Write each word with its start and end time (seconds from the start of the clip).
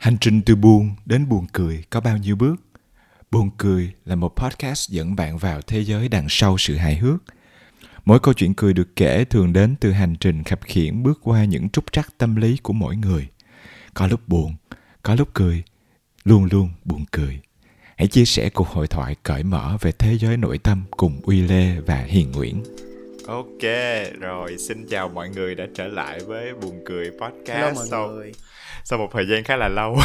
Hành 0.00 0.16
trình 0.20 0.42
từ 0.42 0.56
buồn 0.56 0.90
đến 1.06 1.28
buồn 1.28 1.46
cười 1.52 1.84
có 1.90 2.00
bao 2.00 2.16
nhiêu 2.16 2.36
bước? 2.36 2.54
Buồn 3.30 3.50
cười 3.58 3.92
là 4.04 4.14
một 4.14 4.36
podcast 4.36 4.90
dẫn 4.90 5.16
bạn 5.16 5.38
vào 5.38 5.60
thế 5.62 5.84
giới 5.84 6.08
đằng 6.08 6.26
sau 6.28 6.58
sự 6.58 6.76
hài 6.76 6.96
hước. 6.96 7.22
Mỗi 8.04 8.20
câu 8.20 8.34
chuyện 8.34 8.54
cười 8.54 8.72
được 8.72 8.96
kể 8.96 9.24
thường 9.24 9.52
đến 9.52 9.74
từ 9.80 9.92
hành 9.92 10.14
trình 10.20 10.42
khập 10.44 10.60
khiễng 10.62 11.02
bước 11.02 11.20
qua 11.22 11.44
những 11.44 11.70
trúc 11.70 11.92
trắc 11.92 12.18
tâm 12.18 12.36
lý 12.36 12.56
của 12.62 12.72
mỗi 12.72 12.96
người. 12.96 13.28
Có 13.94 14.06
lúc 14.06 14.28
buồn, 14.28 14.54
có 15.02 15.14
lúc 15.14 15.28
cười, 15.34 15.62
luôn 16.24 16.48
luôn 16.52 16.70
buồn 16.84 17.04
cười. 17.10 17.40
Hãy 17.96 18.08
chia 18.08 18.24
sẻ 18.24 18.50
cuộc 18.50 18.68
hội 18.68 18.86
thoại 18.86 19.16
cởi 19.22 19.42
mở 19.42 19.76
về 19.80 19.92
thế 19.92 20.18
giới 20.18 20.36
nội 20.36 20.58
tâm 20.58 20.82
cùng 20.90 21.20
Uy 21.22 21.40
Lê 21.40 21.80
và 21.80 21.96
Hiền 21.96 22.32
Nguyễn. 22.32 22.62
Ok, 23.26 23.62
rồi 24.20 24.58
xin 24.58 24.86
chào 24.90 25.08
mọi 25.08 25.28
người 25.28 25.54
đã 25.54 25.66
trở 25.74 25.86
lại 25.86 26.20
với 26.26 26.54
Buồn 26.54 26.82
Cười 26.84 27.10
Podcast 27.10 27.48
Hello 27.48 27.72
mọi 27.74 27.86
sau, 27.90 28.08
người. 28.08 28.32
Sau 28.84 28.98
một 28.98 29.08
thời 29.12 29.26
gian 29.28 29.44
khá 29.44 29.56
là 29.56 29.68
lâu 29.68 29.96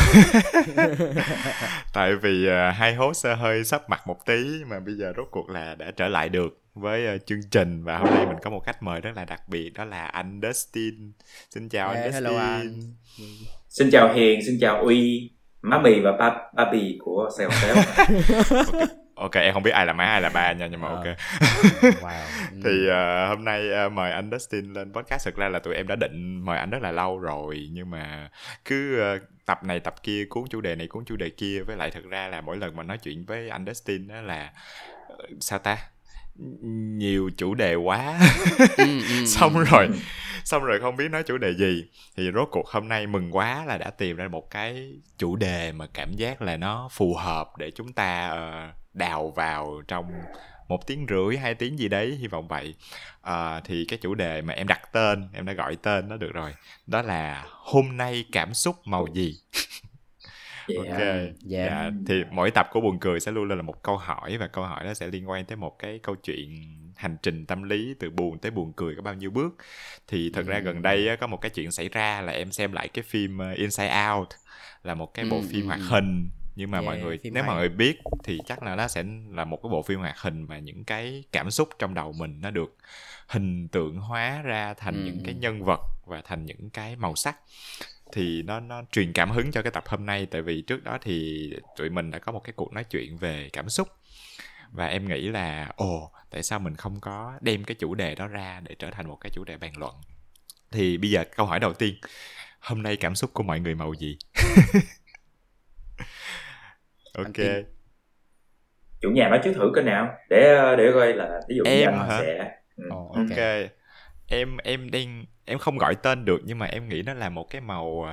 Tại 1.94 2.16
vì 2.16 2.48
uh, 2.48 2.76
hai 2.76 2.96
host 2.96 3.26
hơi 3.38 3.64
sắp 3.64 3.90
mặt 3.90 4.08
một 4.08 4.26
tí 4.26 4.64
mà 4.68 4.80
bây 4.80 4.96
giờ 4.96 5.14
rốt 5.18 5.28
cuộc 5.32 5.50
là 5.50 5.76
đã 5.76 5.92
trở 5.98 6.08
lại 6.08 6.30
được 6.30 6.62
với 6.74 7.16
uh, 7.16 7.26
chương 7.26 7.42
trình 7.52 7.84
và 7.84 7.98
hôm 7.98 8.10
nay 8.16 8.26
mình 8.26 8.38
có 8.44 8.50
một 8.50 8.62
khách 8.66 8.84
mời 8.84 9.02
rất 9.02 9.12
là 9.16 9.26
đặc 9.26 9.42
biệt 9.50 9.74
đó 9.74 9.86
là 9.86 10.06
anh 10.06 10.40
Dustin 10.44 11.12
Xin 11.50 11.70
chào 11.70 11.92
yeah, 11.92 12.04
anh 12.04 12.12
Dustin 12.12 12.24
hello 12.24 12.40
anh. 12.40 12.82
Xin 13.70 13.90
chào 13.92 14.14
Hiền, 14.14 14.40
xin 14.46 14.58
chào 14.62 14.82
Uy 14.82 15.32
má 15.62 15.80
mì 15.80 16.00
và 16.00 16.12
ba 16.20 16.32
ba 16.56 16.72
bì 16.72 16.98
của 17.04 17.30
Sài 17.38 17.48
Gòn. 17.48 18.88
ok 19.16 19.36
em 19.36 19.54
không 19.54 19.64
biết 19.64 19.72
ai 19.72 19.86
là 19.86 19.94
má 19.94 20.06
ai 20.06 20.22
là 20.22 20.30
ba 20.30 20.54
nha 20.54 20.68
nhưng 20.68 20.82
mà 20.82 20.88
ok. 20.88 21.06
Ờ. 21.06 21.16
wow. 22.02 22.26
thì 22.64 22.88
uh, 22.90 23.30
hôm 23.30 23.46
nay 23.46 23.86
uh, 23.86 23.92
mời 23.92 24.12
anh 24.12 24.30
Dustin 24.32 24.74
lên 24.74 24.94
podcast. 24.94 25.26
Thực 25.26 25.36
ra 25.36 25.50
là 25.50 25.60
tụi 25.60 25.76
em 25.76 25.88
đã 25.88 25.96
định 25.96 26.46
mời 26.46 26.58
anh 26.58 26.70
rất 26.70 26.82
là 26.82 26.92
lâu 26.92 27.20
rồi 27.20 27.70
nhưng 27.72 27.90
mà 27.90 28.30
cứ 28.66 29.02
uh, 29.16 29.22
tập 29.46 29.64
này 29.64 29.80
tập 29.80 29.96
kia 30.04 30.26
cuốn 30.30 30.44
chủ 30.50 30.62
đề 30.62 30.76
này 30.76 30.88
cuốn 30.88 31.06
chủ 31.06 31.16
đề 31.16 31.30
kia. 31.30 31.62
Với 31.68 31.78
lại 31.78 31.92
thực 31.92 32.10
ra 32.10 32.28
là 32.28 32.42
mỗi 32.42 32.58
lần 32.58 32.76
mà 32.76 32.84
nói 32.84 32.98
chuyện 32.98 33.26
với 33.26 33.50
anh 33.50 33.66
Dustin 33.66 34.08
đó 34.08 34.22
là 34.22 34.52
sao 35.40 35.60
ta? 35.60 35.78
Nhiều 36.98 37.30
chủ 37.38 37.54
đề 37.54 37.76
quá. 37.76 38.20
Ừ, 38.78 39.02
ừ, 39.10 39.26
xong 39.26 39.56
ừ. 39.56 39.64
rồi 39.64 39.90
xong 40.44 40.64
rồi 40.64 40.80
không 40.80 40.96
biết 40.96 41.12
nói 41.12 41.24
chủ 41.24 41.38
đề 41.38 41.54
gì. 41.54 41.86
Thì 42.18 42.32
rốt 42.34 42.48
cuộc 42.52 42.68
hôm 42.68 42.88
nay 42.88 43.08
mừng 43.08 43.36
quá 43.36 43.66
là 43.66 43.78
đã 43.78 43.90
tìm 43.90 44.16
ra 44.16 44.28
một 44.28 44.52
cái 44.52 44.94
chủ 45.18 45.36
đề 45.36 45.72
mà 45.72 45.88
cảm 45.94 46.14
giác 46.14 46.42
là 46.42 46.58
nó 46.58 46.90
phù 46.92 47.16
hợp 47.16 47.48
để 47.58 47.72
chúng 47.72 47.94
ta 47.94 48.32
uh, 48.32 48.85
đào 48.96 49.34
vào 49.36 49.82
trong 49.88 50.12
một 50.68 50.88
tiếng 50.88 51.06
rưỡi 51.10 51.38
hai 51.38 51.56
tiếng 51.56 51.80
gì 51.80 51.88
đấy 51.88 52.18
hy 52.20 52.28
vọng 52.28 52.48
vậy. 52.48 52.76
À, 53.22 53.62
thì 53.66 53.86
cái 53.86 54.00
chủ 54.02 54.16
đề 54.16 54.42
mà 54.42 54.54
em 54.54 54.68
đặt 54.68 54.82
tên 54.92 55.28
em 55.34 55.46
đã 55.46 55.54
gọi 55.54 55.76
tên 55.76 56.10
nó 56.10 56.18
được 56.18 56.34
rồi 56.34 56.54
đó 56.88 57.02
là 57.02 57.46
hôm 57.48 57.98
nay 57.98 58.26
cảm 58.32 58.54
xúc 58.54 58.76
màu 58.86 59.08
gì? 59.14 59.36
Yeah, 60.68 60.88
ok. 60.90 61.00
yeah. 61.00 61.30
dạ 61.42 61.92
thì 62.08 62.24
mỗi 62.32 62.52
tập 62.52 62.68
của 62.72 62.82
buồn 62.82 63.00
cười 63.00 63.20
sẽ 63.20 63.32
luôn 63.32 63.50
là 63.50 63.62
một 63.62 63.84
câu 63.84 63.98
hỏi 63.98 64.38
và 64.38 64.48
câu 64.48 64.64
hỏi 64.64 64.86
đó 64.86 64.94
sẽ 64.94 65.08
liên 65.08 65.30
quan 65.30 65.46
tới 65.46 65.56
một 65.56 65.80
cái 65.80 66.00
câu 66.04 66.16
chuyện 66.16 66.76
hành 66.96 67.18
trình 67.24 67.46
tâm 67.46 67.64
lý 67.64 67.96
từ 68.00 68.10
buồn 68.10 68.40
tới 68.40 68.52
buồn 68.52 68.74
cười 68.76 68.96
có 68.96 69.02
bao 69.02 69.14
nhiêu 69.14 69.32
bước. 69.32 69.56
Thì 70.08 70.32
thật 70.34 70.46
ra 70.46 70.60
gần 70.60 70.82
đây 70.82 71.18
có 71.20 71.28
một 71.28 71.42
cái 71.42 71.50
chuyện 71.50 71.72
xảy 71.72 71.90
ra 71.90 72.22
là 72.22 72.32
em 72.32 72.52
xem 72.52 72.72
lại 72.72 72.88
cái 72.88 73.04
phim 73.04 73.38
ờ, 73.38 73.52
Inside 73.52 74.08
Out 74.12 74.28
là 74.84 74.96
một 74.96 75.14
cái 75.14 75.26
bộ 75.26 75.38
mm. 75.38 75.48
phim 75.48 75.66
hoạt 75.66 75.80
hình 75.90 76.30
nhưng 76.56 76.72
mà 76.72 76.78
yeah, 76.78 76.86
mọi 76.86 77.00
người 77.00 77.20
nếu 77.24 77.44
hay. 77.44 77.44
mọi 77.44 77.56
người 77.56 77.70
biết 77.70 78.00
thì 78.24 78.40
chắc 78.46 78.64
là 78.64 78.76
nó 78.76 78.88
sẽ 78.88 79.04
là 79.30 79.46
một 79.46 79.60
cái 79.64 79.70
bộ 79.70 79.82
phim 79.82 80.00
hoạt 80.00 80.20
hình 80.20 80.44
mà 80.44 80.60
những 80.60 80.84
cái 80.84 81.24
cảm 81.32 81.52
xúc 81.52 81.70
trong 81.80 81.94
đầu 81.94 82.14
mình 82.14 82.42
nó 82.42 82.52
được 82.52 82.78
hình 83.28 83.68
tượng 83.68 83.98
hóa 83.98 84.42
ra 84.42 84.74
thành 84.74 84.94
ừ. 84.94 85.06
những 85.06 85.22
cái 85.26 85.34
nhân 85.34 85.64
vật 85.64 85.80
và 86.06 86.22
thành 86.26 86.46
những 86.46 86.70
cái 86.70 86.96
màu 86.96 87.16
sắc. 87.16 87.36
Thì 88.12 88.42
nó 88.44 88.60
nó 88.60 88.82
truyền 88.92 89.14
cảm 89.14 89.32
hứng 89.32 89.52
cho 89.52 89.62
cái 89.62 89.72
tập 89.72 89.84
hôm 89.88 90.06
nay. 90.06 90.26
Tại 90.26 90.42
vì 90.42 90.62
trước 90.62 90.84
đó 90.84 90.98
thì 91.02 91.50
tụi 91.78 91.90
mình 91.90 92.12
đã 92.12 92.20
có 92.20 92.32
một 92.32 92.42
cái 92.44 92.54
cuộc 92.56 92.74
nói 92.74 92.84
chuyện 92.84 93.18
về 93.18 93.50
cảm 93.54 93.70
xúc. 93.70 93.88
Và 94.72 94.88
em 94.88 95.08
nghĩ 95.08 95.28
là 95.28 95.72
ồ 95.76 96.12
tại 96.30 96.44
sao 96.44 96.60
mình 96.60 96.76
không 96.76 97.00
có 97.00 97.34
đem 97.42 97.64
cái 97.64 97.76
chủ 97.76 97.96
đề 97.96 98.16
đó 98.16 98.28
ra 98.28 98.62
để 98.64 98.76
trở 98.80 98.92
thành 98.92 99.08
một 99.08 99.18
cái 99.22 99.30
chủ 99.34 99.44
đề 99.44 99.58
bàn 99.58 99.78
luận? 99.78 99.96
Thì 100.72 100.98
bây 100.98 101.10
giờ 101.10 101.24
câu 101.36 101.46
hỏi 101.46 101.60
đầu 101.60 101.74
tiên. 101.74 101.96
Hôm 102.60 102.84
nay 102.84 102.96
cảm 102.96 103.16
xúc 103.16 103.34
của 103.34 103.44
mọi 103.44 103.60
người 103.60 103.76
màu 103.76 103.94
gì 103.94 104.18
ok. 107.18 107.66
Chủ 109.02 109.10
nhà 109.12 109.30
nói 109.30 109.40
trước 109.44 109.52
thử 109.56 109.72
cái 109.76 109.84
nào? 109.84 110.16
Để 110.30 110.76
để 110.78 110.92
coi 110.94 111.14
là 111.14 111.40
ví 111.50 111.56
dụ 111.58 111.64
em 111.66 111.94
hả? 111.94 112.20
sẽ 112.22 112.52
ừ. 112.76 112.84
oh, 112.88 113.16
ok, 113.16 113.30
okay. 113.30 113.70
em 114.28 114.58
em 114.58 114.92
đang 114.92 115.26
em 115.46 115.58
không 115.60 115.78
gọi 115.78 115.96
tên 115.96 116.26
được 116.26 116.42
nhưng 116.44 116.60
mà 116.60 116.66
em 116.66 116.90
nghĩ 116.90 117.02
nó 117.02 117.14
là 117.14 117.30
một 117.30 117.50
cái 117.50 117.62
màu 117.62 117.86
uh, 117.86 118.08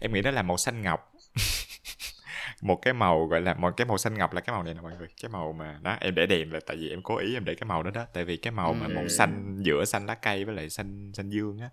em 0.00 0.12
nghĩ 0.12 0.22
nó 0.22 0.30
là 0.30 0.42
màu 0.42 0.56
xanh 0.56 0.82
ngọc. 0.82 1.12
Một 2.62 2.78
cái 2.82 2.94
màu 2.94 3.26
gọi 3.26 3.40
là 3.40 3.54
một 3.54 3.76
cái 3.76 3.86
màu 3.86 3.98
xanh 3.98 4.14
ngọc 4.14 4.32
là 4.32 4.40
cái 4.40 4.54
màu 4.54 4.62
này 4.62 4.74
nè 4.74 4.80
mọi 4.80 4.92
người. 4.98 5.08
Cái 5.22 5.28
màu 5.28 5.52
mà 5.52 5.78
đó 5.82 5.96
em 6.00 6.14
để 6.14 6.26
đèn 6.26 6.52
là 6.52 6.60
tại 6.66 6.76
vì 6.76 6.90
em 6.90 7.02
cố 7.02 7.16
ý 7.16 7.34
em 7.34 7.44
để 7.44 7.54
cái 7.54 7.68
màu 7.68 7.82
đó 7.82 7.90
đó. 7.90 8.06
Tại 8.12 8.24
vì 8.24 8.36
cái 8.36 8.50
màu 8.50 8.72
mà 8.72 8.88
màu 8.88 9.08
xanh 9.08 9.56
giữa 9.62 9.84
xanh 9.84 10.06
lá 10.06 10.14
cây 10.14 10.44
với 10.44 10.54
lại 10.54 10.70
xanh 10.70 11.10
xanh 11.14 11.30
dương 11.30 11.58
á. 11.58 11.70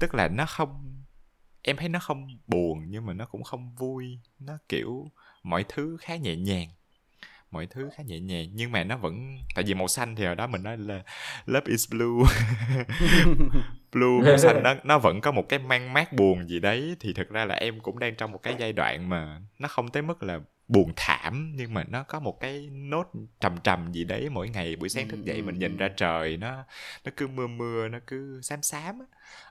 Tức 0.00 0.14
là 0.14 0.28
nó 0.28 0.46
không 0.46 1.02
em 1.62 1.76
thấy 1.76 1.88
nó 1.88 1.98
không 1.98 2.26
buồn 2.46 2.78
nhưng 2.88 3.06
mà 3.06 3.12
nó 3.12 3.26
cũng 3.26 3.42
không 3.42 3.74
vui. 3.74 4.20
Nó 4.38 4.58
kiểu 4.68 5.10
mọi 5.46 5.64
thứ 5.68 5.96
khá 6.00 6.16
nhẹ 6.16 6.36
nhàng. 6.36 6.68
Mọi 7.50 7.66
thứ 7.66 7.90
khá 7.96 8.02
nhẹ 8.02 8.20
nhàng 8.20 8.48
nhưng 8.52 8.72
mà 8.72 8.84
nó 8.84 8.96
vẫn 8.96 9.38
tại 9.54 9.64
vì 9.64 9.74
màu 9.74 9.88
xanh 9.88 10.16
thì 10.16 10.24
ở 10.24 10.34
đó 10.34 10.46
mình 10.46 10.62
nói 10.62 10.76
là 10.76 11.02
love 11.46 11.66
is 11.66 11.90
blue. 11.90 12.32
Blue 13.92 14.28
màu 14.28 14.38
xanh 14.38 14.62
nó 14.62 14.74
nó 14.84 14.98
vẫn 14.98 15.20
có 15.20 15.32
một 15.32 15.48
cái 15.48 15.58
mang 15.58 15.92
mát 15.92 16.12
buồn 16.12 16.48
gì 16.48 16.60
đấy. 16.60 16.96
Thì 17.00 17.12
thực 17.12 17.30
ra 17.30 17.44
là 17.44 17.54
em 17.54 17.80
cũng 17.80 17.98
đang 17.98 18.14
trong 18.16 18.32
một 18.32 18.42
cái 18.42 18.54
giai 18.58 18.72
đoạn 18.72 19.08
mà 19.08 19.40
nó 19.58 19.68
không 19.68 19.88
tới 19.88 20.02
mức 20.02 20.22
là 20.22 20.40
buồn 20.68 20.92
thảm 20.96 21.52
nhưng 21.56 21.74
mà 21.74 21.84
nó 21.88 22.02
có 22.02 22.20
một 22.20 22.40
cái 22.40 22.68
nốt 22.72 23.12
trầm 23.40 23.56
trầm 23.64 23.92
gì 23.92 24.04
đấy 24.04 24.28
mỗi 24.30 24.48
ngày 24.48 24.76
buổi 24.76 24.88
sáng 24.88 25.08
thức 25.08 25.24
dậy 25.24 25.42
mình 25.42 25.58
nhìn 25.58 25.76
ra 25.76 25.88
trời 25.96 26.36
nó 26.36 26.64
nó 27.04 27.10
cứ 27.16 27.28
mưa 27.28 27.46
mưa 27.46 27.88
nó 27.88 27.98
cứ 28.06 28.40
xám 28.42 28.62
xám 28.62 28.98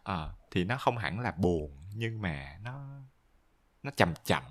à, 0.03 0.27
thì 0.51 0.63
nó 0.63 0.77
không 0.77 0.97
hẳn 0.97 1.19
là 1.19 1.31
buồn 1.31 1.77
nhưng 1.95 2.21
mà 2.21 2.57
nó 2.63 3.01
nó 3.85 3.91
chậm 3.91 4.13
chậm 4.25 4.43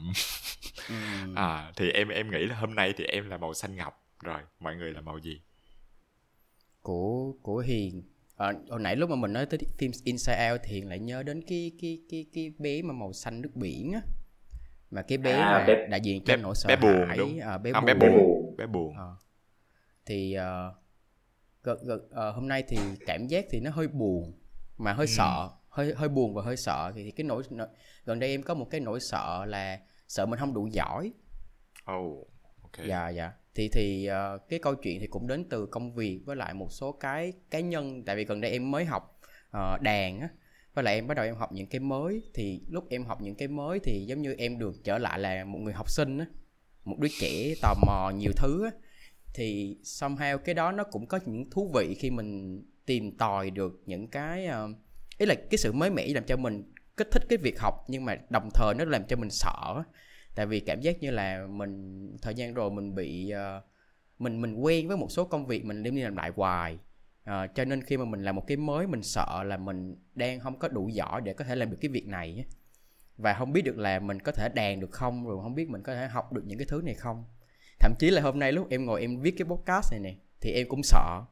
ừ. 0.89 0.95
à 1.37 1.73
thì 1.77 1.91
em 1.91 2.09
em 2.09 2.31
nghĩ 2.31 2.47
là 2.47 2.57
hôm 2.57 2.75
nay 2.75 2.95
thì 2.97 3.05
em 3.05 3.31
là 3.31 3.37
màu 3.37 3.55
xanh 3.55 3.77
ngọc 3.77 4.05
rồi 4.23 4.41
mọi 4.61 4.77
người 4.77 4.93
là 4.93 5.01
màu 5.01 5.19
gì 5.19 5.41
của 6.83 7.33
của 7.43 7.59
hiền 7.59 8.03
à, 8.37 8.53
hồi 8.71 8.81
nãy 8.81 8.97
lúc 8.97 9.11
mà 9.11 9.17
mình 9.17 9.33
nói 9.33 9.47
tới 9.47 9.59
phim 9.79 9.91
Inside 10.05 10.51
Out 10.51 10.61
thì 10.65 10.75
hiền 10.75 10.89
lại 10.89 10.99
nhớ 10.99 11.23
đến 11.23 11.43
cái 11.49 11.73
cái 11.81 11.99
cái 12.11 12.27
cái 12.33 12.53
bé 12.59 12.83
mà 12.83 12.93
màu 12.93 13.13
xanh 13.13 13.43
nước 13.43 13.51
biển 13.55 13.93
á 13.93 14.01
mà 14.91 15.03
cái 15.03 15.19
bé 15.19 15.33
à, 15.33 15.53
mà 15.53 15.65
bé, 15.67 15.87
đại 15.87 16.01
diện 16.01 16.25
cho 16.25 16.37
nỗi 16.37 16.55
sợ 16.55 16.69
bé 16.69 16.77
buồn 16.77 17.07
hãi 17.09 17.19
đúng. 17.19 17.41
À, 17.41 17.59
bé, 17.59 17.71
à, 17.75 17.81
buồn. 17.81 17.87
bé 17.87 17.95
buồn 17.95 18.57
bé 18.57 18.67
buồn 18.67 18.97
à. 18.97 19.11
thì 20.07 20.37
uh, 20.39 20.75
gật, 21.63 21.83
gật, 21.83 22.03
uh, 22.29 22.35
hôm 22.35 22.49
nay 22.49 22.65
thì 22.69 22.79
cảm 23.07 23.27
giác 23.27 23.45
thì 23.51 23.61
nó 23.61 23.71
hơi 23.71 23.89
buồn 23.89 24.33
mà 24.79 24.93
hơi 24.93 25.07
ừ. 25.07 25.11
sợ 25.11 25.51
hơi 25.75 25.95
hơi 25.97 26.09
buồn 26.09 26.35
và 26.35 26.43
hơi 26.43 26.57
sợ 26.57 26.93
thì, 26.95 27.05
thì 27.05 27.11
cái 27.11 27.25
nỗi, 27.25 27.43
nỗi 27.51 27.67
gần 28.05 28.19
đây 28.19 28.31
em 28.31 28.43
có 28.43 28.55
một 28.55 28.67
cái 28.71 28.81
nỗi 28.81 29.01
sợ 29.01 29.45
là 29.45 29.81
sợ 30.09 30.27
mình 30.27 30.39
không 30.39 30.55
đủ 30.55 30.67
giỏi. 30.67 31.13
Oh 31.93 32.29
ok. 32.63 32.87
Dạ 32.89 33.09
dạ. 33.09 33.33
Thì 33.55 33.69
thì 33.73 34.09
uh, 34.11 34.49
cái 34.49 34.59
câu 34.59 34.75
chuyện 34.75 35.01
thì 35.01 35.07
cũng 35.07 35.27
đến 35.27 35.49
từ 35.51 35.67
công 35.67 35.95
việc 35.95 36.21
với 36.27 36.37
lại 36.37 36.55
một 36.55 36.73
số 36.73 36.93
cái 36.93 37.33
cá 37.51 37.61
nhân. 37.61 38.05
Tại 38.05 38.17
vì 38.17 38.25
gần 38.25 38.41
đây 38.41 38.51
em 38.51 38.71
mới 38.71 38.85
học 38.85 39.21
uh, 39.57 39.81
đàn 39.81 40.21
á 40.21 40.29
với 40.75 40.85
lại 40.85 40.95
em 40.95 41.07
bắt 41.07 41.15
đầu 41.15 41.27
em 41.27 41.37
học 41.37 41.53
những 41.53 41.67
cái 41.67 41.81
mới. 41.81 42.23
Thì 42.35 42.61
lúc 42.69 42.85
em 42.91 43.05
học 43.05 43.19
những 43.23 43.35
cái 43.35 43.49
mới 43.49 43.79
thì 43.79 44.05
giống 44.09 44.23
như 44.23 44.35
em 44.39 44.59
được 44.59 44.75
trở 44.85 44.99
lại 44.99 45.19
là 45.19 45.45
một 45.45 45.59
người 45.59 45.73
học 45.73 45.91
sinh 45.91 46.19
á 46.19 46.27
một 46.85 46.97
đứa 46.99 47.09
trẻ 47.21 47.55
tò 47.63 47.75
mò 47.87 48.11
nhiều 48.11 48.33
thứ 48.37 48.65
á. 48.65 48.71
Thì 49.35 49.79
somehow 49.83 50.39
cái 50.39 50.55
đó 50.55 50.73
nó 50.73 50.85
cũng 50.85 51.07
có 51.07 51.21
những 51.27 51.51
thú 51.51 51.71
vị 51.75 51.95
khi 51.99 52.11
mình 52.11 52.63
tìm 52.87 53.17
tòi 53.17 53.51
được 53.51 53.83
những 53.87 54.09
cái 54.09 54.49
uh, 54.49 54.77
ý 55.19 55.27
là 55.27 55.35
cái 55.35 55.59
sự 55.59 55.73
mới 55.73 55.91
mẻ 55.91 56.07
làm 56.07 56.25
cho 56.25 56.37
mình 56.37 56.73
kích 56.97 57.09
thích 57.11 57.23
cái 57.29 57.39
việc 57.39 57.61
học 57.61 57.85
nhưng 57.89 58.05
mà 58.05 58.17
đồng 58.31 58.49
thời 58.55 58.75
nó 58.79 58.85
làm 58.85 59.05
cho 59.07 59.17
mình 59.17 59.31
sợ. 59.31 59.83
Tại 60.35 60.47
vì 60.47 60.61
cảm 60.61 60.81
giác 60.81 61.01
như 61.01 61.11
là 61.11 61.47
mình 61.47 62.17
thời 62.23 62.35
gian 62.35 62.55
rồi 62.55 62.71
mình 62.71 62.95
bị 62.95 63.33
uh, 63.35 63.65
mình 64.19 64.41
mình 64.41 64.55
quen 64.55 64.89
với 64.89 64.97
một 64.97 65.11
số 65.11 65.25
công 65.25 65.47
việc 65.47 65.65
mình 65.65 65.83
đem 65.83 65.97
đi 65.97 66.03
làm 66.03 66.17
lại 66.17 66.33
hoài. 66.37 66.79
Uh, 67.31 67.55
cho 67.55 67.65
nên 67.65 67.83
khi 67.83 67.97
mà 67.97 68.05
mình 68.05 68.23
làm 68.23 68.37
một 68.37 68.45
cái 68.47 68.57
mới 68.57 68.87
mình 68.87 69.03
sợ 69.03 69.43
là 69.43 69.57
mình 69.57 69.97
đang 70.15 70.41
không 70.41 70.59
có 70.59 70.69
đủ 70.69 70.89
giỏi 70.89 71.21
để 71.21 71.33
có 71.33 71.45
thể 71.45 71.57
làm 71.57 71.71
được 71.71 71.77
cái 71.81 71.89
việc 71.89 72.07
này 72.07 72.45
và 73.17 73.35
không 73.35 73.53
biết 73.53 73.63
được 73.63 73.79
là 73.79 73.99
mình 73.99 74.21
có 74.21 74.33
thể 74.33 74.49
đàn 74.55 74.81
được 74.81 74.91
không 74.91 75.27
rồi 75.27 75.43
không 75.43 75.55
biết 75.55 75.71
mình 75.71 75.83
có 75.83 75.95
thể 75.95 76.07
học 76.07 76.33
được 76.33 76.43
những 76.47 76.59
cái 76.59 76.67
thứ 76.71 76.83
này 76.85 76.95
không. 76.95 77.25
Thậm 77.79 77.95
chí 77.99 78.11
là 78.11 78.23
hôm 78.23 78.39
nay 78.39 78.53
lúc 78.53 78.67
em 78.71 78.87
ngồi 78.87 79.01
em 79.01 79.21
viết 79.21 79.35
cái 79.39 79.47
podcast 79.49 79.93
này 79.93 80.01
nè 80.01 80.15
thì 80.41 80.53
em 80.53 80.69
cũng 80.69 80.83
sợ 80.83 81.23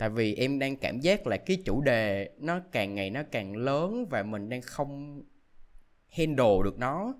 tại 0.00 0.10
vì 0.10 0.34
em 0.34 0.58
đang 0.58 0.76
cảm 0.76 1.00
giác 1.00 1.26
là 1.26 1.36
cái 1.36 1.62
chủ 1.64 1.80
đề 1.80 2.30
nó 2.38 2.60
càng 2.72 2.94
ngày 2.94 3.10
nó 3.10 3.22
càng 3.30 3.56
lớn 3.56 4.06
và 4.10 4.22
mình 4.22 4.48
đang 4.48 4.62
không 4.62 5.22
handle 6.08 6.58
được 6.64 6.78
nó. 6.78 7.14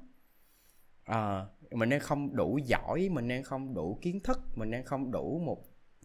À, 1.04 1.46
mình 1.70 1.88
đang 1.88 2.00
không 2.00 2.36
đủ 2.36 2.58
giỏi 2.64 3.08
mình 3.08 3.28
đang 3.28 3.42
không 3.42 3.74
đủ 3.74 3.98
kiến 4.02 4.20
thức 4.20 4.40
mình 4.54 4.70
đang 4.70 4.84
không 4.84 5.10
đủ 5.10 5.42
một 5.44 5.62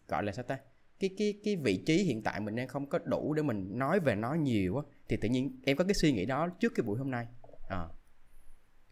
gọi 0.08 0.22
là 0.22 0.32
sao 0.32 0.44
ta? 0.44 0.58
Cái 1.00 1.10
cái 1.18 1.40
cái 1.44 1.56
vị 1.56 1.82
trí 1.86 2.02
hiện 2.02 2.22
tại 2.22 2.40
mình 2.40 2.56
đang 2.56 2.68
không 2.68 2.88
có 2.88 2.98
đủ 2.98 3.34
để 3.34 3.42
mình 3.42 3.78
nói 3.78 4.00
về 4.00 4.14
nó 4.14 4.34
nhiều 4.34 4.76
á. 4.76 4.82
Thì 5.08 5.16
tự 5.16 5.28
nhiên 5.28 5.60
em 5.64 5.76
có 5.76 5.84
cái 5.84 5.94
suy 6.02 6.12
nghĩ 6.12 6.26
đó 6.26 6.48
trước 6.60 6.72
cái 6.74 6.84
buổi 6.84 6.98
hôm 6.98 7.10
nay. 7.10 7.26
À. 7.68 7.88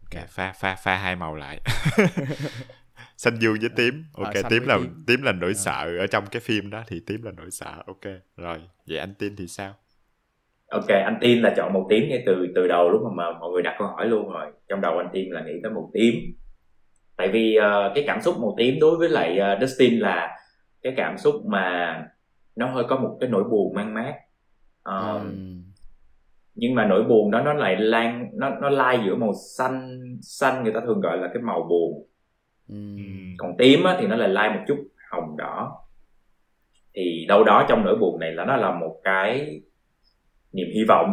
ok 0.01 0.27
pha 0.29 0.51
pha 0.51 0.75
pha 0.75 0.97
hai 0.97 1.15
màu 1.15 1.35
lại 1.35 1.61
xanh 3.17 3.35
dương 3.39 3.57
với 3.61 3.69
tím. 3.75 4.03
Ờ, 4.13 4.23
ok 4.23 4.33
xanh 4.35 4.49
tím 4.49 4.67
là 4.67 4.77
tím. 4.77 5.03
tím 5.07 5.21
là 5.21 5.31
nỗi 5.31 5.49
Ờ. 5.49 5.53
sợ 5.53 5.97
ở 5.99 6.07
trong 6.07 6.23
cái 6.31 6.39
phim 6.39 6.69
đó 6.69 6.83
thì 6.87 6.99
tím 7.07 7.23
là 7.23 7.31
nỗi 7.37 7.51
sợ. 7.51 7.83
Ok 7.87 8.03
rồi 8.37 8.57
vậy 8.87 8.97
anh 8.97 9.13
tin 9.19 9.35
thì 9.35 9.47
sao? 9.47 9.73
Ok 10.69 10.87
anh 10.87 11.17
tin 11.21 11.41
là 11.41 11.53
chọn 11.57 11.73
màu 11.73 11.87
tím 11.89 12.09
ngay 12.09 12.23
từ 12.25 12.47
từ 12.55 12.67
đầu 12.67 12.89
lúc 12.89 13.01
mà, 13.03 13.09
mà 13.31 13.39
mọi 13.39 13.51
người 13.51 13.61
đặt 13.61 13.75
câu 13.79 13.87
hỏi 13.87 14.05
luôn 14.07 14.29
rồi. 14.29 14.45
Trong 14.69 14.81
đầu 14.81 14.97
anh 14.97 15.09
tin 15.13 15.29
là 15.31 15.41
nghĩ 15.45 15.53
tới 15.63 15.71
màu 15.71 15.91
tím. 15.93 16.15
Tại 17.17 17.27
vì 17.29 17.55
ờ, 17.55 17.91
cái 17.95 18.03
cảm 18.07 18.21
xúc 18.21 18.35
màu 18.41 18.55
tím 18.57 18.79
đối 18.79 18.97
với 18.97 19.09
lại 19.09 19.37
ờ, 19.37 19.57
Dustin 19.61 19.99
là 19.99 20.37
cái 20.81 20.93
cảm 20.97 21.17
xúc 21.17 21.35
mà 21.45 21.95
nó 22.55 22.67
hơi 22.67 22.83
có 22.89 22.97
một 22.99 23.17
cái 23.19 23.29
nỗi 23.29 23.43
buồn 23.43 23.73
mang 23.75 23.93
mát. 23.93 24.13
Ờ, 24.83 25.19
Ừm. 25.19 25.63
nhưng 26.55 26.75
mà 26.75 26.85
nỗi 26.85 27.03
buồn 27.03 27.31
đó 27.31 27.41
nó 27.41 27.53
lại 27.53 27.75
lan 27.77 28.29
nó 28.33 28.49
nó 28.61 28.69
lai 28.69 28.99
giữa 29.05 29.15
màu 29.15 29.33
xanh 29.57 29.99
xanh 30.21 30.63
người 30.63 30.73
ta 30.73 30.79
thường 30.85 30.99
gọi 31.01 31.17
là 31.17 31.27
cái 31.33 31.43
màu 31.43 31.63
buồn 31.69 32.07
Còn 33.37 33.57
tím 33.57 33.83
á, 33.83 33.97
thì 33.99 34.07
nó 34.07 34.15
lại 34.15 34.29
lai 34.29 34.49
một 34.49 34.63
chút 34.67 34.87
hồng 35.11 35.37
đỏ. 35.37 35.81
Thì 36.93 37.25
đâu 37.27 37.43
đó 37.43 37.65
trong 37.69 37.85
nỗi 37.85 37.95
buồn 37.95 38.19
này 38.19 38.31
là 38.31 38.45
nó 38.45 38.57
là 38.57 38.71
một 38.79 38.99
cái 39.03 39.61
niềm 40.53 40.67
hy 40.73 40.83
vọng 40.87 41.09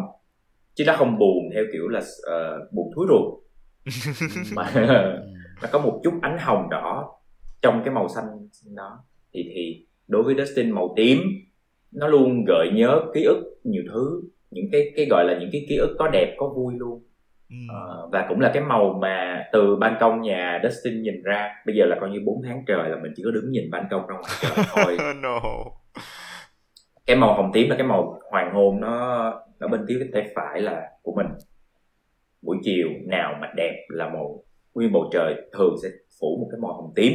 chứ 0.74 0.84
nó 0.86 0.96
không 0.96 1.18
buồn 1.18 1.50
theo 1.54 1.64
kiểu 1.72 1.88
là 1.88 2.00
ờ, 2.22 2.68
buồn 2.72 2.90
thúi 2.94 3.06
ruột. 3.08 3.42
Mà 4.56 4.72
nó 5.62 5.68
có 5.72 5.78
một 5.78 6.00
chút 6.04 6.14
ánh 6.22 6.38
hồng 6.38 6.68
đỏ 6.70 7.18
trong 7.62 7.82
cái 7.84 7.94
màu 7.94 8.08
xanh 8.08 8.48
đó. 8.74 9.04
Thì 9.34 9.50
thì 9.54 9.86
đối 10.08 10.22
với 10.22 10.34
Dustin 10.34 10.70
màu 10.70 10.94
tím 10.96 11.18
nó 11.92 12.08
luôn 12.08 12.44
gợi 12.44 12.70
nhớ 12.74 13.00
ký 13.14 13.24
ức 13.24 13.60
nhiều 13.64 13.82
thứ 13.92 14.22
những 14.50 14.64
cái 14.72 14.92
cái 14.96 15.06
gọi 15.10 15.24
là 15.24 15.38
những 15.40 15.48
cái 15.52 15.66
ký 15.68 15.76
ức 15.76 15.96
có 15.98 16.08
đẹp 16.08 16.34
có 16.38 16.48
vui 16.48 16.74
luôn. 16.76 17.02
Ờ, 17.68 18.08
và 18.12 18.26
cũng 18.28 18.40
là 18.40 18.50
cái 18.54 18.62
màu 18.62 18.98
mà 19.00 19.44
từ 19.52 19.76
ban 19.76 19.96
công 20.00 20.20
nhà 20.20 20.60
Dustin 20.62 21.02
nhìn 21.02 21.22
ra. 21.22 21.54
Bây 21.66 21.76
giờ 21.76 21.84
là 21.86 21.96
coi 22.00 22.10
như 22.10 22.20
4 22.24 22.42
tháng 22.44 22.64
trời 22.66 22.88
là 22.88 22.96
mình 23.02 23.12
chỉ 23.16 23.22
có 23.24 23.30
đứng 23.30 23.50
nhìn 23.50 23.70
ban 23.70 23.86
công 23.90 24.06
ra 24.06 24.14
ngoài 24.14 24.32
trời 24.40 24.64
thôi. 24.68 24.98
No. 25.22 25.40
Cái 27.06 27.16
màu 27.16 27.34
hồng 27.34 27.50
tím 27.52 27.70
là 27.70 27.76
cái 27.76 27.86
màu 27.86 28.20
hoàng 28.30 28.54
hôn 28.54 28.80
nó 28.80 29.20
ở 29.58 29.68
bên 29.68 29.84
phía 29.88 30.08
tay 30.12 30.30
phải 30.34 30.60
là 30.60 30.82
của 31.02 31.12
mình. 31.16 31.26
Buổi 32.42 32.56
chiều 32.62 32.88
nào 33.06 33.34
mà 33.40 33.52
đẹp 33.56 33.86
là 33.88 34.08
màu 34.08 34.44
nguyên 34.74 34.92
bầu 34.92 35.10
trời 35.12 35.34
thường 35.52 35.74
sẽ 35.82 35.88
phủ 36.20 36.38
một 36.40 36.48
cái 36.50 36.60
màu 36.60 36.72
hồng 36.72 36.92
tím. 36.96 37.12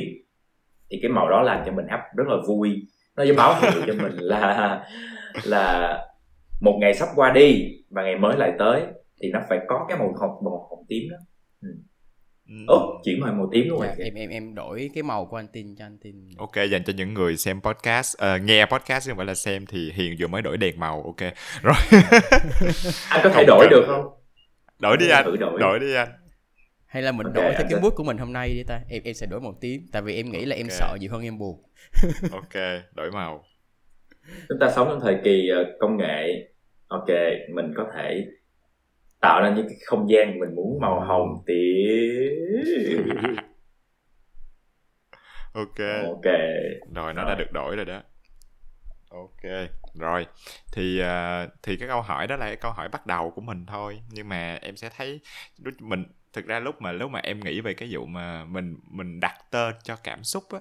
Thì 0.89 0.99
cái 1.01 1.11
màu 1.11 1.29
đó 1.29 1.41
làm 1.41 1.63
cho 1.65 1.71
mình 1.71 1.87
hấp 1.87 1.99
rất 2.15 2.27
là 2.27 2.35
vui. 2.47 2.87
Nó 3.15 3.23
báo 3.37 3.55
hiệu 3.61 3.81
cho 3.87 3.93
mình 4.03 4.17
là 4.17 4.85
là 5.43 5.97
một 6.61 6.77
ngày 6.81 6.93
sắp 6.93 7.07
qua 7.15 7.31
đi 7.31 7.77
và 7.89 8.03
ngày 8.03 8.15
mới 8.15 8.37
lại 8.37 8.53
tới 8.59 8.83
thì 9.21 9.29
nó 9.33 9.39
phải 9.49 9.59
có 9.67 9.85
cái 9.89 9.97
màu 9.97 10.13
hồng 10.19 10.43
màu 10.43 10.67
hồng 10.69 10.85
tím 10.89 11.03
đó 11.11 11.17
Ừ. 12.49 12.53
ố 12.67 13.01
chuyển 13.05 13.23
qua 13.23 13.31
màu 13.31 13.49
tím 13.51 13.67
luôn 13.69 13.79
Dạ, 13.81 13.87
rồi 13.87 13.95
em 14.05 14.13
em 14.13 14.29
em 14.29 14.55
đổi 14.55 14.89
cái 14.93 15.03
màu 15.03 15.25
của 15.25 15.37
anh 15.37 15.47
tin 15.53 15.75
cho 15.75 15.85
anh 15.85 15.97
tin 16.01 16.29
Ok, 16.37 16.55
dành 16.71 16.83
cho 16.83 16.93
những 16.97 17.13
người 17.13 17.37
xem 17.37 17.61
podcast, 17.61 18.17
ờ, 18.17 18.37
nghe 18.37 18.65
podcast 18.65 19.05
chứ 19.05 19.11
không 19.11 19.17
phải 19.17 19.25
là 19.25 19.35
xem 19.35 19.65
thì 19.65 19.91
Hiền 19.95 20.15
vừa 20.19 20.27
mới 20.27 20.41
đổi 20.41 20.57
đèn 20.57 20.79
màu, 20.79 21.03
ok. 21.03 21.33
Rồi, 21.61 21.75
anh 23.09 23.19
có 23.23 23.29
thể 23.29 23.33
Không 23.33 23.45
đổi 23.47 23.59
cần. 23.59 23.69
được 23.69 23.83
không 23.87 24.05
đổi 24.79 24.97
đi 24.97 25.09
anh, 25.09 25.25
đổi. 25.39 25.59
đổi 25.59 25.79
đi 25.79 25.93
anh. 25.95 26.09
hay 26.85 27.03
là 27.03 27.11
mình 27.11 27.25
Ok, 27.27 27.33
đổi 27.33 27.53
theo 27.57 27.67
cái 27.69 27.79
mood 27.81 27.93
của 27.93 28.03
mình 28.03 28.17
hôm 28.17 28.33
nay 28.33 28.49
đi 28.53 28.63
ta 28.63 28.81
em 28.89 29.03
em 29.03 29.13
sẽ 29.13 29.25
đổi 29.25 29.41
màu 29.41 29.53
tím 29.61 29.81
tại 29.91 30.01
vì 30.01 30.15
em 30.15 30.31
nghĩ 30.31 30.45
là 30.45 30.55
em 30.55 30.67
sợ 30.69 30.97
nhiều 30.99 31.11
hơn 31.11 31.23
em 31.23 31.37
buồn 31.37 31.63
Ok, 32.31 32.53
đổi 32.95 33.11
màu. 33.11 33.43
chúng 34.49 34.59
ta 34.59 34.71
sống 34.75 34.87
trong 34.89 34.99
thời 35.01 35.17
kỳ 35.23 35.49
ờ, 35.49 35.63
công 35.79 35.97
nghệ 35.97 36.49
ok 36.87 37.07
mình 37.55 37.73
có 37.77 37.85
thể 37.95 38.25
tạo 39.21 39.41
ra 39.41 39.53
những 39.55 39.67
cái 39.67 39.77
không 39.85 40.09
gian 40.09 40.39
mình 40.39 40.55
muốn 40.55 40.79
màu 40.81 40.99
hồng 40.99 41.43
tím 41.47 41.57
Ok, 45.53 45.79
ok 45.85 46.25
rồi 46.95 47.13
nó 47.13 47.23
Rồi. 47.23 47.25
đã 47.25 47.35
được 47.35 47.51
đổi 47.53 47.75
rồi 47.75 47.85
đó. 47.85 48.01
Ok, 49.09 49.41
rồi. 49.93 50.25
Thì 50.73 50.99
ờ, 50.99 51.47
thì 51.63 51.77
cái 51.77 51.87
câu 51.87 52.01
hỏi 52.01 52.27
đó 52.27 52.35
là 52.35 52.45
cái 52.45 52.55
câu 52.55 52.71
hỏi 52.71 52.89
bắt 52.89 53.05
đầu 53.07 53.31
của 53.31 53.41
mình 53.41 53.65
thôi, 53.65 54.01
nhưng 54.09 54.29
mà 54.29 54.55
em 54.61 54.77
sẽ 54.77 54.89
thấy 54.97 55.19
mình 55.79 56.03
thực 56.33 56.45
ra 56.45 56.59
lúc 56.59 56.81
mà 56.81 56.91
lúc 56.91 57.11
mà 57.11 57.19
em 57.19 57.39
nghĩ 57.39 57.61
về 57.61 57.73
cái 57.73 57.89
vụ 57.91 58.05
mà 58.05 58.45
mình 58.45 58.75
mình 58.91 59.19
đặt 59.19 59.37
tên 59.51 59.75
cho 59.83 59.95
cảm 60.03 60.23
xúc 60.23 60.43
á 60.51 60.59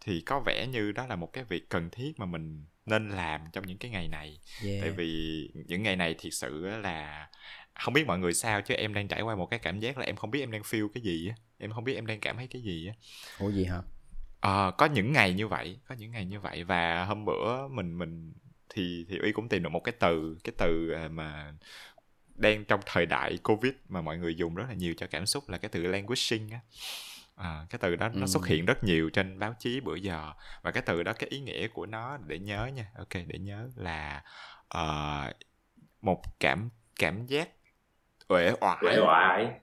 thì 0.00 0.22
có 0.26 0.40
vẻ 0.40 0.66
như 0.66 0.92
đó 0.92 1.06
là 1.06 1.16
một 1.16 1.32
cái 1.32 1.44
việc 1.44 1.70
cần 1.70 1.90
thiết 1.92 2.12
mà 2.18 2.26
mình 2.26 2.64
nên 2.86 3.08
làm 3.08 3.40
trong 3.52 3.66
những 3.66 3.78
cái 3.78 3.90
ngày 3.90 4.08
này. 4.08 4.38
Yeah. 4.64 4.80
tại 4.80 4.90
vì 4.90 5.50
những 5.66 5.82
ngày 5.82 5.96
này 5.96 6.14
thiệt 6.18 6.34
sự 6.34 6.66
là 6.66 7.28
không 7.74 7.94
biết 7.94 8.06
mọi 8.06 8.18
người 8.18 8.34
sao 8.34 8.62
chứ 8.62 8.74
em 8.74 8.94
đang 8.94 9.08
trải 9.08 9.22
qua 9.22 9.34
một 9.34 9.46
cái 9.46 9.58
cảm 9.58 9.80
giác 9.80 9.98
là 9.98 10.04
em 10.06 10.16
không 10.16 10.30
biết 10.30 10.40
em 10.40 10.50
đang 10.50 10.62
feel 10.62 10.88
cái 10.94 11.02
gì 11.02 11.28
á. 11.28 11.34
Em 11.58 11.72
không 11.72 11.84
biết 11.84 11.94
em 11.94 12.06
đang 12.06 12.20
cảm 12.20 12.36
thấy 12.36 12.46
cái 12.46 12.62
gì 12.62 12.86
á. 12.86 12.94
Ủa 13.38 13.50
gì 13.50 13.64
hả? 13.64 13.82
Ờ, 14.40 14.70
có 14.78 14.86
những 14.86 15.12
ngày 15.12 15.34
như 15.34 15.48
vậy 15.48 15.78
có 15.88 15.94
những 15.94 16.10
ngày 16.10 16.24
như 16.24 16.40
vậy. 16.40 16.64
Và 16.64 17.04
hôm 17.04 17.24
bữa 17.24 17.68
mình 17.68 17.98
mình 17.98 18.32
thì 18.68 19.06
thì 19.08 19.18
uy 19.18 19.32
cũng 19.32 19.48
tìm 19.48 19.62
được 19.62 19.68
một 19.68 19.84
cái 19.84 19.94
từ 20.00 20.36
cái 20.44 20.52
từ 20.58 20.90
à, 20.90 21.08
mà 21.08 21.54
đang 22.34 22.64
trong 22.64 22.80
thời 22.86 23.06
đại 23.06 23.38
covid 23.42 23.72
mà 23.88 24.02
mọi 24.02 24.18
người 24.18 24.34
dùng 24.34 24.54
rất 24.54 24.64
là 24.68 24.74
nhiều 24.74 24.94
cho 24.96 25.06
cảm 25.06 25.26
xúc 25.26 25.48
là 25.48 25.58
cái 25.58 25.68
từ 25.68 25.82
languishing 25.82 26.50
á 26.50 26.60
à, 27.34 27.66
cái 27.70 27.78
từ 27.78 27.96
đó 27.96 28.08
nó 28.08 28.26
Ừ. 28.26 28.26
xuất 28.26 28.46
hiện 28.46 28.66
rất 28.66 28.84
nhiều 28.84 29.10
trên 29.10 29.38
báo 29.38 29.54
chí 29.58 29.80
bữa 29.80 29.94
giờ 29.94 30.32
và 30.62 30.70
cái 30.70 30.82
từ 30.86 31.02
đó 31.02 31.12
cái 31.12 31.28
ý 31.30 31.40
nghĩa 31.40 31.68
của 31.68 31.86
nó 31.86 32.16
để 32.26 32.38
nhớ 32.38 32.66
nha. 32.66 32.86
Ok 32.98 33.14
để 33.26 33.38
nhớ 33.38 33.68
là 33.76 34.22
ờ, 34.68 35.32
một 36.00 36.22
cảm 36.40 36.68
cảm 36.98 37.26
giác 37.26 37.48
uể 38.28 38.52
oải. 38.60 38.98
Oải. 39.06 39.60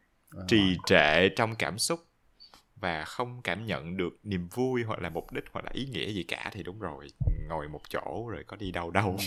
Trì 0.47 0.77
trệ 0.85 1.29
trong 1.29 1.55
cảm 1.55 1.79
xúc 1.79 1.99
và 2.75 3.05
không 3.05 3.41
cảm 3.41 3.65
nhận 3.65 3.97
được 3.97 4.13
niềm 4.23 4.47
vui 4.47 4.83
hoặc 4.83 4.99
là 4.99 5.09
mục 5.09 5.31
đích 5.33 5.43
hoặc 5.51 5.65
là 5.65 5.71
ý 5.73 5.85
nghĩa 5.85 6.11
gì 6.11 6.23
cả 6.23 6.49
thì 6.53 6.63
đúng 6.63 6.79
rồi 6.79 7.07
ngồi 7.49 7.69
một 7.69 7.81
chỗ 7.89 8.27
rồi 8.31 8.43
có 8.47 8.57
đi 8.57 8.71
đâu 8.71 8.91
đâu. 8.91 9.17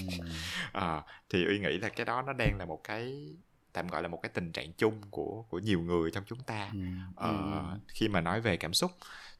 À, 0.72 1.02
thì 1.28 1.44
uy 1.44 1.58
nghĩ 1.58 1.78
là 1.78 1.88
cái 1.88 2.06
đó 2.06 2.22
nó 2.22 2.32
đang 2.32 2.58
là 2.58 2.64
một 2.64 2.80
cái 2.84 3.34
tạm 3.74 3.88
gọi 3.88 4.02
là 4.02 4.08
một 4.08 4.20
cái 4.22 4.30
tình 4.34 4.52
trạng 4.52 4.74
chung 4.74 5.02
của 5.12 5.44
của 5.50 5.60
nhiều 5.60 5.80
người 5.82 6.12
trong 6.12 6.24
chúng 6.26 6.40
ta 6.44 6.72
ừm, 6.72 7.12
ờ, 7.16 7.32
ừm, 7.32 7.80
khi 7.88 8.08
mà 8.08 8.22
nói 8.22 8.42
về 8.42 8.58
cảm 8.58 8.74
xúc 8.74 8.92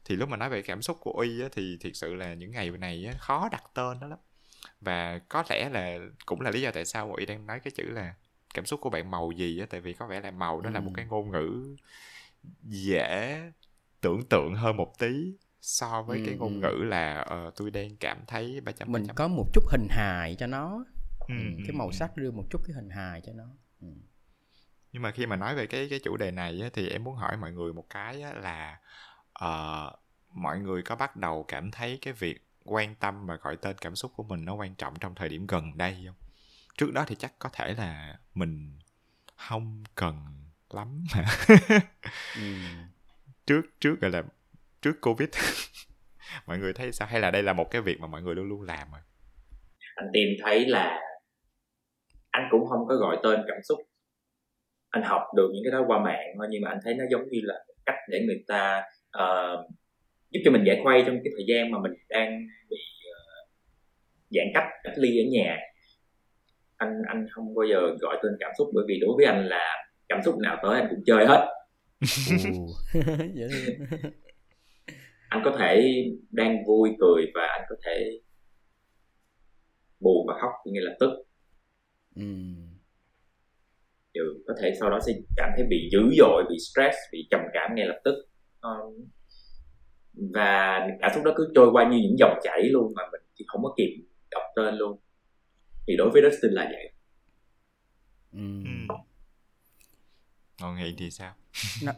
thì 0.05 0.17
lúc 0.17 0.29
mà 0.29 0.37
nói 0.37 0.49
về 0.49 0.63
cảm 0.63 0.83
xúc 0.83 0.97
của 1.01 1.11
uy 1.11 1.41
á, 1.41 1.49
thì 1.53 1.77
thiệt 1.81 1.93
sự 1.95 2.15
là 2.15 2.35
những 2.35 2.51
ngày 2.51 2.71
này 2.71 3.05
á, 3.05 3.15
khó 3.19 3.49
đặt 3.51 3.63
tên 3.75 3.99
đó 4.01 4.07
lắm 4.07 4.19
và 4.81 5.19
có 5.29 5.43
lẽ 5.49 5.69
là 5.69 5.97
cũng 6.25 6.41
là 6.41 6.51
lý 6.51 6.61
do 6.61 6.71
tại 6.71 6.85
sao 6.85 7.13
uy 7.13 7.25
đang 7.25 7.47
nói 7.47 7.59
cái 7.59 7.71
chữ 7.77 7.83
là 7.83 8.15
cảm 8.53 8.65
xúc 8.65 8.81
của 8.81 8.89
bạn 8.91 9.11
màu 9.11 9.31
gì 9.31 9.59
á 9.59 9.67
tại 9.69 9.81
vì 9.81 9.93
có 9.93 10.07
vẻ 10.07 10.21
là 10.21 10.31
màu 10.31 10.61
đó 10.61 10.69
là 10.71 10.81
một 10.81 10.91
Ừ. 10.91 10.95
cái 10.95 11.05
ngôn 11.05 11.31
ngữ 11.31 11.75
dễ 12.63 13.41
tưởng 14.01 14.21
tượng 14.29 14.55
hơn 14.55 14.77
một 14.77 14.93
tí 14.99 15.37
so 15.61 16.03
với 16.03 16.19
cái 16.21 16.35
Ừ, 16.35 16.39
ngôn 16.39 16.59
ừ. 16.61 16.61
ngữ 16.61 16.83
là 16.85 17.21
ờ, 17.21 17.51
tôi 17.55 17.71
đang 17.71 17.97
cảm 17.97 18.17
thấy 18.27 18.61
ba 18.61 18.71
ba 18.79 18.85
mình 18.85 19.07
có 19.15 19.27
một 19.27 19.45
chút 19.53 19.63
hình 19.71 19.87
hài 19.89 20.35
cho 20.35 20.47
nó 20.47 20.85
Ừ, 21.27 21.33
Ừ, 21.35 21.43
ừ, 21.57 21.63
cái 21.63 21.73
màu 21.73 21.91
ừ. 21.91 21.91
sắc 21.91 22.17
đưa 22.17 22.31
một 22.31 22.45
chút 22.49 22.61
cái 22.67 22.73
hình 22.75 22.89
hài 22.89 23.21
cho 23.21 23.33
nó 23.33 23.45
ừ. 23.81 23.87
Nhưng 24.95 25.01
mà 25.01 25.11
khi 25.11 25.25
mà 25.25 25.35
nói 25.35 25.55
về 25.55 25.67
cái 25.67 25.87
cái 25.89 25.99
chủ 25.99 26.17
đề 26.17 26.31
này 26.31 26.59
á, 26.61 26.69
thì 26.73 26.89
em 26.89 27.03
muốn 27.03 27.15
hỏi 27.15 27.37
mọi 27.37 27.51
người 27.51 27.73
một 27.73 27.85
cái 27.89 28.21
á, 28.21 28.33
là 28.33 28.79
ờ, 29.33 29.91
mọi 30.29 30.59
người 30.59 30.81
có 30.81 30.95
bắt 30.95 31.15
đầu 31.15 31.45
cảm 31.47 31.71
thấy 31.71 31.99
cái 32.01 32.13
việc 32.13 32.47
quan 32.63 32.95
tâm 32.95 33.25
và 33.25 33.35
gọi 33.35 33.57
tên 33.57 33.75
cảm 33.81 33.95
xúc 33.95 34.11
của 34.15 34.23
mình 34.23 34.45
nó 34.45 34.53
quan 34.53 34.75
trọng 34.75 34.93
trong 34.99 35.15
thời 35.15 35.29
điểm 35.29 35.47
gần 35.47 35.77
đây 35.77 36.03
không? 36.07 36.15
Trước 36.77 36.93
đó 36.93 37.03
thì 37.07 37.15
chắc 37.15 37.33
có 37.39 37.49
thể 37.53 37.73
là 37.73 38.19
mình 38.35 38.79
không 39.35 39.83
cần 39.95 40.15
lắm 40.69 41.03
mà 41.15 41.25
Ừ. 42.35 42.41
trước 43.45 43.61
trước 43.79 44.01
gọi 44.01 44.11
là 44.11 44.23
trước 44.81 45.01
covid. 45.01 45.29
Mọi 46.47 46.57
người 46.57 46.73
thấy 46.73 46.91
sao? 46.91 47.07
Hay 47.07 47.19
là 47.19 47.31
đây 47.31 47.43
là 47.43 47.53
một 47.53 47.71
cái 47.71 47.81
việc 47.81 47.99
mà 47.99 48.07
mọi 48.07 48.21
người 48.21 48.35
luôn 48.35 48.49
luôn 48.49 48.61
làm 48.61 48.91
rồi? 48.91 49.01
Anh 49.95 50.07
tìm 50.13 50.29
thấy 50.43 50.65
là 50.65 50.99
anh 52.31 52.47
cũng 52.51 52.69
không 52.69 52.87
có 52.87 52.95
gọi 52.95 53.17
tên 53.23 53.39
cảm 53.47 53.57
xúc 53.63 53.79
anh 54.95 55.03
học 55.03 55.21
được 55.35 55.51
những 55.53 55.63
cái 55.63 55.71
đó 55.71 55.83
qua 55.87 55.99
mạng 55.99 56.35
nhưng 56.49 56.61
mà 56.61 56.69
anh 56.69 56.79
thấy 56.83 56.93
nó 56.93 57.03
giống 57.11 57.29
như 57.29 57.39
là 57.43 57.65
cách 57.85 57.95
để 58.09 58.23
người 58.27 58.43
ta 58.47 58.83
ờ, 59.11 59.57
giúp 60.31 60.39
cho 60.45 60.51
mình 60.51 60.63
giải 60.67 60.79
khuây 60.83 61.03
trong 61.05 61.19
cái 61.23 61.33
thời 61.35 61.45
gian 61.47 61.71
mà 61.71 61.79
mình 61.79 61.91
đang 62.09 62.47
bị 62.69 62.77
ờ, 63.13 63.19
giãn 64.29 64.45
cách 64.53 64.63
cách 64.83 64.93
ly 64.97 65.19
ở 65.19 65.25
nhà. 65.31 65.57
Anh 66.77 67.01
anh 67.07 67.27
không 67.31 67.55
bao 67.55 67.65
giờ 67.65 67.79
gọi 67.99 68.17
tên 68.23 68.31
cảm 68.39 68.51
xúc 68.57 68.67
bởi 68.73 68.85
vì 68.87 68.99
đối 68.99 69.15
với 69.17 69.25
anh 69.25 69.47
là 69.47 69.87
cảm 70.09 70.19
xúc 70.25 70.35
nào 70.39 70.57
tới 70.63 70.81
anh 70.81 70.87
cũng 70.89 71.03
chơi 71.05 71.25
hết. 71.25 71.47
Anh 75.29 75.41
có 75.45 75.55
thể 75.59 76.03
đang 76.31 76.65
vui 76.65 76.89
cười 76.99 77.31
và 77.35 77.47
anh 77.47 77.65
có 77.69 77.75
thể 77.85 78.19
buồn 79.99 80.27
và 80.27 80.33
khóc 80.41 80.51
ngay 80.65 80.83
lập 80.83 80.95
tức. 80.99 81.09
Ừ, 84.15 84.43
có 84.47 84.53
thể 84.61 84.71
sau 84.79 84.89
đó 84.89 84.99
sẽ 85.07 85.13
cảm 85.37 85.49
thấy 85.55 85.65
bị 85.69 85.89
dữ 85.91 85.99
dội 86.17 86.43
bị 86.49 86.55
stress 86.59 86.95
bị 87.11 87.27
trầm 87.31 87.41
cảm 87.53 87.75
ngay 87.75 87.87
lập 87.87 87.99
tức. 88.03 88.15
Và 90.33 90.79
cảm 91.01 91.11
xúc 91.15 91.23
đó 91.23 91.31
cứ 91.35 91.51
trôi 91.55 91.69
qua 91.71 91.89
như 91.89 91.97
những 91.97 92.15
dòng 92.19 92.39
chảy 92.43 92.63
luôn 92.63 92.93
mà 92.95 93.03
mình 93.11 93.21
chỉ 93.35 93.45
không 93.47 93.63
có 93.63 93.73
kịp 93.77 94.05
đọc 94.31 94.43
tên 94.55 94.75
luôn. 94.75 94.99
Thì 95.87 95.95
đối 95.97 96.09
với 96.09 96.21
Dustin 96.21 96.51
là 96.51 96.69
vậy. 96.71 96.91
Ừ. 98.33 98.63
Ừ. 98.63 98.95
còn 100.61 100.75
hiền 100.75 100.95
thì 100.97 101.11
sao? 101.11 101.33
Nó, 101.83 101.91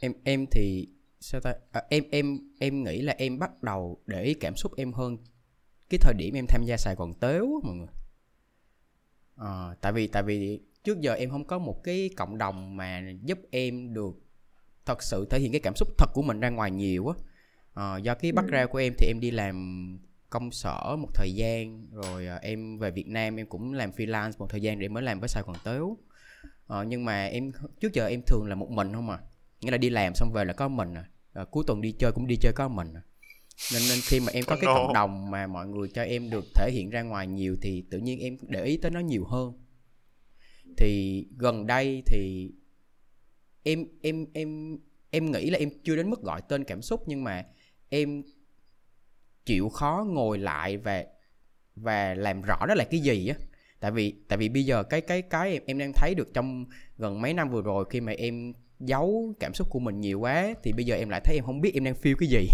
em 0.00 0.12
em 0.24 0.46
thì 0.50 0.88
sao 1.20 1.40
ta? 1.40 1.54
À, 1.72 1.82
em 1.90 2.04
em 2.10 2.38
em 2.58 2.84
nghĩ 2.84 3.02
là 3.02 3.14
em 3.18 3.38
bắt 3.38 3.62
đầu 3.62 4.02
để 4.06 4.22
ý 4.22 4.34
cảm 4.34 4.56
xúc 4.56 4.72
em 4.76 4.92
hơn 4.92 5.16
cái 5.90 5.98
thời 5.98 6.14
điểm 6.14 6.34
em 6.34 6.46
tham 6.48 6.62
gia 6.64 6.76
Sài 6.76 6.94
Gòn 6.94 7.12
tếu 7.20 7.60
mọi 7.64 7.74
người. 7.76 7.88
À, 9.36 9.74
tại 9.80 9.92
vì 9.92 10.06
tại 10.06 10.22
vì 10.22 10.60
trước 10.84 11.00
giờ 11.00 11.14
em 11.14 11.30
không 11.30 11.44
có 11.44 11.58
một 11.58 11.84
cái 11.84 12.10
cộng 12.16 12.38
đồng 12.38 12.76
mà 12.76 13.02
giúp 13.22 13.38
em 13.50 13.94
được 13.94 14.16
thật 14.86 15.02
sự 15.02 15.26
thể 15.30 15.40
hiện 15.40 15.52
cái 15.52 15.60
cảm 15.60 15.76
xúc 15.76 15.88
thật 15.98 16.10
của 16.14 16.22
mình 16.22 16.40
ra 16.40 16.50
ngoài 16.50 16.70
nhiều 16.70 17.08
á. 17.08 17.14
À, 17.74 17.98
do 17.98 18.14
cái 18.14 18.32
background 18.32 18.70
của 18.70 18.78
em 18.78 18.92
thì 18.98 19.06
em 19.06 19.20
đi 19.20 19.30
làm 19.30 19.98
công 20.30 20.50
sở 20.50 20.96
một 20.98 21.08
thời 21.14 21.34
gian 21.34 21.86
rồi 21.92 22.26
à, 22.26 22.38
em 22.42 22.78
về 22.78 22.90
Việt 22.90 23.08
Nam 23.08 23.36
em 23.36 23.46
cũng 23.46 23.72
làm 23.72 23.90
freelance 23.90 24.32
một 24.38 24.46
thời 24.50 24.60
gian 24.60 24.78
để 24.78 24.88
mới 24.88 25.02
làm 25.02 25.20
với 25.20 25.28
Sài 25.28 25.42
Gòn 25.46 25.56
tếu. 25.64 25.98
À, 26.68 26.82
nhưng 26.82 27.04
mà 27.04 27.26
em 27.26 27.52
trước 27.80 27.92
giờ 27.92 28.06
em 28.06 28.22
thường 28.26 28.46
là 28.46 28.54
một 28.54 28.70
mình 28.70 28.92
không 28.92 29.10
à. 29.10 29.18
Nghĩa 29.60 29.70
là 29.70 29.76
đi 29.76 29.90
làm 29.90 30.14
xong 30.14 30.32
về 30.32 30.44
là 30.44 30.52
có 30.52 30.68
mình 30.68 30.94
à, 30.94 31.04
à 31.32 31.44
cuối 31.50 31.64
tuần 31.66 31.80
đi 31.80 31.92
chơi 31.92 32.12
cũng 32.12 32.26
đi 32.26 32.36
chơi 32.36 32.52
có 32.52 32.68
mình 32.68 32.94
à. 32.94 33.02
Nên 33.72 33.82
nên 33.88 33.98
khi 34.02 34.20
mà 34.20 34.32
em 34.32 34.44
có 34.46 34.56
cái 34.56 34.66
cộng 34.66 34.92
đồng 34.92 35.30
mà 35.30 35.46
mọi 35.46 35.66
người 35.66 35.88
cho 35.94 36.02
em 36.02 36.30
được 36.30 36.44
thể 36.54 36.70
hiện 36.72 36.90
ra 36.90 37.02
ngoài 37.02 37.26
nhiều 37.26 37.56
thì 37.62 37.84
tự 37.90 37.98
nhiên 37.98 38.20
em 38.20 38.36
để 38.48 38.64
ý 38.64 38.76
tới 38.76 38.90
nó 38.90 39.00
nhiều 39.00 39.24
hơn 39.24 39.63
thì 40.76 41.24
gần 41.36 41.66
đây 41.66 42.02
thì 42.06 42.50
em 43.62 43.86
em 44.02 44.26
em 44.32 44.78
em 45.10 45.30
nghĩ 45.30 45.50
là 45.50 45.58
em 45.58 45.70
chưa 45.84 45.96
đến 45.96 46.10
mức 46.10 46.22
gọi 46.22 46.42
tên 46.48 46.64
cảm 46.64 46.82
xúc 46.82 47.02
nhưng 47.06 47.24
mà 47.24 47.44
em 47.88 48.22
chịu 49.46 49.68
khó 49.68 50.06
ngồi 50.08 50.38
lại 50.38 50.76
và 50.76 51.04
và 51.76 52.14
làm 52.14 52.42
rõ 52.42 52.66
đó 52.68 52.74
là 52.74 52.84
cái 52.84 53.00
gì 53.00 53.28
á. 53.28 53.36
Tại 53.80 53.90
vì 53.90 54.14
tại 54.28 54.38
vì 54.38 54.48
bây 54.48 54.64
giờ 54.64 54.82
cái 54.82 55.00
cái 55.00 55.22
cái 55.22 55.52
em, 55.52 55.62
em 55.66 55.78
đang 55.78 55.92
thấy 55.92 56.14
được 56.14 56.34
trong 56.34 56.66
gần 56.98 57.20
mấy 57.20 57.34
năm 57.34 57.50
vừa 57.50 57.62
rồi 57.62 57.84
khi 57.90 58.00
mà 58.00 58.12
em 58.12 58.52
giấu 58.80 59.34
cảm 59.40 59.54
xúc 59.54 59.68
của 59.70 59.78
mình 59.78 60.00
nhiều 60.00 60.20
quá 60.20 60.54
thì 60.62 60.72
bây 60.72 60.84
giờ 60.84 60.96
em 60.96 61.08
lại 61.08 61.20
thấy 61.24 61.36
em 61.36 61.44
không 61.44 61.60
biết 61.60 61.74
em 61.74 61.84
đang 61.84 61.94
feel 61.94 62.14
cái 62.18 62.28
gì 62.28 62.48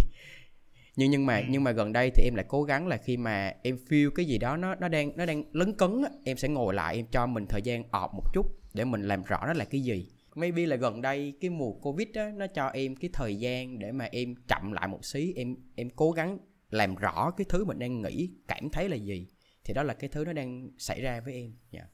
nhưng 0.96 1.10
nhưng 1.10 1.26
mà 1.26 1.36
ừ. 1.36 1.44
nhưng 1.48 1.64
mà 1.64 1.70
gần 1.70 1.92
đây 1.92 2.10
thì 2.10 2.22
em 2.24 2.34
lại 2.34 2.44
cố 2.48 2.62
gắng 2.62 2.86
là 2.86 2.96
khi 2.96 3.16
mà 3.16 3.52
em 3.62 3.78
feel 3.88 4.10
cái 4.10 4.26
gì 4.26 4.38
đó 4.38 4.56
nó 4.56 4.74
nó 4.74 4.88
đang 4.88 5.16
nó 5.16 5.26
đang 5.26 5.44
lấn 5.52 5.72
cấn 5.72 6.02
á, 6.02 6.10
em 6.24 6.36
sẽ 6.36 6.48
ngồi 6.48 6.74
lại 6.74 6.96
em 6.96 7.06
cho 7.06 7.26
mình 7.26 7.46
thời 7.48 7.62
gian 7.62 7.84
ọp 7.90 8.14
một 8.14 8.24
chút 8.32 8.46
để 8.74 8.84
mình 8.84 9.02
làm 9.02 9.22
rõ 9.22 9.46
nó 9.46 9.52
là 9.52 9.64
cái 9.64 9.80
gì 9.80 10.08
maybe 10.34 10.66
là 10.66 10.76
gần 10.76 11.00
đây 11.02 11.34
cái 11.40 11.50
mùa 11.50 11.72
covid 11.72 12.08
á 12.14 12.32
nó 12.36 12.46
cho 12.46 12.66
em 12.66 12.96
cái 12.96 13.10
thời 13.12 13.36
gian 13.36 13.78
để 13.78 13.92
mà 13.92 14.08
em 14.12 14.34
chậm 14.48 14.72
lại 14.72 14.88
một 14.88 15.04
xí 15.04 15.32
em 15.36 15.56
em 15.74 15.90
cố 15.90 16.12
gắng 16.12 16.38
làm 16.70 16.94
rõ 16.94 17.30
cái 17.36 17.44
thứ 17.48 17.64
mình 17.64 17.78
đang 17.78 18.02
nghĩ 18.02 18.30
cảm 18.48 18.70
thấy 18.70 18.88
là 18.88 18.96
gì 18.96 19.28
thì 19.64 19.74
đó 19.74 19.82
là 19.82 19.94
cái 19.94 20.10
thứ 20.10 20.24
nó 20.24 20.32
đang 20.32 20.70
xảy 20.78 21.00
ra 21.00 21.20
với 21.20 21.34
em 21.34 21.52
dạ 21.70 21.80
yeah. 21.80 21.90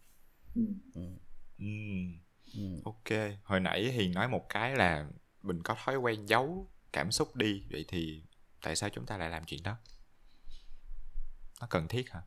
ừ. 0.54 0.62
Ừ. 0.94 1.02
Ừ. 1.58 1.66
ừ. 2.54 2.80
ok 2.84 3.20
hồi 3.42 3.60
nãy 3.60 3.92
hiền 3.92 4.12
nói 4.12 4.28
một 4.28 4.48
cái 4.48 4.76
là 4.76 5.06
mình 5.42 5.62
có 5.62 5.76
thói 5.84 5.96
quen 5.96 6.26
giấu 6.28 6.70
cảm 6.92 7.10
xúc 7.10 7.36
đi 7.36 7.62
vậy 7.70 7.84
thì 7.88 8.22
tại 8.62 8.76
sao 8.76 8.90
chúng 8.90 9.06
ta 9.06 9.18
lại 9.18 9.30
làm 9.30 9.42
chuyện 9.46 9.60
đó? 9.64 9.76
Nó 11.60 11.66
cần 11.70 11.88
thiết 11.88 12.10
hả? 12.10 12.20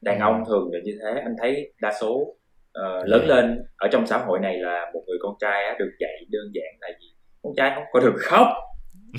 Đàn 0.00 0.20
ông 0.20 0.44
thường 0.48 0.68
là 0.72 0.78
như 0.84 0.98
thế. 1.02 1.20
Anh 1.20 1.34
thấy 1.42 1.72
đa 1.80 1.92
số 2.00 2.12
uh, 2.12 3.06
lớn 3.06 3.26
lên 3.26 3.62
ở 3.76 3.88
trong 3.92 4.06
xã 4.06 4.18
hội 4.18 4.38
này 4.42 4.58
là 4.58 4.90
một 4.94 5.02
người 5.06 5.18
con 5.22 5.34
trai 5.40 5.64
á, 5.64 5.76
được 5.78 5.90
dạy 6.00 6.26
đơn 6.28 6.52
giản 6.54 6.78
là 6.80 6.88
gì? 7.00 7.14
Con 7.42 7.52
trai 7.56 7.72
không 7.74 7.84
có 7.92 8.00
được 8.00 8.16
khóc. 8.18 8.46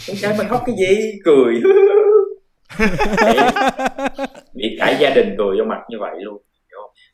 Con 0.07 0.15
trai 0.21 0.35
mày 0.37 0.47
khóc 0.47 0.63
cái 0.65 0.75
gì? 0.75 1.11
Cười. 1.25 1.61
Bị 4.53 4.77
cả 4.79 4.97
gia 4.99 5.09
đình 5.09 5.35
cười 5.37 5.57
vô 5.57 5.63
mặt 5.63 5.79
như 5.89 5.97
vậy 5.99 6.15
luôn 6.19 6.41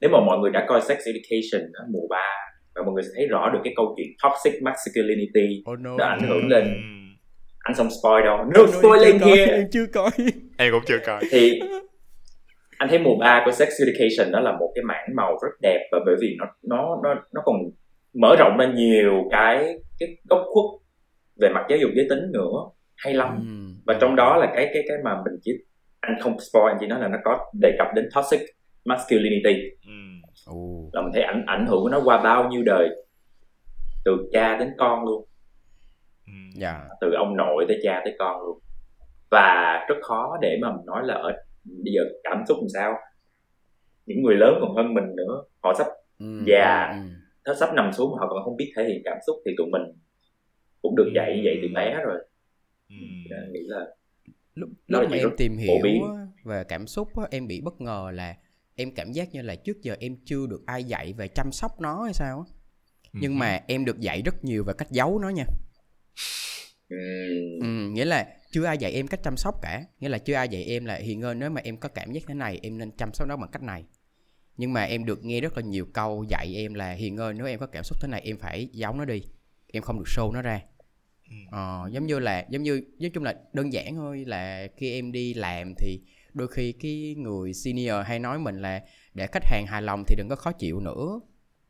nếu 0.04 0.12
mà 0.12 0.20
mọi 0.20 0.40
người 0.40 0.52
đã 0.52 0.66
coi 0.68 0.82
sex 0.82 0.98
education 0.98 1.72
ở 1.74 1.86
mùa 1.90 2.08
3 2.10 2.18
và 2.76 2.84
mọi 2.84 2.94
người 2.94 3.04
sẽ 3.04 3.10
thấy 3.16 3.28
rõ 3.28 3.50
được 3.54 3.60
cái 3.64 3.74
câu 3.76 3.96
chuyện 3.98 4.08
toxic 4.24 4.64
masculinity 4.64 5.64
oh 5.74 5.80
no. 5.80 5.98
đã 5.98 6.08
ảnh 6.08 6.30
hưởng 6.30 6.48
lên 6.48 6.64
anh 7.64 7.76
xong 7.76 7.90
spoil 8.02 8.24
đâu. 8.26 8.38
No 8.38 8.66
spoiling 8.80 9.20
here 9.20 9.46
em 9.46 9.68
chưa 9.72 9.86
coi. 9.94 10.10
Em 10.58 10.72
cũng 10.72 10.84
chưa 10.86 11.00
coi. 11.06 11.22
Thì 11.32 11.60
anh 12.78 12.90
thấy 12.90 13.00
mùa 13.00 13.16
3 13.20 13.42
của 13.46 13.52
Sex 13.52 13.70
Education 13.80 14.32
đó 14.32 14.40
là 14.40 14.52
một 14.52 14.72
cái 14.76 14.84
mảng 14.84 15.16
màu 15.16 15.38
rất 15.44 15.50
đẹp 15.62 15.88
và 15.92 16.00
bởi 16.06 16.16
vì 16.22 16.36
nó 16.40 16.46
nó 16.64 17.00
nó 17.04 17.16
nó 17.34 17.42
còn 17.46 17.56
mở 18.14 18.36
rộng 18.40 18.58
ra 18.58 18.66
nhiều 18.76 19.24
cái 19.32 19.76
cái 20.00 20.10
góc 20.30 20.42
khuất 20.46 20.82
về 21.42 21.50
mặt 21.54 21.66
giáo 21.70 21.80
dục 21.80 21.92
giới 21.96 22.06
tính 22.10 22.32
nữa. 22.32 22.58
Hay 22.96 23.14
lắm. 23.14 23.38
Ừ. 23.40 23.82
và 23.86 23.98
trong 24.02 24.16
đó 24.16 24.38
là 24.38 24.52
cái 24.56 24.70
cái 24.74 24.84
cái 24.88 24.98
mà 25.04 25.16
mình 25.26 25.40
chỉ 25.42 25.52
anh 26.00 26.20
không 26.22 26.40
spoil 26.40 26.72
anh 26.72 26.78
chỉ 26.80 26.88
nói 26.88 27.00
là 27.00 27.08
nó 27.08 27.18
có 27.24 27.52
đề 27.62 27.76
cập 27.78 27.88
đến 27.96 28.10
toxic 28.16 28.40
masculinity. 28.86 29.54
Ừ. 29.86 30.54
là 30.94 31.02
mình 31.02 31.12
thấy 31.14 31.24
ảnh 31.24 31.44
ảnh 31.48 31.68
hưởng 31.68 31.82
của 31.84 31.90
nó 31.90 32.02
qua 32.06 32.24
bao 32.24 32.50
nhiêu 32.50 32.64
đời 32.66 32.90
từ 34.06 34.12
cha 34.32 34.58
đến 34.58 34.70
con 34.78 35.06
luôn 35.06 35.26
yeah. 36.28 36.56
Dạ. 36.56 36.88
từ 37.02 37.12
ông 37.14 37.38
nội 37.38 37.66
tới 37.68 37.80
cha 37.84 38.02
tới 38.06 38.16
con 38.20 38.42
luôn 38.42 38.60
và 39.32 39.80
rất 39.90 39.96
khó 40.02 40.38
để 40.42 40.58
mà 40.62 40.72
mình 40.72 40.86
nói 40.86 41.02
là 41.06 41.14
ở 41.14 41.32
bây 41.64 41.94
giờ 41.94 42.02
cảm 42.24 42.44
xúc 42.48 42.58
làm 42.62 42.70
sao 42.74 42.94
những 44.06 44.24
người 44.24 44.36
lớn 44.36 44.58
còn 44.62 44.76
hơn 44.76 44.94
mình 44.94 45.16
nữa 45.16 45.44
họ 45.64 45.74
sắp 45.78 45.88
ừ, 46.20 46.44
già 46.46 46.92
ừ. 46.94 47.10
nó 47.46 47.54
sắp 47.54 47.74
nằm 47.76 47.94
xuống 47.94 48.12
mà 48.12 48.18
họ 48.20 48.28
còn 48.30 48.44
không 48.44 48.58
biết 48.58 48.74
thể 48.76 48.84
hiện 48.84 49.02
cảm 49.06 49.18
xúc 49.28 49.36
thì 49.46 49.52
tụi 49.58 49.68
mình 49.72 49.82
cũng 50.82 50.96
được 50.96 51.12
dạy 51.16 51.42
vậy 51.44 51.60
từ 51.62 51.68
bé 51.76 52.02
rồi 52.04 52.18
ừ. 52.90 52.96
nghĩ 53.52 53.60
là 53.64 53.86
lúc, 54.56 54.70
lúc 54.88 55.10
mà 55.10 55.18
em 55.18 55.30
tìm 55.38 55.58
hiểu 55.58 55.78
về 56.44 56.64
cảm 56.64 56.88
xúc 56.88 57.10
em 57.32 57.48
bị 57.48 57.62
bất 57.62 57.82
ngờ 57.82 58.12
là 58.14 58.36
em 58.76 58.92
cảm 58.96 59.12
giác 59.12 59.32
như 59.32 59.42
là 59.42 59.56
trước 59.56 59.82
giờ 59.82 59.96
em 60.00 60.16
chưa 60.26 60.48
được 60.50 60.62
ai 60.66 60.84
dạy 60.84 61.14
về 61.14 61.28
chăm 61.28 61.52
sóc 61.52 61.72
nó 61.82 62.04
hay 62.04 62.14
sao 62.14 62.46
nhưng 63.14 63.40
mà 63.40 63.60
em 63.68 63.86
được 63.86 64.00
dạy 64.00 64.22
rất 64.26 64.44
nhiều 64.44 64.64
về 64.64 64.74
cách 64.78 64.92
giấu 64.92 65.20
nó 65.20 65.30
nha 65.30 65.46
ừ, 67.62 67.90
nghĩa 67.92 68.06
là 68.06 68.28
chưa 68.52 68.66
ai 68.66 68.78
dạy 68.78 68.92
em 68.92 69.08
cách 69.08 69.20
chăm 69.24 69.38
sóc 69.38 69.56
cả. 69.62 69.84
Nghĩa 70.00 70.10
là 70.10 70.18
chưa 70.18 70.34
ai 70.34 70.50
dạy 70.50 70.64
em 70.64 70.86
là 70.86 70.96
hiền 70.96 71.22
ơi 71.22 71.36
nếu 71.36 71.50
mà 71.50 71.62
em 71.64 71.78
có 71.78 71.90
cảm 71.90 72.12
giác 72.12 72.24
thế 72.28 72.34
này 72.34 72.60
em 72.64 72.78
nên 72.78 72.92
chăm 72.92 73.14
sóc 73.14 73.28
nó 73.28 73.38
bằng 73.38 73.50
cách 73.52 73.64
này. 73.64 73.84
Nhưng 74.58 74.74
mà 74.74 74.84
em 74.84 75.06
được 75.06 75.26
nghe 75.26 75.42
rất 75.42 75.58
là 75.58 75.64
nhiều 75.64 75.86
câu 75.94 76.26
dạy 76.30 76.54
em 76.56 76.74
là 76.74 76.92
hiền 76.92 77.18
ơi 77.18 77.34
nếu 77.34 77.48
em 77.48 77.60
có 77.60 77.68
cảm 77.68 77.84
xúc 77.84 77.98
thế 78.02 78.08
này 78.08 78.22
em 78.22 78.38
phải 78.38 78.70
giấu 78.72 78.94
nó 78.94 79.06
đi. 79.06 79.22
Em 79.74 79.84
không 79.84 80.00
được 80.00 80.08
show 80.08 80.32
nó 80.32 80.42
ra. 80.42 80.62
Ờ, 81.52 81.90
giống 81.92 82.08
như 82.08 82.20
là 82.20 82.46
giống 82.50 82.64
như 82.64 82.82
nói 83.00 83.12
chung 83.14 83.24
là 83.24 83.36
đơn 83.54 83.74
giản 83.74 83.96
thôi 83.96 84.24
là 84.28 84.68
khi 84.78 84.94
em 84.94 85.12
đi 85.12 85.34
làm 85.34 85.74
thì 85.76 86.02
đôi 86.34 86.48
khi 86.48 86.72
cái 86.72 87.16
người 87.18 87.54
senior 87.54 87.96
hay 88.06 88.20
nói 88.20 88.40
mình 88.40 88.62
là 88.62 88.82
để 89.14 89.28
khách 89.28 89.46
hàng 89.46 89.66
hài 89.68 89.82
lòng 89.82 90.04
thì 90.08 90.16
đừng 90.18 90.30
có 90.30 90.36
khó 90.36 90.52
chịu 90.52 90.80
nữa 90.80 91.20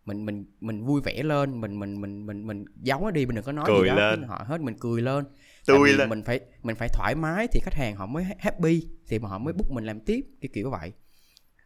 mình 0.05 0.25
mình 0.25 0.45
mình 0.59 0.85
vui 0.85 1.01
vẻ 1.01 1.23
lên 1.23 1.61
mình 1.61 1.79
mình 1.79 2.01
mình 2.01 2.25
mình 2.25 2.47
mình 2.47 2.65
giấu 2.81 3.01
nó 3.03 3.11
đi 3.11 3.25
mình 3.25 3.35
đừng 3.35 3.45
có 3.45 3.51
nói 3.51 3.65
cười 3.67 3.81
gì 3.81 3.87
đó 3.87 3.95
lên. 3.95 4.23
họ 4.23 4.45
hết 4.47 4.61
mình 4.61 4.75
cười 4.79 5.01
lên. 5.01 5.25
Tui 5.65 5.93
lên. 5.93 6.09
mình 6.09 6.23
phải 6.23 6.39
mình 6.63 6.75
phải 6.75 6.89
thoải 6.89 7.15
mái 7.15 7.47
thì 7.51 7.59
khách 7.63 7.73
hàng 7.73 7.95
họ 7.95 8.05
mới 8.05 8.25
happy 8.39 8.87
thì 9.07 9.19
mà 9.19 9.29
họ 9.29 9.37
mới 9.37 9.53
book 9.53 9.71
mình 9.71 9.85
làm 9.85 9.99
tiếp 9.99 10.21
cái 10.41 10.49
kiểu 10.53 10.69
vậy. 10.69 10.93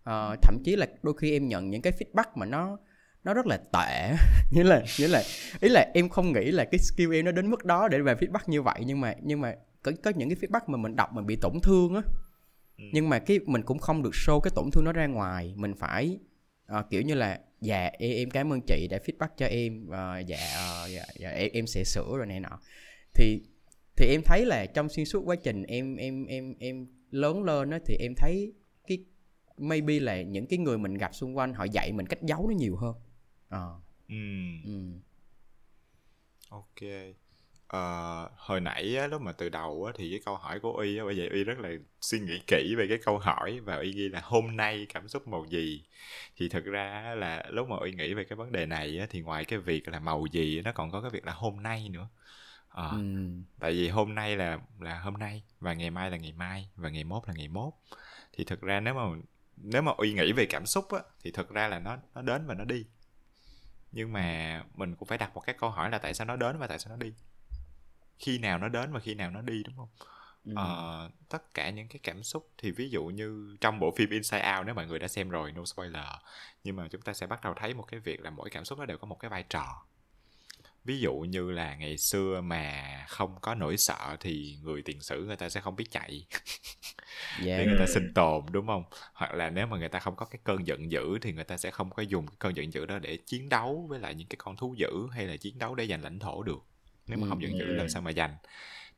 À, 0.03 0.35
thậm 0.41 0.57
chí 0.63 0.75
là 0.75 0.87
đôi 1.03 1.13
khi 1.17 1.31
em 1.31 1.47
nhận 1.47 1.69
những 1.69 1.81
cái 1.81 1.93
feedback 1.99 2.31
mà 2.35 2.45
nó 2.45 2.77
nó 3.23 3.33
rất 3.33 3.47
là 3.47 3.57
tệ. 3.57 4.15
Nghĩa 4.51 4.63
là 4.63 4.83
nghĩa 4.99 5.07
là 5.07 5.23
ý 5.61 5.69
là 5.69 5.91
em 5.93 6.09
không 6.09 6.33
nghĩ 6.33 6.51
là 6.51 6.65
cái 6.65 6.79
skill 6.79 7.15
em 7.15 7.25
nó 7.25 7.31
đến 7.31 7.49
mức 7.49 7.65
đó 7.65 7.87
để 7.87 8.01
về 8.01 8.15
feedback 8.15 8.43
như 8.47 8.61
vậy 8.61 8.81
nhưng 8.85 9.01
mà 9.01 9.15
nhưng 9.21 9.41
mà 9.41 9.55
có 9.83 9.91
có 10.03 10.11
những 10.15 10.29
cái 10.29 10.37
feedback 10.41 10.61
mà 10.67 10.77
mình 10.77 10.95
đọc 10.95 11.13
mình 11.13 11.25
bị 11.25 11.35
tổn 11.35 11.59
thương 11.63 11.95
á. 11.95 12.01
Ừ. 12.77 12.83
nhưng 12.93 13.09
mà 13.09 13.19
cái 13.19 13.39
mình 13.45 13.61
cũng 13.61 13.79
không 13.79 14.03
được 14.03 14.13
show 14.13 14.39
cái 14.39 14.51
tổn 14.55 14.71
thương 14.71 14.83
nó 14.83 14.93
ra 14.93 15.07
ngoài 15.07 15.53
mình 15.57 15.75
phải 15.75 16.19
uh, 16.79 16.89
kiểu 16.89 17.01
như 17.01 17.13
là 17.15 17.39
dạ 17.61 17.91
em, 17.99 18.11
em 18.11 18.29
cảm 18.29 18.53
ơn 18.53 18.61
chị 18.61 18.87
đã 18.89 18.97
feedback 18.97 19.29
cho 19.37 19.45
em 19.45 19.87
uh, 19.87 20.27
dạ, 20.27 20.37
uh, 20.83 20.91
dạ 20.91 21.05
dạ 21.15 21.29
em 21.29 21.51
em 21.53 21.67
sẽ 21.67 21.83
sửa 21.83 22.17
rồi 22.17 22.25
này 22.25 22.39
nọ 22.39 22.59
thì 23.13 23.41
thì 23.97 24.07
em 24.09 24.21
thấy 24.25 24.45
là 24.45 24.65
trong 24.65 24.89
xuyên 24.89 25.05
suốt 25.05 25.21
quá 25.25 25.35
trình 25.35 25.63
em 25.63 25.95
em 25.95 26.25
em 26.25 26.55
em 26.59 26.87
lớn 27.11 27.43
lên 27.43 27.69
á 27.69 27.79
thì 27.85 27.97
em 27.99 28.13
thấy 28.17 28.53
cái 28.87 28.97
maybe 29.57 29.99
là 29.99 30.21
những 30.21 30.47
cái 30.47 30.59
người 30.59 30.77
mình 30.77 30.93
gặp 30.93 31.15
xung 31.15 31.37
quanh 31.37 31.53
họ 31.53 31.63
dạy 31.63 31.91
mình 31.91 32.05
cách 32.05 32.21
giấu 32.21 32.47
nó 32.47 32.55
nhiều 32.55 32.75
hơn 32.75 32.95
à. 33.49 33.67
ừ. 34.07 34.15
ừ. 34.65 34.99
ok 36.49 36.81
uh, 37.75 38.31
hồi 38.37 38.61
nãy 38.61 38.95
á, 38.97 39.07
lúc 39.07 39.21
mà 39.21 39.31
từ 39.31 39.49
đầu 39.49 39.85
á, 39.85 39.93
thì 39.95 40.11
cái 40.11 40.19
câu 40.25 40.35
hỏi 40.35 40.59
của 40.59 40.71
uy 40.71 40.97
á, 40.97 41.03
bởi 41.05 41.15
vậy 41.17 41.27
uy 41.27 41.43
rất 41.43 41.59
là 41.59 41.69
suy 42.01 42.19
nghĩ 42.19 42.39
kỹ 42.47 42.75
về 42.77 42.87
cái 42.89 42.97
câu 43.05 43.17
hỏi 43.19 43.59
và 43.59 43.75
uy 43.75 43.91
ghi 43.91 44.09
là 44.09 44.21
hôm 44.23 44.55
nay 44.57 44.85
cảm 44.93 45.07
xúc 45.07 45.27
màu 45.27 45.45
gì? 45.49 45.83
Thì 46.37 46.49
thực 46.49 46.65
ra 46.65 47.15
là 47.17 47.43
lúc 47.49 47.69
mà 47.69 47.75
uy 47.77 47.91
nghĩ 47.91 48.13
về 48.13 48.23
cái 48.23 48.35
vấn 48.35 48.51
đề 48.51 48.65
này 48.65 48.99
á, 48.99 49.07
thì 49.09 49.21
ngoài 49.21 49.45
cái 49.45 49.59
việc 49.59 49.87
là 49.87 49.99
màu 49.99 50.25
gì 50.31 50.61
nó 50.61 50.71
còn 50.71 50.91
có 50.91 51.01
cái 51.01 51.09
việc 51.09 51.25
là 51.25 51.33
hôm 51.33 51.63
nay 51.63 51.89
nữa. 51.89 52.09
À, 52.69 52.89
ừ. 52.89 52.97
tại 53.59 53.71
vì 53.71 53.89
hôm 53.89 54.15
nay 54.15 54.35
là 54.37 54.59
là 54.79 54.99
hôm 54.99 55.13
nay 55.13 55.43
và 55.59 55.73
ngày 55.73 55.89
mai 55.89 56.11
là 56.11 56.17
ngày 56.17 56.31
mai 56.31 56.69
và 56.75 56.89
ngày 56.89 57.03
mốt 57.03 57.23
là 57.27 57.33
ngày 57.33 57.47
mốt 57.47 57.73
thì 58.33 58.43
thực 58.43 58.61
ra 58.61 58.79
nếu 58.79 58.93
mà 58.93 59.01
nếu 59.57 59.81
mà 59.81 59.91
uy 59.97 60.13
nghĩ 60.13 60.31
về 60.31 60.45
cảm 60.45 60.65
xúc 60.65 60.91
á 60.91 60.99
thì 61.23 61.31
thực 61.31 61.49
ra 61.49 61.67
là 61.67 61.79
nó 61.79 61.97
nó 62.15 62.21
đến 62.21 62.47
và 62.47 62.53
nó 62.53 62.63
đi. 62.63 62.85
Nhưng 63.91 64.13
mà 64.13 64.63
mình 64.75 64.95
cũng 64.95 65.07
phải 65.07 65.17
đặt 65.17 65.33
một 65.33 65.41
cái 65.41 65.55
câu 65.59 65.69
hỏi 65.69 65.89
là 65.89 65.97
tại 65.97 66.13
sao 66.13 66.27
nó 66.27 66.35
đến 66.35 66.57
và 66.57 66.67
tại 66.67 66.79
sao 66.79 66.97
nó 66.97 67.03
đi 67.03 67.13
khi 68.19 68.37
nào 68.37 68.57
nó 68.57 68.69
đến 68.69 68.93
và 68.93 68.99
khi 68.99 69.15
nào 69.15 69.31
nó 69.31 69.41
đi 69.41 69.63
đúng 69.63 69.75
không? 69.75 69.89
Ừ. 70.45 70.53
uh, 70.53 71.11
tất 71.29 71.53
cả 71.53 71.69
những 71.69 71.87
cái 71.87 71.99
cảm 72.03 72.23
xúc 72.23 72.49
thì 72.57 72.71
ví 72.71 72.89
dụ 72.89 73.05
như 73.05 73.57
trong 73.61 73.79
bộ 73.79 73.93
phim 73.97 74.09
Inside 74.09 74.53
Out 74.57 74.65
nếu 74.65 74.75
mọi 74.75 74.87
người 74.87 74.99
đã 74.99 75.07
xem 75.07 75.29
rồi 75.29 75.51
no 75.51 75.65
spoiler 75.65 76.05
nhưng 76.63 76.75
mà 76.75 76.87
chúng 76.91 77.01
ta 77.01 77.13
sẽ 77.13 77.27
bắt 77.27 77.41
đầu 77.43 77.53
thấy 77.57 77.73
một 77.73 77.83
cái 77.83 77.99
việc 77.99 78.21
là 78.21 78.29
mỗi 78.29 78.49
cảm 78.49 78.65
xúc 78.65 78.79
nó 78.79 78.85
đều 78.85 78.97
có 78.97 79.07
một 79.07 79.19
cái 79.19 79.29
vai 79.29 79.43
trò. 79.49 79.83
Ví 80.85 80.99
dụ 80.99 81.13
như 81.13 81.51
là 81.51 81.75
ngày 81.75 81.97
xưa 81.97 82.41
mà 82.41 82.83
không 83.07 83.35
có 83.41 83.55
nỗi 83.55 83.77
sợ 83.77 84.17
thì 84.19 84.57
người 84.61 84.81
tiền 84.81 85.01
sử 85.01 85.25
người 85.25 85.35
ta 85.35 85.49
sẽ 85.49 85.61
không 85.61 85.75
biết 85.75 85.91
chạy. 85.91 86.25
Yeah. 87.45 87.59
để 87.59 87.65
người 87.65 87.79
ta 87.79 87.85
sinh 87.87 88.13
tồn 88.15 88.45
đúng 88.51 88.67
không? 88.67 88.83
Hoặc 89.13 89.33
là 89.33 89.49
nếu 89.49 89.67
mà 89.67 89.77
người 89.77 89.89
ta 89.89 89.99
không 89.99 90.15
có 90.15 90.25
cái 90.25 90.39
cơn 90.43 90.67
giận 90.67 90.91
dữ 90.91 91.19
thì 91.21 91.33
người 91.33 91.43
ta 91.43 91.57
sẽ 91.57 91.71
không 91.71 91.89
có 91.89 92.03
dùng 92.03 92.27
cái 92.27 92.35
cơn 92.39 92.55
giận 92.55 92.73
dữ 92.73 92.85
đó 92.85 92.99
để 92.99 93.17
chiến 93.17 93.49
đấu 93.49 93.85
với 93.89 93.99
lại 93.99 94.15
những 94.15 94.27
cái 94.27 94.37
con 94.37 94.55
thú 94.55 94.75
dữ 94.77 95.07
hay 95.11 95.25
là 95.25 95.37
chiến 95.37 95.59
đấu 95.59 95.75
để 95.75 95.87
giành 95.87 96.03
lãnh 96.03 96.19
thổ 96.19 96.43
được 96.43 96.63
nếu 97.07 97.19
mà 97.19 97.27
không 97.27 97.41
giận 97.41 97.57
dữ 97.57 97.73
làm 97.73 97.89
sao 97.89 98.01
mà 98.01 98.11
giành 98.11 98.35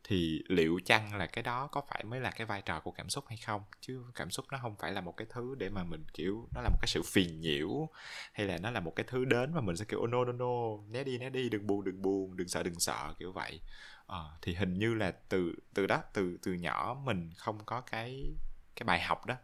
thì 0.04 0.44
liệu 0.48 0.80
chăng 0.86 1.16
là 1.16 1.26
cái 1.26 1.44
đó 1.44 1.68
có 1.68 1.82
phải 1.90 2.04
mới 2.04 2.20
là 2.20 2.32
cái 2.32 2.48
vai 2.48 2.62
trò 2.62 2.80
của 2.80 2.92
cảm 2.92 3.10
xúc 3.10 3.26
hay 3.28 3.38
không? 3.38 3.62
Chứ 3.82 4.04
cảm 4.16 4.32
xúc 4.32 4.46
nó 4.52 4.58
không 4.62 4.76
phải 4.80 4.92
là 4.92 5.02
một 5.02 5.18
cái 5.18 5.28
thứ 5.30 5.56
để 5.56 5.70
mà 5.70 5.84
mình 5.84 6.04
kiểu 6.14 6.48
nó 6.56 6.62
là 6.62 6.70
một 6.70 6.78
cái 6.82 6.88
sự 6.88 7.02
phiền 7.06 7.40
nhiễu 7.42 7.90
hay 8.34 8.48
là 8.48 8.58
nó 8.58 8.72
là 8.72 8.80
một 8.80 8.94
cái 8.96 9.06
thứ 9.10 9.26
đến 9.26 9.54
mà 9.54 9.62
mình 9.62 9.76
sẽ 9.78 9.86
kiểu 9.86 10.00
oh 10.00 10.10
no 10.10 10.26
no 10.26 10.32
no 10.32 10.46
né 10.90 11.04
đi 11.04 11.18
né 11.18 11.30
đi 11.30 11.50
đừng 11.50 11.68
buồn 11.68 11.84
đừng 11.84 12.02
buồn 12.02 12.38
đừng 12.38 12.48
sợ 12.48 12.64
đừng 12.64 12.80
sợ 12.80 13.14
kiểu 13.20 13.32
vậy. 13.32 13.60
À, 14.08 14.20
thì 14.42 14.54
hình 14.56 14.74
như 14.74 14.94
là 14.94 15.12
từ 15.30 15.56
từ 15.74 15.88
đó 15.88 16.02
từ 16.14 16.38
từ 16.44 16.54
nhỏ 16.54 17.02
mình 17.04 17.30
không 17.38 17.60
có 17.66 17.82
cái 17.82 18.34
cái 18.76 18.84
bài 18.86 19.02
học 19.02 19.26
đó. 19.26 19.36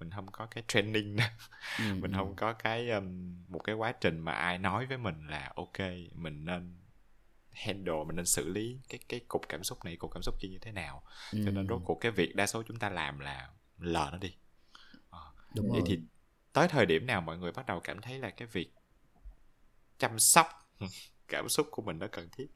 Mình 0.00 0.10
không 0.10 0.26
có 0.32 0.46
cái 0.46 0.64
training 0.68 1.16
đó. 1.16 1.24
Ừ, 1.78 1.84
mình 2.00 2.12
không 2.12 2.36
có 2.36 2.52
cái 2.52 2.90
um, 2.90 3.36
một 3.48 3.58
cái 3.58 3.74
quá 3.74 3.92
trình 3.92 4.18
mà 4.18 4.32
ai 4.32 4.58
nói 4.58 4.86
với 4.86 4.98
mình 4.98 5.26
là 5.28 5.52
ok 5.56 5.78
mình 6.14 6.44
nên 6.44 6.81
handle 7.52 8.04
mình 8.06 8.16
nên 8.16 8.26
xử 8.26 8.48
lý 8.48 8.78
cái 8.88 9.00
cái 9.08 9.20
cục 9.28 9.48
cảm 9.48 9.62
xúc 9.62 9.84
này 9.84 9.96
cục 9.96 10.10
cảm 10.14 10.22
xúc 10.22 10.34
kia 10.40 10.48
như 10.48 10.58
thế 10.60 10.72
nào 10.72 11.02
ừ. 11.32 11.38
cho 11.44 11.50
nên 11.50 11.68
rốt 11.68 11.82
cuộc 11.84 11.98
cái 12.00 12.12
việc 12.12 12.36
đa 12.36 12.46
số 12.46 12.62
chúng 12.62 12.78
ta 12.78 12.90
làm 12.90 13.18
là 13.18 13.48
lờ 13.78 14.08
nó 14.12 14.18
đi 14.18 14.34
à, 15.10 15.18
Đúng 15.56 15.70
vậy 15.70 15.80
rồi. 15.80 15.88
thì 15.88 15.98
tới 16.52 16.68
thời 16.68 16.86
điểm 16.86 17.06
nào 17.06 17.20
mọi 17.20 17.38
người 17.38 17.52
bắt 17.52 17.66
đầu 17.66 17.80
cảm 17.80 18.00
thấy 18.00 18.18
là 18.18 18.30
cái 18.30 18.48
việc 18.52 18.70
chăm 19.98 20.18
sóc 20.18 20.46
cảm 21.28 21.48
xúc 21.48 21.66
của 21.70 21.82
mình 21.82 21.98
nó 21.98 22.06
cần 22.06 22.28
thiết 22.36 22.46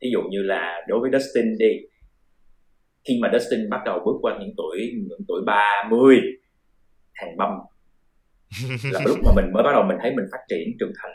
ví 0.00 0.10
dụ 0.12 0.20
như 0.30 0.42
là 0.42 0.80
đối 0.88 1.00
với 1.00 1.10
Dustin 1.12 1.58
đi 1.58 1.72
khi 3.04 3.18
mà 3.22 3.30
Dustin 3.32 3.70
bắt 3.70 3.80
đầu 3.84 4.00
bước 4.06 4.18
qua 4.20 4.38
những 4.40 4.54
tuổi 4.56 4.92
những 5.08 5.20
tuổi 5.28 5.42
30 5.46 6.16
hàng 7.12 7.36
băm 7.36 7.50
là 8.92 9.00
lúc 9.04 9.18
mà 9.24 9.30
mình 9.36 9.52
mới 9.52 9.62
bắt 9.62 9.72
đầu 9.72 9.82
mình 9.88 9.96
thấy 10.02 10.10
mình 10.16 10.24
phát 10.32 10.38
triển 10.48 10.76
trưởng 10.80 10.92
thành 11.02 11.10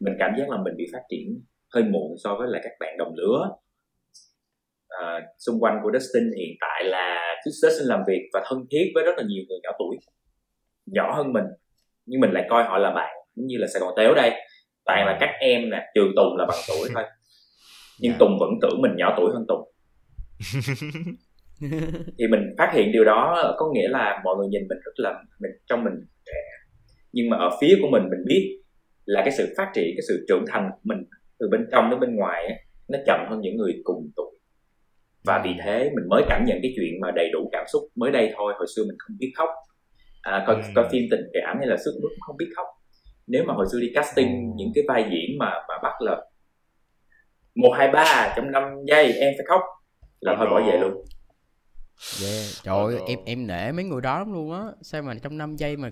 mình 0.00 0.14
cảm 0.18 0.30
giác 0.38 0.48
là 0.50 0.56
mình 0.64 0.74
bị 0.76 0.84
phát 0.92 1.02
triển 1.10 1.40
hơi 1.74 1.84
muộn 1.84 2.14
so 2.24 2.36
với 2.38 2.48
lại 2.50 2.60
các 2.64 2.72
bạn 2.80 2.96
đồng 2.98 3.14
lứa. 3.14 3.50
À, 4.88 5.20
xung 5.38 5.60
quanh 5.60 5.80
của 5.82 5.90
Dustin 5.92 6.24
hiện 6.38 6.56
tại 6.60 6.84
là 6.84 7.34
Dustin 7.44 7.86
làm 7.88 8.00
việc 8.06 8.28
và 8.32 8.42
thân 8.48 8.58
thiết 8.70 8.92
với 8.94 9.04
rất 9.04 9.12
là 9.16 9.22
nhiều 9.28 9.42
người 9.48 9.58
nhỏ 9.62 9.70
tuổi 9.78 9.96
nhỏ 10.86 11.14
hơn 11.16 11.32
mình. 11.32 11.44
Nhưng 12.06 12.20
mình 12.20 12.30
lại 12.30 12.46
coi 12.50 12.64
họ 12.64 12.78
là 12.78 12.90
bạn 12.94 13.16
cũng 13.34 13.46
như 13.46 13.56
là 13.58 13.66
Sài 13.66 13.80
Gòn 13.80 13.94
Téo 13.96 14.14
đây. 14.14 14.30
Toàn 14.84 15.06
là 15.06 15.16
các 15.20 15.30
em 15.40 15.70
nè 15.70 15.86
trường 15.94 16.12
Tùng 16.16 16.36
là 16.36 16.46
bằng 16.48 16.58
tuổi 16.68 16.88
thôi. 16.94 17.04
Nhưng 18.00 18.12
Tùng 18.18 18.38
vẫn 18.40 18.50
tưởng 18.62 18.82
mình 18.82 18.92
nhỏ 18.96 19.14
tuổi 19.16 19.30
hơn 19.34 19.44
Tùng. 19.48 19.72
Thì 22.18 22.24
mình 22.30 22.40
phát 22.58 22.72
hiện 22.74 22.92
điều 22.92 23.04
đó 23.04 23.54
có 23.58 23.70
nghĩa 23.74 23.88
là 23.88 24.20
mọi 24.24 24.36
người 24.36 24.48
nhìn 24.48 24.62
mình 24.68 24.78
rất 24.84 24.92
là 24.96 25.22
mình 25.40 25.50
trong 25.66 25.84
mình 25.84 25.94
trẻ. 26.26 26.40
Nhưng 27.12 27.30
mà 27.30 27.36
ở 27.36 27.50
phía 27.60 27.78
của 27.82 27.88
mình 27.92 28.02
mình 28.02 28.24
biết 28.26 28.62
là 29.04 29.22
cái 29.24 29.32
sự 29.38 29.54
phát 29.56 29.70
triển 29.74 29.94
cái 29.96 30.02
sự 30.08 30.24
trưởng 30.28 30.44
thành 30.48 30.70
của 30.72 30.80
mình 30.82 30.98
từ 31.38 31.48
bên 31.50 31.66
trong 31.72 31.90
đến 31.90 32.00
bên 32.00 32.16
ngoài 32.16 32.64
nó 32.88 32.98
chậm 33.06 33.26
hơn 33.30 33.40
những 33.40 33.56
người 33.56 33.72
cùng 33.84 34.10
tuổi 34.16 34.30
và 35.24 35.42
vì 35.44 35.50
thế 35.64 35.90
mình 35.94 36.08
mới 36.08 36.22
cảm 36.28 36.44
nhận 36.46 36.58
cái 36.62 36.72
chuyện 36.76 37.00
mà 37.00 37.10
đầy 37.16 37.30
đủ 37.32 37.48
cảm 37.52 37.64
xúc 37.72 37.82
mới 37.94 38.10
đây 38.10 38.32
thôi 38.36 38.52
hồi 38.56 38.66
xưa 38.76 38.82
mình 38.84 38.96
không 38.98 39.16
biết 39.18 39.32
khóc 39.36 39.48
à, 40.22 40.44
coi, 40.46 40.56
ừ. 40.56 40.62
coi 40.74 40.88
phim 40.92 41.02
tình 41.10 41.20
cảm 41.32 41.56
hay 41.58 41.66
là 41.66 41.76
sức 41.84 41.92
mướt 42.02 42.10
không 42.20 42.36
biết 42.36 42.48
khóc 42.56 42.66
nếu 43.26 43.44
mà 43.44 43.54
hồi 43.54 43.66
xưa 43.72 43.80
đi 43.80 43.90
casting 43.94 44.28
ừ. 44.28 44.52
những 44.56 44.72
cái 44.74 44.84
vai 44.88 45.04
diễn 45.10 45.38
mà 45.38 45.50
mà 45.68 45.74
bắt 45.82 45.92
là 46.00 46.20
một 47.54 47.70
hai 47.78 47.90
ba 47.90 48.32
trong 48.36 48.50
năm 48.50 48.62
giây 48.86 49.12
em 49.12 49.32
phải 49.36 49.46
khóc 49.48 49.60
là 50.20 50.34
thôi 50.38 50.46
bỏ 50.50 50.60
về 50.60 50.78
luôn 50.78 50.92
yeah. 52.22 52.44
trời 52.62 52.76
ơi 52.76 52.98
em 53.06 53.18
em 53.26 53.46
nể 53.46 53.72
mấy 53.72 53.84
người 53.84 54.00
đó 54.00 54.18
lắm 54.18 54.32
luôn 54.32 54.52
á 54.52 54.62
sao 54.82 55.02
mà 55.02 55.14
trong 55.22 55.38
5 55.38 55.56
giây 55.56 55.76
mà 55.76 55.88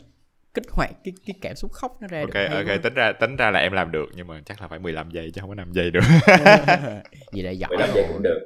kích 0.54 0.64
hoạt 0.70 0.90
cái 1.04 1.14
cái 1.26 1.34
cảm 1.42 1.54
xúc 1.54 1.72
khóc 1.72 1.92
nó 2.00 2.08
ra 2.10 2.20
ok 2.20 2.34
được 2.34 2.48
ok 2.50 2.66
quá. 2.66 2.76
tính 2.82 2.94
ra 2.94 3.12
tính 3.12 3.36
ra 3.36 3.50
là 3.50 3.58
em 3.60 3.72
làm 3.72 3.92
được 3.92 4.06
nhưng 4.14 4.26
mà 4.26 4.40
chắc 4.44 4.60
là 4.62 4.68
phải 4.68 4.78
15 4.78 5.10
giây 5.10 5.30
chứ 5.34 5.40
không 5.40 5.50
có 5.50 5.54
5 5.54 5.72
giây 5.72 5.90
được. 5.90 6.00
Gì 7.32 7.42
lại 7.42 7.56
giỏi 7.56 7.68
15 7.68 7.90
giây 7.94 8.04
cũng 8.12 8.22
được. 8.22 8.40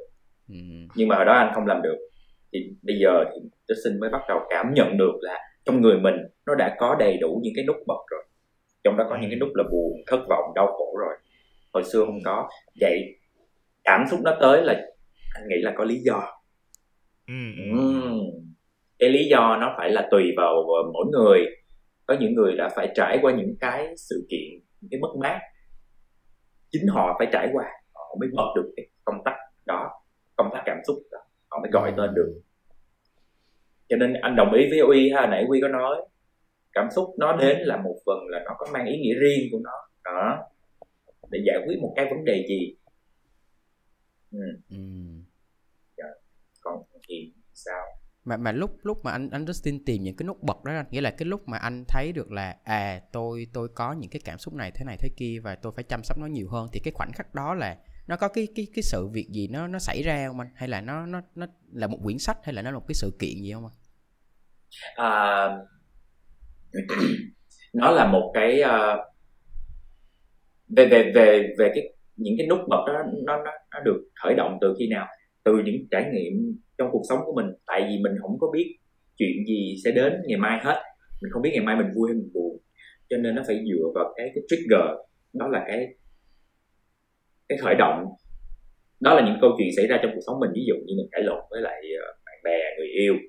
Ừ. 0.49 0.57
nhưng 0.95 1.09
mà 1.09 1.17
ở 1.17 1.25
đó 1.25 1.33
anh 1.33 1.53
không 1.55 1.67
làm 1.67 1.83
được. 1.83 1.97
Thì 2.53 2.59
bây 2.83 2.97
giờ 3.03 3.25
thì 3.33 3.41
Justin 3.69 4.01
mới 4.01 4.11
bắt 4.11 4.21
đầu 4.29 4.39
cảm 4.51 4.75
nhận 4.75 4.99
được 4.99 5.13
là 5.21 5.39
trong 5.65 5.81
người 5.81 5.99
mình 5.99 6.15
nó 6.47 6.55
đã 6.55 6.77
có 6.79 6.97
đầy 6.99 7.17
đủ 7.21 7.41
những 7.43 7.53
cái 7.57 7.65
nút 7.65 7.77
bật 7.87 8.01
rồi. 8.11 8.25
Trong 8.85 8.97
đó 8.97 9.05
có 9.11 9.19
những 9.21 9.31
cái 9.31 9.39
nút 9.39 9.51
là 9.55 9.65
buồn 9.73 9.93
thất 10.07 10.21
vọng 10.29 10.53
đau 10.55 10.67
khổ 10.67 10.97
rồi. 10.99 11.15
Hồi 11.73 11.85
xưa 11.93 12.05
không 12.05 12.19
có. 12.25 12.49
Vậy 12.81 13.19
cảm 13.85 14.05
xúc 14.11 14.21
nó 14.23 14.37
tới 14.41 14.63
là 14.63 14.75
anh 15.35 15.49
nghĩ 15.49 15.57
là 15.63 15.73
có 15.77 15.85
lý 15.85 15.99
do. 15.99 16.23
Ừ. 17.27 17.35
uhm. 17.73 18.21
cái 18.99 19.11
lý 19.11 19.25
do 19.25 19.57
nó 19.61 19.75
phải 19.79 19.91
là 19.91 20.09
tùy 20.11 20.25
vào 20.37 20.65
mỗi 20.93 21.07
người 21.13 21.47
có 22.13 22.19
những 22.21 22.35
người 22.35 22.57
đã 22.57 22.69
phải 22.77 22.93
trải 22.95 23.19
qua 23.23 23.33
những 23.33 23.55
cái 23.61 23.95
sự 23.97 24.27
kiện 24.31 24.61
những 24.81 24.89
cái 24.91 25.01
mất 25.01 25.09
mát 25.21 25.41
chính 26.71 26.87
họ 26.89 27.17
phải 27.19 27.29
trải 27.33 27.49
qua 27.53 27.65
họ 27.95 28.17
mới 28.21 28.29
bật 28.37 28.53
được 28.57 28.73
cái 28.77 28.87
công 29.05 29.23
tắc 29.25 29.35
đó 29.67 29.91
công 30.37 30.51
tắc 30.53 30.63
cảm 30.67 30.79
xúc 30.87 30.97
đó 31.11 31.19
họ 31.51 31.59
mới 31.63 31.71
gọi 31.73 31.95
tên 31.97 32.15
được 32.15 32.41
cho 33.89 33.97
nên 33.97 34.15
anh 34.21 34.37
đồng 34.37 34.53
ý 34.53 34.71
với 34.71 34.79
uy 34.79 35.11
ha 35.11 35.27
nãy 35.27 35.45
uy 35.49 35.61
có 35.63 35.69
nói 35.69 35.97
cảm 36.73 36.89
xúc 36.97 37.15
nó 37.19 37.37
đến 37.37 37.59
là 37.59 37.77
một 37.77 37.97
phần 38.07 38.19
là 38.29 38.43
nó 38.45 38.51
có 38.59 38.67
mang 38.73 38.87
ý 38.87 38.99
nghĩa 38.99 39.15
riêng 39.15 39.49
của 39.53 39.59
nó 39.65 39.89
đó 40.05 40.49
để 41.31 41.39
giải 41.47 41.59
quyết 41.67 41.77
một 41.83 41.93
cái 41.97 42.07
vấn 42.11 42.25
đề 42.25 42.45
gì 42.49 42.77
ừ. 44.33 44.39
Ừ. 44.71 44.77
Dạ. 45.97 46.09
còn 46.61 46.83
thì 47.09 47.33
sao 47.55 47.83
mà 48.25 48.37
mà 48.37 48.53
lúc 48.53 48.71
lúc 48.83 49.05
mà 49.05 49.13
anh 49.13 49.31
anh 49.31 49.45
Justin 49.45 49.79
tìm 49.87 50.03
những 50.03 50.17
cái 50.17 50.27
nút 50.27 50.43
bật 50.43 50.65
đó 50.65 50.83
nghĩa 50.91 51.01
là 51.01 51.11
cái 51.11 51.27
lúc 51.27 51.49
mà 51.49 51.59
anh 51.59 51.85
thấy 51.89 52.13
được 52.13 52.33
là 52.33 52.57
à 52.65 53.01
tôi 53.13 53.47
tôi 53.53 53.69
có 53.75 53.93
những 53.93 54.11
cái 54.11 54.21
cảm 54.25 54.39
xúc 54.39 54.55
này 54.55 54.71
thế 54.75 54.85
này 54.85 54.97
thế 55.01 55.09
kia 55.17 55.39
và 55.43 55.55
tôi 55.55 55.73
phải 55.77 55.85
chăm 55.85 56.03
sóc 56.05 56.19
nó 56.19 56.27
nhiều 56.27 56.49
hơn 56.51 56.69
thì 56.73 56.81
cái 56.85 56.93
khoảnh 56.95 57.13
khắc 57.13 57.35
đó 57.35 57.55
là 57.55 57.77
nó 58.07 58.17
có 58.17 58.29
cái 58.29 58.49
cái 58.55 58.67
cái 58.75 58.83
sự 58.83 59.09
việc 59.09 59.29
gì 59.31 59.49
nó 59.49 59.67
nó 59.67 59.79
xảy 59.79 60.03
ra 60.03 60.29
không 60.29 60.41
anh? 60.41 60.49
Hay 60.55 60.69
là 60.69 60.81
nó 60.81 61.07
nó 61.07 61.21
nó 61.35 61.47
là 61.73 61.87
một 61.87 61.99
quyển 62.05 62.19
sách 62.19 62.37
hay 62.45 62.55
là 62.55 62.63
nó 62.63 62.71
là 62.71 62.79
một 62.79 62.85
cái 62.89 62.95
sự 62.95 63.17
kiện 63.19 63.43
gì 63.43 63.53
không 63.53 63.65
anh? 63.65 63.75
À, 64.97 65.49
nó 67.75 67.91
là 67.91 68.07
một 68.07 68.31
cái 68.35 68.63
uh, 68.63 68.99
về 70.77 70.87
về 70.87 71.13
về 71.15 71.55
về 71.59 71.71
cái 71.75 71.95
những 72.17 72.35
cái 72.39 72.47
nút 72.47 72.61
bật 72.69 72.85
đó 72.87 72.93
nó 73.25 73.37
nó 73.37 73.53
nó 73.75 73.81
được 73.81 74.11
khởi 74.23 74.35
động 74.35 74.59
từ 74.61 74.75
khi 74.79 74.89
nào? 74.89 75.07
Từ 75.45 75.53
những 75.65 75.77
trải 75.91 76.11
nghiệm 76.13 76.57
trong 76.79 76.89
cuộc 76.93 77.03
sống 77.09 77.19
của 77.25 77.33
mình. 77.33 77.47
Tại 77.67 77.87
vì 77.89 77.99
mình 78.03 78.13
không 78.21 78.39
có 78.41 78.51
biết 78.53 78.77
chuyện 79.17 79.47
gì 79.47 79.77
sẽ 79.85 79.91
đến 79.91 80.13
ngày 80.27 80.39
mai 80.39 80.59
hết. 80.65 80.83
Mình 81.23 81.33
không 81.33 81.43
biết 81.43 81.51
ngày 81.53 81.65
mai 81.65 81.77
mình 81.77 81.87
vui 81.95 82.11
hay 82.11 82.15
mình 82.15 82.31
buồn. 82.35 82.59
Cho 83.09 83.17
nên 83.17 83.35
nó 83.35 83.43
phải 83.47 83.65
dựa 83.69 83.85
vào 83.95 84.13
cái 84.17 84.31
cái 84.35 84.45
trigger. 84.49 84.87
Đó 85.33 85.49
là 85.49 85.65
cái 85.67 85.95
cái 87.49 87.59
khởi 87.59 87.75
động. 87.79 88.05
Đó 89.01 89.15
là 89.15 89.27
những 89.27 89.39
câu 89.41 89.51
chuyện 89.59 89.69
xảy 89.77 89.87
ra 89.87 89.99
trong 90.03 90.13
cuộc 90.15 90.21
sống 90.27 90.41
mình. 90.41 90.51
Ví 90.55 90.65
dụ 90.67 90.75
như 90.75 90.95
mình 90.97 91.09
cãi 91.13 91.23
lộn 91.23 91.45
với 91.51 91.61
lại 91.61 91.83
ờ, 92.07 92.15
bạn 92.27 92.39
bè 92.45 92.59
người 92.79 92.89
yêu. 92.89 93.15
Yeah. 93.15 93.27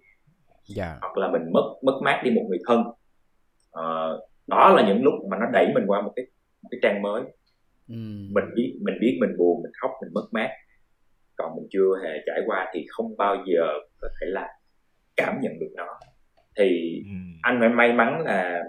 Dạ. 0.68 0.98
hoặc 1.02 1.18
là 1.18 1.32
mình 1.32 1.42
mất 1.54 1.74
mất 1.84 2.00
mát 2.04 2.22
đi 2.24 2.32
một 2.32 2.46
người 2.50 2.60
thân. 2.68 2.84
À, 3.72 3.84
đó 4.48 4.74
là 4.76 4.88
những 4.88 5.04
lúc 5.04 5.14
mà 5.30 5.38
nó 5.40 5.46
đẩy 5.54 5.68
mình 5.74 5.84
qua 5.88 6.02
một 6.02 6.14
cái 6.16 6.26
một 6.62 6.70
cái 6.72 6.80
trang 6.84 7.02
mới. 7.02 7.22
Mm. 7.88 8.34
mình 8.34 8.44
biết 8.56 8.80
mình 8.82 8.96
biết 9.02 9.18
mình 9.22 9.38
buồn 9.38 9.64
mình 9.64 9.72
khóc 9.82 9.92
mình 10.02 10.14
mất 10.14 10.28
mát 10.32 10.50
còn 11.38 11.56
mình 11.56 11.68
chưa 11.72 11.90
hề 12.04 12.10
trải 12.26 12.40
qua 12.46 12.72
thì 12.74 12.86
không 12.90 13.18
bao 13.18 13.36
giờ 13.46 13.68
có 14.02 14.08
thể 14.22 14.28
là 14.30 14.48
cảm 15.16 15.40
nhận 15.42 15.60
được 15.60 15.74
nó 15.76 16.00
thì 16.58 17.02
ừ. 17.06 17.12
anh 17.42 17.58
phải 17.60 17.70
may 17.70 17.94
mắn 17.94 18.22
là 18.26 18.64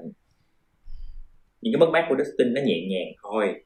những 1.61 1.74
cái 1.74 1.81
mất 1.81 1.90
mát 1.92 2.07
của 2.09 2.16
Dustin 2.18 2.55
nó 2.55 2.61
nhẹ 2.61 2.87
nhàng 2.90 3.09
thôi 3.22 3.64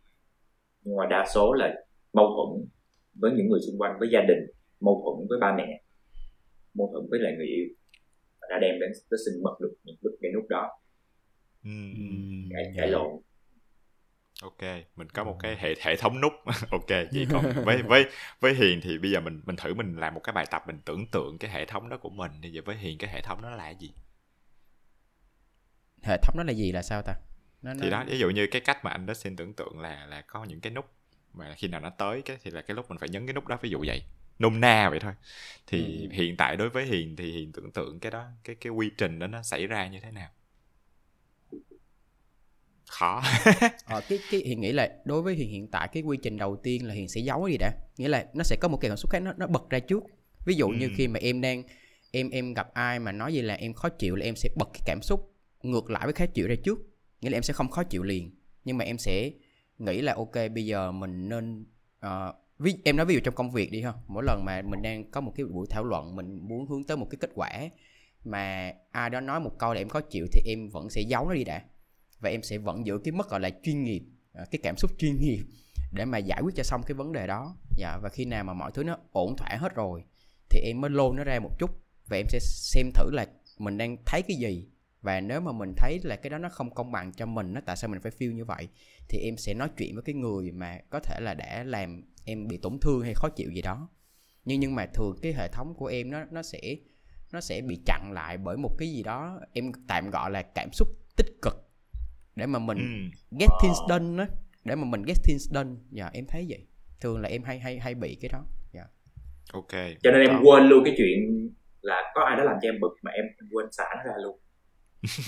nhưng 0.82 0.96
mà 0.96 1.06
đa 1.06 1.26
số 1.34 1.52
là 1.52 1.74
mâu 2.12 2.26
thuẫn 2.26 2.68
với 3.14 3.30
những 3.30 3.48
người 3.48 3.61
xung 3.66 3.78
quanh 3.78 3.96
với 3.98 4.08
gia 4.12 4.20
đình 4.20 4.46
mâu 4.80 5.02
thuẫn 5.04 5.28
với 5.28 5.38
ba 5.40 5.56
mẹ 5.56 5.82
mâu 6.74 6.90
thuẫn 6.92 7.11
với 7.11 7.20
lại 7.20 7.32
người 7.37 7.46
yêu 7.46 7.66
đã 8.50 8.58
đem 8.61 8.80
đến 8.80 8.90
Dustin 8.94 9.42
bật 9.42 9.61
được 9.61 9.74
những 9.84 9.96
bức 10.02 10.18
cái 10.22 10.30
nút 10.34 10.44
đó 10.48 10.70
ừ, 11.64 11.70
cãi, 12.50 12.72
dạ. 12.76 12.87
lộn 12.87 13.20
ok 14.42 14.62
mình 14.96 15.09
có 15.11 15.24
một 15.24 15.37
cái 15.40 15.57
hệ 15.57 15.74
hệ 15.81 15.96
thống 15.96 16.20
nút. 16.20 16.33
Ok 16.70 16.88
vậy 16.88 17.27
còn 17.31 17.53
với 17.64 17.83
với 17.83 18.07
với 18.40 18.55
hiền 18.55 18.81
thì 18.81 18.98
bây 18.98 19.11
giờ 19.11 19.20
mình 19.20 19.42
mình 19.46 19.57
thử 19.57 19.74
mình 19.74 19.96
làm 19.96 20.14
một 20.14 20.20
cái 20.24 20.33
bài 20.33 20.46
tập 20.51 20.62
mình 20.66 20.81
tưởng 20.85 21.07
tượng 21.07 21.38
cái 21.38 21.51
hệ 21.51 21.66
thống 21.66 21.88
đó 21.88 21.96
của 21.96 22.11
mình 22.11 22.33
thì 22.42 22.51
giờ 22.51 22.62
với 22.64 22.77
hiền 22.77 22.98
cái 22.98 23.11
hệ 23.11 23.20
thống 23.20 23.42
đó 23.42 23.51
là 23.51 23.64
cái 23.64 23.77
gì? 23.77 23.92
Hệ 26.03 26.16
thống 26.22 26.37
đó 26.38 26.44
là 26.44 26.53
gì 26.53 26.72
là 26.72 26.83
sao 26.83 27.03
ta? 27.03 27.14
Nó, 27.62 27.72
thì 27.83 27.90
đó 27.90 28.05
ví 28.07 28.18
dụ 28.18 28.31
như 28.31 28.46
cái 28.51 28.61
cách 28.61 28.85
mà 28.85 28.90
anh 28.90 29.07
đã 29.07 29.14
xin 29.14 29.37
tưởng 29.37 29.53
tượng 29.53 29.81
là 29.81 30.07
là 30.07 30.20
có 30.20 30.44
những 30.44 30.61
cái 30.61 30.72
nút 30.72 30.87
mà 31.33 31.55
khi 31.57 31.68
nào 31.68 31.81
nó 31.81 31.90
tới 31.90 32.22
cái 32.22 32.37
thì 32.42 32.51
là 32.51 32.62
cái 32.62 32.74
lúc 32.74 32.88
mình 32.88 32.98
phải 32.98 33.09
nhấn 33.09 33.27
cái 33.27 33.35
nút 33.35 33.46
đó 33.46 33.59
ví 33.62 33.70
dụ 33.70 33.85
vậy. 33.87 34.03
Nôm 34.38 34.61
na 34.61 34.90
vậy 34.90 35.01
thôi. 35.01 35.12
Thì 35.66 36.03
ừ. 36.03 36.09
hiện 36.12 36.37
tại 36.37 36.57
đối 36.57 36.68
với 36.68 36.85
hiền 36.85 37.16
thì 37.16 37.33
hiền 37.33 37.53
tưởng 37.53 37.72
tượng 37.72 38.01
cái 38.01 38.11
đó 38.11 38.27
cái 38.44 38.57
cái 38.57 38.70
quy 38.70 38.90
trình 38.98 39.18
đó 39.18 39.27
nó 39.27 39.42
xảy 39.42 39.66
ra 39.66 39.87
như 39.87 40.01
thế 40.01 40.11
nào 40.11 40.29
khó. 42.88 43.22
Ờ, 43.85 44.01
cái 44.09 44.18
cái 44.31 44.40
hiền 44.40 44.61
nghĩ 44.61 44.72
là 44.72 44.88
đối 45.05 45.22
với 45.22 45.35
hiền 45.35 45.51
hiện 45.51 45.68
tại 45.70 45.88
cái 45.92 46.03
quy 46.03 46.16
trình 46.22 46.37
đầu 46.37 46.57
tiên 46.57 46.87
là 46.87 46.94
hiền 46.94 47.09
sẽ 47.09 47.20
giấu 47.20 47.48
gì 47.48 47.57
đã. 47.59 47.72
Nghĩa 47.96 48.09
là 48.09 48.27
nó 48.35 48.44
sẽ 48.44 48.57
có 48.61 48.68
một 48.68 48.79
cái 48.81 48.88
cảm 48.90 48.96
xúc 48.96 49.11
khác 49.11 49.22
nó 49.22 49.33
nó 49.38 49.46
bật 49.46 49.70
ra 49.70 49.79
trước. 49.79 50.03
Ví 50.46 50.55
dụ 50.55 50.68
ừ. 50.68 50.74
như 50.79 50.90
khi 50.96 51.09
mà 51.09 51.20
em 51.20 51.40
đang 51.40 51.62
em 52.11 52.31
em 52.31 52.55
gặp 52.55 52.74
ai 52.74 52.98
mà 52.98 53.12
nói 53.12 53.35
gì 53.35 53.42
là 53.42 53.55
em 53.55 53.74
khó 53.74 53.88
chịu 53.88 54.16
là 54.16 54.24
em 54.24 54.37
sẽ 54.37 54.48
bật 54.57 54.68
cái 54.72 54.81
cảm 54.87 55.03
xúc 55.03 55.35
ngược 55.62 55.90
lại 55.90 56.03
với 56.05 56.12
khó 56.12 56.27
chịu 56.27 56.48
ra 56.48 56.55
trước. 56.64 56.79
Nghĩa 57.20 57.31
là 57.31 57.37
em 57.37 57.42
sẽ 57.42 57.53
không 57.53 57.70
khó 57.70 57.83
chịu 57.83 58.03
liền. 58.03 58.31
Nhưng 58.64 58.79
mà 58.79 58.85
em 58.85 58.98
sẽ 58.98 59.31
nghĩ 59.79 60.01
là 60.01 60.14
ok 60.14 60.35
bây 60.55 60.66
giờ 60.66 60.92
mình 60.92 61.29
nên 61.29 61.66
uh, 62.07 62.35
ví 62.59 62.74
em 62.85 62.96
nói 62.96 63.07
ví 63.07 63.14
dụ 63.14 63.20
trong 63.24 63.35
công 63.35 63.51
việc 63.51 63.72
đi 63.72 63.83
ha. 63.83 63.92
Mỗi 64.07 64.24
lần 64.27 64.44
mà 64.44 64.62
mình 64.62 64.83
đang 64.83 65.11
có 65.11 65.20
một 65.20 65.33
cái 65.37 65.46
buổi 65.46 65.66
thảo 65.70 65.85
luận 65.85 66.16
mình 66.16 66.48
muốn 66.48 66.66
hướng 66.66 66.85
tới 66.85 66.96
một 66.96 67.07
cái 67.11 67.18
kết 67.20 67.31
quả 67.35 67.51
mà 68.24 68.72
ai 68.90 69.11
đó 69.11 69.20
nói 69.20 69.40
một 69.40 69.59
câu 69.59 69.74
để 69.74 69.81
em 69.81 69.88
khó 69.88 70.01
chịu 70.01 70.27
thì 70.33 70.40
em 70.44 70.68
vẫn 70.68 70.90
sẽ 70.90 71.01
giấu 71.01 71.29
nó 71.29 71.35
đi 71.35 71.44
đã 71.44 71.62
và 72.20 72.31
em 72.31 72.42
sẽ 72.42 72.59
vẫn 72.59 72.87
giữ 72.87 72.98
cái 73.04 73.12
mức 73.12 73.31
gọi 73.31 73.40
là 73.40 73.50
chuyên 73.62 73.83
nghiệp 73.83 74.02
à, 74.33 74.44
cái 74.50 74.61
cảm 74.62 74.76
xúc 74.76 74.90
chuyên 74.98 75.20
nghiệp 75.20 75.44
để 75.92 76.04
mà 76.04 76.18
giải 76.18 76.40
quyết 76.42 76.54
cho 76.57 76.62
xong 76.62 76.83
cái 76.87 76.94
vấn 76.94 77.12
đề 77.12 77.26
đó. 77.26 77.57
Dạ 77.76 77.98
và 78.02 78.09
khi 78.09 78.24
nào 78.24 78.44
mà 78.44 78.52
mọi 78.52 78.70
thứ 78.74 78.85
nó 78.85 78.96
ổn 79.12 79.37
thỏa 79.37 79.57
hết 79.61 79.74
rồi 79.74 80.04
thì 80.50 80.61
em 80.64 80.81
mới 80.81 80.90
lôi 80.90 81.16
nó 81.16 81.24
ra 81.24 81.38
một 81.40 81.59
chút. 81.59 81.70
Và 82.09 82.16
em 82.16 82.26
sẽ 82.28 82.38
xem 82.40 82.90
thử 82.94 83.11
là 83.11 83.26
mình 83.59 83.78
đang 83.78 83.96
thấy 84.07 84.22
cái 84.22 84.37
gì. 84.37 84.68
Và 85.00 85.20
nếu 85.20 85.40
mà 85.40 85.52
mình 85.52 85.72
thấy 85.76 86.00
là 86.02 86.16
cái 86.16 86.31
đó 86.31 86.38
nó 86.38 86.48
không 86.48 86.74
công 86.74 86.92
bằng 86.92 87.12
cho 87.12 87.26
mình, 87.26 87.54
nó 87.54 87.61
tại 87.66 87.76
sao 87.76 87.90
mình 87.90 88.00
phải 88.00 88.12
feel 88.18 88.33
như 88.33 88.44
vậy, 88.44 88.68
thì 89.09 89.18
em 89.18 89.37
sẽ 89.37 89.54
nói 89.54 89.68
chuyện 89.76 89.94
với 89.94 90.02
cái 90.02 90.14
người 90.14 90.50
mà 90.50 90.78
có 90.90 91.00
thể 91.00 91.20
là 91.20 91.35
đã 91.35 91.64
làm 91.64 92.02
em 92.24 92.48
bị 92.48 92.57
tổn 92.57 92.78
thương 92.81 93.02
hay 93.02 93.14
khó 93.14 93.28
chịu 93.28 93.50
gì 93.50 93.62
đó. 93.62 93.88
Nhưng 94.44 94.61
nhưng 94.61 94.74
mà 94.74 94.87
thường 94.94 95.16
cái 95.22 95.33
hệ 95.33 95.48
thống 95.48 95.74
của 95.74 95.87
em 95.87 96.11
nó 96.11 96.24
nó 96.31 96.42
sẽ 96.42 96.76
nó 97.33 97.40
sẽ 97.40 97.61
bị 97.61 97.81
chặn 97.87 98.12
lại 98.12 98.38
bởi 98.38 98.57
một 98.57 98.76
cái 98.78 98.90
gì 98.92 99.02
đó 99.02 99.40
em 99.52 99.72
tạm 99.88 100.11
gọi 100.11 100.31
là 100.31 100.42
cảm 100.42 100.68
xúc 100.72 100.88
tích 101.16 101.33
cực 101.42 101.67
để 102.38 102.46
mà 102.46 102.59
mình 102.59 102.79
ừ. 102.79 103.18
get 103.40 103.51
things 103.62 103.79
done 103.88 104.24
á 104.24 104.29
để 104.64 104.74
mà 104.74 104.85
mình 104.85 105.03
get 105.03 105.16
things 105.24 105.51
done. 105.51 105.70
Dạ 105.90 106.11
em 106.12 106.27
thấy 106.29 106.46
vậy. 106.48 106.66
Thường 107.01 107.20
là 107.20 107.29
em 107.29 107.42
hay 107.42 107.59
hay 107.59 107.79
hay 107.79 107.94
bị 107.94 108.18
cái 108.20 108.31
đó. 108.33 108.44
Dạ. 108.72 108.85
Ok. 109.53 109.72
Cho 110.03 110.11
nên 110.11 110.20
em 110.20 110.31
Còn... 110.31 110.42
quên 110.46 110.68
luôn 110.68 110.85
cái 110.85 110.94
chuyện 110.96 111.48
là 111.81 112.03
có 112.14 112.24
ai 112.24 112.37
đó 112.37 112.44
làm 112.44 112.57
cho 112.62 112.68
em 112.68 112.81
bực 112.81 112.92
mà 113.03 113.11
em 113.11 113.24
quên 113.53 113.66
xả 113.72 113.85
nó 113.96 114.03
ra 114.03 114.16
luôn. 114.22 114.38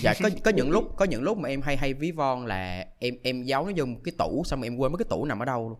Dạ 0.01 0.13
có 0.23 0.29
có 0.43 0.51
những 0.51 0.71
lúc 0.71 0.83
có 0.97 1.05
những 1.05 1.23
lúc 1.23 1.37
mà 1.37 1.49
em 1.49 1.61
hay 1.61 1.77
hay 1.77 1.93
ví 1.93 2.11
von 2.11 2.45
là 2.45 2.85
em 2.99 3.15
em 3.23 3.43
giấu 3.43 3.65
nó 3.65 3.71
vô 3.75 3.85
một 3.85 3.99
cái 4.03 4.13
tủ 4.17 4.43
xong 4.45 4.59
rồi 4.59 4.67
em 4.67 4.77
quên 4.77 4.91
mất 4.91 4.97
cái 4.97 5.05
tủ 5.09 5.25
nằm 5.25 5.39
ở 5.39 5.45
đâu 5.45 5.69
luôn. 5.69 5.79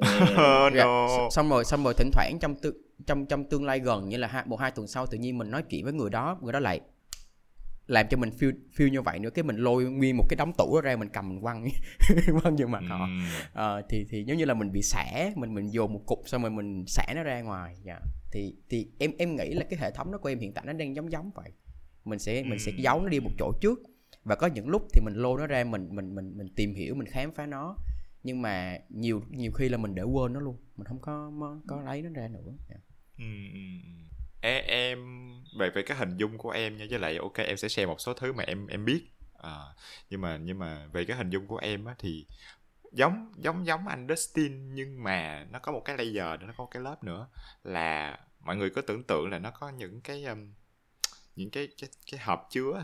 Oh, 0.00 0.72
dạ, 0.74 0.84
no. 0.84 1.28
xong 1.30 1.48
rồi 1.48 1.64
xong 1.64 1.84
rồi 1.84 1.94
thỉnh 1.96 2.10
thoảng 2.12 2.38
trong 2.40 2.54
tư, 2.54 2.74
trong 3.06 3.26
trong 3.26 3.44
tương 3.44 3.64
lai 3.64 3.80
gần 3.80 4.08
như 4.08 4.16
là 4.16 4.28
hai, 4.28 4.44
một 4.46 4.60
hai 4.60 4.70
tuần 4.70 4.86
sau 4.86 5.06
tự 5.06 5.18
nhiên 5.18 5.38
mình 5.38 5.50
nói 5.50 5.62
chuyện 5.62 5.84
với 5.84 5.92
người 5.92 6.10
đó 6.10 6.38
người 6.42 6.52
đó 6.52 6.60
lại 6.60 6.80
làm 7.88 8.06
cho 8.10 8.16
mình 8.16 8.30
feel 8.30 8.52
feel 8.76 8.88
như 8.88 9.02
vậy 9.02 9.18
nữa. 9.18 9.30
Cái 9.30 9.42
mình 9.42 9.56
lôi 9.56 9.84
nguyên 9.84 10.16
một 10.16 10.24
cái 10.28 10.36
đống 10.36 10.52
tủ 10.52 10.80
ra 10.80 10.96
mình 10.96 11.08
cầm 11.08 11.28
mình 11.28 11.40
quăng 11.40 11.68
quăng 12.42 12.56
vô 12.56 12.66
mặt 12.66 12.82
họ. 12.88 13.08
À, 13.54 13.82
thì 13.88 14.06
thì 14.10 14.24
giống 14.24 14.38
như 14.38 14.44
là 14.44 14.54
mình 14.54 14.72
bị 14.72 14.82
xả 14.82 15.30
mình 15.36 15.54
mình 15.54 15.72
dồn 15.72 15.92
một 15.92 16.02
cục 16.06 16.22
xong 16.26 16.42
rồi 16.42 16.50
mình 16.50 16.84
xả 16.86 17.04
nó 17.16 17.22
ra 17.22 17.40
ngoài. 17.40 17.76
Dạ. 17.84 18.00
Thì 18.32 18.56
thì 18.68 18.90
em 18.98 19.10
em 19.18 19.36
nghĩ 19.36 19.54
là 19.54 19.64
cái 19.70 19.78
hệ 19.82 19.90
thống 19.90 20.12
đó 20.12 20.18
của 20.18 20.28
em 20.28 20.38
hiện 20.38 20.52
tại 20.52 20.64
nó 20.66 20.72
đang 20.72 20.96
giống 20.96 21.12
giống 21.12 21.30
vậy. 21.34 21.50
Mình 22.04 22.18
sẽ 22.18 22.42
mình 22.42 22.58
sẽ 22.58 22.72
giấu 22.78 23.00
nó 23.00 23.08
đi 23.08 23.20
một 23.20 23.30
chỗ 23.38 23.52
trước 23.60 23.82
và 24.24 24.34
có 24.36 24.46
những 24.46 24.68
lúc 24.68 24.86
thì 24.92 25.00
mình 25.04 25.14
lôi 25.14 25.40
nó 25.40 25.46
ra 25.46 25.64
mình 25.64 25.88
mình 25.90 26.14
mình 26.14 26.38
mình 26.38 26.48
tìm 26.56 26.74
hiểu 26.74 26.94
mình 26.94 27.06
khám 27.06 27.32
phá 27.34 27.46
nó. 27.46 27.76
Nhưng 28.22 28.42
mà 28.42 28.78
nhiều 28.88 29.22
nhiều 29.30 29.52
khi 29.52 29.68
là 29.68 29.78
mình 29.78 29.94
để 29.94 30.02
quên 30.02 30.32
nó 30.32 30.40
luôn. 30.40 30.56
Mình 30.76 30.86
không 30.86 30.98
có 31.00 31.32
có 31.66 31.80
lấy 31.80 32.02
nó 32.02 32.10
ra 32.14 32.28
nữa. 32.28 32.52
Yeah. 32.68 32.80
Em, 34.40 34.64
em 34.66 34.98
về 35.58 35.70
về 35.70 35.82
cái 35.82 35.96
hình 35.96 36.16
dung 36.16 36.38
của 36.38 36.50
em 36.50 36.76
nha 36.76 36.86
với 36.90 36.98
lại 36.98 37.16
ok 37.16 37.34
em 37.34 37.56
sẽ 37.56 37.68
share 37.68 37.86
một 37.86 38.00
số 38.00 38.14
thứ 38.14 38.32
mà 38.32 38.44
em 38.44 38.66
em 38.66 38.84
biết 38.84 39.06
à, 39.38 39.58
nhưng 40.10 40.20
mà 40.20 40.36
nhưng 40.36 40.58
mà 40.58 40.86
về 40.92 41.04
cái 41.04 41.16
hình 41.16 41.30
dung 41.30 41.46
của 41.46 41.58
em 41.58 41.84
á 41.84 41.94
thì 41.98 42.26
giống 42.92 43.32
giống 43.36 43.66
giống 43.66 43.88
anh 43.88 44.06
Dustin 44.08 44.74
nhưng 44.74 45.02
mà 45.02 45.46
nó 45.50 45.58
có 45.58 45.72
một 45.72 45.82
cái 45.84 45.96
layer 45.96 46.40
nó 46.40 46.46
có 46.56 46.64
một 46.64 46.70
cái 46.70 46.82
lớp 46.82 47.04
nữa 47.04 47.28
là 47.64 48.18
mọi 48.40 48.56
người 48.56 48.70
có 48.70 48.82
tưởng 48.82 49.04
tượng 49.04 49.30
là 49.30 49.38
nó 49.38 49.50
có 49.50 49.70
những 49.70 50.00
cái 50.00 50.24
um, 50.24 50.52
những 51.36 51.50
cái 51.50 51.68
cái 51.80 51.90
cái 52.12 52.20
hộp 52.20 52.48
chứa 52.50 52.82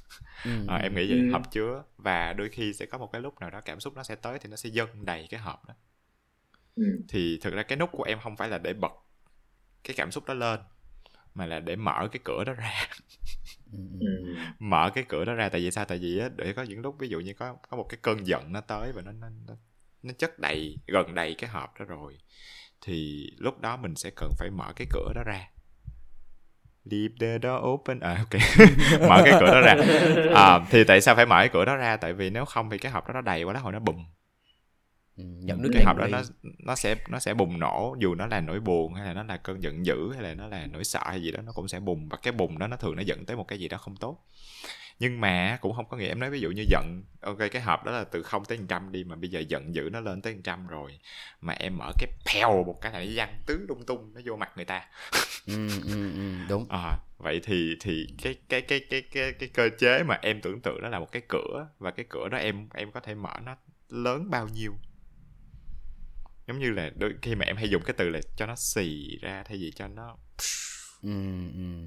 ừ. 0.44 0.50
à, 0.68 0.76
em 0.76 0.94
nghĩ 0.94 1.10
vậy 1.10 1.18
ừ. 1.18 1.30
hộp 1.32 1.52
chứa 1.52 1.82
và 1.96 2.32
đôi 2.32 2.48
khi 2.48 2.72
sẽ 2.72 2.86
có 2.86 2.98
một 2.98 3.12
cái 3.12 3.22
lúc 3.22 3.40
nào 3.40 3.50
đó 3.50 3.60
cảm 3.60 3.80
xúc 3.80 3.96
nó 3.96 4.02
sẽ 4.02 4.14
tới 4.14 4.38
thì 4.38 4.50
nó 4.50 4.56
sẽ 4.56 4.68
dâng 4.68 5.04
đầy 5.04 5.26
cái 5.30 5.40
hộp 5.40 5.68
đó 5.68 5.74
ừ. 6.76 7.00
thì 7.08 7.38
thực 7.42 7.54
ra 7.54 7.62
cái 7.62 7.78
nút 7.78 7.90
của 7.92 8.04
em 8.04 8.18
không 8.22 8.36
phải 8.36 8.48
là 8.48 8.58
để 8.58 8.74
bật 8.74 8.92
cái 9.84 9.94
cảm 9.96 10.10
xúc 10.10 10.24
đó 10.26 10.34
lên 10.34 10.60
mà 11.36 11.46
là 11.46 11.60
để 11.60 11.76
mở 11.76 12.08
cái 12.12 12.20
cửa 12.24 12.44
đó 12.44 12.52
ra. 12.52 12.72
Ừ. 14.00 14.06
mở 14.58 14.90
cái 14.94 15.04
cửa 15.08 15.24
đó 15.24 15.34
ra 15.34 15.48
tại 15.48 15.60
vì 15.60 15.70
sao? 15.70 15.84
Tại 15.84 15.98
vì 15.98 16.18
á 16.18 16.28
để 16.36 16.52
có 16.52 16.62
những 16.62 16.80
lúc 16.80 16.96
ví 16.98 17.08
dụ 17.08 17.20
như 17.20 17.34
có 17.34 17.56
có 17.70 17.76
một 17.76 17.86
cái 17.88 17.98
cơn 18.02 18.26
giận 18.26 18.52
nó 18.52 18.60
tới 18.60 18.92
và 18.92 19.02
nó 19.02 19.12
nó 19.12 19.28
nó, 19.46 19.54
nó 20.02 20.12
chất 20.18 20.38
đầy 20.38 20.78
gần 20.86 21.14
đầy 21.14 21.34
cái 21.34 21.50
hộp 21.50 21.80
đó 21.80 21.84
rồi 21.84 22.18
thì 22.80 23.26
lúc 23.38 23.60
đó 23.60 23.76
mình 23.76 23.94
sẽ 23.96 24.10
cần 24.16 24.30
phải 24.38 24.50
mở 24.50 24.72
cái 24.76 24.86
cửa 24.90 25.12
đó 25.14 25.22
ra. 25.26 25.48
Leave 26.84 27.14
the 27.20 27.38
door 27.42 27.64
open. 27.64 28.00
À 28.00 28.14
ok. 28.14 28.40
Mở 29.08 29.22
cái 29.24 29.34
cửa 29.40 29.50
đó 29.54 29.60
ra. 29.60 29.76
À, 30.34 30.60
thì 30.70 30.84
tại 30.84 31.00
sao 31.00 31.14
phải 31.14 31.26
mở 31.26 31.36
cái 31.38 31.48
cửa 31.52 31.64
đó 31.64 31.76
ra? 31.76 31.96
Tại 31.96 32.12
vì 32.12 32.30
nếu 32.30 32.44
không 32.44 32.70
thì 32.70 32.78
cái 32.78 32.92
hộp 32.92 33.08
đó 33.08 33.12
nó 33.14 33.20
đầy 33.20 33.42
quá 33.42 33.54
nó 33.54 33.60
hồi 33.60 33.72
nó 33.72 33.78
bùng 33.78 34.04
ừ, 35.16 35.24
dẫn 35.40 35.62
nước 35.62 35.68
cái 35.72 35.84
hộp 35.84 35.96
đó 35.96 36.06
nó 36.06 36.22
nó 36.58 36.74
sẽ 36.74 36.94
nó 37.08 37.18
sẽ 37.18 37.34
bùng 37.34 37.58
nổ 37.58 37.96
dù 37.98 38.14
nó 38.14 38.26
là 38.26 38.40
nỗi 38.40 38.60
buồn 38.60 38.94
hay 38.94 39.06
là 39.06 39.12
nó 39.12 39.22
là 39.22 39.36
cơn 39.36 39.62
giận 39.62 39.86
dữ 39.86 40.12
hay 40.12 40.22
là 40.22 40.34
nó 40.34 40.46
là 40.46 40.66
nỗi 40.66 40.84
sợ 40.84 41.02
hay 41.04 41.22
gì 41.22 41.30
đó 41.30 41.42
nó 41.42 41.52
cũng 41.52 41.68
sẽ 41.68 41.80
bùng. 41.80 42.08
Và 42.08 42.16
cái 42.22 42.32
bùng 42.32 42.58
đó 42.58 42.66
nó 42.66 42.76
thường 42.76 42.96
nó 42.96 43.02
dẫn 43.02 43.24
tới 43.24 43.36
một 43.36 43.48
cái 43.48 43.58
gì 43.58 43.68
đó 43.68 43.78
không 43.78 43.96
tốt. 43.96 44.22
Nhưng 44.98 45.20
mà 45.20 45.58
cũng 45.60 45.76
không 45.76 45.88
có 45.88 45.96
nghĩa 45.96 46.08
em 46.08 46.20
nói 46.20 46.30
ví 46.30 46.40
dụ 46.40 46.50
như 46.50 46.64
giận 46.70 47.02
ok 47.20 47.38
cái 47.50 47.62
hộp 47.62 47.84
đó 47.84 47.92
là 47.92 48.04
từ 48.04 48.22
không 48.22 48.44
tới 48.44 48.58
trăm 48.68 48.92
đi 48.92 49.04
mà 49.04 49.16
bây 49.16 49.30
giờ 49.30 49.40
giận 49.48 49.74
dữ 49.74 49.88
nó 49.92 50.00
lên 50.00 50.20
tới 50.20 50.36
trăm 50.44 50.66
rồi 50.66 50.98
mà 51.40 51.52
em 51.52 51.78
mở 51.78 51.92
cái 51.98 52.10
pèo 52.26 52.64
một 52.64 52.80
cái 52.80 52.92
này 52.92 53.06
nó 53.06 53.12
văng 53.16 53.34
tứ 53.46 53.66
lung 53.68 53.84
tung 53.86 54.14
nó 54.14 54.20
vô 54.24 54.36
mặt 54.36 54.50
người 54.56 54.64
ta. 54.64 54.84
Ừ, 55.46 55.68
ừ, 55.86 56.12
ừ, 56.14 56.32
đúng. 56.48 56.66
À, 56.68 56.98
vậy 57.18 57.40
thì 57.44 57.76
thì 57.80 58.06
cái 58.22 58.36
cái 58.48 58.60
cái 58.60 58.80
cái 58.90 59.02
cái 59.02 59.32
cái 59.32 59.48
cơ 59.54 59.68
chế 59.78 60.02
mà 60.02 60.18
em 60.22 60.40
tưởng 60.40 60.60
tượng 60.60 60.82
đó 60.82 60.88
là 60.88 60.98
một 60.98 61.12
cái 61.12 61.22
cửa 61.28 61.68
và 61.78 61.90
cái 61.90 62.06
cửa 62.08 62.28
đó 62.28 62.38
em 62.38 62.68
em 62.74 62.92
có 62.92 63.00
thể 63.00 63.14
mở 63.14 63.34
nó 63.44 63.56
lớn 63.88 64.30
bao 64.30 64.48
nhiêu 64.48 64.74
giống 66.46 66.58
như 66.58 66.70
là 66.70 66.90
đôi 66.96 67.14
khi 67.22 67.34
mà 67.34 67.44
em 67.44 67.56
hay 67.56 67.70
dùng 67.70 67.82
cái 67.82 67.94
từ 67.98 68.08
là 68.08 68.20
cho 68.36 68.46
nó 68.46 68.56
xì 68.56 69.18
ra 69.20 69.42
thay 69.42 69.58
vì 69.58 69.72
cho 69.76 69.88
nó 69.88 70.16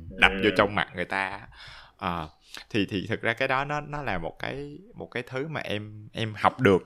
đập 0.09 0.31
vô 0.43 0.49
trong 0.57 0.75
mặt 0.75 0.87
người 0.95 1.05
ta 1.05 1.47
à, 1.97 2.27
thì 2.69 2.85
thì 2.85 3.07
thực 3.07 3.21
ra 3.21 3.33
cái 3.33 3.47
đó 3.47 3.65
nó 3.65 3.81
nó 3.81 4.01
là 4.01 4.17
một 4.17 4.35
cái 4.39 4.77
một 4.93 5.07
cái 5.11 5.23
thứ 5.23 5.47
mà 5.47 5.61
em 5.61 6.09
em 6.13 6.33
học 6.37 6.59
được 6.59 6.81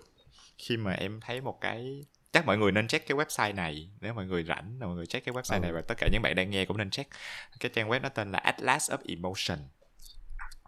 khi 0.57 0.77
mà 0.77 0.91
em 0.91 1.19
thấy 1.21 1.41
một 1.41 1.61
cái 1.61 2.03
chắc 2.33 2.45
mọi 2.45 2.57
người 2.57 2.71
nên 2.71 2.87
check 2.87 3.07
cái 3.07 3.17
website 3.17 3.55
này. 3.55 3.89
Nếu 4.01 4.13
mọi 4.13 4.25
người 4.25 4.43
rảnh 4.43 4.79
mọi 4.79 4.95
người 4.95 5.05
check 5.05 5.25
cái 5.25 5.35
website 5.35 5.57
ừ. 5.57 5.59
này 5.59 5.71
và 5.71 5.81
tất 5.81 5.95
cả 5.97 6.07
những 6.11 6.21
bạn 6.21 6.35
đang 6.35 6.49
nghe 6.49 6.65
cũng 6.65 6.77
nên 6.77 6.89
check. 6.89 7.11
Cái 7.59 7.71
trang 7.73 7.89
web 7.89 8.01
nó 8.01 8.09
tên 8.09 8.31
là 8.31 8.39
Atlas 8.39 8.91
of 8.91 8.97
Emotion. 9.07 9.59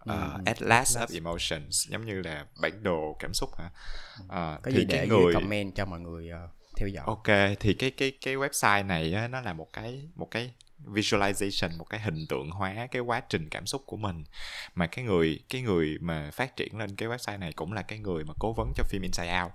Uh, 0.10 0.46
Atlas, 0.46 0.46
Atlas 0.46 0.98
of 0.98 1.14
Emotions 1.14 1.90
giống 1.90 2.06
như 2.06 2.22
là 2.22 2.46
bản 2.62 2.84
đồ 2.84 3.16
cảm 3.20 3.34
xúc 3.34 3.50
hả? 3.58 3.70
Uh, 4.24 4.30
có 4.64 4.72
thì 4.72 4.78
gì 4.78 4.86
để 4.86 4.98
cái 4.98 5.08
người 5.08 5.34
comment 5.34 5.76
cho 5.76 5.86
mọi 5.86 6.00
người 6.00 6.30
uh, 6.32 6.55
theo 6.78 6.88
dõi. 6.88 7.04
Ok 7.08 7.58
thì 7.60 7.74
cái 7.74 7.92
cái 7.92 8.12
cái 8.22 8.36
website 8.36 8.88
này 8.88 9.14
á, 9.14 9.28
nó 9.28 9.42
là 9.42 9.54
một 9.54 9.68
cái 9.74 10.02
một 10.16 10.32
cái 10.32 10.52
visualization 10.86 11.78
một 11.78 11.86
cái 11.90 12.00
hình 12.00 12.26
tượng 12.30 12.52
hóa 12.52 12.88
cái 12.92 13.02
quá 13.02 13.22
trình 13.30 13.50
cảm 13.50 13.66
xúc 13.66 13.84
của 13.86 13.98
mình. 13.98 14.24
Mà 14.76 14.88
cái 14.88 15.06
người 15.06 15.40
cái 15.50 15.62
người 15.62 15.98
mà 16.02 16.30
phát 16.34 16.56
triển 16.56 16.78
lên 16.78 16.96
cái 16.96 17.10
website 17.10 17.40
này 17.40 17.54
cũng 17.54 17.74
là 17.74 17.82
cái 17.82 18.00
người 18.00 18.24
mà 18.24 18.34
cố 18.40 18.54
vấn 18.54 18.72
cho 18.76 18.84
phim 18.84 19.02
Inside 19.02 19.42
Out. 19.44 19.52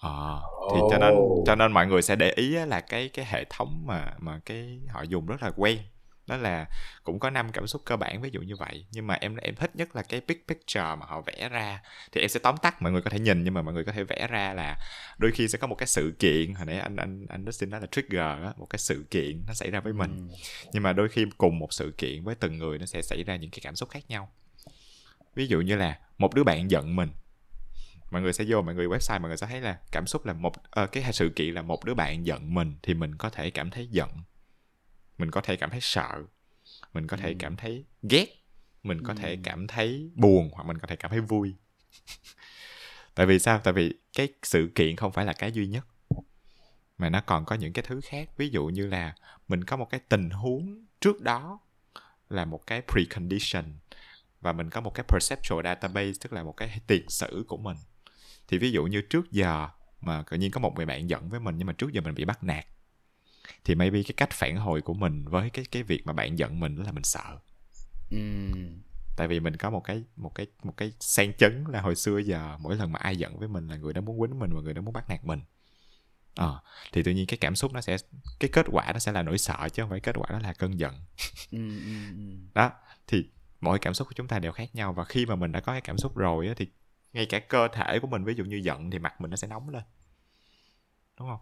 À, 0.00 0.40
thì 0.74 0.80
cho 0.90 0.98
nên 0.98 1.14
cho 1.46 1.54
nên 1.54 1.72
mọi 1.72 1.86
người 1.86 2.02
sẽ 2.02 2.16
để 2.16 2.32
ý 2.36 2.48
là 2.48 2.80
cái 2.80 3.08
cái 3.08 3.24
hệ 3.24 3.44
thống 3.50 3.82
mà 3.86 4.14
mà 4.18 4.40
cái 4.44 4.80
họ 4.88 5.02
dùng 5.02 5.26
rất 5.26 5.42
là 5.42 5.50
quen 5.56 5.78
đó 6.26 6.36
là 6.36 6.66
cũng 7.04 7.18
có 7.18 7.30
năm 7.30 7.52
cảm 7.52 7.66
xúc 7.66 7.82
cơ 7.84 7.96
bản 7.96 8.22
ví 8.22 8.30
dụ 8.32 8.40
như 8.40 8.56
vậy. 8.56 8.86
Nhưng 8.92 9.06
mà 9.06 9.14
em 9.14 9.36
em 9.36 9.54
thích 9.54 9.76
nhất 9.76 9.96
là 9.96 10.02
cái 10.02 10.20
big 10.28 10.36
picture 10.48 10.80
mà 10.80 11.06
họ 11.06 11.20
vẽ 11.20 11.48
ra. 11.48 11.82
Thì 12.12 12.20
em 12.20 12.28
sẽ 12.28 12.40
tóm 12.42 12.56
tắt 12.56 12.82
mọi 12.82 12.92
người 12.92 13.02
có 13.02 13.10
thể 13.10 13.18
nhìn 13.18 13.44
nhưng 13.44 13.54
mà 13.54 13.62
mọi 13.62 13.74
người 13.74 13.84
có 13.84 13.92
thể 13.92 14.04
vẽ 14.04 14.26
ra 14.30 14.54
là 14.54 14.76
đôi 15.18 15.30
khi 15.30 15.48
sẽ 15.48 15.58
có 15.58 15.66
một 15.66 15.74
cái 15.74 15.86
sự 15.86 16.14
kiện. 16.18 16.54
Hồi 16.54 16.66
nãy 16.66 16.78
anh 16.78 16.96
anh 16.96 17.26
anh 17.28 17.44
Dustin 17.44 17.70
nói 17.70 17.80
là 17.80 17.86
trigger 17.86 18.42
đó, 18.42 18.54
một 18.56 18.66
cái 18.70 18.78
sự 18.78 19.04
kiện 19.10 19.44
nó 19.46 19.54
xảy 19.54 19.70
ra 19.70 19.80
với 19.80 19.92
mình. 19.92 20.28
Ừ. 20.30 20.36
nhưng 20.72 20.82
mà 20.82 20.92
đôi 20.92 21.08
khi 21.08 21.26
cùng 21.38 21.58
một 21.58 21.72
sự 21.72 21.94
kiện 21.98 22.24
với 22.24 22.34
từng 22.34 22.58
người 22.58 22.78
nó 22.78 22.86
sẽ 22.86 23.02
xảy 23.02 23.24
ra 23.24 23.36
những 23.36 23.50
cái 23.50 23.60
cảm 23.62 23.76
xúc 23.76 23.90
khác 23.90 24.04
nhau. 24.08 24.32
Ví 25.34 25.46
dụ 25.46 25.60
như 25.60 25.76
là 25.76 25.98
một 26.18 26.34
đứa 26.34 26.44
bạn 26.44 26.70
giận 26.70 26.96
mình. 26.96 27.10
Mọi 28.10 28.22
người 28.22 28.32
sẽ 28.32 28.44
vô 28.48 28.62
mọi 28.62 28.74
người 28.74 28.86
website 28.86 29.20
mọi 29.20 29.28
người 29.28 29.36
sẽ 29.36 29.46
thấy 29.46 29.60
là 29.60 29.78
cảm 29.92 30.06
xúc 30.06 30.26
là 30.26 30.32
một 30.32 30.52
uh, 30.82 30.92
cái 30.92 31.12
sự 31.12 31.32
kiện 31.36 31.54
là 31.54 31.62
một 31.62 31.84
đứa 31.84 31.94
bạn 31.94 32.26
giận 32.26 32.54
mình 32.54 32.74
thì 32.82 32.94
mình 32.94 33.14
có 33.14 33.30
thể 33.30 33.50
cảm 33.50 33.70
thấy 33.70 33.88
giận 33.90 34.08
mình 35.18 35.30
có 35.30 35.40
thể 35.40 35.56
cảm 35.56 35.70
thấy 35.70 35.80
sợ. 35.82 36.22
Mình 36.92 37.06
có 37.06 37.16
thể 37.16 37.28
ừ. 37.28 37.36
cảm 37.38 37.56
thấy 37.56 37.84
ghét. 38.02 38.26
Mình 38.82 39.02
có 39.02 39.12
ừ. 39.12 39.18
thể 39.18 39.38
cảm 39.42 39.66
thấy 39.66 40.10
buồn 40.14 40.50
hoặc 40.52 40.64
mình 40.64 40.78
có 40.78 40.86
thể 40.86 40.96
cảm 40.96 41.10
thấy 41.10 41.20
vui. 41.20 41.54
Tại 43.14 43.26
vì 43.26 43.38
sao? 43.38 43.60
Tại 43.64 43.74
vì 43.74 43.94
cái 44.16 44.28
sự 44.42 44.70
kiện 44.74 44.96
không 44.96 45.12
phải 45.12 45.24
là 45.24 45.32
cái 45.32 45.52
duy 45.52 45.66
nhất. 45.66 45.86
Mà 46.98 47.10
nó 47.10 47.20
còn 47.20 47.44
có 47.44 47.56
những 47.56 47.72
cái 47.72 47.84
thứ 47.88 48.00
khác. 48.04 48.28
Ví 48.36 48.48
dụ 48.48 48.66
như 48.66 48.86
là 48.86 49.14
mình 49.48 49.64
có 49.64 49.76
một 49.76 49.90
cái 49.90 50.00
tình 50.08 50.30
huống 50.30 50.86
trước 51.00 51.20
đó 51.20 51.58
là 52.28 52.44
một 52.44 52.66
cái 52.66 52.82
precondition 52.88 53.64
và 54.40 54.52
mình 54.52 54.70
có 54.70 54.80
một 54.80 54.94
cái 54.94 55.04
perceptual 55.08 55.64
database 55.64 56.12
tức 56.20 56.32
là 56.32 56.42
một 56.42 56.52
cái 56.56 56.80
tiền 56.86 57.08
sử 57.08 57.44
của 57.48 57.56
mình. 57.56 57.76
Thì 58.48 58.58
ví 58.58 58.70
dụ 58.70 58.84
như 58.84 59.02
trước 59.10 59.30
giờ 59.30 59.68
mà 60.00 60.24
tự 60.30 60.36
nhiên 60.36 60.50
có 60.50 60.60
một 60.60 60.74
người 60.76 60.86
bạn 60.86 61.10
giận 61.10 61.28
với 61.28 61.40
mình 61.40 61.54
nhưng 61.58 61.66
mà 61.66 61.72
trước 61.72 61.92
giờ 61.92 62.00
mình 62.00 62.14
bị 62.14 62.24
bắt 62.24 62.44
nạt 62.44 62.66
thì 63.64 63.74
maybe 63.74 64.02
cái 64.02 64.14
cách 64.16 64.30
phản 64.32 64.56
hồi 64.56 64.82
của 64.82 64.94
mình 64.94 65.24
với 65.24 65.50
cái 65.50 65.64
cái 65.70 65.82
việc 65.82 66.06
mà 66.06 66.12
bạn 66.12 66.38
giận 66.38 66.60
mình 66.60 66.76
đó 66.76 66.82
là 66.84 66.92
mình 66.92 67.04
sợ. 67.04 67.38
Ừm. 68.10 68.82
tại 69.16 69.28
vì 69.28 69.40
mình 69.40 69.56
có 69.56 69.70
một 69.70 69.80
cái 69.80 70.02
một 70.16 70.34
cái 70.34 70.46
một 70.62 70.76
cái 70.76 70.92
sang 71.00 71.32
chấn 71.32 71.64
là 71.68 71.80
hồi 71.80 71.94
xưa 71.94 72.18
giờ 72.18 72.56
mỗi 72.60 72.76
lần 72.76 72.92
mà 72.92 72.98
ai 72.98 73.16
giận 73.16 73.38
với 73.38 73.48
mình 73.48 73.68
là 73.68 73.76
người 73.76 73.92
đó 73.92 74.00
muốn 74.00 74.20
quýnh 74.20 74.38
mình 74.38 74.50
và 74.54 74.60
người 74.60 74.74
đó 74.74 74.82
muốn 74.82 74.92
bắt 74.92 75.08
nạt 75.08 75.24
mình. 75.24 75.40
Ờ 76.36 76.60
thì 76.92 77.02
tự 77.02 77.12
nhiên 77.12 77.26
cái 77.26 77.38
cảm 77.38 77.56
xúc 77.56 77.72
nó 77.72 77.80
sẽ 77.80 77.96
cái 78.40 78.50
kết 78.52 78.66
quả 78.70 78.92
nó 78.92 78.98
sẽ 78.98 79.12
là 79.12 79.22
nỗi 79.22 79.38
sợ 79.38 79.68
chứ 79.72 79.82
không 79.82 79.90
phải 79.90 80.00
kết 80.00 80.16
quả 80.18 80.26
đó 80.30 80.38
là 80.38 80.52
cơn 80.52 80.78
giận. 80.78 80.94
Đó 82.54 82.70
thì 83.06 83.30
mỗi 83.60 83.78
cảm 83.78 83.94
xúc 83.94 84.08
của 84.08 84.14
chúng 84.16 84.28
ta 84.28 84.38
đều 84.38 84.52
khác 84.52 84.74
nhau 84.74 84.92
và 84.92 85.04
khi 85.04 85.26
mà 85.26 85.34
mình 85.36 85.52
đã 85.52 85.60
có 85.60 85.72
cái 85.72 85.80
cảm 85.80 85.98
xúc 85.98 86.16
rồi 86.16 86.48
á 86.48 86.54
thì 86.56 86.66
ngay 87.12 87.26
cả 87.26 87.38
cơ 87.38 87.68
thể 87.68 87.98
của 87.98 88.06
mình 88.06 88.24
ví 88.24 88.34
dụ 88.34 88.44
như 88.44 88.56
giận 88.56 88.90
thì 88.90 88.98
mặt 88.98 89.20
mình 89.20 89.30
nó 89.30 89.36
sẽ 89.36 89.48
nóng 89.48 89.68
lên 89.68 89.82
đúng 91.18 91.28
không? 91.28 91.40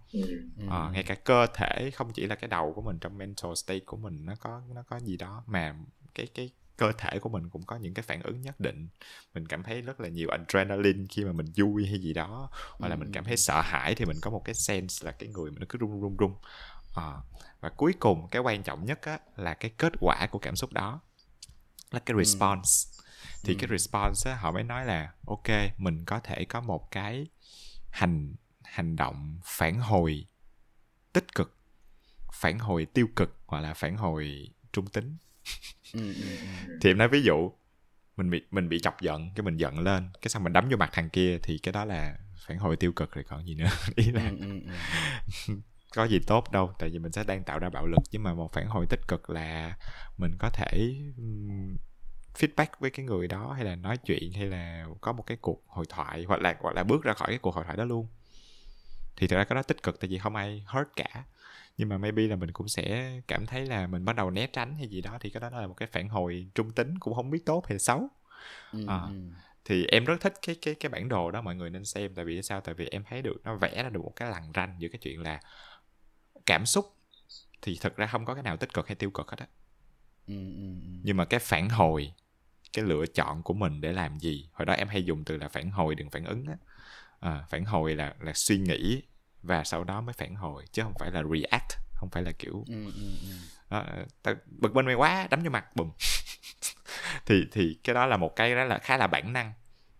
Ừ. 0.56 0.66
Ờ, 0.68 0.90
ngay 0.92 1.02
cả 1.02 1.14
cơ 1.14 1.46
thể 1.54 1.90
không 1.94 2.12
chỉ 2.12 2.26
là 2.26 2.34
cái 2.34 2.48
đầu 2.48 2.72
của 2.76 2.82
mình 2.82 2.98
trong 2.98 3.18
mental 3.18 3.54
state 3.54 3.80
của 3.80 3.96
mình 3.96 4.26
nó 4.26 4.34
có 4.40 4.62
nó 4.74 4.82
có 4.82 5.00
gì 5.00 5.16
đó 5.16 5.44
mà 5.46 5.76
cái 6.14 6.26
cái 6.34 6.50
cơ 6.76 6.92
thể 6.98 7.18
của 7.18 7.28
mình 7.28 7.50
cũng 7.50 7.62
có 7.62 7.76
những 7.76 7.94
cái 7.94 8.02
phản 8.02 8.22
ứng 8.22 8.42
nhất 8.42 8.60
định. 8.60 8.88
Mình 9.34 9.46
cảm 9.48 9.62
thấy 9.62 9.80
rất 9.80 10.00
là 10.00 10.08
nhiều 10.08 10.28
adrenaline 10.28 11.04
khi 11.10 11.24
mà 11.24 11.32
mình 11.32 11.46
vui 11.56 11.86
hay 11.86 11.98
gì 12.00 12.12
đó 12.12 12.50
hoặc 12.78 12.88
là 12.88 12.96
mình 12.96 13.12
cảm 13.12 13.24
thấy 13.24 13.36
sợ 13.36 13.60
hãi 13.60 13.94
thì 13.94 14.04
mình 14.04 14.20
có 14.20 14.30
một 14.30 14.42
cái 14.44 14.54
sense 14.54 15.06
là 15.06 15.12
cái 15.12 15.28
người 15.28 15.50
mình 15.50 15.60
nó 15.60 15.66
cứ 15.68 15.78
run 15.78 16.00
run 16.00 16.16
run. 16.16 16.34
Ờ, 16.94 17.20
và 17.60 17.68
cuối 17.68 17.94
cùng 18.00 18.28
cái 18.30 18.42
quan 18.42 18.62
trọng 18.62 18.84
nhất 18.86 19.02
á, 19.02 19.18
là 19.36 19.54
cái 19.54 19.70
kết 19.78 19.92
quả 20.00 20.26
của 20.30 20.38
cảm 20.38 20.56
xúc 20.56 20.72
đó 20.72 21.00
là 21.90 21.98
cái 21.98 22.16
response. 22.18 22.70
Thì 23.44 23.54
cái 23.54 23.68
response 23.70 24.30
á, 24.30 24.36
họ 24.36 24.52
mới 24.52 24.62
nói 24.62 24.86
là 24.86 25.12
ok 25.26 25.48
mình 25.78 26.04
có 26.04 26.20
thể 26.20 26.44
có 26.44 26.60
một 26.60 26.90
cái 26.90 27.26
hành 27.90 28.34
hành 28.70 28.96
động 28.96 29.38
phản 29.44 29.80
hồi 29.80 30.26
tích 31.12 31.34
cực 31.34 31.56
phản 32.32 32.58
hồi 32.58 32.86
tiêu 32.86 33.08
cực 33.16 33.38
hoặc 33.46 33.60
là 33.60 33.74
phản 33.74 33.96
hồi 33.96 34.48
trung 34.72 34.86
tính. 34.86 35.16
Ừm, 35.92 36.14
ừm, 36.14 36.14
ừm. 36.14 36.78
thì 36.80 36.90
em 36.90 36.98
nói 36.98 37.08
ví 37.08 37.22
dụ 37.22 37.52
mình 38.16 38.30
bị 38.30 38.42
mình 38.50 38.68
bị 38.68 38.80
chọc 38.80 39.00
giận 39.00 39.30
cái 39.34 39.42
mình 39.44 39.56
giận 39.56 39.78
lên 39.78 40.08
cái 40.22 40.28
xong 40.28 40.44
mình 40.44 40.52
đấm 40.52 40.68
vô 40.70 40.76
mặt 40.76 40.90
thằng 40.92 41.10
kia 41.10 41.38
thì 41.42 41.58
cái 41.58 41.72
đó 41.72 41.84
là 41.84 42.18
phản 42.46 42.58
hồi 42.58 42.76
tiêu 42.76 42.92
cực 42.92 43.12
rồi 43.12 43.24
còn 43.24 43.46
gì 43.46 43.54
nữa. 43.54 43.68
Ý 43.96 44.10
là 44.10 44.32
có 45.94 46.04
gì 46.04 46.18
tốt 46.26 46.52
đâu 46.52 46.72
tại 46.78 46.90
vì 46.90 46.98
mình 46.98 47.12
sẽ 47.12 47.24
đang 47.24 47.44
tạo 47.44 47.58
ra 47.58 47.70
bạo 47.70 47.86
lực 47.86 48.00
nhưng 48.10 48.22
mà 48.22 48.34
một 48.34 48.52
phản 48.52 48.66
hồi 48.66 48.86
tích 48.90 49.00
cực 49.08 49.30
là 49.30 49.76
mình 50.16 50.36
có 50.38 50.50
thể 50.50 50.94
feedback 52.34 52.66
với 52.78 52.90
cái 52.90 53.06
người 53.06 53.28
đó 53.28 53.52
hay 53.52 53.64
là 53.64 53.76
nói 53.76 53.96
chuyện 53.96 54.32
hay 54.32 54.46
là 54.46 54.86
có 55.00 55.12
một 55.12 55.22
cái 55.26 55.36
cuộc 55.36 55.62
hội 55.66 55.86
thoại 55.88 56.24
hoặc 56.28 56.40
là 56.40 56.56
hoặc 56.60 56.74
là 56.74 56.82
bước 56.82 57.02
ra 57.02 57.12
khỏi 57.12 57.28
cái 57.28 57.38
cuộc 57.38 57.54
hội 57.54 57.64
thoại 57.64 57.76
đó 57.76 57.84
luôn 57.84 58.08
thì 59.20 59.26
thực 59.26 59.36
ra 59.36 59.44
cái 59.44 59.54
đó 59.54 59.62
tích 59.62 59.82
cực 59.82 60.00
tại 60.00 60.08
vì 60.08 60.18
không 60.18 60.36
ai 60.36 60.64
hurt 60.66 60.88
cả. 60.96 61.24
Nhưng 61.76 61.88
mà 61.88 61.98
maybe 61.98 62.22
là 62.22 62.36
mình 62.36 62.52
cũng 62.52 62.68
sẽ 62.68 63.12
cảm 63.26 63.46
thấy 63.46 63.66
là 63.66 63.86
mình 63.86 64.04
bắt 64.04 64.16
đầu 64.16 64.30
né 64.30 64.46
tránh 64.46 64.74
hay 64.74 64.88
gì 64.88 65.00
đó 65.00 65.18
thì 65.20 65.30
cái 65.30 65.40
đó 65.40 65.50
là 65.50 65.66
một 65.66 65.74
cái 65.74 65.88
phản 65.92 66.08
hồi 66.08 66.46
trung 66.54 66.72
tính 66.72 66.98
cũng 66.98 67.14
không 67.14 67.30
biết 67.30 67.46
tốt 67.46 67.66
hay 67.66 67.78
xấu. 67.78 68.08
À. 68.86 69.00
thì 69.64 69.86
em 69.86 70.04
rất 70.04 70.20
thích 70.20 70.34
cái 70.46 70.56
cái 70.62 70.74
cái 70.74 70.90
bản 70.90 71.08
đồ 71.08 71.30
đó 71.30 71.42
mọi 71.42 71.56
người 71.56 71.70
nên 71.70 71.84
xem 71.84 72.14
tại 72.14 72.24
vì 72.24 72.42
sao? 72.42 72.60
Tại 72.60 72.74
vì 72.74 72.86
em 72.86 73.04
thấy 73.10 73.22
được 73.22 73.40
nó 73.44 73.56
vẽ 73.56 73.82
ra 73.82 73.88
được 73.90 74.00
một 74.02 74.12
cái 74.16 74.30
lằn 74.30 74.42
ranh 74.54 74.76
giữa 74.78 74.88
cái 74.88 74.98
chuyện 75.02 75.22
là 75.22 75.40
cảm 76.46 76.66
xúc 76.66 76.94
thì 77.62 77.78
thực 77.80 77.96
ra 77.96 78.06
không 78.06 78.24
có 78.24 78.34
cái 78.34 78.42
nào 78.42 78.56
tích 78.56 78.74
cực 78.74 78.86
hay 78.86 78.94
tiêu 78.94 79.10
cực 79.10 79.30
hết 79.30 79.38
á. 79.38 79.46
Ừm. 80.26 81.00
nhưng 81.02 81.16
mà 81.16 81.24
cái 81.24 81.40
phản 81.40 81.68
hồi 81.68 82.12
cái 82.72 82.84
lựa 82.84 83.06
chọn 83.06 83.42
của 83.42 83.54
mình 83.54 83.80
để 83.80 83.92
làm 83.92 84.18
gì? 84.18 84.48
Hồi 84.52 84.66
đó 84.66 84.72
em 84.72 84.88
hay 84.88 85.04
dùng 85.04 85.24
từ 85.24 85.36
là 85.36 85.48
phản 85.48 85.70
hồi 85.70 85.94
đừng 85.94 86.10
phản 86.10 86.24
ứng 86.24 86.46
á. 86.46 86.56
À, 87.20 87.44
phản 87.50 87.64
hồi 87.64 87.94
là 87.94 88.14
là 88.20 88.32
suy 88.34 88.58
nghĩ 88.58 89.02
và 89.42 89.64
sau 89.64 89.84
đó 89.84 90.00
mới 90.00 90.12
phản 90.12 90.34
hồi 90.34 90.64
chứ 90.72 90.82
không 90.82 90.94
phải 90.98 91.10
là 91.10 91.22
react 91.22 91.80
không 92.00 92.10
phải 92.10 92.22
là 92.22 92.32
kiểu 92.32 92.64
Ừm, 92.68 92.84
ừm, 92.84 93.18
ừm. 93.22 93.38
đó, 93.70 93.86
tao 94.22 94.34
bực 94.46 94.74
bên 94.74 94.86
mày 94.86 94.94
quá 94.94 95.26
đấm 95.30 95.42
vô 95.42 95.50
mặt 95.50 95.76
bùm. 95.76 95.90
Thì 97.26 97.46
thì 97.52 97.78
cái 97.84 97.94
đó 97.94 98.06
là 98.06 98.16
một 98.16 98.36
cái 98.36 98.54
đó 98.54 98.64
là 98.64 98.78
khá 98.78 98.96
là 98.96 99.06
bản 99.06 99.32
năng. 99.32 99.52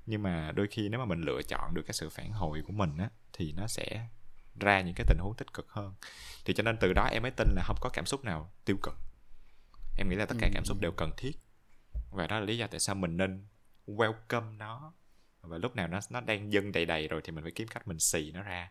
Nhưng 0.07 0.23
mà 0.23 0.53
đôi 0.53 0.67
khi 0.71 0.89
nếu 0.89 1.01
mà 1.01 1.07
mình 1.07 1.21
lựa 1.21 1.43
chọn 1.49 1.75
được 1.75 1.83
cái 1.87 1.95
sự 1.95 2.11
phản 2.11 2.33
hồi 2.33 2.63
của 2.67 2.73
mình 2.73 2.97
á 2.99 3.11
thì 3.33 3.53
nó 3.53 3.67
sẽ 3.67 4.07
ra 4.61 4.81
những 4.81 4.95
cái 4.95 5.05
tình 5.09 5.19
huống 5.19 5.37
tích 5.37 5.53
cực 5.53 5.69
hơn. 5.71 5.95
Thì 6.45 6.55
cho 6.55 6.63
nên 6.63 6.77
từ 6.81 6.93
đó 6.93 7.09
em 7.13 7.23
mới 7.23 7.31
tin 7.31 7.49
là 7.57 7.63
không 7.67 7.77
có 7.81 7.91
cảm 7.93 8.07
xúc 8.07 8.25
nào 8.25 8.53
tiêu 8.65 8.77
cực. 8.83 8.95
Em 9.99 10.09
nghĩ 10.09 10.17
là 10.17 10.27
tất 10.27 10.37
cả 10.39 10.49
cảm 10.53 10.65
xúc 10.65 10.81
đều 10.81 10.93
cần 10.93 11.11
thiết. 11.17 11.33
Và 12.11 12.27
đó 12.27 12.39
là 12.39 12.45
lý 12.45 12.59
do 12.59 12.67
tại 12.67 12.81
sao 12.81 12.95
mình 12.95 13.17
nên 13.17 13.47
welcome 13.87 14.57
nó. 14.57 14.93
Và 15.41 15.59
lúc 15.59 15.77
nào 15.77 15.89
nó 15.89 16.01
nó 16.11 16.21
đang 16.21 16.53
dâng 16.53 16.73
đầy 16.73 16.87
đầy 16.87 17.09
rồi 17.09 17.21
thì 17.25 17.33
mình 17.33 17.45
phải 17.45 17.53
kiếm 17.53 17.69
cách 17.69 17.89
mình 17.89 17.99
xì 17.99 18.33
nó 18.33 18.43
ra 18.43 18.71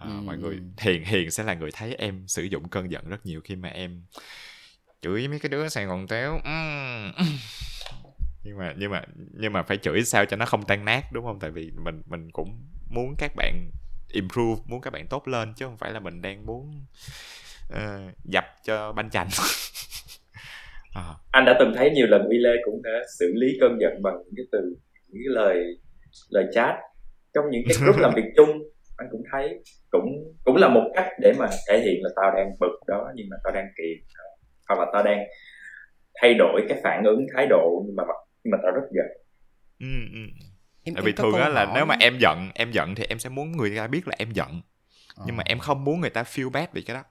à, 0.00 0.06
Ừm. 0.06 0.26
mọi 0.26 0.38
người 0.38 0.58
hiền 0.78 1.04
hiền 1.04 1.30
sẽ 1.30 1.44
là 1.44 1.54
người 1.54 1.70
thấy 1.72 1.94
em 1.94 2.24
sử 2.26 2.42
dụng 2.42 2.68
cơn 2.68 2.90
giận 2.90 3.08
rất 3.08 3.26
nhiều 3.26 3.40
khi 3.44 3.56
mà 3.56 3.68
em 3.68 4.02
chửi 5.02 5.28
mấy 5.28 5.38
cái 5.38 5.50
đứa 5.50 5.68
sài 5.68 5.86
gòn 5.86 6.06
téo 6.06 6.40
nhưng 8.44 8.58
mà 8.58 8.74
nhưng 8.78 8.90
mà 8.90 9.02
nhưng 9.32 9.52
mà 9.52 9.62
phải 9.62 9.76
chửi 9.76 10.04
sao 10.04 10.24
cho 10.24 10.36
nó 10.36 10.46
không 10.46 10.64
tan 10.64 10.84
nát 10.84 11.12
đúng 11.12 11.24
không? 11.24 11.38
Tại 11.40 11.50
vì 11.50 11.70
mình 11.84 12.02
mình 12.06 12.30
cũng 12.30 12.48
muốn 12.90 13.14
các 13.18 13.32
bạn 13.36 13.70
improve 14.12 14.62
muốn 14.66 14.80
các 14.80 14.92
bạn 14.92 15.06
tốt 15.06 15.28
lên 15.28 15.54
chứ 15.56 15.66
không 15.66 15.76
phải 15.76 15.92
là 15.92 16.00
mình 16.00 16.22
đang 16.22 16.46
muốn 16.46 16.84
ờ, 17.70 18.00
dập 18.24 18.44
cho 18.64 18.92
banh 18.92 19.10
chành. 19.10 19.28
À, 20.94 21.14
anh 21.32 21.44
đã 21.44 21.56
từng 21.58 21.72
thấy 21.76 21.90
nhiều 21.90 22.06
lần 22.06 22.22
Uy 22.28 22.38
Lê 22.38 22.50
cũng 22.64 22.82
đã 22.82 22.90
xử 23.18 23.32
lý 23.34 23.48
cơn 23.60 23.78
giận 23.80 24.02
bằng 24.02 24.14
những 24.24 24.34
cái 24.36 24.46
từ 24.52 24.76
những 25.08 25.22
cái 25.24 25.44
lời 25.44 25.64
lời 26.28 26.44
chat. 26.54 26.74
Trong 27.34 27.44
những 27.50 27.62
cái 27.68 27.76
group 27.80 27.96
làm 27.98 28.14
việc 28.16 28.32
chung 28.36 28.62
thấy 29.32 29.62
cũng 29.90 30.06
cũng 30.44 30.56
là 30.56 30.68
một 30.68 30.90
cách 30.94 31.08
để 31.20 31.32
mà 31.38 31.46
thể 31.68 31.80
hiện 31.80 32.02
là 32.02 32.10
tao 32.16 32.32
đang 32.36 32.50
bực 32.60 32.78
đó 32.86 33.12
nhưng 33.14 33.26
mà 33.30 33.36
tao 33.44 33.52
đang 33.54 33.66
kiệt 33.76 33.98
đó. 34.18 34.24
hoặc 34.68 34.84
là 34.84 34.90
tao 34.92 35.02
đang 35.04 35.18
thay 36.22 36.34
đổi 36.34 36.62
cái 36.68 36.80
phản 36.84 37.04
ứng 37.04 37.26
thái 37.34 37.46
độ 37.46 37.82
nhưng 37.86 37.96
mà 37.96 38.02
nhưng 38.44 38.50
mà 38.52 38.58
tao 38.62 38.72
rất 38.72 38.82
giận 38.92 39.06
ừ, 39.78 39.86
ừ. 40.12 40.20
Em- 40.84 40.94
tại 40.94 41.02
vì 41.02 41.12
có 41.12 41.22
thường 41.24 41.34
á 41.34 41.48
là 41.48 41.64
hỏi- 41.64 41.72
nếu 41.74 41.86
mà 41.86 41.96
em 42.00 42.18
giận 42.20 42.50
em 42.54 42.72
giận 42.72 42.94
thì 42.94 43.04
em 43.04 43.18
sẽ 43.18 43.28
muốn 43.28 43.52
người 43.52 43.76
ta 43.76 43.86
biết 43.86 44.08
là 44.08 44.14
em 44.18 44.30
giận 44.32 44.60
nhưng 45.26 45.36
mà 45.36 45.42
Ờ. 45.46 45.50
em 45.50 45.58
không 45.58 45.84
muốn 45.84 46.00
người 46.00 46.10
ta 46.10 46.22
feel 46.22 46.50
bad 46.50 46.68
vì 46.72 46.82
cái 46.82 46.94
đó 46.96 47.02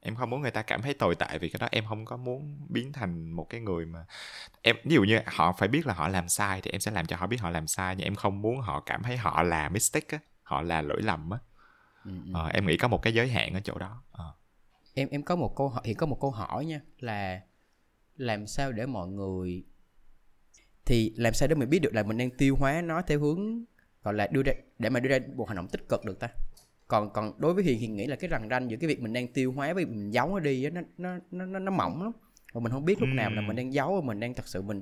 em 0.00 0.14
không 0.16 0.30
muốn 0.30 0.40
người 0.42 0.50
ta 0.50 0.62
cảm 0.62 0.82
thấy 0.82 0.94
tồi 0.94 1.14
tệ 1.14 1.38
vì 1.40 1.48
cái 1.48 1.58
đó 1.60 1.68
em 1.72 1.84
không 1.88 2.04
có 2.04 2.16
muốn 2.16 2.58
biến 2.68 2.92
thành 2.92 3.30
một 3.30 3.46
cái 3.50 3.60
người 3.60 3.86
mà 3.86 4.04
em 4.62 4.76
ví 4.84 4.94
dụ 4.94 5.02
như 5.04 5.18
họ 5.26 5.52
phải 5.58 5.68
biết 5.68 5.86
là 5.86 5.94
họ 5.94 6.08
làm 6.08 6.28
sai 6.28 6.60
thì 6.60 6.70
em 6.70 6.80
sẽ 6.80 6.90
làm 6.90 7.06
cho 7.06 7.16
họ 7.16 7.26
biết 7.26 7.40
họ 7.40 7.50
làm 7.50 7.66
sai 7.66 7.96
nhưng 7.96 8.04
em 8.06 8.14
không 8.14 8.42
muốn 8.42 8.60
họ 8.60 8.80
cảm 8.86 9.02
thấy 9.02 9.16
họ 9.16 9.42
là 9.42 9.68
mistake 9.68 10.06
á 10.10 10.18
họ 10.48 10.62
là 10.62 10.82
lỗi 10.82 11.02
lầm 11.02 11.30
á. 11.30 11.38
Ừm. 12.04 12.32
ờ, 12.32 12.48
em 12.48 12.66
nghĩ 12.66 12.76
có 12.76 12.88
một 12.88 13.02
cái 13.02 13.14
giới 13.14 13.28
hạn 13.28 13.54
ở 13.54 13.60
chỗ 13.64 13.78
đó 13.78 14.02
ờ. 14.10 14.34
em 14.94 15.08
em 15.10 15.22
có 15.22 15.36
một 15.36 15.56
câu 15.56 15.68
hỏi 15.68 15.82
hiện 15.84 15.96
có 15.96 16.06
một 16.06 16.18
câu 16.20 16.30
hỏi 16.30 16.64
nha 16.64 16.80
là 16.98 17.40
làm 18.16 18.46
sao 18.46 18.72
để 18.72 18.86
mọi 18.86 19.08
người 19.08 19.64
thì 20.84 21.12
làm 21.16 21.34
sao 21.34 21.48
để 21.48 21.54
mình 21.54 21.70
biết 21.70 21.78
được 21.78 21.94
là 21.94 22.02
mình 22.02 22.18
đang 22.18 22.30
tiêu 22.30 22.56
hóa 22.56 22.82
nó 22.82 23.02
theo 23.02 23.20
hướng 23.20 23.64
gọi 24.02 24.14
là 24.14 24.26
đưa 24.26 24.42
ra 24.42 24.52
để 24.78 24.90
mà 24.90 25.00
đưa 25.00 25.08
ra 25.08 25.18
một 25.34 25.48
hành 25.48 25.56
động 25.56 25.68
tích 25.68 25.88
cực 25.88 26.04
được 26.04 26.20
ta? 26.20 26.28
Còn 26.88 27.12
còn 27.12 27.40
đối 27.40 27.54
với 27.54 27.64
hiền 27.64 27.78
hiền 27.78 27.96
nghĩ 27.96 28.06
là 28.06 28.16
cái 28.16 28.28
rằn 28.28 28.48
ranh 28.50 28.70
giữa 28.70 28.76
cái 28.76 28.88
việc 28.88 29.00
mình 29.00 29.12
đang 29.12 29.32
tiêu 29.32 29.52
hóa 29.52 29.72
với 29.72 29.86
mình 29.86 30.10
giấu 30.10 30.28
nó 30.28 30.40
đi 30.40 30.70
nó 30.70 30.80
nó 30.98 31.18
nó, 31.30 31.58
nó 31.58 31.70
mỏng 31.70 32.02
lắm. 32.02 32.12
Và 32.52 32.60
mình 32.60 32.72
không 32.72 32.84
biết 32.84 33.00
lúc 33.00 33.08
nào 33.08 33.30
là 33.30 33.40
mình 33.40 33.56
đang 33.56 33.72
giấu 33.72 33.94
và 34.00 34.06
mình 34.06 34.20
đang 34.20 34.34
thật 34.34 34.48
sự 34.48 34.62
mình 34.62 34.80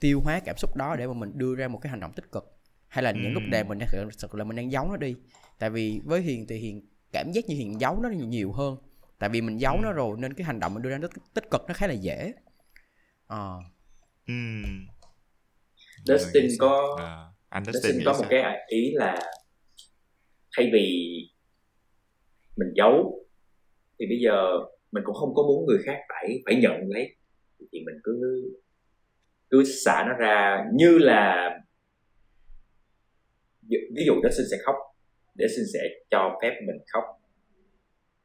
tiêu 0.00 0.20
hóa 0.24 0.40
cảm 0.44 0.56
xúc 0.58 0.76
đó 0.76 0.96
để 0.96 1.06
mà 1.06 1.12
mình 1.12 1.32
đưa 1.34 1.54
ra 1.54 1.68
một 1.68 1.78
cái 1.78 1.90
hành 1.90 2.00
động 2.00 2.12
tích 2.12 2.32
cực 2.32 2.55
hay 2.96 3.02
là 3.02 3.10
những 3.10 3.32
lúc 3.32 3.42
nào 3.50 3.64
mình 3.64 3.78
đang 3.78 4.10
sự 4.10 4.28
là 4.32 4.44
mình 4.44 4.56
đang 4.56 4.72
giấu 4.72 4.88
nó 4.88 4.96
đi. 4.96 5.14
Tại 5.58 5.70
vì 5.70 6.00
với 6.04 6.20
hiền 6.20 6.46
thì 6.48 6.56
hiền 6.56 6.88
cảm 7.12 7.32
giác 7.32 7.44
như 7.48 7.54
hiền 7.54 7.80
giấu 7.80 8.00
nó 8.00 8.08
nhiều 8.08 8.52
hơn. 8.52 8.76
Tại 9.18 9.28
vì 9.30 9.40
mình 9.40 9.60
giấu 9.60 9.80
nó 9.82 9.92
rồi 9.92 10.16
nên 10.18 10.34
cái 10.34 10.44
hành 10.44 10.60
động 10.60 10.74
mình 10.74 10.82
đưa 10.82 10.90
ra 10.90 10.98
nó 10.98 11.08
tích 11.34 11.50
cực 11.50 11.60
nó 11.68 11.74
khá 11.74 11.86
là 11.86 11.92
dễ. 11.92 12.32
Ờ. 13.26 13.58
Ừm. 14.26 14.86
Dustin 16.04 16.44
có- 16.58 16.96
Ờ, 16.98 17.32
anh 17.48 17.64
Dustin 17.64 18.02
có 18.04 18.12
một 18.12 18.18
sao? 18.20 18.28
cái 18.30 18.42
ý 18.68 18.90
là 18.94 19.18
thay 20.56 20.70
vì 20.72 21.16
mình 22.56 22.68
giấu 22.76 23.24
thì 23.98 24.06
bây 24.06 24.18
giờ 24.24 24.58
mình 24.92 25.02
cũng 25.06 25.14
không 25.14 25.34
có 25.34 25.42
muốn 25.42 25.66
người 25.66 25.78
khác 25.86 25.98
phải 26.08 26.42
phải 26.46 26.54
nhận 26.56 26.80
lấy. 26.88 27.16
Thì 27.72 27.80
mình 27.86 27.94
cứ 28.04 28.44
cứ 29.50 29.64
xả 29.84 30.04
nó 30.08 30.12
ra 30.14 30.64
như 30.74 30.98
là 30.98 31.50
ví 33.68 34.02
dụ 34.06 34.12
Dustin 34.14 34.46
sẽ 34.50 34.56
khóc 34.64 34.76
Dustin 35.34 35.64
sẽ 35.72 35.80
cho 36.10 36.38
phép 36.42 36.60
mình 36.66 36.76
khóc. 36.92 37.04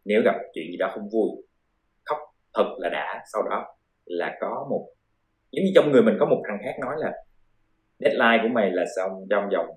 Nếu 0.05 0.21
gặp 0.25 0.35
chuyện 0.53 0.65
gì 0.71 0.77
đó 0.77 0.91
không 0.93 1.09
vui 1.09 1.29
khóc 2.05 2.17
thật 2.53 2.75
là 2.77 2.89
đã. 2.89 3.23
Sau 3.33 3.43
đó 3.49 3.65
là 4.05 4.37
có 4.41 4.67
một 4.69 4.87
giống 5.51 5.65
như 5.65 5.71
trong 5.75 5.91
người 5.91 6.01
mình 6.01 6.15
có 6.19 6.25
một 6.25 6.41
thằng 6.47 6.57
khác 6.63 6.75
nói 6.81 6.95
là 6.97 7.11
deadline 7.99 8.39
của 8.43 8.49
mày 8.53 8.71
là 8.71 8.85
xong 8.95 9.11
trong 9.29 9.49
vòng 9.49 9.67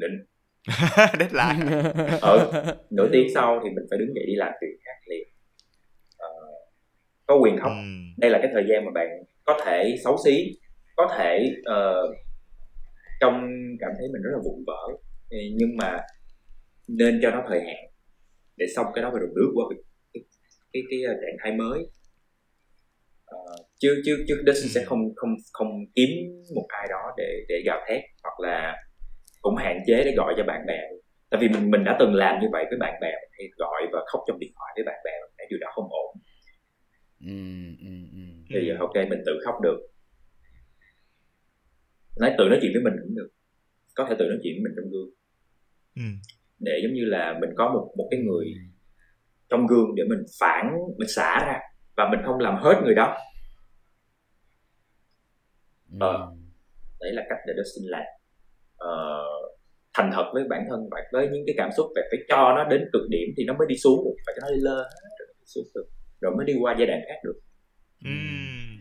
định 0.00 0.24
deadline 1.18 1.82
ừ, 2.22 2.50
nửa 2.90 3.08
tiếng 3.12 3.26
sau 3.34 3.60
thì 3.64 3.70
mình 3.70 3.86
phải 3.90 3.98
đứng 3.98 4.14
dậy 4.14 4.24
đi 4.26 4.34
làm 4.36 4.52
việc 4.60 4.76
khác 4.84 5.10
liền. 5.10 5.28
Uh, 6.16 6.68
có 7.26 7.38
quyền 7.42 7.58
khóc. 7.60 7.70
Ừ. 7.70 7.86
đây 8.18 8.30
là 8.30 8.38
cái 8.42 8.50
thời 8.54 8.64
gian 8.68 8.84
mà 8.84 8.90
bạn 8.94 9.08
có 9.44 9.60
thể 9.64 9.94
xấu 10.04 10.16
xí 10.24 10.58
có 10.96 11.14
thể 11.18 11.52
uh, 11.60 12.16
trong 13.20 13.50
cảm 13.80 13.90
thấy 13.98 14.08
mình 14.12 14.22
rất 14.22 14.30
là 14.32 14.38
vụn 14.44 14.64
vỡ. 14.66 14.98
Nhưng 15.30 15.76
mà 15.76 15.98
nên 16.88 17.20
cho 17.22 17.30
nó 17.30 17.44
thời 17.48 17.60
hạn 17.60 17.90
để 18.56 18.66
xong 18.76 18.86
cái 18.94 19.02
đó 19.02 19.10
phải 19.12 19.20
được 19.20 19.32
bước 19.34 19.50
qua 19.54 19.64
cái 19.70 19.78
cái, 20.12 20.22
cái, 20.72 20.82
cái 20.90 21.00
trạng 21.20 21.36
thái 21.42 21.52
mới. 21.52 21.78
Uh, 23.34 23.66
chứ 23.78 24.02
chứ 24.04 24.24
chứ 24.28 24.42
Dustin 24.46 24.68
sẽ 24.68 24.84
không 24.84 25.14
không 25.16 25.34
không 25.52 25.68
kiếm 25.94 26.08
một 26.54 26.66
ai 26.68 26.86
đó 26.90 27.02
để 27.16 27.44
để 27.48 27.62
gào 27.66 27.80
thét 27.88 28.02
hoặc 28.22 28.40
là 28.40 28.76
cũng 29.42 29.56
hạn 29.56 29.78
chế 29.86 30.04
để 30.04 30.14
gọi 30.16 30.34
cho 30.36 30.44
bạn 30.44 30.66
bè. 30.66 30.80
Tại 31.30 31.40
vì 31.40 31.48
mình 31.48 31.70
mình 31.70 31.84
đã 31.84 31.96
từng 32.00 32.14
làm 32.14 32.40
như 32.42 32.48
vậy 32.52 32.64
với 32.68 32.78
bạn 32.78 32.94
bè 33.00 33.12
hay 33.32 33.48
gọi 33.56 33.82
và 33.92 34.00
khóc 34.06 34.20
trong 34.28 34.38
điện 34.38 34.52
thoại 34.56 34.72
với 34.76 34.84
bạn 34.84 35.00
bè 35.04 35.12
cái 35.38 35.46
điều 35.50 35.58
đó 35.60 35.68
không 35.74 35.88
ổn. 35.90 36.16
Ừ, 37.20 37.36
ừ, 37.80 37.92
ừ. 38.12 38.22
thì 38.50 38.70
ok 38.78 38.94
mình 39.10 39.22
tự 39.26 39.32
khóc 39.44 39.54
được 39.62 39.78
nói 42.20 42.34
tự 42.38 42.44
nói 42.48 42.58
chuyện 42.62 42.72
với 42.74 42.82
mình 42.82 42.94
cũng 43.02 43.14
được. 43.14 43.28
Có 43.94 44.06
thể 44.08 44.16
tự 44.18 44.24
nói 44.24 44.38
chuyện 44.42 44.54
với 44.56 44.62
mình 44.64 44.72
trong 44.76 44.90
gương. 44.90 45.10
Ừ. 45.96 46.02
để 46.58 46.72
giống 46.82 46.94
như 46.94 47.04
là 47.04 47.38
mình 47.40 47.50
có 47.56 47.72
một 47.74 47.92
một 47.96 48.08
cái 48.10 48.20
người 48.20 48.46
trong 49.48 49.66
gương 49.66 49.94
để 49.96 50.04
mình 50.08 50.18
phản 50.40 50.72
mình 50.98 51.08
xả 51.08 51.44
ra 51.46 51.58
và 51.96 52.08
mình 52.10 52.20
không 52.26 52.38
làm 52.38 52.56
hết 52.62 52.74
người 52.84 52.94
đó. 52.94 53.16
Ờ, 56.00 56.32
đấy 57.00 57.12
là 57.12 57.22
cách 57.28 57.38
để 57.46 57.52
Dustin 57.56 57.90
làm 57.90 58.02
ờ, 58.76 59.22
thành 59.94 60.10
thật 60.14 60.30
với 60.34 60.44
bản 60.48 60.64
thân 60.68 60.88
và 60.90 61.00
với 61.12 61.28
những 61.28 61.42
cái 61.46 61.54
cảm 61.58 61.70
xúc 61.76 61.86
phải 61.94 62.04
phải 62.10 62.18
cho 62.28 62.54
nó 62.56 62.64
đến 62.64 62.88
cực 62.92 63.02
điểm 63.10 63.28
thì 63.36 63.44
nó 63.44 63.54
mới 63.58 63.66
đi 63.68 63.76
xuống 63.76 64.04
được 64.04 64.16
phải 64.26 64.34
cho 64.36 64.46
nó 64.46 64.54
đi 64.54 64.60
lên 64.60 64.86
rồi 65.18 65.28
đi 65.38 65.44
xuống 65.46 65.64
được. 65.74 65.86
Rồi 66.20 66.36
mới 66.36 66.46
đi 66.46 66.54
qua 66.60 66.74
giai 66.78 66.86
đoạn 66.86 67.00
khác 67.08 67.20
được. 67.24 67.40
Mm. 68.00 68.80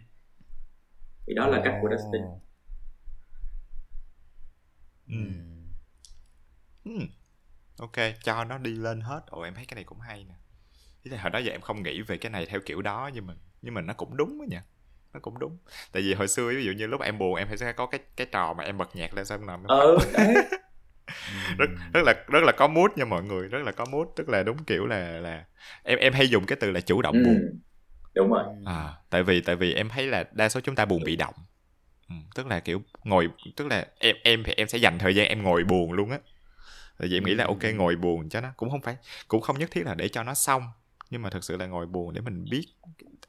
thì 1.28 1.34
đó 1.34 1.48
là 1.48 1.62
cách 1.66 1.74
của 1.82 1.90
Dustin 1.92 2.22
mm. 5.08 5.46
Mm. 6.84 7.08
ok 7.78 7.96
cho 8.24 8.44
nó 8.44 8.58
đi 8.58 8.72
lên 8.72 9.02
hết. 9.02 9.22
Ồ 9.28 9.42
em 9.42 9.54
thấy 9.54 9.66
cái 9.66 9.76
này 9.76 9.84
cũng 9.84 10.00
hay 10.00 10.24
nè. 10.24 10.36
Ý 11.04 11.12
là 11.12 11.22
hồi 11.22 11.30
đó 11.32 11.40
giờ 11.40 11.52
em 11.52 11.62
không 11.62 11.84
nghĩ 11.84 12.02
về 12.02 12.18
cái 12.18 12.30
này 12.32 12.46
theo 12.46 12.60
kiểu 12.66 12.82
đó 12.82 13.10
nhưng 13.14 13.28
mà 13.28 13.34
nhưng 13.62 13.74
mà 13.74 13.82
nó 13.82 13.94
cũng 13.94 14.18
đúng 14.18 14.40
đó 14.40 14.46
nha 14.50 14.64
nó 15.14 15.20
cũng 15.20 15.40
đúng. 15.40 15.58
Tại 15.92 16.02
vì 16.02 16.14
hồi 16.14 16.28
xưa 16.28 16.50
ví 16.50 16.66
dụ 16.66 16.72
như 16.72 16.88
lúc 16.88 17.02
em 17.02 17.18
buồn 17.18 17.36
em 17.36 17.58
sẽ 17.58 17.74
có 17.74 17.86
cái 17.86 18.00
cái 18.16 18.28
trò 18.32 18.54
mà 18.54 18.64
em 18.64 18.78
bật 18.78 18.96
nhạc 18.96 19.14
lên 19.14 19.26
xong 19.26 19.46
nằm 19.46 19.64
ừ 19.64 19.98
rất 21.58 21.70
rất 21.94 22.02
là 22.04 22.14
rất 22.28 22.44
là 22.44 22.52
có 22.52 22.68
mood 22.68 22.92
nha 22.96 23.06
mọi 23.06 23.24
người 23.24 23.48
rất 23.48 23.60
là 23.66 23.72
có 23.72 23.86
mood. 23.86 24.08
Tức 24.16 24.30
là 24.30 24.44
đúng 24.44 24.64
kiểu 24.64 24.86
là 24.86 25.12
là 25.12 25.46
em 25.84 26.00
em 26.00 26.14
hay 26.14 26.30
dùng 26.30 26.46
cái 26.46 26.58
từ 26.62 26.72
là 26.72 26.82
chủ 26.82 27.02
động 27.02 27.24
buồn. 27.24 27.36
Ừ. 27.36 27.58
đúng 28.16 28.30
rồi. 28.32 28.44
À 28.66 28.94
tại 29.10 29.24
vì 29.24 29.42
tại 29.42 29.56
vì 29.56 29.74
em 29.74 29.90
thấy 29.90 30.08
là 30.08 30.26
đa 30.32 30.50
số 30.50 30.60
chúng 30.60 30.76
ta 30.76 30.86
buồn 30.86 31.04
bị 31.04 31.16
động 31.16 31.36
ừ, 32.10 32.16
tức 32.36 32.48
là 32.48 32.60
kiểu 32.60 32.82
ngồi 33.04 33.30
tức 33.56 33.68
là 33.68 33.88
em 34.00 34.16
em 34.24 34.44
thì 34.44 34.54
em 34.58 34.68
sẽ 34.68 34.78
dành 34.78 35.00
thời 35.00 35.16
gian 35.16 35.28
em 35.28 35.44
ngồi 35.44 35.64
buồn 35.64 35.92
luôn 35.92 36.12
á. 36.12 36.20
Tại 37.00 37.08
vì 37.10 37.18
em 37.18 37.24
nghĩ 37.26 37.36
là 37.36 37.46
ok 37.46 37.64
ngồi 37.76 37.96
buồn 37.96 38.30
cho 38.30 38.42
nó 38.42 38.50
cũng 38.58 38.70
không 38.70 38.82
phải 38.82 38.98
cũng 39.28 39.42
không 39.42 39.60
nhất 39.60 39.72
thiết 39.72 39.86
là 39.86 39.96
để 39.96 40.10
cho 40.10 40.24
nó 40.24 40.34
xong 40.34 40.64
nhưng 41.10 41.22
mà 41.22 41.30
thực 41.30 41.44
sự 41.44 41.58
là 41.58 41.66
ngồi 41.66 41.86
buồn 41.86 42.14
để 42.14 42.22
mình 42.22 42.46
biết 42.52 42.66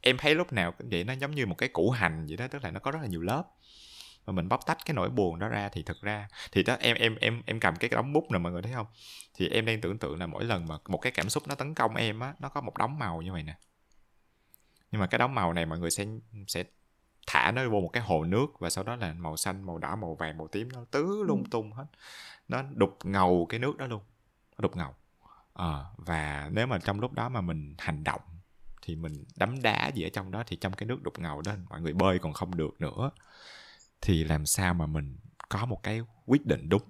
em 0.00 0.16
thấy 0.18 0.34
lúc 0.34 0.52
nào 0.52 0.72
cũng 0.72 0.88
vậy 0.90 1.04
nó 1.04 1.12
giống 1.12 1.30
như 1.30 1.46
một 1.46 1.54
cái 1.58 1.68
củ 1.68 1.90
hành 1.90 2.26
vậy 2.28 2.36
đó 2.36 2.48
tức 2.48 2.64
là 2.64 2.70
nó 2.70 2.80
có 2.80 2.90
rất 2.90 2.98
là 3.02 3.08
nhiều 3.08 3.22
lớp. 3.22 3.44
Mà 4.26 4.32
mình 4.32 4.48
bóc 4.48 4.60
tách 4.66 4.78
cái 4.86 4.94
nỗi 4.94 5.10
buồn 5.10 5.38
đó 5.38 5.48
ra 5.48 5.68
thì 5.68 5.82
thực 5.82 6.02
ra 6.02 6.28
thì 6.52 6.62
đó 6.62 6.76
em 6.80 6.96
em 6.96 7.16
em 7.16 7.42
em 7.46 7.60
cầm 7.60 7.76
cái 7.76 7.90
đống 7.90 8.12
bút 8.12 8.30
này 8.30 8.40
mọi 8.40 8.52
người 8.52 8.62
thấy 8.62 8.72
không? 8.72 8.86
Thì 9.34 9.48
em 9.48 9.66
đang 9.66 9.80
tưởng 9.80 9.98
tượng 9.98 10.18
là 10.18 10.26
mỗi 10.26 10.44
lần 10.44 10.66
mà 10.66 10.78
một 10.88 10.98
cái 10.98 11.12
cảm 11.12 11.28
xúc 11.28 11.48
nó 11.48 11.54
tấn 11.54 11.74
công 11.74 11.94
em 11.96 12.20
á 12.20 12.34
nó 12.40 12.48
có 12.48 12.60
một 12.60 12.78
đống 12.78 12.98
màu 12.98 13.22
như 13.22 13.32
vậy 13.32 13.42
nè. 13.42 13.54
Nhưng 14.90 15.00
mà 15.00 15.06
cái 15.06 15.18
đống 15.18 15.34
màu 15.34 15.52
này 15.52 15.66
mọi 15.66 15.78
người 15.78 15.90
sẽ 15.90 16.04
sẽ 16.48 16.64
thả 17.26 17.50
nó 17.50 17.68
vô 17.68 17.80
một 17.80 17.90
cái 17.92 18.02
hồ 18.02 18.24
nước 18.24 18.46
và 18.58 18.70
sau 18.70 18.84
đó 18.84 18.96
là 18.96 19.12
màu 19.12 19.36
xanh 19.36 19.66
màu 19.66 19.78
đỏ 19.78 19.96
màu 19.96 20.14
vàng 20.14 20.38
màu 20.38 20.48
tím 20.48 20.68
nó 20.72 20.84
tứ 20.90 21.22
lung 21.26 21.42
ừ. 21.42 21.48
tung 21.50 21.72
hết. 21.72 21.86
Nó 22.48 22.62
đục 22.74 22.98
ngầu 23.04 23.46
cái 23.48 23.60
nước 23.60 23.76
đó 23.76 23.86
luôn. 23.86 24.02
Nó 24.58 24.62
đục 24.62 24.76
ngầu. 24.76 24.94
À, 25.54 25.84
và 25.96 26.50
nếu 26.52 26.66
mà 26.66 26.78
trong 26.78 27.00
lúc 27.00 27.12
đó 27.12 27.28
mà 27.28 27.40
mình 27.40 27.74
hành 27.78 28.04
động 28.04 28.20
thì 28.82 28.96
mình 28.96 29.24
đấm 29.36 29.62
đá 29.62 29.88
gì 29.94 30.02
ở 30.02 30.08
trong 30.08 30.30
đó 30.30 30.42
thì 30.46 30.56
trong 30.56 30.72
cái 30.72 30.86
nước 30.86 31.02
đục 31.02 31.18
ngầu 31.18 31.42
đó 31.42 31.52
mọi 31.68 31.80
người 31.80 31.92
bơi 31.92 32.18
còn 32.18 32.32
không 32.32 32.56
được 32.56 32.80
nữa. 32.80 33.10
Thì 34.00 34.24
làm 34.24 34.46
sao 34.46 34.74
mà 34.74 34.86
mình 34.86 35.16
có 35.48 35.66
một 35.66 35.82
cái 35.82 36.00
quyết 36.26 36.46
định 36.46 36.68
đúng? 36.68 36.82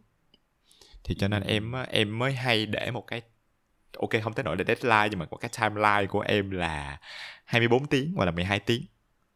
Thì 1.05 1.15
cho 1.15 1.29
nên 1.29 1.43
em 1.43 1.73
em 1.73 2.19
mới 2.19 2.33
hay 2.33 2.67
để 2.67 2.91
một 2.91 3.07
cái 3.07 3.23
ok 3.99 4.11
không 4.23 4.33
tới 4.33 4.45
nỗi 4.45 4.57
là 4.57 4.65
deadline 4.67 5.09
nhưng 5.11 5.19
mà 5.19 5.27
một 5.31 5.37
cái 5.37 5.51
timeline 5.61 6.07
của 6.07 6.21
em 6.21 6.51
là 6.51 7.01
24 7.45 7.87
tiếng 7.87 8.13
hoặc 8.17 8.25
là 8.25 8.31
12 8.31 8.61
tiếng 8.61 8.83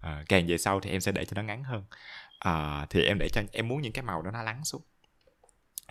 à, 0.01 0.25
càng 0.29 0.47
về 0.47 0.59
sau 0.59 0.81
thì 0.81 0.91
em 0.91 1.01
sẽ 1.01 1.13
để 1.13 1.25
cho 1.25 1.35
nó 1.35 1.43
ngắn 1.43 1.65
hơn. 1.65 1.85
À, 2.39 2.87
thì 2.91 3.03
em 3.03 3.19
để 3.19 3.29
cho 3.29 3.43
em 3.53 3.69
muốn 3.69 3.83
những 3.83 3.93
cái 3.93 4.05
màu 4.05 4.23
đó 4.23 4.31
nó 4.31 4.43
lắng 4.43 4.65
xuống. 4.65 4.83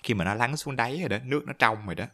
Khi 0.04 0.14
mà 0.14 0.26
nó 0.26 0.34
lắng 0.34 0.58
xuống 0.58 0.76
đáy 0.76 1.00
rồi 1.00 1.10
đó 1.10 1.18
nước 1.24 1.44
nó 1.48 1.54
trong 1.60 1.86
rồi 1.86 1.96
đó 1.96 2.06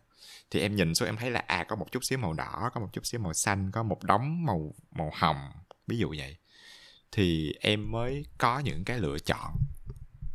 thì 0.52 0.62
em 0.62 0.76
nhìn 0.76 0.96
xuống 0.96 1.10
em 1.10 1.18
thấy 1.18 1.32
là 1.32 1.40
à 1.48 1.64
có 1.64 1.76
một 1.76 1.92
chút 1.92 2.04
xíu 2.04 2.18
màu 2.18 2.34
đỏ 2.34 2.70
có 2.74 2.82
một 2.82 2.90
chút 2.94 3.06
xíu 3.06 3.20
màu 3.20 3.34
xanh 3.34 3.72
có 3.72 3.84
một 3.84 4.04
đống 4.04 4.46
màu 4.46 4.74
màu 4.92 5.12
hồng 5.16 5.52
ví 5.88 5.98
dụ 5.98 6.14
vậy. 6.18 6.38
Thì 7.12 7.54
em 7.60 7.92
mới 7.92 8.26
có 8.38 8.60
những 8.60 8.84
cái 8.86 9.00
lựa 9.00 9.18
chọn 9.20 9.56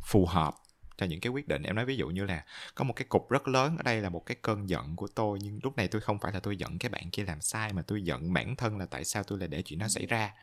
phù 0.05 0.25
hợp 0.25 0.55
cho 0.97 1.05
những 1.05 1.19
cái 1.19 1.29
quyết 1.29 1.47
định. 1.47 1.63
Em 1.63 1.75
nói 1.75 1.85
ví 1.85 1.97
dụ 1.97 2.07
như 2.09 2.25
là 2.25 2.45
có 2.75 2.83
một 2.83 2.93
cái 2.93 3.05
cục 3.09 3.29
rất 3.29 3.47
lớn 3.47 3.77
ở 3.77 3.83
đây 3.83 4.01
là 4.01 4.09
một 4.09 4.25
cái 4.25 4.37
cơn 4.41 4.69
giận 4.69 4.95
của 4.95 5.07
tôi 5.07 5.39
nhưng 5.41 5.59
lúc 5.63 5.77
này 5.77 5.87
tôi 5.87 6.01
không 6.01 6.19
phải 6.19 6.33
là 6.33 6.39
tôi 6.39 6.57
giận 6.57 6.79
cái 6.79 6.89
bạn 6.89 7.09
kia 7.11 7.23
làm 7.23 7.41
sai 7.41 7.73
mà 7.73 7.81
tôi 7.81 8.01
giận 8.01 8.33
bản 8.33 8.55
thân 8.55 8.77
là 8.77 8.85
tại 8.85 9.03
sao 9.05 9.23
tôi 9.23 9.39
lại 9.39 9.47
để 9.47 9.61
chuyện 9.61 9.79
nó 9.79 9.87
xảy 9.87 10.05
ra. 10.05 10.33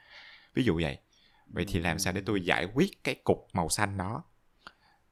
Ví 0.55 0.65
dụ 0.65 0.81
vậy 0.83 0.99
vậy 1.49 1.65
thì 1.69 1.81
làm 1.81 1.99
sao 1.99 2.13
để 2.13 2.23
tôi 2.27 2.41
giải 2.41 2.67
quyết 2.75 3.05
cái 3.05 3.15
cục 3.25 3.49
màu 3.53 3.69
xanh 3.69 3.99
đó? 3.99 4.25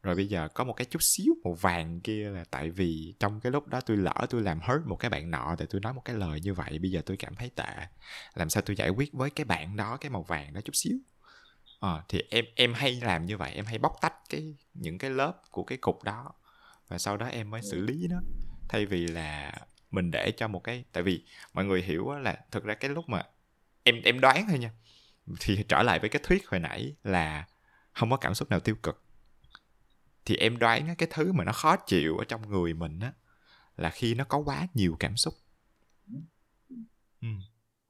Rồi 0.03 0.15
bây 0.15 0.27
giờ 0.27 0.49
có 0.55 0.65
một 0.65 0.73
cái 0.73 0.85
chút 0.85 1.03
xíu 1.03 1.35
màu 1.45 1.55
vàng 1.55 2.01
kia 2.01 2.31
là 2.31 2.45
tại 2.51 2.71
vì 2.71 3.15
trong 3.21 3.41
cái 3.41 3.53
lúc 3.53 3.67
đó 3.67 3.81
tôi 3.81 3.97
lỡ 3.97 4.27
tôi 4.31 4.43
làm 4.43 4.61
hurt 4.61 4.87
một 4.87 4.97
cái 4.97 5.11
bạn 5.11 5.31
nọ 5.31 5.57
thì 5.59 5.67
tôi 5.71 5.81
nói 5.81 5.93
một 5.93 6.03
cái 6.05 6.17
lời 6.17 6.41
như 6.41 6.55
vậy 6.55 6.79
bây 6.79 6.91
giờ 6.91 7.03
tôi 7.07 7.17
cảm 7.17 7.35
thấy 7.35 7.51
tệ. 7.57 7.87
Làm 8.35 8.51
sao 8.51 8.63
tôi 8.67 8.77
giải 8.77 8.89
quyết 8.91 9.13
với 9.13 9.31
cái 9.31 9.45
bạn 9.45 9.77
đó 9.77 9.97
cái 9.97 10.11
màu 10.11 10.23
vàng 10.23 10.53
đó 10.53 10.61
chút 10.65 10.77
xíu? 10.77 10.99
À, 11.81 12.03
thì 12.09 12.23
em 12.31 12.45
em 12.57 12.75
hay 12.75 13.01
làm 13.01 13.27
như 13.27 13.37
vậy 13.37 13.53
em 13.53 13.65
hay 13.65 13.79
bóc 13.79 13.97
tách 14.01 14.15
cái 14.29 14.55
những 14.75 14.99
cái 14.99 15.11
lớp 15.11 15.43
của 15.51 15.65
cái 15.65 15.79
cục 15.79 16.03
đó 16.03 16.33
và 16.89 16.99
sau 16.99 17.17
đó 17.17 17.27
em 17.27 17.51
mới 17.51 17.63
xử 17.63 17.81
lý 17.81 18.07
nó. 18.11 18.21
Thay 18.69 18.87
vì 18.87 19.07
là 19.07 19.53
mình 19.91 20.11
để 20.11 20.33
cho 20.37 20.49
một 20.49 20.65
cái 20.65 20.85
tại 20.93 21.03
vì 21.03 21.25
mọi 21.53 21.65
người 21.65 21.83
hiểu 21.83 22.11
là 22.11 22.37
thực 22.51 22.65
ra 22.65 22.75
cái 22.75 22.91
lúc 22.91 23.09
mà 23.09 23.23
em 23.83 24.03
em 24.05 24.21
đoán 24.21 24.47
thôi 24.49 24.59
nha 24.59 24.71
thì 25.41 25.65
trở 25.69 25.83
lại 25.83 25.99
với 25.99 26.09
cái 26.09 26.23
thuyết 26.25 26.49
hồi 26.49 26.61
nãy 26.61 26.95
là 27.05 27.47
không 27.93 28.11
có 28.11 28.17
cảm 28.17 28.35
xúc 28.35 28.51
nào 28.51 28.61
tiêu 28.61 28.75
cực 28.83 29.03
thì 30.25 30.37
em 30.37 30.59
đoán 30.59 30.95
cái 30.99 31.09
thứ 31.13 31.33
mà 31.33 31.45
nó 31.45 31.53
khó 31.53 31.77
chịu 31.77 32.17
ở 32.17 32.25
trong 32.25 32.51
người 32.51 32.75
mình 32.75 33.01
á 33.01 33.13
là 33.77 33.91
khi 33.91 34.15
nó 34.15 34.25
có 34.25 34.39
quá 34.39 34.67
nhiều 34.75 34.97
cảm 35.01 35.17
xúc 35.17 35.35
ừ. 37.21 37.29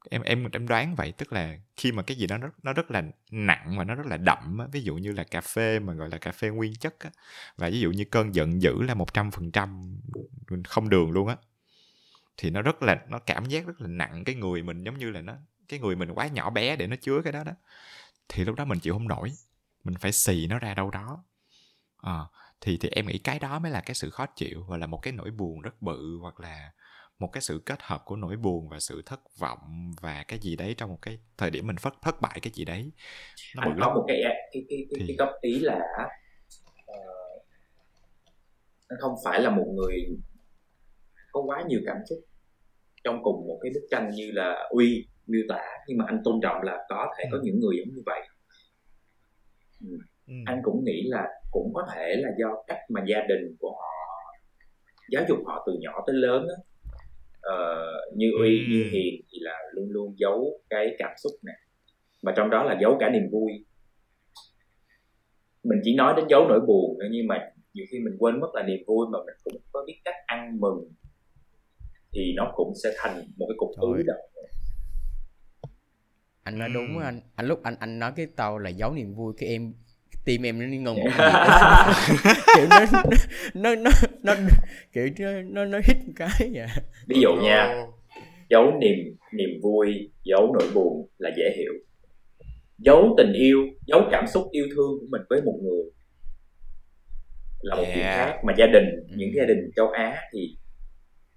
em 0.09 0.21
em 0.21 0.49
em 0.51 0.67
đoán 0.67 0.95
vậy 0.95 1.11
tức 1.11 1.33
là 1.33 1.57
khi 1.75 1.91
mà 1.91 2.03
cái 2.03 2.17
gì 2.17 2.27
đó 2.27 2.37
nó 2.37 2.49
nó 2.63 2.73
rất 2.73 2.91
là 2.91 3.03
nặng 3.31 3.75
và 3.77 3.83
nó 3.83 3.95
rất 3.95 4.05
là 4.05 4.17
đậm 4.17 4.57
á, 4.57 4.67
ví 4.71 4.81
dụ 4.81 4.95
như 4.95 5.11
là 5.11 5.23
cà 5.23 5.41
phê 5.41 5.79
mà 5.79 5.93
gọi 5.93 6.09
là 6.09 6.17
cà 6.17 6.31
phê 6.31 6.49
nguyên 6.49 6.75
chất 6.75 6.99
á, 6.99 7.09
và 7.57 7.69
ví 7.69 7.79
dụ 7.79 7.91
như 7.91 8.05
cơn 8.05 8.35
giận 8.35 8.61
dữ 8.61 8.81
là 8.81 8.93
một 8.93 9.13
trăm 9.13 9.31
phần 9.31 9.51
trăm 9.51 9.97
không 10.67 10.89
đường 10.89 11.11
luôn 11.11 11.27
á 11.27 11.35
thì 12.37 12.49
nó 12.49 12.61
rất 12.61 12.83
là 12.83 13.05
nó 13.07 13.19
cảm 13.19 13.45
giác 13.45 13.67
rất 13.67 13.81
là 13.81 13.87
nặng 13.87 14.23
cái 14.23 14.35
người 14.35 14.63
mình 14.63 14.83
giống 14.83 14.97
như 14.97 15.09
là 15.09 15.21
nó 15.21 15.33
cái 15.69 15.79
người 15.79 15.95
mình 15.95 16.09
quá 16.15 16.27
nhỏ 16.27 16.49
bé 16.49 16.75
để 16.75 16.87
nó 16.87 16.95
chứa 17.01 17.21
cái 17.23 17.33
đó 17.33 17.43
đó 17.43 17.51
thì 18.29 18.45
lúc 18.45 18.55
đó 18.55 18.65
mình 18.65 18.79
chịu 18.79 18.93
không 18.93 19.07
nổi. 19.07 19.31
Mình 19.83 19.95
phải 19.99 20.11
xì 20.11 20.47
nó 20.47 20.59
ra 20.59 20.73
đâu 20.73 20.89
đó. 20.89 21.23
À, 21.97 22.19
thì 22.61 22.77
thì 22.77 22.89
em 22.89 23.07
nghĩ 23.07 23.17
cái 23.17 23.39
đó 23.39 23.59
mới 23.59 23.71
là 23.71 23.81
cái 23.81 23.95
sự 23.95 24.09
khó 24.09 24.25
chịu 24.25 24.63
hoặc 24.67 24.77
là 24.77 24.87
một 24.87 24.97
cái 25.01 25.13
nỗi 25.13 25.31
buồn 25.31 25.61
rất 25.61 25.81
bự 25.81 26.17
hoặc 26.21 26.39
là 26.39 26.71
một 27.19 27.29
cái 27.33 27.41
sự 27.41 27.61
kết 27.65 27.81
hợp 27.81 28.05
của 28.05 28.15
nỗi 28.15 28.35
buồn 28.35 28.69
và 28.69 28.79
sự 28.79 29.01
thất 29.05 29.19
vọng 29.37 29.91
và 30.01 30.23
cái 30.27 30.39
gì 30.39 30.55
đấy 30.55 30.75
trong 30.77 30.89
một 30.89 30.99
cái 31.01 31.19
thời 31.37 31.51
điểm 31.51 31.67
mình 31.67 31.75
thất 31.81 31.93
thất 32.01 32.21
bại 32.21 32.39
cái 32.41 32.53
gì 32.53 32.65
đấy. 32.65 32.91
Nó 33.55 33.63
anh 33.63 33.77
có 33.81 33.93
một 33.93 34.05
cái 34.07 34.21
cái 34.23 34.65
cái 34.69 34.85
cái, 34.89 34.99
thì... 34.99 35.05
cái 35.07 35.15
góp 35.19 35.29
ý 35.41 35.59
là 35.59 35.79
uh, 36.91 37.43
anh 38.87 38.99
không 38.99 39.15
phải 39.25 39.41
là 39.41 39.49
một 39.49 39.65
người 39.75 40.05
có 41.31 41.41
quá 41.41 41.63
nhiều 41.67 41.79
cảm 41.85 41.97
xúc 42.09 42.19
trong 43.03 43.23
cùng 43.23 43.47
một 43.47 43.59
cái 43.63 43.71
bức 43.73 43.87
tranh 43.91 44.09
như 44.09 44.31
là 44.31 44.67
uy 44.69 45.07
miêu 45.27 45.41
tả 45.49 45.63
nhưng 45.87 45.97
mà 45.97 46.05
anh 46.07 46.21
tôn 46.23 46.39
trọng 46.43 46.61
là 46.61 46.77
có 46.89 47.13
thể 47.17 47.23
có 47.31 47.37
ừ. 47.37 47.41
những 47.43 47.59
người 47.59 47.77
giống 47.77 47.95
như 47.95 48.01
vậy 48.05 48.21
ừ. 49.81 49.97
Ừ. 50.27 50.33
anh 50.45 50.61
cũng 50.63 50.83
nghĩ 50.83 51.03
là 51.05 51.27
cũng 51.51 51.73
có 51.73 51.87
thể 51.93 52.15
là 52.15 52.29
do 52.39 52.63
cách 52.67 52.79
mà 52.89 53.01
gia 53.07 53.21
đình 53.29 53.55
của 53.59 53.71
họ 53.71 53.93
giáo 55.11 55.23
dục 55.29 55.37
họ 55.45 55.63
từ 55.67 55.73
nhỏ 55.79 56.03
tới 56.07 56.15
lớn 56.15 56.47
á 56.47 56.57
uh, 57.53 58.17
như 58.17 58.31
uy 58.41 58.59
ừ. 58.59 58.65
như 58.69 58.83
hiền 58.91 59.21
thì 59.31 59.39
là 59.41 59.59
luôn 59.73 59.91
luôn 59.91 60.13
giấu 60.17 60.61
cái 60.69 60.95
cảm 60.99 61.11
xúc 61.23 61.31
này 61.43 61.55
và 62.23 62.33
trong 62.37 62.49
đó 62.49 62.63
là 62.63 62.77
giấu 62.81 62.97
cả 62.99 63.09
niềm 63.09 63.29
vui 63.31 63.51
mình 65.63 65.79
chỉ 65.83 65.95
nói 65.95 66.13
đến 66.17 66.25
giấu 66.29 66.47
nỗi 66.47 66.59
buồn 66.67 66.97
nhưng 67.11 67.27
mà 67.27 67.51
nhiều 67.73 67.85
khi 67.91 67.99
mình 67.99 68.15
quên 68.19 68.39
mất 68.39 68.47
là 68.53 68.63
niềm 68.63 68.79
vui 68.87 69.07
mà 69.11 69.19
mình 69.25 69.35
cũng 69.43 69.61
có 69.71 69.83
biết 69.87 70.01
cách 70.05 70.15
ăn 70.25 70.59
mừng 70.59 70.91
thì 72.13 72.33
nó 72.35 72.51
cũng 72.55 72.73
sẽ 72.83 72.93
thành 72.97 73.23
một 73.37 73.45
cái 73.49 73.55
cục 73.57 73.69
ứ 73.77 74.03
động 74.07 74.27
anh 76.47 76.59
nói 76.59 76.69
đúng 76.73 76.99
anh. 76.99 77.21
Anh 77.35 77.47
lúc 77.47 77.63
anh 77.63 77.75
anh 77.79 77.99
nói 77.99 78.11
cái 78.15 78.27
tàu 78.35 78.57
là 78.57 78.69
giấu 78.69 78.93
niềm 78.93 79.15
vui 79.15 79.33
cái 79.37 79.49
em 79.49 79.73
tim 80.25 80.41
em 80.41 80.59
nó 80.59 80.65
ngừng. 80.65 80.95
Một 80.95 81.09
kiểu 82.55 82.65
nó 82.69 83.75
nó 83.75 83.75
nó 83.75 83.91
nó 84.23 84.33
kiểu 84.93 85.07
nó 85.19 85.41
nó, 85.41 85.65
nó 85.65 85.77
hít 85.77 85.97
một 86.07 86.13
cái 86.15 86.51
vậy. 86.53 86.67
Ví 87.07 87.21
dụ 87.21 87.29
nha 87.43 87.85
giấu 88.49 88.71
niềm 88.79 89.15
niềm 89.33 89.49
vui 89.63 90.11
giấu 90.23 90.53
nỗi 90.53 90.67
buồn 90.73 91.09
là 91.17 91.29
dễ 91.37 91.55
hiểu. 91.57 91.73
Giấu 92.77 93.15
tình 93.17 93.33
yêu 93.33 93.59
giấu 93.87 94.01
cảm 94.11 94.27
xúc 94.27 94.47
yêu 94.51 94.65
thương 94.75 94.99
của 94.99 95.07
mình 95.09 95.21
với 95.29 95.41
một 95.41 95.59
người 95.63 95.83
là 97.61 97.75
một 97.75 97.83
yeah. 97.83 97.95
chuyện 97.95 98.05
khác. 98.05 98.39
Mà 98.43 98.53
gia 98.57 98.65
đình 98.73 98.85
những 99.15 99.29
gia 99.35 99.45
đình 99.45 99.71
châu 99.75 99.89
Á 99.89 100.21
thì 100.33 100.57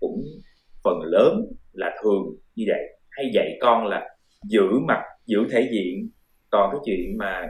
cũng 0.01 0.23
phần 0.85 1.01
lớn 1.03 1.53
là 1.73 1.97
thường 2.03 2.23
như 2.55 2.65
vậy. 2.69 2.99
Hay 3.11 3.31
dạy 3.35 3.59
con 3.61 3.87
là 3.87 4.03
giữ 4.45 4.69
mặt 4.89 5.03
giữ 5.27 5.39
thể 5.51 5.69
diện 5.73 6.11
còn 6.51 6.71
cái 6.73 6.81
chuyện 6.87 7.19
mà 7.19 7.47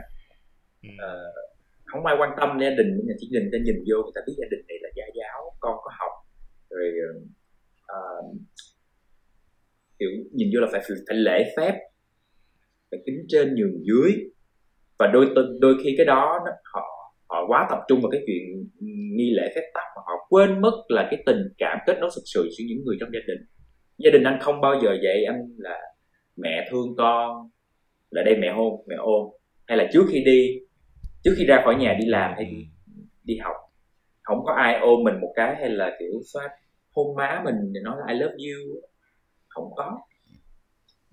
uh, 0.87 1.33
không 1.85 2.05
ai 2.05 2.15
quan 2.19 2.29
tâm 2.39 2.57
gia 2.61 2.69
đình 2.69 2.99
nhưng 3.05 3.17
chỉ 3.19 3.27
nhìn 3.31 3.49
ta 3.51 3.57
nhìn 3.65 3.75
vô 3.75 4.03
người 4.03 4.11
ta 4.15 4.21
biết 4.27 4.33
gia 4.37 4.47
đình 4.51 4.65
này 4.67 4.77
là 4.81 4.89
gia 4.95 5.05
giáo 5.19 5.55
con 5.59 5.75
có 5.83 5.91
học 5.99 6.11
rồi 6.69 6.91
uh, 7.91 8.37
kiểu 9.99 10.09
nhìn 10.31 10.49
vô 10.53 10.61
là 10.61 10.67
phải 10.71 10.81
phải 11.07 11.17
lễ 11.17 11.53
phép 11.57 11.73
phải 12.91 12.99
kính 13.05 13.25
trên 13.27 13.55
nhường 13.55 13.85
dưới. 13.85 14.11
Và 14.99 15.07
đôi 15.07 15.25
đôi 15.59 15.75
khi 15.83 15.93
cái 15.97 16.05
đó 16.05 16.39
nó, 16.45 16.51
họ 16.73 16.81
họ 17.29 17.45
quá 17.47 17.67
tập 17.69 17.79
trung 17.87 18.01
vào 18.01 18.11
cái 18.11 18.21
chuyện 18.27 18.69
nghi 19.15 19.31
lễ 19.35 19.51
phép 19.55 19.61
tắc 19.73 19.83
mà 19.95 20.01
họ 20.05 20.13
quên 20.29 20.61
mất 20.61 20.81
là 20.87 21.07
cái 21.11 21.23
tình 21.25 21.41
cảm 21.57 21.77
kết 21.87 21.97
nối 21.99 22.09
thực 22.15 22.21
sự 22.25 22.49
giữa 22.57 22.65
những 22.67 22.83
người 22.85 22.97
trong 22.99 23.09
gia 23.13 23.19
đình. 23.27 23.45
Gia 23.97 24.11
đình 24.11 24.23
anh 24.23 24.39
không 24.41 24.61
bao 24.61 24.73
giờ 24.83 24.89
dạy 25.03 25.23
anh 25.25 25.39
là 25.57 25.79
mẹ 26.41 26.67
thương 26.69 26.95
con 26.97 27.49
là 28.09 28.23
đây 28.23 28.35
mẹ 28.37 28.51
hôn 28.51 28.83
mẹ 28.87 28.95
ôm. 28.95 29.29
Hay 29.67 29.77
là 29.77 29.89
trước 29.93 30.03
khi 30.11 30.23
đi 30.23 30.59
trước 31.23 31.33
khi 31.37 31.45
ra 31.45 31.61
khỏi 31.65 31.75
nhà 31.75 31.97
đi 31.99 32.05
làm 32.05 32.33
hay 32.35 32.45
đi, 32.45 32.67
đi 33.23 33.37
học 33.37 33.55
không 34.21 34.45
có 34.45 34.53
ai 34.53 34.79
ôm 34.79 35.03
mình 35.03 35.21
một 35.21 35.33
cái 35.35 35.55
hay 35.55 35.69
là 35.69 35.95
kiểu 35.99 36.21
xoát 36.33 36.51
hôn 36.91 37.15
má 37.15 37.41
mình 37.45 37.73
để 37.73 37.81
nói 37.83 37.95
là 37.99 38.13
I 38.13 38.19
love 38.19 38.33
you. 38.33 38.81
Không 39.47 39.71
có. 39.75 40.01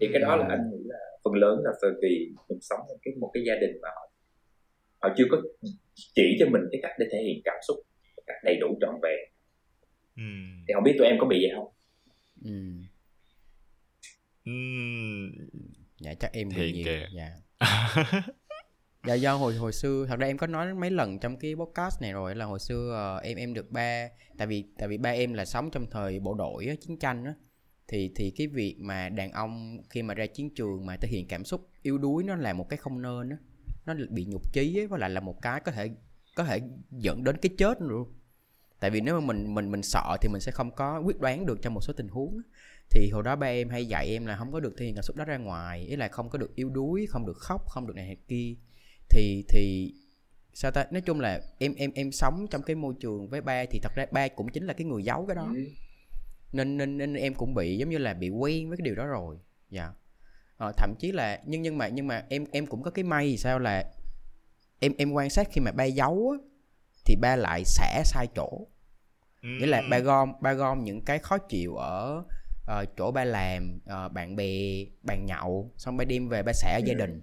Thì 0.01 0.09
cái 0.13 0.23
đó 0.23 0.37
là 0.37 0.47
anh 0.49 0.71
nghĩ 0.71 0.79
là 0.85 0.99
phần 1.25 1.35
lớn 1.35 1.59
là 1.65 1.71
vì 2.03 2.33
mình 2.49 2.59
sống 2.61 2.81
trong 2.89 2.99
cái 3.03 3.15
một 3.21 3.31
cái 3.35 3.43
gia 3.47 3.55
đình 3.55 3.81
mà 3.83 3.89
họ 3.89 4.11
họ 5.03 5.15
chưa 5.17 5.25
có 5.31 5.37
chỉ 6.15 6.37
cho 6.41 6.47
mình 6.51 6.63
cái 6.73 6.81
cách 6.83 6.93
để 6.99 7.07
thể 7.13 7.19
hiện 7.27 7.41
cảm 7.45 7.57
xúc 7.69 7.77
một 8.17 8.23
cách 8.27 8.37
đầy 8.45 8.57
đủ 8.61 8.79
trọn 8.81 8.95
vẹn. 9.03 9.19
Ừ. 10.17 10.23
thì 10.69 10.75
không 10.75 10.85
biết 10.85 10.95
tụi 10.99 11.07
em 11.07 11.17
có 11.21 11.27
bị 11.27 11.39
vậy 11.43 11.51
không? 11.57 11.69
Ừ. 12.45 12.51
Ừ. 14.49 14.55
dạ 16.01 16.15
chắc 16.15 16.33
em 16.33 16.49
bị 16.49 16.73
nhiều 16.73 16.85
kìa. 16.85 17.07
dạ. 17.15 17.37
Dạ 19.07 19.15
do 19.15 19.35
hồi 19.35 19.55
hồi 19.55 19.73
xưa 19.73 20.07
thật 20.09 20.19
ra 20.19 20.27
em 20.27 20.39
có 20.39 20.47
nói 20.47 20.75
mấy 20.75 20.91
lần 20.91 21.19
trong 21.19 21.37
cái 21.37 21.55
podcast 21.55 22.03
này 22.03 22.13
rồi 22.13 22.35
là 22.35 22.45
hồi 22.45 22.59
xưa 22.59 23.15
uh, 23.19 23.25
em 23.25 23.37
em 23.37 23.55
được 23.55 23.71
ba 23.71 24.09
tại 24.39 24.47
vì 24.47 24.65
tại 24.79 24.89
vì 24.89 24.99
ba 24.99 25.11
em 25.11 25.33
là 25.33 25.45
sống 25.45 25.71
trong 25.71 25.87
thời 25.91 26.21
bộ 26.21 26.35
đội 26.35 26.67
á, 26.67 26.75
chiến 26.81 26.99
tranh 26.99 27.25
á. 27.25 27.35
Thì 27.89 28.13
thì 28.17 28.31
cái 28.31 28.47
việc 28.47 28.77
mà 28.81 29.09
đàn 29.09 29.33
ông 29.33 29.79
khi 29.91 30.03
mà 30.03 30.15
ra 30.15 30.27
chiến 30.27 30.55
trường 30.55 30.87
mà 30.87 30.97
thể 30.97 31.09
hiện 31.09 31.29
cảm 31.29 31.45
xúc 31.45 31.69
yếu 31.83 31.99
đuối 31.99 32.25
nó 32.25 32.37
là 32.37 32.53
một 32.53 32.69
cái 32.69 32.77
không 32.77 33.03
nên 33.03 33.31
á. 33.31 33.37
Nó 33.87 33.95
bị 34.11 34.25
nhục 34.25 34.53
chí 34.53 34.79
ấy, 34.79 34.87
với 34.87 35.01
lại 35.01 35.11
là 35.11 35.21
một 35.21 35.43
cái 35.43 35.61
có 35.61 35.73
thể 35.73 35.91
có 36.37 36.45
thể 36.45 36.61
dẫn 36.91 37.25
đến 37.25 37.37
cái 37.37 37.51
chết 37.59 37.83
luôn 37.83 38.13
tại 38.81 38.91
vì 38.91 39.01
nếu 39.01 39.21
mà 39.21 39.27
mình 39.27 39.55
mình 39.55 39.71
mình 39.71 39.83
sợ 39.83 40.17
thì 40.21 40.29
mình 40.29 40.41
sẽ 40.41 40.53
không 40.53 40.71
có 40.71 41.01
quyết 41.01 41.21
đoán 41.21 41.47
được 41.47 41.63
trong 41.63 41.75
một 41.75 41.81
số 41.81 41.93
tình 41.93 42.09
huống 42.09 42.41
thì 42.91 43.11
hồi 43.11 43.23
đó 43.23 43.37
ba 43.37 43.47
em 43.47 43.69
hay 43.69 43.87
dạy 43.87 44.09
em 44.09 44.27
là 44.27 44.37
không 44.37 44.53
có 44.53 44.61
được 44.61 44.75
thể 44.79 44.85
hiện 44.87 44.95
cảm 44.95 45.03
xúc 45.03 45.17
đó 45.17 45.25
ra 45.25 45.37
ngoài 45.37 45.81
ý 45.81 45.97
là 45.97 46.09
không 46.09 46.31
có 46.31 46.39
được 46.39 46.55
yếu 46.55 46.69
đuối 46.69 47.07
không 47.07 47.27
được 47.27 47.37
khóc 47.37 47.69
không 47.69 47.87
được 47.87 47.97
này 47.97 48.07
hay 48.07 48.17
kia. 48.29 48.55
Thì 49.09 49.45
thì 49.49 49.95
sao 50.55 50.71
ta? 50.71 50.87
Nói 50.91 51.01
chung 51.01 51.21
là 51.21 51.41
em 51.59 51.75
em 51.75 51.91
em 51.95 52.13
sống 52.13 52.47
trong 52.51 52.63
cái 52.63 52.77
môi 52.77 52.95
trường 53.01 53.29
với 53.29 53.41
ba 53.41 53.65
thì 53.71 53.79
thật 53.83 53.93
ra 53.95 54.07
ba 54.11 54.29
cũng 54.29 54.49
chính 54.49 54.67
là 54.67 54.73
cái 54.73 54.85
người 54.85 55.03
giấu 55.03 55.27
cái 55.27 55.37
đó. 55.37 55.53
Ừ. 55.55 55.65
nên 56.53 56.77
nên 56.77 56.99
nên 56.99 57.15
em 57.15 57.35
cũng 57.35 57.55
bị 57.55 57.77
giống 57.79 57.89
như 57.89 57.99
là 57.99 58.15
bị 58.15 58.29
quen 58.29 58.69
với 58.69 58.79
cái 58.79 58.85
điều 58.85 58.95
đó 58.95 59.07
rồi. 59.07 59.37
Dạ. 59.71 59.83
Yeah 59.83 59.95
ờ, 60.59 60.73
thậm 60.77 60.95
chí 60.99 61.13
là 61.13 61.41
nhưng 61.45 61.63
nhưng 61.63 61.79
mà 61.79 61.89
nhưng 61.89 62.07
mà 62.07 62.25
em 62.29 62.45
em 62.53 62.67
cũng 62.67 62.83
có 62.83 62.91
cái 62.91 63.05
may 63.05 63.37
sao 63.37 63.59
là 63.59 63.85
em 64.79 64.93
em 64.99 65.13
quan 65.13 65.31
sát 65.31 65.49
khi 65.53 65.61
mà 65.61 65.73
ba 65.73 65.85
giấu 65.85 66.31
á, 66.31 66.39
thì 67.05 67.17
ba 67.17 67.37
lại 67.37 67.63
xả 67.65 68.03
sai 68.05 68.27
chỗ. 68.35 68.67
Ừ. 69.43 69.49
nghĩa 69.61 69.67
là 69.67 69.83
ba 69.91 69.99
gom 69.99 70.33
ba 70.41 70.53
gom 70.53 70.85
những 70.85 71.01
cái 71.05 71.19
khó 71.19 71.39
chịu 71.39 71.77
ở 71.77 72.25
uh, 72.73 72.89
chỗ 72.97 73.11
ba 73.11 73.25
làm 73.25 73.77
uh, 73.77 74.13
bạn 74.13 74.37
bè 74.37 74.85
bàn 75.03 75.27
nhậu 75.27 75.73
xong 75.77 75.97
ba 75.97 76.05
đem 76.05 76.29
về 76.29 76.43
ba 76.43 76.53
xả 76.53 76.73
ở 76.73 76.81
gia 76.87 76.95
đình. 76.95 77.23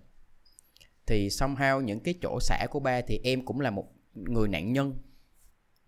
Thì 1.06 1.28
somehow 1.28 1.82
những 1.82 2.00
cái 2.00 2.14
chỗ 2.22 2.40
xả 2.42 2.68
của 2.70 2.80
ba 2.80 3.02
thì 3.02 3.20
em 3.24 3.46
cũng 3.46 3.60
là 3.60 3.70
một 3.70 3.94
người 4.14 4.48
nạn 4.48 4.74
nhân. 4.74 4.98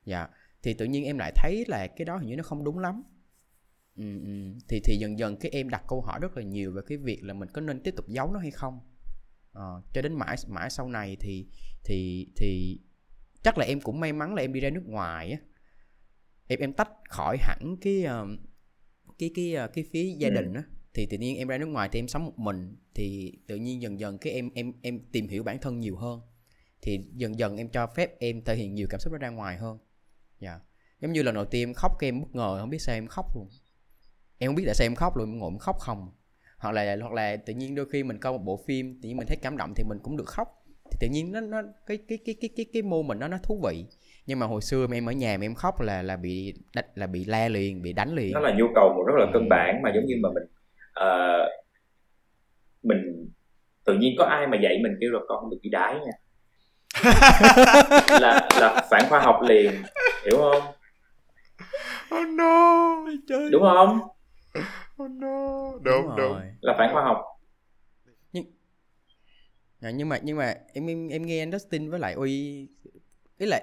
Dạ. 0.06 0.28
Thì 0.64 0.74
tự 0.74 0.86
nhiên 0.86 1.06
em 1.06 1.18
lại 1.18 1.32
thấy 1.36 1.66
là 1.68 1.88
cái 1.88 2.06
đó 2.06 2.18
hình 2.18 2.30
như 2.30 2.36
nó 2.36 2.44
không 2.44 2.64
đúng 2.64 2.80
lắm. 2.80 3.04
Ừ, 3.96 4.20
ừ, 4.26 4.60
thì 4.68 4.80
thì 4.84 4.98
dần 4.98 5.20
dần 5.20 5.38
cái 5.38 5.52
em 5.52 5.70
đặt 5.70 5.84
câu 5.88 6.02
hỏi 6.02 6.20
rất 6.22 6.38
là 6.38 6.44
nhiều 6.44 6.72
về 6.72 6.82
cái 6.88 6.98
việc 6.98 7.24
là 7.24 7.34
mình 7.34 7.50
có 7.50 7.62
nên 7.62 7.84
tiếp 7.84 7.94
tục 7.98 8.08
giấu 8.08 8.32
nó 8.32 8.40
hay 8.40 8.52
không. 8.52 8.80
À, 9.54 9.66
cho 9.94 10.02
đến 10.02 10.14
mãi 10.14 10.36
mãi 10.48 10.70
sau 10.70 10.90
này 10.90 11.18
thì 11.20 11.48
thì 11.84 12.28
thì 12.36 12.80
chắc 13.44 13.58
là 13.58 13.66
em 13.66 13.82
cũng 13.82 14.00
may 14.00 14.14
mắn 14.14 14.36
là 14.36 14.42
em 14.42 14.54
đi 14.54 14.60
ra 14.60 14.70
nước 14.70 14.84
ngoài 14.86 15.32
á. 15.32 15.38
Em 16.48 16.60
em 16.60 16.74
tách 16.74 16.90
khỏi 17.10 17.38
hẳn 17.42 17.78
cái 17.82 18.06
uh, 18.06 18.40
cái 19.18 19.32
cái 19.36 19.56
uh, 19.66 19.74
cái 19.74 19.84
phía 19.92 20.16
gia 20.20 20.30
ừ. 20.30 20.34
đình 20.34 20.54
á 20.54 20.64
thì 20.98 21.06
tự 21.06 21.18
nhiên 21.18 21.38
em 21.38 21.48
ra 21.48 21.58
nước 21.58 21.66
ngoài 21.66 21.90
thì 21.92 22.00
em 22.00 22.08
sống 22.08 22.26
một 22.26 22.34
mình 22.38 22.76
thì 22.96 23.34
tự 23.48 23.56
nhiên 23.56 23.82
dần 23.82 24.00
dần 24.00 24.18
cái 24.18 24.34
em 24.34 24.50
em 24.54 24.74
em 24.82 25.00
tìm 25.12 25.28
hiểu 25.28 25.44
bản 25.44 25.58
thân 25.62 25.80
nhiều 25.80 25.96
hơn. 25.96 26.22
Thì 26.82 27.00
dần 27.14 27.40
dần 27.40 27.58
em 27.58 27.70
cho 27.70 27.88
phép 27.88 28.20
em 28.20 28.42
thể 28.42 28.56
hiện 28.56 28.76
nhiều 28.76 28.88
cảm 28.90 29.00
xúc 29.00 29.14
ra 29.20 29.30
ngoài 29.30 29.58
hơn. 29.58 29.78
Dạ. 30.40 30.50
Yeah. 30.50 30.62
giống 31.02 31.14
như 31.14 31.24
lần 31.24 31.36
đầu 31.36 31.46
tiên 31.46 31.70
em 31.70 31.74
khóc 31.74 31.92
cái 32.00 32.08
em 32.08 32.22
bất 32.22 32.36
ngờ 32.36 32.58
không 32.60 32.70
biết 32.70 32.82
sao 32.82 32.96
em 32.96 33.08
khóc 33.08 33.26
luôn. 33.36 33.50
Em 34.38 34.50
không 34.50 34.56
biết 34.56 34.64
tại 34.66 34.76
sao 34.76 34.86
em 34.86 34.96
khóc 34.96 35.18
luôn 35.18 35.32
em 35.32 35.40
ngồi 35.40 35.52
em 35.52 35.58
khóc 35.58 35.76
không. 35.80 36.12
Hoặc 36.58 36.72
là 36.72 36.98
hoặc 37.02 37.14
là 37.14 37.38
tự 37.38 37.54
nhiên 37.54 37.76
đôi 37.76 37.90
khi 37.90 38.04
mình 38.04 38.20
coi 38.20 38.34
một 38.34 38.44
bộ 38.44 38.58
phim 38.68 39.02
tự 39.02 39.08
nhiên 39.08 39.18
mình 39.18 39.28
thấy 39.28 39.38
cảm 39.42 39.58
động 39.58 39.74
thì 39.76 39.84
mình 39.84 39.98
cũng 40.04 40.18
được 40.18 40.28
khóc. 40.28 40.48
Thì 40.92 40.98
tự 41.00 41.08
nhiên 41.12 41.32
nó 41.32 41.42
nó 41.42 41.62
cái 41.86 41.98
cái 41.98 42.18
cái 42.26 42.36
cái 42.42 42.50
cái 42.56 42.66
cái 42.74 42.82
mô 42.82 43.04
mình 43.04 43.20
nó 43.20 43.28
nó 43.28 43.38
thú 43.44 43.62
vị 43.64 43.86
nhưng 44.28 44.40
mà 44.40 44.46
hồi 44.46 44.62
xưa 44.62 44.88
em 44.94 45.10
ở 45.10 45.12
nhà 45.12 45.38
mà 45.38 45.46
em 45.46 45.56
khóc 45.56 45.82
là 45.82 46.02
là 46.02 46.16
bị 46.16 46.54
là 46.96 47.08
bị 47.08 47.26
la 47.26 47.48
liền 47.48 47.82
bị 47.82 47.94
đánh 47.94 48.16
liền. 48.16 48.34
Nó 48.34 48.40
là 48.40 48.54
nhu 48.58 48.66
cầu 48.76 48.94
một 48.96 49.04
rất 49.08 49.14
là 49.20 49.26
cân 49.34 49.50
bản 49.50 49.82
mà 49.82 49.92
giống 49.96 50.06
như 50.06 50.16
mà 50.22 50.30
mình 50.34 50.44
uh, 51.00 51.50
mình 52.84 53.30
tự 53.86 53.98
nhiên 53.98 54.16
có 54.18 54.26
ai 54.26 54.48
mà 54.48 54.58
dạy 54.64 54.78
mình 54.84 54.92
kêu 55.02 55.12
là 55.12 55.20
con 55.28 55.40
không 55.40 55.50
được 55.50 55.58
bị 55.64 55.70
đái 55.70 55.94
nha. 55.94 56.12
Là 58.22 58.50
là 58.60 58.88
phản 58.92 59.02
khoa 59.10 59.20
học 59.20 59.40
liền 59.48 59.72
hiểu 60.26 60.38
không? 60.38 60.64
Oh 62.16 62.28
no 62.28 62.96
đúng 63.52 63.62
không? 63.62 64.00
Oh 65.04 65.12
no. 65.12 65.72
Đúng 65.72 65.84
đúng, 65.84 66.16
đúng. 66.18 66.42
là 66.62 66.76
phản 66.78 66.94
khoa 66.94 67.04
học. 67.04 67.18
Nhưng 68.32 68.46
à, 69.82 69.90
nhưng 69.92 70.10
mà 70.10 70.20
nhưng 70.24 70.38
mà 70.38 70.56
em 70.74 70.88
em, 70.88 71.08
em 71.08 71.26
nghe 71.26 71.42
anh 71.42 71.52
Dustin 71.52 71.90
với 71.90 72.00
lại 72.00 72.14
uy 72.14 72.68
ý 73.38 73.46
là 73.46 73.62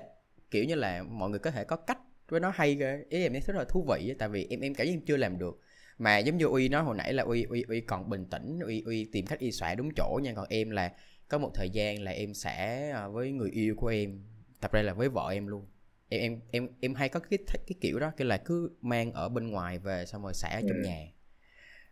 kiểu 0.54 0.64
như 0.64 0.74
là 0.74 1.02
mọi 1.02 1.30
người 1.30 1.38
có 1.38 1.50
thể 1.50 1.64
có 1.64 1.76
cách 1.76 1.98
với 2.28 2.40
nó 2.40 2.52
hay 2.54 2.74
ghê 2.74 3.04
ý 3.08 3.22
em 3.22 3.32
thấy 3.32 3.40
rất 3.46 3.56
là 3.56 3.64
thú 3.64 3.86
vị 3.88 4.14
tại 4.18 4.28
vì 4.28 4.46
em 4.50 4.60
em 4.60 4.74
cảm 4.74 4.86
giác 4.86 4.92
em 4.92 5.00
chưa 5.00 5.16
làm 5.16 5.38
được. 5.38 5.60
Mà 5.98 6.18
giống 6.18 6.36
như 6.36 6.46
uy 6.46 6.68
nói 6.68 6.82
hồi 6.82 6.96
nãy 6.96 7.12
là 7.12 7.22
uy 7.22 7.42
uy 7.42 7.64
uy 7.68 7.80
còn 7.80 8.10
bình 8.10 8.26
tĩnh 8.30 8.58
uy 8.60 8.82
uy 8.86 9.04
tìm 9.12 9.26
cách 9.26 9.38
y 9.38 9.52
xả 9.52 9.74
đúng 9.74 9.88
chỗ 9.96 10.20
nha. 10.22 10.32
Còn 10.34 10.46
em 10.48 10.70
là 10.70 10.92
có 11.28 11.38
một 11.38 11.50
thời 11.54 11.70
gian 11.70 12.02
là 12.02 12.10
em 12.10 12.34
sẽ 12.34 12.90
à, 12.90 13.08
với 13.08 13.32
người 13.32 13.50
yêu 13.50 13.74
của 13.76 13.86
em 13.86 14.22
tập 14.60 14.72
ra 14.72 14.82
là 14.82 14.94
với 14.94 15.08
vợ 15.08 15.28
em 15.32 15.46
luôn. 15.46 15.66
Em 16.08 16.20
em 16.20 16.40
em 16.50 16.68
em 16.80 16.94
hay 16.94 17.08
có 17.08 17.20
cái 17.20 17.38
cái 17.48 17.74
kiểu 17.80 17.98
đó 17.98 18.12
cái 18.16 18.26
là 18.26 18.36
cứ 18.36 18.70
mang 18.80 19.12
ở 19.12 19.28
bên 19.28 19.50
ngoài 19.50 19.78
về 19.78 20.06
xong 20.06 20.22
rồi 20.22 20.34
xả 20.34 20.48
ở 20.48 20.60
trong 20.60 20.78
ừ. 20.82 20.84
nhà. 20.84 21.06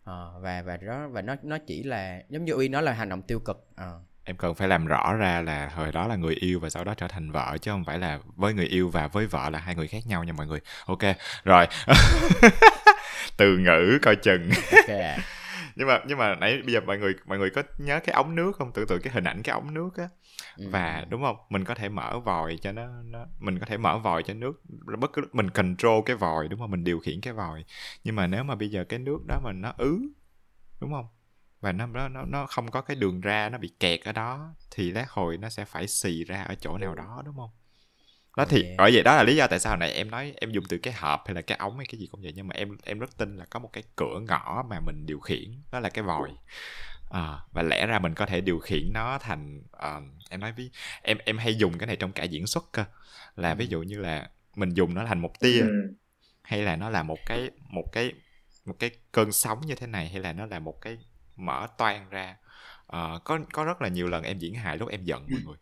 À, 0.03 0.23
và 0.41 0.61
và 0.61 0.77
đó 0.77 1.07
và 1.07 1.21
nó 1.21 1.35
nó 1.43 1.57
chỉ 1.57 1.83
là 1.83 2.23
giống 2.29 2.45
như 2.45 2.53
uy 2.53 2.69
nói 2.69 2.83
là 2.83 2.93
hành 2.93 3.09
động 3.09 3.21
tiêu 3.21 3.39
cực. 3.39 3.67
À. 3.75 3.91
em 4.23 4.37
cần 4.37 4.55
phải 4.55 4.67
làm 4.67 4.85
rõ 4.85 5.13
ra 5.13 5.41
là 5.41 5.71
hồi 5.75 5.91
đó 5.91 6.07
là 6.07 6.15
người 6.15 6.35
yêu 6.35 6.59
và 6.59 6.69
sau 6.69 6.83
đó 6.83 6.93
trở 6.97 7.07
thành 7.07 7.31
vợ 7.31 7.57
chứ 7.61 7.71
không 7.71 7.85
phải 7.85 7.99
là 7.99 8.19
với 8.35 8.53
người 8.53 8.65
yêu 8.65 8.89
và 8.89 9.07
với 9.07 9.27
vợ 9.27 9.49
là 9.49 9.59
hai 9.59 9.75
người 9.75 9.87
khác 9.87 10.07
nhau 10.07 10.23
nha 10.23 10.33
mọi 10.33 10.47
người. 10.47 10.59
Ok 10.85 11.01
rồi. 11.43 11.67
Từ 13.37 13.57
ngữ 13.57 13.99
coi 14.01 14.15
chừng. 14.15 14.49
Okay 14.71 15.19
nhưng 15.75 15.87
mà 15.87 15.99
nhưng 16.07 16.17
mà 16.17 16.35
nãy 16.35 16.61
bây 16.65 16.73
giờ 16.73 16.81
mọi 16.81 16.97
người 16.97 17.13
mọi 17.25 17.37
người 17.37 17.49
có 17.49 17.63
nhớ 17.77 17.99
cái 17.99 18.13
ống 18.13 18.35
nước 18.35 18.55
không? 18.55 18.71
Tưởng 18.73 18.87
tượng 18.87 19.01
cái 19.01 19.13
hình 19.13 19.23
ảnh 19.23 19.43
cái 19.43 19.53
ống 19.53 19.73
nước 19.73 19.89
á. 19.97 20.09
Ừ. 20.57 20.69
và 20.69 21.05
đúng 21.09 21.21
không? 21.23 21.37
Mình 21.49 21.63
có 21.65 21.75
thể 21.75 21.89
mở 21.89 22.19
vòi 22.19 22.57
cho 22.61 22.71
nó, 22.71 22.87
nó 23.03 23.25
mình 23.39 23.59
có 23.59 23.65
thể 23.65 23.77
mở 23.77 23.97
vòi 23.97 24.23
cho 24.23 24.33
nước 24.33 24.61
bất 24.99 25.13
cứ 25.13 25.21
mình 25.33 25.49
control 25.49 26.03
cái 26.05 26.15
vòi 26.15 26.47
đúng 26.47 26.59
không? 26.59 26.71
Mình 26.71 26.83
điều 26.83 26.99
khiển 26.99 27.21
cái 27.21 27.33
vòi. 27.33 27.65
Nhưng 28.03 28.15
mà 28.15 28.27
nếu 28.27 28.43
mà 28.43 28.55
bây 28.55 28.69
giờ 28.69 28.83
cái 28.89 28.99
nước 28.99 29.19
đó 29.27 29.39
mình 29.43 29.61
nó 29.61 29.73
ứ 29.77 29.99
đúng 30.81 30.91
không 30.91 31.05
và 31.63 31.71
nó 31.71 31.85
nó 31.87 32.25
nó 32.25 32.45
không 32.45 32.71
có 32.71 32.81
cái 32.81 32.95
đường 32.95 33.21
ra 33.21 33.49
nó 33.49 33.57
bị 33.57 33.71
kẹt 33.79 34.01
ở 34.01 34.11
đó 34.11 34.53
thì 34.71 34.91
lát 34.91 35.09
hồi 35.09 35.37
nó 35.37 35.49
sẽ 35.49 35.65
phải 35.65 35.87
xì 35.87 36.23
ra 36.23 36.43
ở 36.43 36.55
chỗ 36.55 36.77
nào 36.77 36.95
đó 36.95 37.21
đúng 37.25 37.35
không? 37.35 37.49
Đó 38.37 38.45
thì 38.49 38.75
ở 38.77 38.89
vậy 38.93 39.03
đó 39.03 39.15
là 39.15 39.23
lý 39.23 39.35
do 39.35 39.47
tại 39.47 39.59
sao 39.59 39.77
nãy 39.77 39.91
em 39.91 40.11
nói 40.11 40.33
em 40.35 40.51
dùng 40.51 40.63
từ 40.69 40.77
cái 40.77 40.93
hộp 40.93 41.23
hay 41.25 41.35
là 41.35 41.41
cái 41.41 41.57
ống 41.57 41.77
hay 41.77 41.85
cái 41.91 41.99
gì 41.99 42.07
cũng 42.07 42.21
vậy 42.21 42.31
nhưng 42.35 42.47
mà 42.47 42.55
em 42.55 42.77
em 42.83 42.99
rất 42.99 43.17
tin 43.17 43.37
là 43.37 43.45
có 43.45 43.59
một 43.59 43.69
cái 43.73 43.83
cửa 43.95 44.19
ngõ 44.27 44.65
mà 44.69 44.79
mình 44.79 45.05
điều 45.05 45.19
khiển 45.19 45.61
đó 45.71 45.79
là 45.79 45.89
cái 45.89 46.03
vòi. 46.03 46.29
À, 47.09 47.39
và 47.51 47.63
lẽ 47.63 47.85
ra 47.85 47.99
mình 47.99 48.13
có 48.13 48.25
thể 48.25 48.41
điều 48.41 48.59
khiển 48.59 48.93
nó 48.93 49.17
thành 49.17 49.63
uh, 49.77 50.03
em 50.29 50.39
nói 50.39 50.51
với 50.51 50.71
em 51.01 51.17
em 51.25 51.37
hay 51.37 51.55
dùng 51.55 51.77
cái 51.77 51.87
này 51.87 51.95
trong 51.95 52.11
cả 52.11 52.23
diễn 52.23 52.47
xuất 52.47 52.63
cơ. 52.71 52.85
Là 53.35 53.55
ví 53.55 53.67
dụ 53.67 53.81
như 53.81 53.99
là 53.99 54.29
mình 54.55 54.69
dùng 54.69 54.93
nó 54.93 55.05
thành 55.05 55.19
một 55.19 55.39
tia 55.39 55.61
ừ. 55.61 55.93
hay 56.43 56.61
là 56.61 56.75
nó 56.75 56.89
là 56.89 57.03
một 57.03 57.19
cái 57.25 57.49
một 57.69 57.85
cái 57.91 58.13
một 58.65 58.75
cái 58.79 58.91
cơn 59.11 59.31
sóng 59.31 59.61
như 59.65 59.75
thế 59.75 59.87
này 59.87 60.09
hay 60.09 60.19
là 60.19 60.33
nó 60.33 60.45
là 60.45 60.59
một 60.59 60.81
cái 60.81 60.97
mở 61.35 61.67
toan 61.77 62.09
ra. 62.09 62.35
Uh, 62.83 63.23
có 63.23 63.39
có 63.53 63.63
rất 63.63 63.81
là 63.81 63.87
nhiều 63.87 64.07
lần 64.07 64.23
em 64.23 64.37
diễn 64.37 64.55
hài 64.55 64.77
lúc 64.77 64.89
em 64.89 65.03
giận 65.03 65.27
mọi 65.31 65.41
người. 65.45 65.57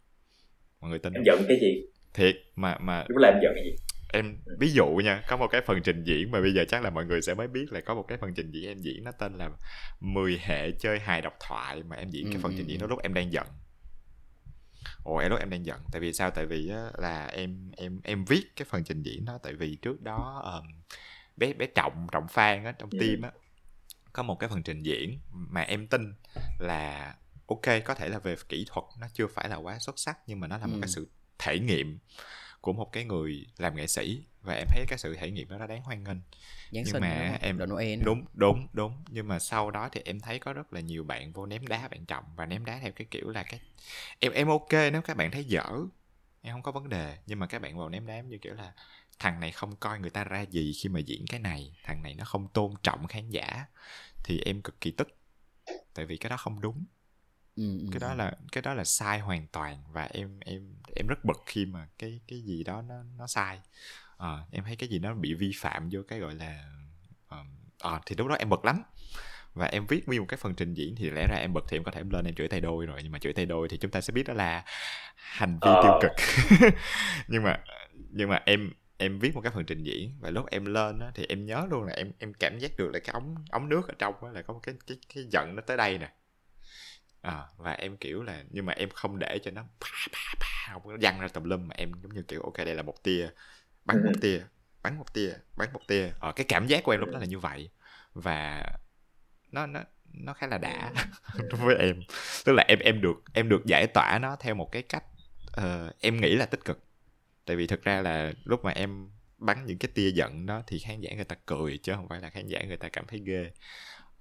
Mọi 0.81 0.89
người 0.89 0.99
tin 0.99 1.13
em 1.13 1.23
giận 1.25 1.45
cái 1.47 1.57
gì? 1.61 1.81
Thiệt 2.13 2.35
mà 2.55 2.77
mà 2.77 3.05
lúc 3.07 3.17
là 3.17 3.27
em 3.27 3.39
giận 3.43 3.51
cái 3.55 3.63
gì? 3.63 3.75
em 4.13 4.37
ví 4.59 4.71
dụ 4.71 4.87
nha 4.87 5.23
có 5.27 5.37
một 5.37 5.47
cái 5.47 5.61
phần 5.61 5.81
trình 5.83 6.03
diễn 6.03 6.31
mà 6.31 6.41
bây 6.41 6.53
giờ 6.53 6.65
chắc 6.67 6.83
là 6.83 6.89
mọi 6.89 7.05
người 7.05 7.21
sẽ 7.21 7.33
mới 7.33 7.47
biết 7.47 7.71
là 7.71 7.81
có 7.81 7.95
một 7.95 8.05
cái 8.07 8.17
phần 8.17 8.33
trình 8.33 8.51
diễn 8.51 8.67
em 8.67 8.77
diễn 8.77 9.03
nó 9.03 9.11
tên 9.11 9.33
là 9.37 9.49
10 9.99 10.39
hệ 10.41 10.71
chơi 10.71 10.99
hài 10.99 11.21
độc 11.21 11.33
thoại 11.47 11.83
mà 11.83 11.95
em 11.95 12.09
diễn 12.09 12.31
cái 12.31 12.41
phần 12.41 12.53
trình 12.57 12.67
diễn 12.67 12.79
đó 12.79 12.87
lúc 12.87 13.01
em 13.01 13.13
đang 13.13 13.33
giận. 13.33 13.47
Ồ 15.03 15.17
em 15.17 15.29
lúc 15.29 15.39
em 15.39 15.49
đang 15.49 15.65
giận 15.65 15.79
tại 15.91 16.01
vì 16.01 16.13
sao? 16.13 16.31
Tại 16.31 16.45
vì 16.45 16.69
á, 16.69 16.91
là 16.97 17.27
em 17.27 17.71
em 17.77 17.99
em 18.03 18.25
viết 18.25 18.43
cái 18.55 18.65
phần 18.69 18.83
trình 18.83 19.03
diễn 19.03 19.25
đó 19.25 19.39
tại 19.43 19.53
vì 19.53 19.75
trước 19.75 20.01
đó 20.01 20.41
um, 20.43 20.71
bé 21.37 21.53
bé 21.53 21.65
trọng 21.65 22.07
trọng 22.11 22.27
phan 22.27 22.63
á 22.63 22.71
trong 22.71 22.89
ừ. 22.91 22.97
team 22.99 23.21
á 23.21 23.31
có 24.13 24.23
một 24.23 24.39
cái 24.39 24.49
phần 24.49 24.63
trình 24.63 24.83
diễn 24.83 25.19
mà 25.31 25.61
em 25.61 25.87
tin 25.87 26.13
là 26.59 27.15
ok 27.47 27.83
có 27.85 27.93
thể 27.95 28.09
là 28.09 28.19
về 28.19 28.35
kỹ 28.49 28.65
thuật 28.67 28.85
nó 28.99 29.07
chưa 29.13 29.27
phải 29.27 29.49
là 29.49 29.55
quá 29.55 29.79
xuất 29.79 29.99
sắc 29.99 30.17
nhưng 30.27 30.39
mà 30.39 30.47
nó 30.47 30.57
là 30.57 30.67
một 30.67 30.75
ừ. 30.75 30.79
cái 30.81 30.89
sự 30.89 31.09
thể 31.39 31.59
nghiệm 31.59 31.99
của 32.61 32.73
một 32.73 32.91
cái 32.91 33.03
người 33.05 33.45
làm 33.57 33.75
nghệ 33.75 33.87
sĩ 33.87 34.23
và 34.41 34.53
em 34.53 34.67
thấy 34.69 34.85
cái 34.87 34.97
sự 34.97 35.15
thể 35.15 35.31
nghiệm 35.31 35.49
đó 35.49 35.57
nó 35.57 35.67
đáng 35.67 35.81
hoan 35.81 36.03
nghênh. 36.03 36.17
Giáng 36.71 36.83
nhưng 36.85 37.01
mà 37.01 37.37
em 37.41 37.57
Đồ 37.57 37.65
Noel 37.65 38.01
đúng 38.03 38.25
đúng 38.33 38.67
đúng. 38.73 39.03
Nhưng 39.09 39.27
mà 39.27 39.39
sau 39.39 39.71
đó 39.71 39.89
thì 39.91 40.01
em 40.05 40.19
thấy 40.19 40.39
có 40.39 40.53
rất 40.53 40.73
là 40.73 40.79
nhiều 40.79 41.03
bạn 41.03 41.31
vô 41.31 41.45
ném 41.45 41.67
đá 41.67 41.87
bạn 41.87 42.05
trọng 42.05 42.23
và 42.35 42.45
ném 42.45 42.65
đá 42.65 42.79
theo 42.81 42.91
cái 42.91 43.07
kiểu 43.11 43.29
là 43.29 43.43
cái 43.43 43.59
em 44.19 44.31
em 44.31 44.47
ok 44.47 44.71
nếu 44.71 45.01
các 45.01 45.17
bạn 45.17 45.31
thấy 45.31 45.45
dở 45.45 45.65
em 46.41 46.53
không 46.53 46.61
có 46.61 46.71
vấn 46.71 46.89
đề. 46.89 47.17
Nhưng 47.25 47.39
mà 47.39 47.47
các 47.47 47.61
bạn 47.61 47.77
vào 47.77 47.89
ném 47.89 48.07
đá 48.07 48.21
như 48.21 48.37
kiểu 48.37 48.53
là 48.53 48.73
thằng 49.21 49.39
này 49.39 49.51
không 49.51 49.75
coi 49.75 49.99
người 49.99 50.09
ta 50.09 50.23
ra 50.23 50.41
gì 50.41 50.73
khi 50.73 50.89
mà 50.89 50.99
diễn 50.99 51.25
cái 51.29 51.39
này 51.39 51.75
thằng 51.83 52.03
này 52.03 52.15
nó 52.15 52.25
không 52.25 52.47
tôn 52.47 52.73
trọng 52.83 53.07
khán 53.07 53.29
giả 53.29 53.65
thì 54.23 54.39
em 54.45 54.61
cực 54.61 54.81
kỳ 54.81 54.91
tức. 54.91 55.07
Tại 55.93 56.05
vì 56.05 56.17
cái 56.17 56.29
đó 56.29 56.37
không 56.37 56.61
đúng. 56.61 56.85
Ừ, 57.55 57.79
ừ, 57.79 57.87
cái 57.91 57.99
đó 57.99 58.09
ừ. 58.09 58.15
là 58.15 58.37
cái 58.51 58.61
đó 58.61 58.73
là 58.73 58.83
sai 58.83 59.19
hoàn 59.19 59.47
toàn 59.47 59.83
và 59.91 60.03
em 60.03 60.39
em 60.39 60.75
em 60.95 61.07
rất 61.07 61.25
bực 61.25 61.43
khi 61.45 61.65
mà 61.65 61.87
cái 61.97 62.21
cái 62.27 62.41
gì 62.41 62.63
đó 62.63 62.81
nó 62.81 63.03
nó 63.17 63.27
sai. 63.27 63.59
À, 64.17 64.37
em 64.51 64.63
thấy 64.63 64.75
cái 64.75 64.89
gì 64.89 64.99
nó 64.99 65.13
bị 65.13 65.33
vi 65.33 65.51
phạm 65.55 65.89
vô 65.91 66.01
cái 66.07 66.19
gọi 66.19 66.35
là 66.35 66.71
à, 67.79 67.99
thì 68.05 68.15
lúc 68.15 68.27
đó 68.27 68.35
em 68.35 68.49
bực 68.49 68.65
lắm. 68.65 68.83
Và 69.53 69.65
em 69.65 69.85
viết 69.87 70.07
nguyên 70.07 70.19
một 70.21 70.27
cái 70.29 70.37
phần 70.37 70.55
trình 70.55 70.73
diễn 70.73 70.95
thì 70.95 71.09
lẽ 71.09 71.27
ra 71.29 71.35
em 71.35 71.53
bực 71.53 71.65
thì 71.69 71.77
em 71.77 71.83
có 71.83 71.91
thể 71.91 72.03
lên 72.11 72.25
em 72.25 72.35
chửi 72.35 72.47
tay 72.47 72.61
đôi 72.61 72.85
rồi 72.85 72.99
nhưng 73.03 73.11
mà 73.11 73.19
chửi 73.19 73.33
tay 73.33 73.45
đôi 73.45 73.67
thì 73.69 73.77
chúng 73.77 73.91
ta 73.91 74.01
sẽ 74.01 74.13
biết 74.13 74.23
đó 74.27 74.33
là 74.33 74.63
hành 75.15 75.53
vi 75.53 75.71
ờ. 75.71 75.81
tiêu 75.83 75.99
cực. 76.01 76.11
Nhưng 77.27 77.43
mà 77.43 77.59
nhưng 78.13 78.29
mà 78.29 78.41
em 78.45 78.71
em 79.01 79.19
viết 79.19 79.35
một 79.35 79.41
cái 79.41 79.51
phần 79.51 79.65
trình 79.65 79.83
diễn 79.83 80.15
và 80.19 80.29
lúc 80.29 80.45
em 80.51 80.65
lên 80.65 80.99
á, 80.99 81.11
thì 81.15 81.25
em 81.29 81.45
nhớ 81.45 81.67
luôn 81.69 81.83
là 81.83 81.93
em 81.93 82.11
em 82.19 82.33
cảm 82.33 82.59
giác 82.59 82.71
được 82.77 82.89
là 82.93 82.99
cái 82.99 83.13
ống 83.13 83.35
ống 83.49 83.69
nước 83.69 83.87
ở 83.87 83.93
trong 83.99 84.23
á, 84.23 84.31
là 84.31 84.41
có 84.41 84.53
một 84.53 84.59
cái 84.63 84.75
cái 84.87 84.97
cái 85.15 85.23
giận 85.31 85.55
nó 85.55 85.61
tới 85.61 85.77
đây 85.77 85.97
nè. 85.97 86.11
À, 87.21 87.43
và 87.57 87.71
em 87.71 87.97
kiểu 87.97 88.23
là 88.23 88.43
nhưng 88.49 88.65
mà 88.65 88.73
em 88.73 88.89
không 88.89 89.19
để 89.19 89.39
cho 89.43 89.51
nó 89.51 89.61
pa 89.61 90.07
pa 90.13 90.33
pa 90.39 90.73
không 90.73 90.91
nó 90.91 90.97
văng 91.01 91.19
ra 91.19 91.27
tùm 91.27 91.43
lum 91.43 91.67
mà 91.67 91.75
em 91.77 91.91
giống 92.03 92.13
như 92.13 92.21
kiểu 92.21 92.41
ok 92.41 92.57
đây 92.57 92.75
là 92.75 92.81
một 92.81 93.03
tia 93.03 93.29
bắn 93.85 94.03
một 94.05 94.11
tia 94.21 94.41
bắn 94.83 94.97
một 94.97 95.13
tia 95.13 95.33
bắn 95.57 95.73
một 95.73 95.81
tia. 95.87 96.11
Ờ, 96.19 96.31
cái 96.31 96.45
cảm 96.49 96.67
giác 96.67 96.83
của 96.83 96.91
em 96.91 96.99
lúc 96.99 97.09
đó 97.13 97.19
là 97.19 97.25
như 97.25 97.39
vậy. 97.39 97.69
Và 98.13 98.65
nó 99.51 99.65
nó 99.65 99.79
nó 100.13 100.33
khá 100.33 100.47
là 100.47 100.57
đã 100.57 100.91
đối 101.49 101.61
với 101.65 101.75
em. 101.75 102.01
Tức 102.45 102.53
là 102.53 102.65
em 102.67 102.79
em 102.79 103.01
được 103.01 103.23
em 103.33 103.49
được 103.49 103.65
giải 103.65 103.87
tỏa 103.87 104.19
nó 104.21 104.35
theo 104.35 104.55
một 104.55 104.71
cái 104.71 104.81
cách 104.81 105.03
uh, 105.57 105.95
em 105.99 106.21
nghĩ 106.21 106.35
là 106.35 106.45
tích 106.45 106.65
cực 106.65 106.90
tại 107.51 107.55
vì 107.55 107.67
thực 107.67 107.83
ra 107.83 108.01
là 108.01 108.33
lúc 108.43 108.63
mà 108.63 108.71
em 108.71 109.09
bắn 109.37 109.65
những 109.65 109.77
cái 109.77 109.91
tia 109.93 110.11
giận 110.11 110.45
đó 110.45 110.63
thì 110.67 110.79
khán 110.79 111.01
giả 111.01 111.13
người 111.15 111.23
ta 111.23 111.35
cười 111.45 111.77
chứ 111.77 111.93
không 111.95 112.07
phải 112.09 112.21
là 112.21 112.29
khán 112.29 112.47
giả 112.47 112.63
người 112.63 112.77
ta 112.77 112.89
cảm 112.89 113.05
thấy 113.07 113.21
ghê. 113.25 113.51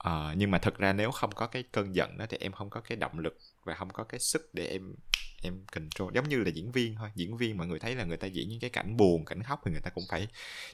Uh, 0.07 0.37
nhưng 0.37 0.51
mà 0.51 0.59
thực 0.59 0.79
ra 0.79 0.93
nếu 0.93 1.11
không 1.11 1.33
có 1.33 1.47
cái 1.47 1.63
cơn 1.63 1.95
giận 1.95 2.19
đó 2.19 2.27
thì 2.29 2.37
em 2.41 2.53
không 2.53 2.71
có 2.71 2.81
cái 2.81 2.97
động 2.97 3.19
lực 3.19 3.39
và 3.65 3.75
không 3.75 3.91
có 3.91 4.05
cái 4.05 4.21
sức 4.21 4.51
để 4.53 4.67
em 4.67 4.95
em 5.43 5.65
control. 5.73 6.15
Giống 6.15 6.29
như 6.29 6.37
là 6.37 6.51
diễn 6.51 6.73
viên 6.73 6.95
thôi. 6.95 7.11
Diễn 7.15 7.37
viên 7.37 7.57
mọi 7.57 7.67
người 7.67 7.79
thấy 7.79 7.95
là 7.95 8.05
người 8.05 8.17
ta 8.17 8.27
diễn 8.27 8.49
những 8.49 8.61
cái 8.61 8.71
cảnh 8.71 8.97
buồn 8.97 9.25
cảnh 9.25 9.43
khóc 9.43 9.61
thì 9.65 9.71
người 9.71 9.81
ta 9.81 9.91
cũng 9.91 10.05
phải 10.11 10.27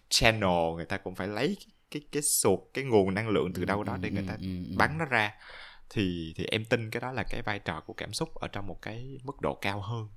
channel 0.09 0.75
người 0.77 0.87
ta 0.87 0.97
cũng 0.97 1.15
phải 1.15 1.29
lấy 1.29 1.57
cái 1.61 1.73
cái, 1.91 2.03
cái 2.13 2.23
sụt 2.23 2.59
cái 2.75 2.85
nguồn 2.85 3.15
năng 3.15 3.29
lượng 3.29 3.53
từ 3.53 3.65
đâu 3.65 3.85
đó 3.85 3.97
để 4.01 4.11
người 4.11 4.25
ta 4.29 4.37
bắn 4.77 4.99
nó 4.99 5.05
ra. 5.05 5.33
Thì 5.91 6.33
thì 6.37 6.45
em 6.45 6.65
tin 6.65 6.91
cái 6.91 7.01
đó 7.01 7.13
là 7.13 7.25
cái 7.31 7.43
vai 7.43 7.59
trò 7.59 7.81
của 7.87 7.93
cảm 7.93 8.13
xúc 8.13 8.35
ở 8.35 8.49
trong 8.49 8.67
một 8.67 8.83
cái 8.83 9.19
mức 9.25 9.41
độ 9.41 9.55
cao 9.55 9.81
hơn 9.81 10.09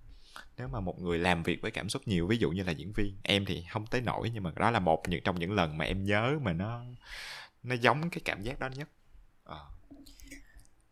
nếu 0.57 0.67
mà 0.67 0.79
một 0.79 0.99
người 0.99 1.19
làm 1.19 1.43
việc 1.43 1.61
với 1.61 1.71
cảm 1.71 1.89
xúc 1.89 2.01
nhiều 2.05 2.27
ví 2.27 2.37
dụ 2.37 2.51
như 2.51 2.63
là 2.63 2.71
diễn 2.71 2.93
viên 2.93 3.17
em 3.23 3.45
thì 3.45 3.65
không 3.69 3.85
tới 3.87 4.01
nổi 4.01 4.31
nhưng 4.33 4.43
mà 4.43 4.51
đó 4.55 4.71
là 4.71 4.79
một 4.79 5.09
những 5.09 5.23
trong 5.23 5.39
những 5.39 5.51
lần 5.51 5.77
mà 5.77 5.85
em 5.85 6.03
nhớ 6.03 6.39
mà 6.41 6.53
nó 6.53 6.83
nó 7.63 7.75
giống 7.75 8.09
cái 8.09 8.21
cảm 8.25 8.41
giác 8.41 8.59
đó 8.59 8.69
nhất. 8.75 8.89
À. 9.45 9.59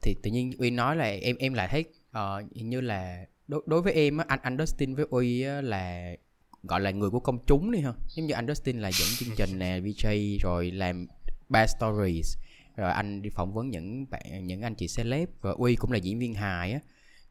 thì 0.01 0.15
tự 0.23 0.31
nhiên 0.31 0.51
uy 0.57 0.71
nói 0.71 0.95
là 0.95 1.05
em 1.05 1.35
em 1.39 1.53
lại 1.53 1.67
thấy 1.67 1.85
uh, 2.09 2.51
như 2.51 2.81
là 2.81 3.25
đối, 3.47 3.61
đối 3.65 3.81
với 3.81 3.93
em 3.93 4.17
anh 4.17 4.39
anh 4.43 4.57
Dustin 4.57 4.95
với 4.95 5.05
uy 5.09 5.43
là 5.43 6.15
gọi 6.63 6.81
là 6.81 6.91
người 6.91 7.09
của 7.09 7.19
công 7.19 7.39
chúng 7.47 7.71
đi 7.71 7.79
ha. 7.79 7.93
Giống 8.09 8.25
như 8.25 8.33
anh 8.33 8.47
Dustin 8.47 8.79
là 8.79 8.91
dẫn 8.91 9.07
chương 9.17 9.35
trình 9.37 9.59
nè 9.59 9.79
VJ 9.79 10.37
rồi 10.41 10.71
làm 10.71 11.07
ba 11.49 11.67
stories 11.67 12.37
rồi 12.75 12.91
anh 12.91 13.21
đi 13.21 13.29
phỏng 13.29 13.53
vấn 13.53 13.69
những 13.69 14.05
bạn 14.09 14.47
những 14.47 14.61
anh 14.61 14.75
chị 14.75 14.87
celeb 14.97 15.29
và 15.41 15.51
uy 15.51 15.75
cũng 15.75 15.91
là 15.91 15.97
diễn 15.97 16.19
viên 16.19 16.33
hài 16.33 16.71
á 16.71 16.79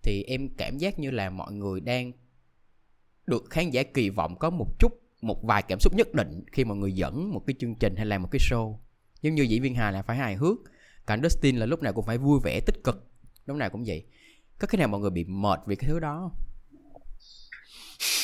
thì 0.06 0.22
em 0.22 0.48
cảm 0.56 0.78
giác 0.78 0.98
như 0.98 1.10
là 1.10 1.30
mọi 1.30 1.52
người 1.52 1.80
đang 1.80 2.12
được 3.26 3.44
khán 3.50 3.70
giả 3.70 3.82
kỳ 3.82 4.10
vọng 4.10 4.38
có 4.38 4.50
một 4.50 4.66
chút, 4.78 4.92
một 5.22 5.42
vài 5.42 5.62
cảm 5.62 5.80
xúc 5.80 5.94
nhất 5.94 6.14
định 6.14 6.44
khi 6.52 6.64
mọi 6.64 6.76
người 6.76 6.92
dẫn 6.92 7.32
một 7.32 7.42
cái 7.46 7.54
chương 7.58 7.74
trình 7.74 7.96
hay 7.96 8.06
là 8.06 8.18
một 8.18 8.28
cái 8.30 8.40
show. 8.50 8.78
Giống 9.22 9.34
như 9.34 9.42
diễn 9.42 9.62
viên 9.62 9.74
hài 9.74 9.92
là 9.92 10.02
phải 10.02 10.16
hài 10.16 10.34
hước, 10.34 10.56
cả 11.06 11.18
Dustin 11.22 11.56
là 11.56 11.66
lúc 11.66 11.82
nào 11.82 11.92
cũng 11.92 12.04
phải 12.04 12.18
vui 12.18 12.40
vẻ, 12.44 12.60
tích 12.66 12.84
cực. 12.84 13.10
Lúc 13.46 13.56
nào 13.56 13.70
cũng 13.70 13.84
vậy. 13.86 14.06
Có 14.58 14.66
cái 14.66 14.78
nào 14.78 14.88
mọi 14.88 15.00
người 15.00 15.10
bị 15.10 15.24
mệt 15.24 15.60
vì 15.66 15.76
cái 15.76 15.90
thứ 15.90 16.00
đó 16.00 16.32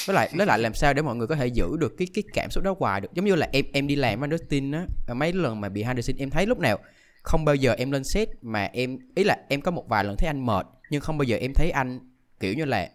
với 0.07 0.15
lại 0.15 0.31
với 0.37 0.47
lại 0.47 0.59
làm 0.59 0.75
sao 0.75 0.95
để 0.95 1.03
mọi 1.03 1.17
người 1.17 1.27
có 1.27 1.37
thể 1.37 1.47
giữ 1.47 1.77
được 1.77 1.95
cái 1.99 2.09
cái 2.15 2.25
cảm 2.33 2.51
xúc 2.51 2.65
đó 2.65 2.75
hoài 2.79 3.01
được? 3.01 3.09
Giống 3.15 3.25
như 3.25 3.35
là 3.35 3.49
em 3.53 3.65
em 3.73 3.87
đi 3.87 3.97
làm 3.97 4.21
với 4.21 4.29
Dustin 4.31 4.73
á 4.73 4.87
mấy 5.15 5.33
lần 5.33 5.61
mà 5.61 5.69
bị 5.69 5.83
the 5.83 6.03
scene 6.03 6.23
em 6.23 6.31
thấy 6.31 6.47
lúc 6.47 6.59
nào 6.59 6.79
không 7.23 7.45
bao 7.45 7.55
giờ 7.55 7.75
em 7.79 7.91
lên 7.91 8.05
set 8.05 8.29
mà 8.43 8.65
em, 8.65 8.99
ý 9.15 9.25
là 9.25 9.45
em 9.49 9.61
có 9.61 9.71
một 9.71 9.89
vài 9.89 10.05
lần 10.05 10.17
thấy 10.17 10.27
anh 10.27 10.47
mệt 10.47 10.67
nhưng 10.93 11.01
không 11.01 11.19
bao 11.19 11.25
giờ 11.25 11.37
em 11.37 11.55
thấy 11.55 11.71
anh 11.71 12.01
kiểu 12.41 12.55
như 12.55 12.65
là 12.65 12.91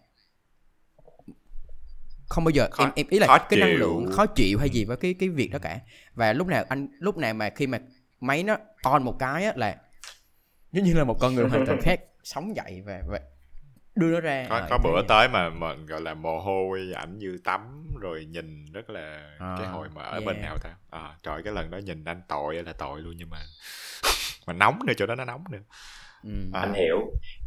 không 2.29 2.43
bao 2.43 2.49
giờ 2.49 2.67
khó, 2.71 2.83
em 2.83 2.91
em 2.95 3.07
ý 3.07 3.19
là 3.19 3.27
cái 3.27 3.47
chịu. 3.49 3.59
năng 3.59 3.75
lượng 3.75 4.11
khó 4.11 4.25
chịu 4.25 4.59
hay 4.59 4.69
gì 4.69 4.85
với 4.85 4.97
cái 4.97 5.15
cái 5.19 5.29
việc 5.29 5.51
đó 5.51 5.59
cả 5.61 5.79
và 6.13 6.33
lúc 6.33 6.47
nào 6.47 6.65
anh 6.69 6.87
lúc 6.99 7.17
nào 7.17 7.33
mà 7.33 7.49
khi 7.49 7.67
mà 7.67 7.79
máy 8.19 8.43
nó 8.43 8.57
on 8.83 9.03
một 9.03 9.15
cái 9.19 9.45
á 9.45 9.53
là 9.55 9.75
giống 10.71 10.85
như 10.85 10.93
là 10.93 11.03
một 11.03 11.17
con 11.19 11.35
người 11.35 11.49
hoàn 11.49 11.65
toàn 11.65 11.79
khác 11.81 11.99
sống 12.23 12.55
dậy 12.55 12.81
và, 12.85 13.01
và 13.07 13.19
đưa 13.95 14.11
nó 14.11 14.19
ra 14.19 14.45
có, 14.49 14.67
có 14.69 14.77
bữa 14.83 15.01
tới 15.07 15.29
mà 15.29 15.49
mà 15.49 15.73
gọi 15.73 16.01
là 16.01 16.13
mồ 16.13 16.39
hôi 16.39 16.91
ảnh 16.95 17.17
như 17.17 17.37
tắm 17.43 17.87
rồi 18.01 18.25
nhìn 18.25 18.65
rất 18.73 18.89
là 18.89 19.29
à, 19.39 19.55
cái 19.59 19.67
hồi 19.67 19.87
mà 19.95 20.03
ở 20.03 20.11
yeah. 20.11 20.25
bên 20.25 20.41
nào 20.41 20.57
ta 20.63 20.75
à, 20.89 21.15
trời 21.23 21.43
cái 21.43 21.53
lần 21.53 21.71
đó 21.71 21.77
nhìn 21.77 22.05
anh 22.05 22.21
tội 22.27 22.55
là 22.55 22.73
tội 22.73 23.01
luôn 23.01 23.13
nhưng 23.17 23.29
mà 23.29 23.37
mà 24.47 24.53
nóng 24.53 24.79
nữa 24.87 24.93
chỗ 24.97 25.05
đó 25.05 25.15
nó 25.15 25.25
nóng 25.25 25.43
nữa 25.51 25.61
ừ. 26.23 26.29
anh 26.53 26.73
hiểu. 26.73 26.97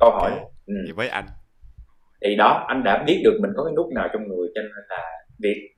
Câu 0.01 0.11
hỏi 0.11 0.31
ừ. 0.67 0.75
thì 0.87 0.93
với 0.93 1.09
anh. 1.09 1.27
Thì 2.25 2.37
đó 2.37 2.65
anh 2.69 2.85
đã 2.85 3.03
biết 3.07 3.21
được 3.25 3.39
mình 3.41 3.51
có 3.57 3.65
cái 3.65 3.73
nút 3.77 3.87
nào 3.95 4.09
trong 4.13 4.29
người 4.29 4.49
cho 4.55 4.63
nên 4.63 4.85
là 4.89 5.03
việc 5.39 5.75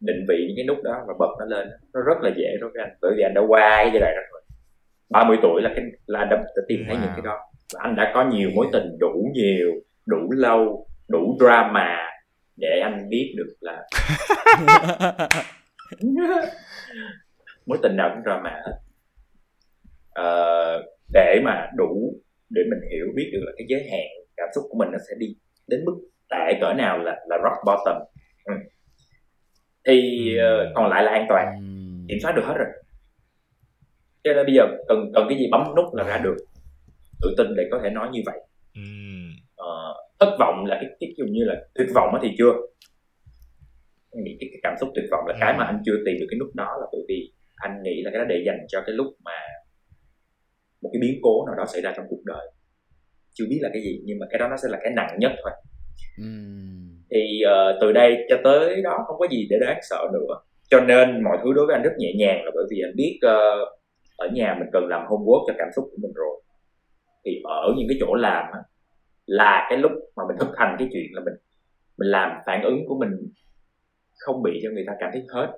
định 0.00 0.24
vị 0.28 0.36
những 0.46 0.56
cái 0.56 0.66
nút 0.66 0.78
đó 0.84 1.04
và 1.06 1.14
bật 1.18 1.34
nó 1.38 1.44
lên 1.44 1.68
nó 1.94 2.00
rất 2.00 2.18
là 2.22 2.30
dễ 2.36 2.56
đối 2.60 2.70
với 2.74 2.82
anh. 2.82 2.96
Bởi 3.00 3.12
vì 3.16 3.22
anh 3.22 3.34
đã 3.34 3.40
qua 3.48 3.76
cái 3.76 3.90
giai 3.92 4.00
đoạn 4.00 4.14
đó 4.16 4.22
rồi. 4.32 4.42
30 5.10 5.36
tuổi 5.42 5.62
là 5.62 5.70
cái 5.74 5.84
là 6.06 6.18
anh 6.18 6.28
đã, 6.30 6.36
đã 6.36 6.62
tìm 6.68 6.84
thấy 6.86 6.96
wow. 6.96 7.00
những 7.00 7.10
cái 7.12 7.22
đó. 7.24 7.38
Và 7.74 7.80
anh 7.82 7.96
đã 7.96 8.12
có 8.14 8.24
nhiều 8.24 8.50
mối 8.54 8.66
tình 8.72 8.98
đủ 9.00 9.30
nhiều 9.34 9.72
đủ 10.06 10.30
lâu 10.30 10.86
đủ 11.08 11.36
drama 11.40 12.06
để 12.56 12.80
anh 12.82 13.08
biết 13.08 13.34
được 13.36 13.54
là 13.60 13.82
mối 17.66 17.78
tình 17.82 17.96
nào 17.96 18.10
cũng 18.14 18.22
drama 18.22 18.50
hết. 18.50 18.72
Uh, 20.20 20.84
để 21.16 21.40
mà 21.44 21.70
đủ 21.76 22.14
để 22.50 22.62
mình 22.70 22.90
hiểu 22.90 23.06
biết 23.16 23.30
được 23.32 23.42
là 23.46 23.52
cái 23.56 23.66
giới 23.68 23.82
hạn 23.90 24.06
cảm 24.36 24.48
xúc 24.54 24.64
của 24.68 24.78
mình 24.78 24.88
nó 24.92 24.98
sẽ 25.08 25.14
đi 25.18 25.26
đến 25.68 25.84
mức 25.84 25.96
tệ 26.30 26.58
cỡ 26.60 26.74
nào 26.74 26.98
là 26.98 27.16
là 27.28 27.36
rock 27.44 27.58
bottom. 27.66 28.02
Ừ. 28.44 28.54
thì 29.86 29.98
uh, 30.38 30.74
còn 30.74 30.90
lại 30.90 31.04
là 31.04 31.10
an 31.10 31.26
toàn. 31.28 31.46
Kiểm 32.08 32.18
soát 32.22 32.32
được 32.36 32.42
hết 32.44 32.54
rồi. 32.58 32.68
Cho 34.24 34.32
nên 34.34 34.46
bây 34.46 34.54
giờ 34.54 34.62
cần 34.88 35.10
cần 35.14 35.26
cái 35.28 35.38
gì 35.38 35.48
bấm 35.50 35.74
nút 35.76 35.94
là 35.94 36.04
ra 36.04 36.18
được 36.18 36.36
tự 37.22 37.34
tin 37.38 37.46
để 37.56 37.68
có 37.70 37.80
thể 37.82 37.90
nói 37.90 38.08
như 38.12 38.20
vậy. 38.26 38.38
Uh, 39.62 39.96
thất 40.20 40.36
vọng 40.38 40.64
là 40.66 40.78
cái, 40.80 40.90
cái 41.00 41.14
dụ 41.16 41.24
như 41.24 41.44
là 41.44 41.54
tuyệt 41.74 41.88
vọng 41.94 42.18
thì 42.22 42.28
chưa. 42.38 42.52
Nghĩ 44.12 44.36
cái, 44.40 44.48
cái 44.52 44.60
cảm 44.62 44.74
xúc 44.80 44.88
tuyệt 44.94 45.04
vọng 45.10 45.26
là 45.26 45.34
cái 45.40 45.54
mà 45.58 45.64
anh 45.64 45.82
chưa 45.86 45.96
tìm 46.06 46.16
được 46.20 46.26
cái 46.30 46.38
nút 46.38 46.54
đó 46.54 46.76
là 46.80 46.86
bởi 46.92 47.02
vì 47.08 47.32
anh 47.56 47.82
nghĩ 47.82 48.02
là 48.02 48.10
cái 48.10 48.18
đó 48.18 48.24
để 48.28 48.42
dành 48.46 48.58
cho 48.68 48.82
cái 48.86 48.94
lúc 48.94 49.06
mà 49.24 49.32
một 50.86 50.90
cái 50.92 51.00
biến 51.00 51.18
cố 51.22 51.46
nào 51.46 51.54
đó 51.56 51.64
xảy 51.72 51.82
ra 51.82 51.92
trong 51.96 52.06
cuộc 52.08 52.24
đời. 52.24 52.52
Chưa 53.32 53.44
biết 53.50 53.58
là 53.62 53.70
cái 53.72 53.82
gì 53.82 54.00
nhưng 54.04 54.18
mà 54.18 54.26
cái 54.30 54.38
đó 54.38 54.48
nó 54.48 54.56
sẽ 54.56 54.68
là 54.68 54.78
cái 54.82 54.92
nặng 54.96 55.16
nhất 55.18 55.32
thôi. 55.42 55.52
Uhm. 56.22 57.04
thì 57.10 57.40
uh, 57.44 57.76
từ 57.80 57.92
đây 57.92 58.16
cho 58.28 58.36
tới 58.44 58.82
đó 58.82 59.04
không 59.06 59.16
có 59.18 59.26
gì 59.30 59.46
để 59.50 59.56
đáng 59.60 59.78
sợ 59.90 60.08
nữa. 60.12 60.34
Cho 60.70 60.80
nên 60.80 61.24
mọi 61.24 61.38
thứ 61.44 61.52
đối 61.52 61.66
với 61.66 61.74
anh 61.76 61.82
rất 61.82 61.92
nhẹ 61.98 62.12
nhàng 62.16 62.44
là 62.44 62.50
bởi 62.54 62.64
vì 62.70 62.82
anh 62.84 62.96
biết 62.96 63.18
uh, 63.26 63.68
ở 64.16 64.28
nhà 64.32 64.56
mình 64.58 64.68
cần 64.72 64.86
làm 64.86 65.06
homework 65.06 65.44
cho 65.46 65.54
cảm 65.58 65.68
xúc 65.76 65.84
của 65.90 65.98
mình 66.02 66.12
rồi. 66.14 66.42
Thì 67.24 67.40
ở 67.44 67.74
những 67.76 67.88
cái 67.88 67.98
chỗ 68.00 68.14
làm 68.14 68.44
á, 68.52 68.58
là 69.26 69.66
cái 69.70 69.78
lúc 69.78 69.92
mà 70.16 70.22
mình 70.28 70.36
thực 70.40 70.56
hành 70.56 70.76
cái 70.78 70.88
chuyện 70.92 71.06
là 71.12 71.22
mình 71.24 71.34
mình 71.98 72.08
làm 72.08 72.30
phản 72.46 72.62
ứng 72.62 72.86
của 72.88 72.98
mình 72.98 73.10
không 74.18 74.42
bị 74.42 74.60
cho 74.62 74.70
người 74.70 74.84
ta 74.86 74.92
cảm 75.00 75.10
thấy 75.12 75.22
hết. 75.28 75.52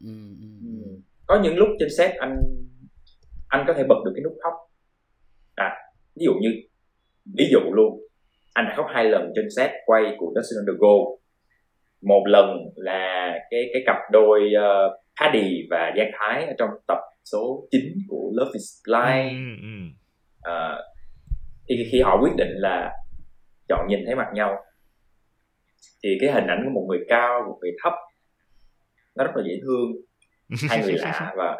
Ừ, 0.00 0.14
ừ, 0.40 0.48
ừ. 0.62 1.00
có 1.26 1.40
những 1.42 1.56
lúc 1.56 1.68
trên 1.78 1.88
set 1.98 2.14
anh 2.14 2.36
anh 3.48 3.64
có 3.66 3.74
thể 3.74 3.84
bật 3.84 3.96
được 4.04 4.12
cái 4.14 4.22
nút 4.24 4.32
khóc. 4.42 4.54
À 5.54 5.76
ví 6.16 6.24
dụ 6.24 6.32
như 6.40 6.50
ví 7.38 7.48
dụ 7.50 7.60
luôn 7.72 8.00
anh 8.54 8.64
đã 8.68 8.74
khóc 8.76 8.86
hai 8.94 9.04
lần 9.04 9.32
trên 9.34 9.44
set 9.56 9.70
quay 9.86 10.02
của 10.18 10.32
Dustin 10.36 10.58
on 10.58 10.66
the 10.66 10.78
Go 10.78 10.94
một 12.02 12.22
lần 12.26 12.56
là 12.76 13.34
cái 13.50 13.70
cái 13.72 13.82
cặp 13.86 13.96
đôi 14.12 14.52
uh, 14.56 14.92
Paddy 15.20 15.66
và 15.70 15.92
Giang 15.96 16.10
Thái 16.18 16.46
ở 16.46 16.52
trong 16.58 16.70
tập 16.88 16.98
số 17.24 17.68
9 17.70 17.82
của 18.08 18.30
Love 18.34 18.50
is 18.52 18.82
Blind. 18.84 19.36
Uh, 20.48 20.78
thì 21.68 21.88
khi 21.92 22.00
họ 22.00 22.18
quyết 22.22 22.32
định 22.36 22.50
là 22.50 22.92
chọn 23.68 23.86
nhìn 23.88 24.00
thấy 24.06 24.14
mặt 24.14 24.28
nhau 24.34 24.56
thì 26.02 26.18
cái 26.20 26.32
hình 26.32 26.46
ảnh 26.46 26.62
của 26.64 26.80
một 26.80 26.86
người 26.88 27.04
cao 27.08 27.44
một 27.48 27.58
người 27.60 27.72
thấp 27.82 27.92
nó 29.16 29.24
rất 29.24 29.30
là 29.34 29.42
dễ 29.46 29.60
thương. 29.62 29.92
Hai 30.68 30.82
người 30.82 30.92
lạ 30.92 31.34
và 31.36 31.56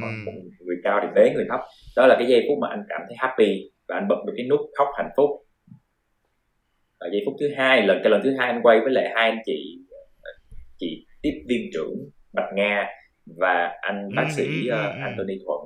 một 0.00 0.32
người 0.60 0.76
cao 0.84 1.00
thì 1.02 1.08
bế 1.14 1.34
người 1.34 1.46
thấp. 1.48 1.60
Đó 1.96 2.06
là 2.06 2.16
cái 2.18 2.28
giây 2.28 2.44
phút 2.48 2.58
mà 2.58 2.68
anh 2.70 2.82
cảm 2.88 3.00
thấy 3.08 3.16
happy 3.18 3.70
và 3.88 3.96
anh 3.96 4.08
bật 4.08 4.16
được 4.26 4.32
cái 4.36 4.46
nút 4.46 4.60
khóc 4.78 4.88
hạnh 4.96 5.10
phúc. 5.16 5.30
Ở 6.98 7.08
giây 7.12 7.22
phút 7.26 7.34
thứ 7.40 7.48
hai 7.56 7.86
lần 7.86 8.00
cái 8.02 8.10
lần 8.10 8.20
thứ 8.24 8.34
hai 8.38 8.52
anh 8.52 8.62
quay 8.62 8.80
với 8.80 8.90
lại 8.90 9.12
hai 9.14 9.30
anh 9.30 9.38
chị 9.44 9.78
chị 10.78 11.06
tiếp 11.22 11.44
viên 11.48 11.70
trưởng 11.72 11.94
bạch 12.32 12.54
nga 12.54 12.86
và 13.26 13.70
anh 13.80 14.08
bác 14.16 14.26
sĩ 14.36 14.48
uh, 14.68 14.74
Anthony 15.02 15.34
Thuận. 15.44 15.60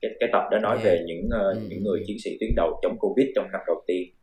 Cái 0.00 0.10
cái 0.20 0.28
tập 0.32 0.42
đó 0.50 0.58
nói 0.58 0.78
về 0.82 1.04
những 1.06 1.28
uh, 1.28 1.70
những 1.70 1.82
người 1.82 2.02
chiến 2.06 2.16
sĩ 2.24 2.30
tuyến 2.40 2.50
đầu 2.56 2.80
chống 2.82 2.96
covid 2.98 3.26
trong 3.34 3.48
năm 3.52 3.60
đầu 3.66 3.84
tiên. 3.86 4.14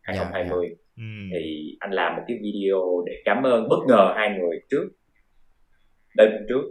2020 0.00 0.66
yeah, 0.66 0.76
yeah. 0.96 1.30
thì 1.32 1.76
anh 1.80 1.90
làm 1.90 2.16
một 2.16 2.22
cái 2.28 2.36
video 2.42 3.02
để 3.06 3.12
cảm 3.24 3.42
ơn 3.42 3.68
bất 3.68 3.78
ngờ 3.88 4.12
hai 4.16 4.38
người 4.38 4.60
trước 4.70 4.88
đêm 6.16 6.30
trước 6.48 6.62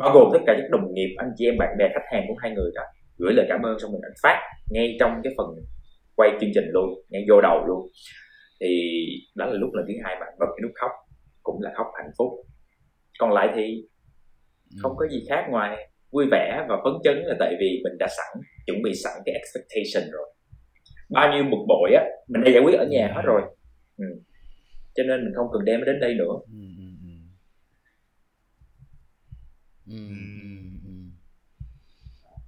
bao 0.00 0.10
gồm 0.14 0.28
tất 0.32 0.38
cả 0.46 0.54
các 0.58 0.70
đồng 0.70 0.94
nghiệp 0.94 1.14
anh 1.18 1.30
chị 1.36 1.44
em 1.44 1.54
bạn 1.58 1.68
bè 1.78 1.88
khách 1.94 2.06
hàng 2.12 2.24
của 2.28 2.34
hai 2.38 2.50
người 2.50 2.70
đó 2.74 2.82
gửi 3.18 3.32
lời 3.34 3.46
cảm 3.48 3.62
ơn 3.62 3.78
xong 3.78 3.92
mình 3.92 4.00
anh 4.02 4.16
phát 4.22 4.38
ngay 4.70 4.96
trong 5.00 5.20
cái 5.24 5.32
phần 5.36 5.46
quay 6.16 6.30
chương 6.40 6.50
trình 6.54 6.64
luôn 6.72 6.88
ngay 7.08 7.24
vô 7.28 7.40
đầu 7.40 7.66
luôn. 7.66 7.88
Thì 8.60 9.04
đó 9.34 9.46
là 9.46 9.52
lúc 9.52 9.70
lần 9.74 9.84
thứ 9.88 9.94
hai 10.04 10.16
bạn 10.20 10.28
bật 10.40 10.46
cái 10.56 10.62
nút 10.62 10.72
khóc 10.74 10.90
cũng 11.42 11.62
là 11.62 11.70
khóc 11.76 11.86
hạnh 11.96 12.10
phúc. 12.18 12.28
Còn 13.18 13.32
lại 13.32 13.48
thì 13.54 13.84
không 14.82 14.92
có 14.96 15.08
gì 15.08 15.24
khác 15.28 15.46
ngoài 15.50 15.88
vui 16.12 16.26
vẻ 16.30 16.64
và 16.68 16.76
phấn 16.84 16.92
chấn 17.04 17.16
là 17.24 17.36
tại 17.38 17.54
vì 17.60 17.80
mình 17.84 17.98
đã 17.98 18.06
sẵn 18.16 18.42
chuẩn 18.66 18.82
bị 18.82 18.94
sẵn 18.94 19.12
cái 19.24 19.34
expectation 19.34 20.12
rồi. 20.12 20.34
Bao 21.10 21.32
nhiêu 21.32 21.44
bực 21.44 21.64
bội 21.68 21.90
á 21.94 22.04
mình 22.28 22.42
đã 22.44 22.50
giải 22.50 22.62
quyết 22.62 22.78
ở 22.78 22.86
nhà 22.90 23.12
hết 23.14 23.22
rồi. 23.24 23.42
Ừ. 23.98 24.06
cho 24.94 25.02
nên 25.02 25.24
mình 25.24 25.32
không 25.36 25.46
cần 25.52 25.64
đem 25.64 25.80
nó 25.80 25.86
đến 25.86 26.00
đây 26.00 26.14
nữa. 26.14 26.34
Ừ, 26.46 26.58
ừ, 29.90 29.96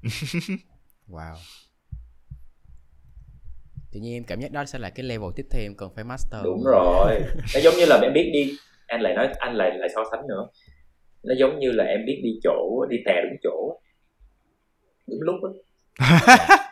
wow. 1.08 1.34
Tự 3.92 4.00
nhiên 4.00 4.16
em 4.16 4.24
cảm 4.24 4.40
giác 4.40 4.52
đó 4.52 4.64
sẽ 4.64 4.78
là 4.78 4.90
cái 4.90 5.04
level 5.06 5.30
tiếp 5.36 5.46
theo 5.50 5.62
em 5.62 5.74
cần 5.74 5.90
phải 5.94 6.04
master 6.04 6.44
đúng 6.44 6.64
rồi. 6.64 7.20
Nó 7.54 7.60
giống 7.60 7.74
như 7.74 7.84
là 7.86 8.00
em 8.02 8.12
biết 8.12 8.30
đi 8.32 8.52
anh 8.86 9.00
lại 9.00 9.14
nói 9.14 9.28
anh 9.38 9.54
lại 9.54 9.70
lại 9.78 9.88
so 9.94 10.00
sánh 10.10 10.26
nữa. 10.28 10.48
Nó 11.22 11.34
giống 11.38 11.58
như 11.58 11.72
là 11.72 11.84
em 11.84 12.00
biết 12.06 12.20
đi 12.24 12.30
chỗ 12.42 12.86
đi 12.90 12.96
tè 13.06 13.22
đúng 13.22 13.38
chỗ. 13.42 13.80
Đúng 15.06 15.20
lúc 15.22 15.36
á. 15.44 15.50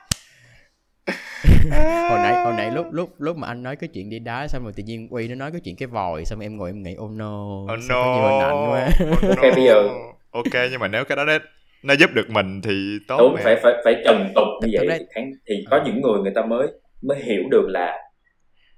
Hồi 2.11 2.19
nãy 2.19 2.45
hồi 2.45 2.55
nãy 2.57 2.71
lúc 2.71 2.87
lúc 2.91 3.11
lúc 3.19 3.37
mà 3.37 3.49
anh 3.49 3.63
nói 3.63 3.77
cái 3.77 3.89
chuyện 3.89 4.11
đi 4.11 4.19
đá 4.19 4.49
xong 4.49 4.63
rồi 4.63 4.73
tự 4.73 4.83
nhiên 4.83 5.09
quay 5.11 5.29
nó 5.29 5.35
nói 5.35 5.51
cái 5.53 5.61
chuyện 5.61 5.77
cái 5.77 5.87
vòi 5.87 6.25
xong 6.25 6.41
em 6.41 6.57
ngồi 6.57 6.71
em 6.71 6.83
nghĩ 6.83 6.97
oh 6.99 7.11
no 7.11 7.63
oh 7.63 7.79
no 7.89 8.15
nhiều 8.15 8.29
hình 8.29 8.41
ảnh 8.41 8.71
quá. 8.71 8.89
oh 9.17 9.39
ok 9.39 9.55
bây 9.57 9.65
giờ 9.65 9.89
ok 10.31 10.55
nhưng 10.71 10.81
mà 10.81 10.89
nếu 10.89 11.05
cái 11.05 11.17
đó 11.17 11.25
nó 11.25 11.39
nó 11.83 11.95
giúp 11.95 12.11
được 12.15 12.31
mình 12.31 12.61
thì 12.63 12.99
tốt 13.09 13.19
đúng 13.21 13.37
phải 13.43 13.57
phải 13.57 13.73
phải 13.85 14.03
trần 14.05 14.33
tục 14.35 14.49
như 14.63 14.69
vậy 14.73 14.99
thì, 14.99 15.05
khán, 15.15 15.31
thì 15.47 15.55
có 15.71 15.77
à. 15.77 15.83
những 15.87 16.01
người 16.01 16.21
người 16.23 16.33
ta 16.35 16.43
mới 16.43 16.69
mới 17.03 17.19
hiểu 17.23 17.43
được 17.51 17.67
là 17.69 17.99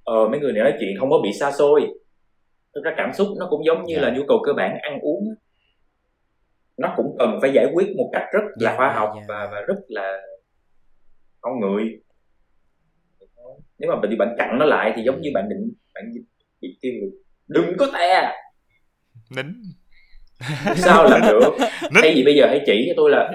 ờ 0.04 0.28
mấy 0.28 0.40
người 0.40 0.52
này 0.52 0.62
nói 0.62 0.74
chuyện 0.80 0.90
không 0.98 1.10
có 1.10 1.18
bị 1.22 1.30
xa 1.40 1.52
xôi 1.52 1.86
thực 2.74 2.84
ra 2.84 2.94
cảm 2.96 3.12
xúc 3.12 3.28
nó 3.38 3.46
cũng 3.50 3.64
giống 3.66 3.84
như 3.84 3.94
yeah. 3.94 4.02
là 4.02 4.10
dạ. 4.10 4.16
nhu 4.16 4.22
cầu 4.28 4.42
cơ 4.46 4.52
bản 4.52 4.78
ăn 4.82 4.98
uống 5.00 5.34
nó 6.76 6.94
cũng 6.96 7.16
cần 7.18 7.38
phải 7.40 7.52
giải 7.52 7.66
quyết 7.74 7.88
một 7.96 8.10
cách 8.12 8.24
rất 8.32 8.40
là 8.42 8.70
yeah, 8.70 8.72
dạ, 8.72 8.76
khoa 8.76 8.92
học 8.92 9.10
yeah. 9.14 9.28
Dạ. 9.28 9.34
và 9.34 9.48
và 9.52 9.60
rất 9.60 9.78
là 9.88 10.18
con 11.40 11.60
người 11.60 12.00
nếu 13.78 13.90
mà 13.90 14.00
bị 14.08 14.16
bạn 14.16 14.34
chặn 14.38 14.58
nó 14.58 14.64
lại 14.64 14.92
thì 14.96 15.02
giống 15.02 15.20
như 15.20 15.30
bạn 15.34 15.48
định 15.48 15.72
bạn 15.94 16.04
bị 16.60 16.78
kêu 16.82 16.92
đừng 17.48 17.76
có 17.78 17.86
te 17.94 18.32
nín 19.30 19.46
sao 20.76 21.04
làm 21.04 21.20
được. 21.22 21.50
Thay 21.94 22.12
vì 22.14 22.24
bây 22.24 22.34
giờ 22.34 22.46
hãy 22.46 22.62
chỉ 22.66 22.84
cho 22.88 22.94
tôi 22.96 23.10
là 23.10 23.32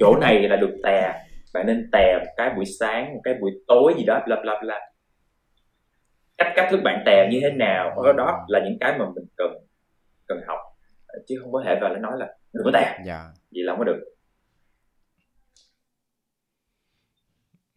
chỗ 0.00 0.16
này 0.20 0.48
là 0.48 0.56
được 0.56 0.76
tè. 0.84 1.24
Bạn 1.54 1.66
nên 1.66 1.90
tè 1.92 2.18
một 2.18 2.32
cái 2.36 2.50
buổi 2.56 2.64
sáng 2.80 3.14
một 3.14 3.20
cái 3.24 3.34
buổi 3.40 3.50
tối 3.66 3.94
gì 3.96 4.04
đó 4.04 4.20
bla 4.26 4.36
bla 4.42 4.60
bla. 4.62 4.80
Cách 6.38 6.52
cách 6.56 6.68
thức 6.70 6.80
bạn 6.84 7.02
tè 7.06 7.28
như 7.30 7.38
thế 7.42 7.50
nào 7.50 8.02
đó, 8.04 8.12
đó 8.12 8.44
là 8.48 8.60
những 8.64 8.78
cái 8.80 8.98
mà 8.98 9.04
mình 9.14 9.24
cần 9.36 9.52
cần 10.26 10.40
học. 10.46 10.58
Chứ 11.26 11.38
không 11.42 11.52
có 11.52 11.62
thể 11.66 11.78
vào 11.80 11.96
nói 11.96 12.12
là 12.18 12.26
đừng 12.52 12.64
có 12.64 12.70
tè. 12.74 12.98
Dạ. 13.06 13.24
gì 13.50 13.62
là 13.62 13.72
không 13.72 13.78
có 13.78 13.84
được. 13.84 14.04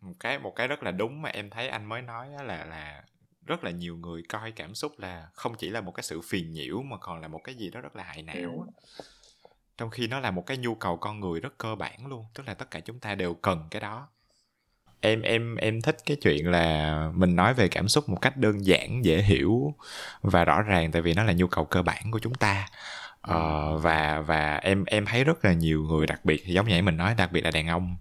Một 0.01 0.13
cái 0.19 0.39
một 0.39 0.55
cái 0.55 0.67
rất 0.67 0.83
là 0.83 0.91
đúng 0.91 1.21
mà 1.21 1.29
em 1.29 1.49
thấy 1.49 1.67
anh 1.67 1.85
mới 1.85 2.01
nói 2.01 2.27
là 2.45 2.65
là 2.65 3.03
rất 3.45 3.63
là 3.63 3.71
nhiều 3.71 3.97
người 3.97 4.23
coi 4.29 4.51
cảm 4.51 4.75
xúc 4.75 4.99
là 4.99 5.27
không 5.33 5.55
chỉ 5.57 5.69
là 5.69 5.81
một 5.81 5.91
cái 5.91 6.03
sự 6.03 6.21
phiền 6.21 6.51
nhiễu 6.51 6.81
mà 6.81 6.97
còn 6.97 7.21
là 7.21 7.27
một 7.27 7.41
cái 7.43 7.55
gì 7.55 7.69
đó 7.69 7.81
rất 7.81 7.95
là 7.95 8.03
hại 8.03 8.23
não 8.23 8.67
ừ. 8.97 9.03
trong 9.77 9.89
khi 9.89 10.07
nó 10.07 10.19
là 10.19 10.31
một 10.31 10.45
cái 10.45 10.57
nhu 10.57 10.75
cầu 10.75 10.97
con 10.97 11.19
người 11.19 11.39
rất 11.39 11.57
cơ 11.57 11.75
bản 11.75 12.07
luôn 12.07 12.25
tức 12.33 12.47
là 12.47 12.53
tất 12.53 12.71
cả 12.71 12.79
chúng 12.79 12.99
ta 12.99 13.15
đều 13.15 13.33
cần 13.33 13.67
cái 13.71 13.81
đó. 13.81 14.07
Em 15.01 15.21
em 15.21 15.55
em 15.55 15.81
thích 15.81 15.97
cái 16.05 16.17
chuyện 16.21 16.51
là 16.51 17.11
mình 17.15 17.35
nói 17.35 17.53
về 17.53 17.67
cảm 17.67 17.87
xúc 17.87 18.09
một 18.09 18.17
cách 18.21 18.37
đơn 18.37 18.65
giản 18.65 19.05
dễ 19.05 19.21
hiểu 19.21 19.75
và 20.21 20.45
rõ 20.45 20.61
ràng 20.61 20.91
tại 20.91 21.01
vì 21.01 21.13
nó 21.13 21.23
là 21.23 21.33
nhu 21.33 21.47
cầu 21.47 21.65
cơ 21.65 21.81
bản 21.81 22.11
của 22.11 22.19
chúng 22.19 22.33
ta. 22.33 22.67
Uh, 23.27 23.81
và 23.81 24.23
và 24.27 24.55
em 24.55 24.85
em 24.85 25.05
thấy 25.05 25.23
rất 25.23 25.45
là 25.45 25.53
nhiều 25.53 25.83
người 25.83 26.07
đặc 26.07 26.25
biệt 26.25 26.45
giống 26.45 26.67
như 26.67 26.81
mình 26.81 26.97
nói 26.97 27.15
đặc 27.17 27.31
biệt 27.31 27.41
là 27.41 27.51
đàn 27.51 27.67
ông 27.67 27.95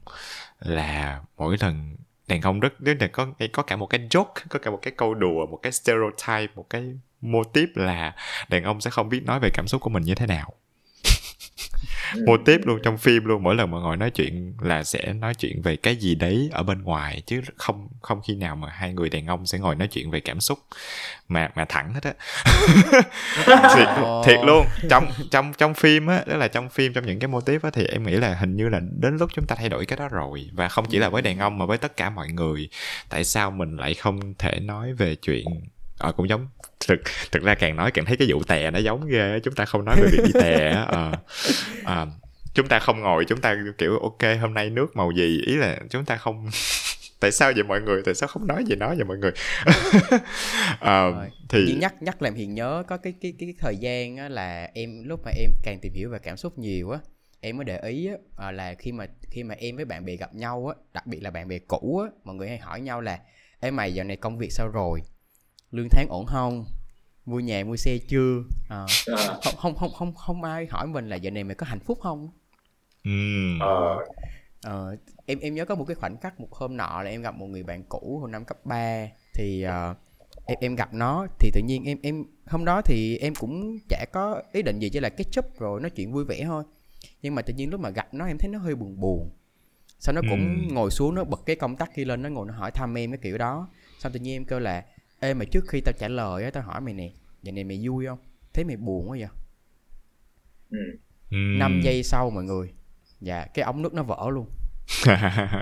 là 0.61 1.21
mỗi 1.37 1.57
lần 1.61 1.97
đàn 2.31 2.41
ông 2.41 2.61
rất, 2.61 2.73
nếu 2.79 2.95
là 3.01 3.07
có 3.07 3.27
có 3.53 3.63
cả 3.63 3.77
một 3.77 3.87
cái 3.87 4.01
joke, 4.11 4.33
có 4.49 4.59
cả 4.59 4.71
một 4.71 4.79
cái 4.83 4.93
câu 4.97 5.15
đùa, 5.15 5.47
một 5.47 5.59
cái 5.63 5.73
stereotype, 5.73 6.53
một 6.55 6.71
cái 6.71 6.83
mô 7.21 7.45
típ 7.45 7.69
là 7.75 8.15
đàn 8.49 8.65
ông 8.65 8.81
sẽ 8.81 8.91
không 8.91 9.09
biết 9.09 9.23
nói 9.25 9.41
về 9.43 9.49
cảm 9.55 9.69
xúc 9.69 9.81
của 9.81 9.91
mình 9.91 10.03
như 10.03 10.15
thế 10.15 10.27
nào 10.27 10.53
mô 12.27 12.37
tiếp 12.37 12.61
luôn 12.65 12.81
trong 12.83 12.99
phim 12.99 13.25
luôn 13.25 13.43
mỗi 13.43 13.55
lần 13.55 13.71
mà 13.71 13.79
ngồi 13.79 13.97
nói 13.97 14.11
chuyện 14.11 14.55
là 14.61 14.85
sẽ 14.85 15.13
nói 15.13 15.35
chuyện 15.35 15.63
về 15.63 15.77
cái 15.77 15.97
gì 15.97 16.15
đấy 16.15 16.51
ở 16.53 16.63
bên 16.63 16.83
ngoài 16.83 17.23
chứ 17.27 17.41
không 17.57 17.89
không 18.01 18.21
khi 18.29 18.35
nào 18.35 18.57
mà 18.57 18.69
hai 18.71 18.93
người 18.93 19.09
đàn 19.09 19.27
ông 19.27 19.47
sẽ 19.47 19.59
ngồi 19.59 19.77
nói 19.77 19.89
chuyện 19.89 20.11
về 20.11 20.21
cảm 20.21 20.41
xúc 20.41 20.59
mà 21.29 21.51
mà 21.57 21.65
thẳng 21.65 21.95
hết 21.95 22.03
á. 22.03 22.13
Thiệt, 23.75 23.89
thiệt 24.25 24.39
luôn. 24.47 24.67
Trong 24.91 25.07
trong 25.31 25.53
trong 25.59 25.75
phim 25.75 26.07
á 26.07 26.25
đó 26.27 26.37
là 26.37 26.49
trong 26.49 26.69
phim 26.69 26.93
trong 26.93 27.07
những 27.07 27.19
cái 27.19 27.29
mô 27.29 27.41
tiếp 27.41 27.63
á 27.63 27.71
thì 27.73 27.87
em 27.87 28.07
nghĩ 28.07 28.17
là 28.17 28.35
hình 28.35 28.57
như 28.57 28.69
là 28.69 28.81
đến 29.01 29.17
lúc 29.17 29.31
chúng 29.35 29.47
ta 29.47 29.57
thay 29.57 29.69
đổi 29.69 29.87
cái 29.87 29.97
đó 29.97 30.09
rồi. 30.09 30.51
Và 30.53 30.69
không 30.69 30.85
chỉ 30.89 30.99
là 30.99 31.09
với 31.09 31.23
đàn 31.23 31.39
ông 31.39 31.59
mà 31.59 31.67
với 31.67 31.79
tất 31.79 31.97
cả 31.97 32.11
mọi 32.11 32.29
người 32.29 32.69
tại 33.09 33.25
sao 33.25 33.51
mình 33.51 33.77
lại 33.77 33.95
không 33.95 34.35
thể 34.39 34.61
nói 34.61 34.93
về 34.93 35.15
chuyện 35.15 35.47
à, 36.01 36.13
cũng 36.17 36.29
giống. 36.29 36.49
Thực 36.87 37.01
thực 37.33 37.43
ra 37.43 37.55
càng 37.55 37.77
nói 37.77 37.91
càng 37.91 38.05
thấy 38.05 38.17
cái 38.17 38.29
vụ 38.31 38.43
tè 38.43 38.71
nó 38.71 38.79
giống 38.79 39.07
ghê 39.07 39.41
chúng 39.43 39.55
ta 39.55 39.65
không 39.65 39.85
nói 39.85 39.97
về 40.01 40.09
việc 40.13 40.23
đi 40.25 40.33
tè 40.41 40.71
à, 40.89 41.13
à, 41.85 42.07
chúng 42.55 42.69
ta 42.69 42.79
không 42.79 43.01
ngồi 43.01 43.25
chúng 43.25 43.41
ta 43.41 43.57
kiểu 43.79 43.99
ok 43.99 44.39
hôm 44.41 44.55
nay 44.55 44.71
nước 44.71 44.97
màu 44.97 45.11
gì? 45.11 45.43
Ý 45.47 45.57
là 45.57 45.79
chúng 45.91 46.05
ta 46.05 46.17
không 46.17 46.51
tại 47.21 47.33
sao 47.33 47.53
vậy 47.55 47.63
mọi 47.63 47.81
người? 47.81 48.03
Tại 48.05 48.15
sao 48.15 48.29
không 48.29 48.47
nói 48.47 48.65
gì 48.67 48.77
nói 48.77 48.97
vậy 48.97 49.05
mọi 49.05 49.17
người? 49.17 49.33
À, 50.81 51.09
thì 51.49 51.77
nhắc 51.81 51.95
nhắc 52.03 52.23
làm 52.23 52.35
hiền 52.35 52.55
nhớ 52.55 52.83
có 52.89 52.97
cái 52.97 53.15
cái 53.21 53.35
cái 53.39 53.55
thời 53.59 53.77
gian 53.77 54.17
á, 54.17 54.29
là 54.29 54.71
em 54.75 55.05
lúc 55.05 55.21
mà 55.25 55.31
em 55.37 55.51
càng 55.63 55.79
tìm 55.83 55.93
hiểu 55.93 56.11
về 56.11 56.19
cảm 56.19 56.37
xúc 56.37 56.59
nhiều 56.59 56.91
á 56.91 56.99
em 57.41 57.57
mới 57.57 57.65
để 57.65 57.79
ý 57.79 58.09
á, 58.37 58.51
là 58.51 58.75
khi 58.75 58.93
mà 58.93 59.07
khi 59.31 59.45
mà 59.45 59.55
em 59.59 59.77
với 59.77 59.85
bạn 59.85 60.05
bè 60.05 60.17
gặp 60.17 60.35
nhau 60.35 60.67
á 60.67 60.75
đặc 60.95 61.07
biệt 61.07 61.21
là 61.21 61.31
bạn 61.31 61.49
bè 61.49 61.59
cũ 61.59 62.03
á 62.05 62.11
mọi 62.25 62.35
người 62.35 62.49
hay 62.49 62.59
hỏi 62.59 62.81
nhau 62.81 63.01
là 63.01 63.19
em 63.61 63.77
mày 63.77 63.95
giờ 63.95 64.05
này 64.05 64.17
công 64.17 64.39
việc 64.39 64.53
sao 64.53 64.69
rồi 64.69 65.03
lương 65.71 65.89
tháng 65.91 66.07
ổn 66.09 66.27
không 66.27 66.65
mua 67.25 67.41
nhà 67.41 67.65
mua 67.65 67.77
xe 67.77 67.99
chưa 68.09 68.43
à, 68.69 68.87
à. 69.19 69.39
không 69.45 69.57
không 69.57 69.75
không 69.75 69.93
không 69.93 70.15
không 70.15 70.43
ai 70.43 70.67
hỏi 70.71 70.87
mình 70.87 71.09
là 71.09 71.17
giờ 71.17 71.31
này 71.31 71.45
mày 71.45 71.55
có 71.55 71.67
hạnh 71.67 71.81
phúc 71.81 71.99
không 72.03 72.31
ừ. 73.05 73.11
ờ. 73.61 73.97
Ờ, 74.63 74.97
em 75.27 75.39
em 75.39 75.55
nhớ 75.55 75.65
có 75.65 75.75
một 75.75 75.85
cái 75.85 75.95
khoảnh 75.95 76.17
khắc 76.17 76.41
một 76.41 76.53
hôm 76.53 76.77
nọ 76.77 77.03
là 77.03 77.11
em 77.11 77.23
gặp 77.23 77.35
một 77.35 77.47
người 77.47 77.63
bạn 77.63 77.85
cũ 77.89 78.19
hồi 78.21 78.31
năm 78.31 78.45
cấp 78.45 78.59
3 78.65 79.09
thì 79.35 79.67
uh, 79.67 79.97
em 80.47 80.59
em 80.61 80.75
gặp 80.75 80.95
nó 80.95 81.27
thì 81.39 81.51
tự 81.55 81.61
nhiên 81.65 81.85
em 81.85 81.99
em 82.03 82.25
hôm 82.47 82.65
đó 82.65 82.83
thì 82.83 83.19
em 83.19 83.35
cũng 83.35 83.79
chả 83.89 84.05
có 84.13 84.43
ý 84.53 84.63
định 84.63 84.79
gì 84.79 84.89
chỉ 84.89 85.01
là 85.01 85.09
catch 85.09 85.39
up 85.39 85.59
rồi 85.59 85.81
nói 85.81 85.91
chuyện 85.91 86.13
vui 86.13 86.25
vẻ 86.25 86.45
thôi 86.45 86.65
nhưng 87.23 87.35
mà 87.35 87.43
tự 87.43 87.55
nhiên 87.55 87.71
lúc 87.71 87.81
mà 87.81 87.91
gặp 87.91 88.15
nó 88.15 88.27
em 88.27 88.39
thấy 88.39 88.49
nó 88.51 88.59
hơi 88.59 88.75
buồn 88.75 89.01
buồn 89.01 89.31
sau 89.99 90.15
nó 90.15 90.21
cũng 90.31 90.67
ừ. 90.69 90.75
ngồi 90.75 90.91
xuống 90.91 91.15
nó 91.15 91.25
bật 91.25 91.41
cái 91.47 91.57
công 91.57 91.77
tắc 91.77 91.95
kia 91.95 92.05
lên 92.05 92.23
nó 92.23 92.29
ngồi 92.29 92.47
nó 92.47 92.55
hỏi 92.55 92.71
thăm 92.71 92.99
em 92.99 93.11
cái 93.11 93.19
kiểu 93.23 93.39
đó 93.39 93.69
xong 93.99 94.13
tự 94.13 94.21
nhiên 94.21 94.37
em 94.37 94.45
kêu 94.45 94.59
là 94.59 94.85
ê 95.21 95.35
mà 95.35 95.45
trước 95.45 95.65
khi 95.69 95.81
tao 95.81 95.93
trả 95.99 96.09
lời 96.09 96.45
á 96.45 96.51
tao 96.51 96.63
hỏi 96.63 96.81
mày 96.81 96.95
nè 96.95 97.11
giờ 97.43 97.53
này 97.53 97.65
mày 97.65 97.81
vui 97.83 98.07
không? 98.07 98.19
Thấy 98.55 98.65
mày 98.65 98.77
buồn 98.77 99.11
quá 99.11 99.17
vậy? 99.21 99.29
Ừ. 100.71 100.79
5 101.31 101.81
ừ. 101.81 101.85
giây 101.85 102.03
sau 102.03 102.31
mọi 102.31 102.45
người. 102.45 102.73
Dạ 103.21 103.47
cái 103.55 103.65
ống 103.65 103.83
nước 103.83 103.95
nó 103.95 104.03
vỡ 104.03 104.27
luôn. 104.31 104.47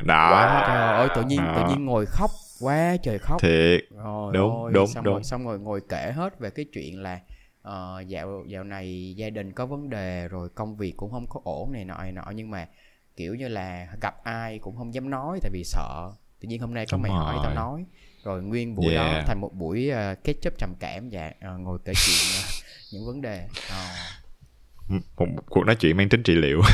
Đó 0.04 0.30
wow, 0.30 0.66
trời 0.66 0.96
ơi 0.96 1.08
tự 1.14 1.24
nhiên 1.24 1.38
đó. 1.38 1.54
tự 1.56 1.74
nhiên 1.74 1.84
ngồi 1.84 2.06
khóc 2.06 2.30
quá 2.60 2.96
trời 3.02 3.18
khóc. 3.18 3.42
Thiệt. 3.42 3.80
Rồi, 3.90 4.32
đúng 4.34 4.52
ôi, 4.52 4.72
đúng 4.74 4.86
xong 4.86 5.04
đúng. 5.04 5.14
rồi 5.14 5.24
xong 5.24 5.44
rồi 5.44 5.58
ngồi 5.58 5.80
kể 5.88 6.12
hết 6.16 6.38
về 6.38 6.50
cái 6.50 6.64
chuyện 6.72 7.02
là 7.02 7.20
uh, 7.68 8.06
dạo 8.06 8.44
dạo 8.46 8.64
này 8.64 9.14
gia 9.16 9.30
đình 9.30 9.52
có 9.52 9.66
vấn 9.66 9.90
đề 9.90 10.28
rồi 10.28 10.48
công 10.48 10.76
việc 10.76 10.96
cũng 10.96 11.10
không 11.10 11.26
có 11.28 11.40
ổn 11.44 11.72
này 11.72 11.84
nọ 11.84 11.98
này 11.98 12.12
nọ. 12.12 12.24
Nhưng 12.34 12.50
mà 12.50 12.68
kiểu 13.16 13.34
như 13.34 13.48
là 13.48 13.88
gặp 14.02 14.24
ai 14.24 14.58
cũng 14.58 14.76
không 14.76 14.94
dám 14.94 15.10
nói 15.10 15.38
tại 15.42 15.50
vì 15.52 15.64
sợ. 15.64 16.12
Tự 16.40 16.48
nhiên 16.48 16.60
hôm 16.60 16.74
nay 16.74 16.86
có 16.90 16.96
đúng 16.96 17.02
mày 17.02 17.10
rồi. 17.10 17.24
hỏi 17.24 17.36
tao 17.42 17.54
nói 17.54 17.84
rồi 18.28 18.42
nguyên 18.42 18.74
buổi 18.74 18.94
yeah. 18.94 19.12
đó 19.12 19.22
thành 19.26 19.40
một 19.40 19.50
buổi 19.54 19.90
uh, 19.90 20.24
kết 20.24 20.34
chấp 20.42 20.58
trầm 20.58 20.74
cảm 20.80 21.08
dạ 21.08 21.30
uh, 21.54 21.60
ngồi 21.60 21.78
kể 21.84 21.92
chuyện 21.96 22.16
uh, 22.38 22.44
những 22.92 23.06
vấn 23.06 23.20
đề 23.20 23.46
uh. 24.88 25.18
một, 25.18 25.26
cuộc 25.46 25.64
nói 25.64 25.76
chuyện 25.76 25.96
mang 25.96 26.08
tính 26.08 26.22
trị 26.22 26.34
liệu 26.34 26.60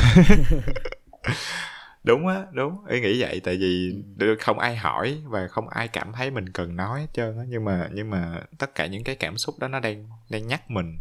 đúng 2.03 2.27
á 2.27 2.43
đúng 2.51 2.85
ý 2.87 3.01
nghĩ 3.01 3.21
vậy 3.21 3.41
tại 3.43 3.57
vì 3.57 3.95
ừ. 4.19 4.35
không 4.39 4.59
ai 4.59 4.75
hỏi 4.75 5.21
và 5.25 5.47
không 5.47 5.69
ai 5.69 5.87
cảm 5.87 6.13
thấy 6.13 6.31
mình 6.31 6.49
cần 6.49 6.75
nói 6.75 6.99
hết 6.99 7.07
trơn 7.13 7.37
á 7.37 7.43
nhưng 7.49 7.65
mà 7.65 7.89
nhưng 7.93 8.09
mà 8.09 8.41
tất 8.57 8.75
cả 8.75 8.85
những 8.85 9.03
cái 9.03 9.15
cảm 9.15 9.37
xúc 9.37 9.59
đó 9.59 9.67
nó 9.67 9.79
đang 9.79 10.09
đang 10.29 10.47
nhắc 10.47 10.71
mình 10.71 10.97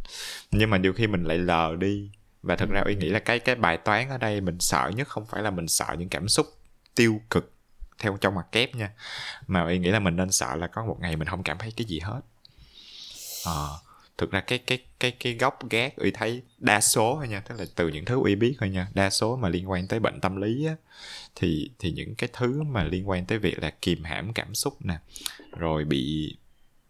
nhưng 0.51 0.71
mà 0.71 0.77
nhiều 0.77 0.93
khi 0.93 1.07
mình 1.07 1.25
lại 1.25 1.39
lờ 1.39 1.77
đi 1.79 2.11
và 2.43 2.57
thật 2.57 2.69
ra 2.71 2.83
ý 2.87 2.95
nghĩ 2.95 3.09
là 3.09 3.19
cái 3.19 3.39
cái 3.39 3.55
bài 3.55 3.77
toán 3.77 4.09
ở 4.09 4.19
đây 4.19 4.41
mình 4.41 4.61
sợ 4.61 4.91
nhất 4.97 5.09
không 5.09 5.27
phải 5.27 5.43
là 5.43 5.51
mình 5.51 5.69
sợ 5.69 5.97
những 5.99 6.09
cảm 6.09 6.29
xúc 6.29 6.47
tiêu 6.95 7.21
cực 7.31 7.54
theo 7.99 8.17
trong 8.21 8.35
mặt 8.35 8.47
kép 8.53 8.75
nha. 8.75 8.91
Mà 9.47 9.69
ý 9.69 9.79
nghĩ 9.79 9.91
là 9.91 9.99
mình 9.99 10.17
nên 10.17 10.33
sợ 10.33 10.57
là 10.57 10.67
có 10.67 10.85
một 10.87 10.97
ngày 11.01 11.17
mình 11.17 11.29
không 11.29 11.43
cảm 11.43 11.59
thấy 11.59 11.73
cái 11.77 11.85
gì 11.85 12.01
hết. 12.01 12.21
À, 13.45 13.69
thực 14.19 14.31
ra 14.31 14.41
cái 14.41 14.59
cái 14.59 14.79
cái 15.01 15.11
cái 15.11 15.35
góc 15.35 15.71
gác 15.71 15.97
uy 15.97 16.11
thấy 16.11 16.43
đa 16.59 16.81
số 16.81 17.15
thôi 17.17 17.29
nha 17.29 17.41
tức 17.41 17.59
là 17.59 17.65
từ 17.75 17.89
những 17.89 18.05
thứ 18.05 18.21
uy 18.23 18.35
biết 18.35 18.57
thôi 18.61 18.69
nha 18.69 18.89
đa 18.95 19.11
số 19.11 19.37
mà 19.37 19.49
liên 19.49 19.71
quan 19.71 19.89
tới 19.89 20.01
bệnh 20.01 20.21
tâm 20.21 20.37
lý 20.37 20.67
á 20.67 20.75
thì 21.35 21.71
thì 21.79 21.93
những 21.93 22.15
cái 22.15 22.31
thứ 22.33 22.63
mà 22.63 22.85
liên 22.85 23.09
quan 23.09 23.27
tới 23.27 23.39
việc 23.39 23.59
là 23.59 23.71
kìm 23.71 24.05
hãm 24.05 24.33
cảm 24.33 24.55
xúc 24.55 24.77
nè 24.81 24.99
rồi 25.59 25.85
bị 25.85 26.37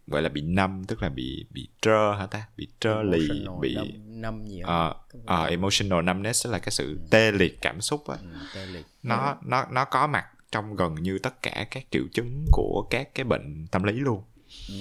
gọi 0.07 0.23
là 0.23 0.29
bị 0.29 0.41
năm 0.41 0.85
tức 0.89 1.03
là 1.03 1.09
bị 1.09 1.47
bị 1.51 1.69
trơ 1.83 2.13
hả 2.19 2.27
ta? 2.27 2.47
Bị 2.57 2.69
trơ 2.81 3.03
lì 3.03 3.29
bị 3.61 3.77
năm 4.07 4.47
gì 4.47 4.63
uh, 4.63 4.97
uh, 5.17 5.51
emotional 5.51 6.03
numbness 6.03 6.47
là 6.47 6.59
cái 6.59 6.71
sự 6.71 6.89
ừ. 6.89 6.99
tê 7.11 7.33
liệt 7.33 7.59
cảm 7.61 7.81
xúc 7.81 8.09
á. 8.09 8.17
Ừ, 8.55 8.83
nó 9.03 9.29
ừ. 9.29 9.35
nó 9.43 9.65
nó 9.71 9.85
có 9.85 10.07
mặt 10.07 10.27
trong 10.55 10.77
gần 10.77 10.95
như 10.95 11.19
tất 11.19 11.43
cả 11.43 11.67
các 11.71 11.85
triệu 11.91 12.03
chứng 12.13 12.47
của 12.53 12.87
các 12.91 13.15
cái 13.15 13.25
bệnh 13.25 13.67
tâm 13.71 13.83
lý 13.83 13.93
luôn. 13.93 14.23
Ừ, 14.69 14.75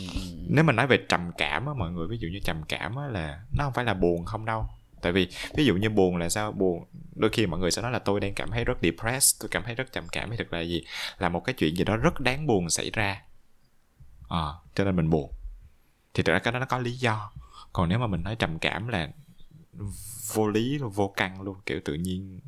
nếu 0.48 0.64
mình 0.64 0.76
nói 0.76 0.88
về 0.88 0.98
trầm 1.10 1.32
cảm 1.38 1.66
á 1.66 1.74
mọi 1.78 1.92
người 1.92 2.08
ví 2.08 2.18
dụ 2.18 2.28
như 2.28 2.40
trầm 2.44 2.64
cảm 2.68 2.96
á 2.96 3.08
là 3.08 3.44
nó 3.58 3.64
không 3.64 3.74
phải 3.74 3.86
là 3.86 3.94
buồn 3.94 4.26
không 4.26 4.46
đâu. 4.46 4.66
Tại 5.02 5.12
vì 5.12 5.28
ví 5.56 5.66
dụ 5.66 5.76
như 5.76 5.90
buồn 5.90 6.18
là 6.18 6.30
sao? 6.30 6.52
Buồn 6.52 6.86
đôi 7.16 7.30
khi 7.34 7.46
mọi 7.46 7.60
người 7.60 7.72
sẽ 7.72 7.82
nói 7.82 7.92
là 7.92 8.00
tôi 8.00 8.20
đang 8.20 8.34
cảm 8.34 8.52
thấy 8.52 8.66
rất 8.66 8.78
depressed 8.82 9.42
tôi 9.42 9.50
cảm 9.50 9.64
thấy 9.64 9.76
rất 9.76 9.92
trầm 9.92 10.04
cảm 10.12 10.30
thì 10.30 10.38
thực 10.38 10.54
là 10.54 10.62
gì? 10.62 10.84
Là 11.18 11.30
một 11.30 11.40
cái 11.46 11.54
chuyện 11.54 11.76
gì 11.76 11.84
đó 11.84 11.98
rất 11.98 12.20
đáng 12.20 12.48
buồn 12.48 12.70
xảy 12.70 12.90
ra. 12.90 13.22
À, 14.30 14.48
cho 14.76 14.84
nên 14.84 14.96
mình 14.96 15.10
buồn. 15.10 15.32
Thì 16.14 16.24
thực 16.24 16.34
ra 16.34 16.40
cái 16.40 16.52
đó 16.52 16.60
nó 16.60 16.66
có 16.66 16.78
lý 16.78 16.92
do. 16.92 17.32
Còn 17.74 17.90
nếu 17.90 18.00
mà 18.00 18.08
mình 18.08 18.24
nói 18.24 18.36
trầm 18.36 18.60
cảm 18.60 18.88
là 18.88 19.10
vô 20.34 20.48
lý 20.48 20.78
luôn 20.78 20.92
vô 20.92 21.14
căn 21.18 21.42
luôn 21.42 21.58
kiểu 21.66 21.80
tự 21.86 21.94
nhiên 21.94 22.40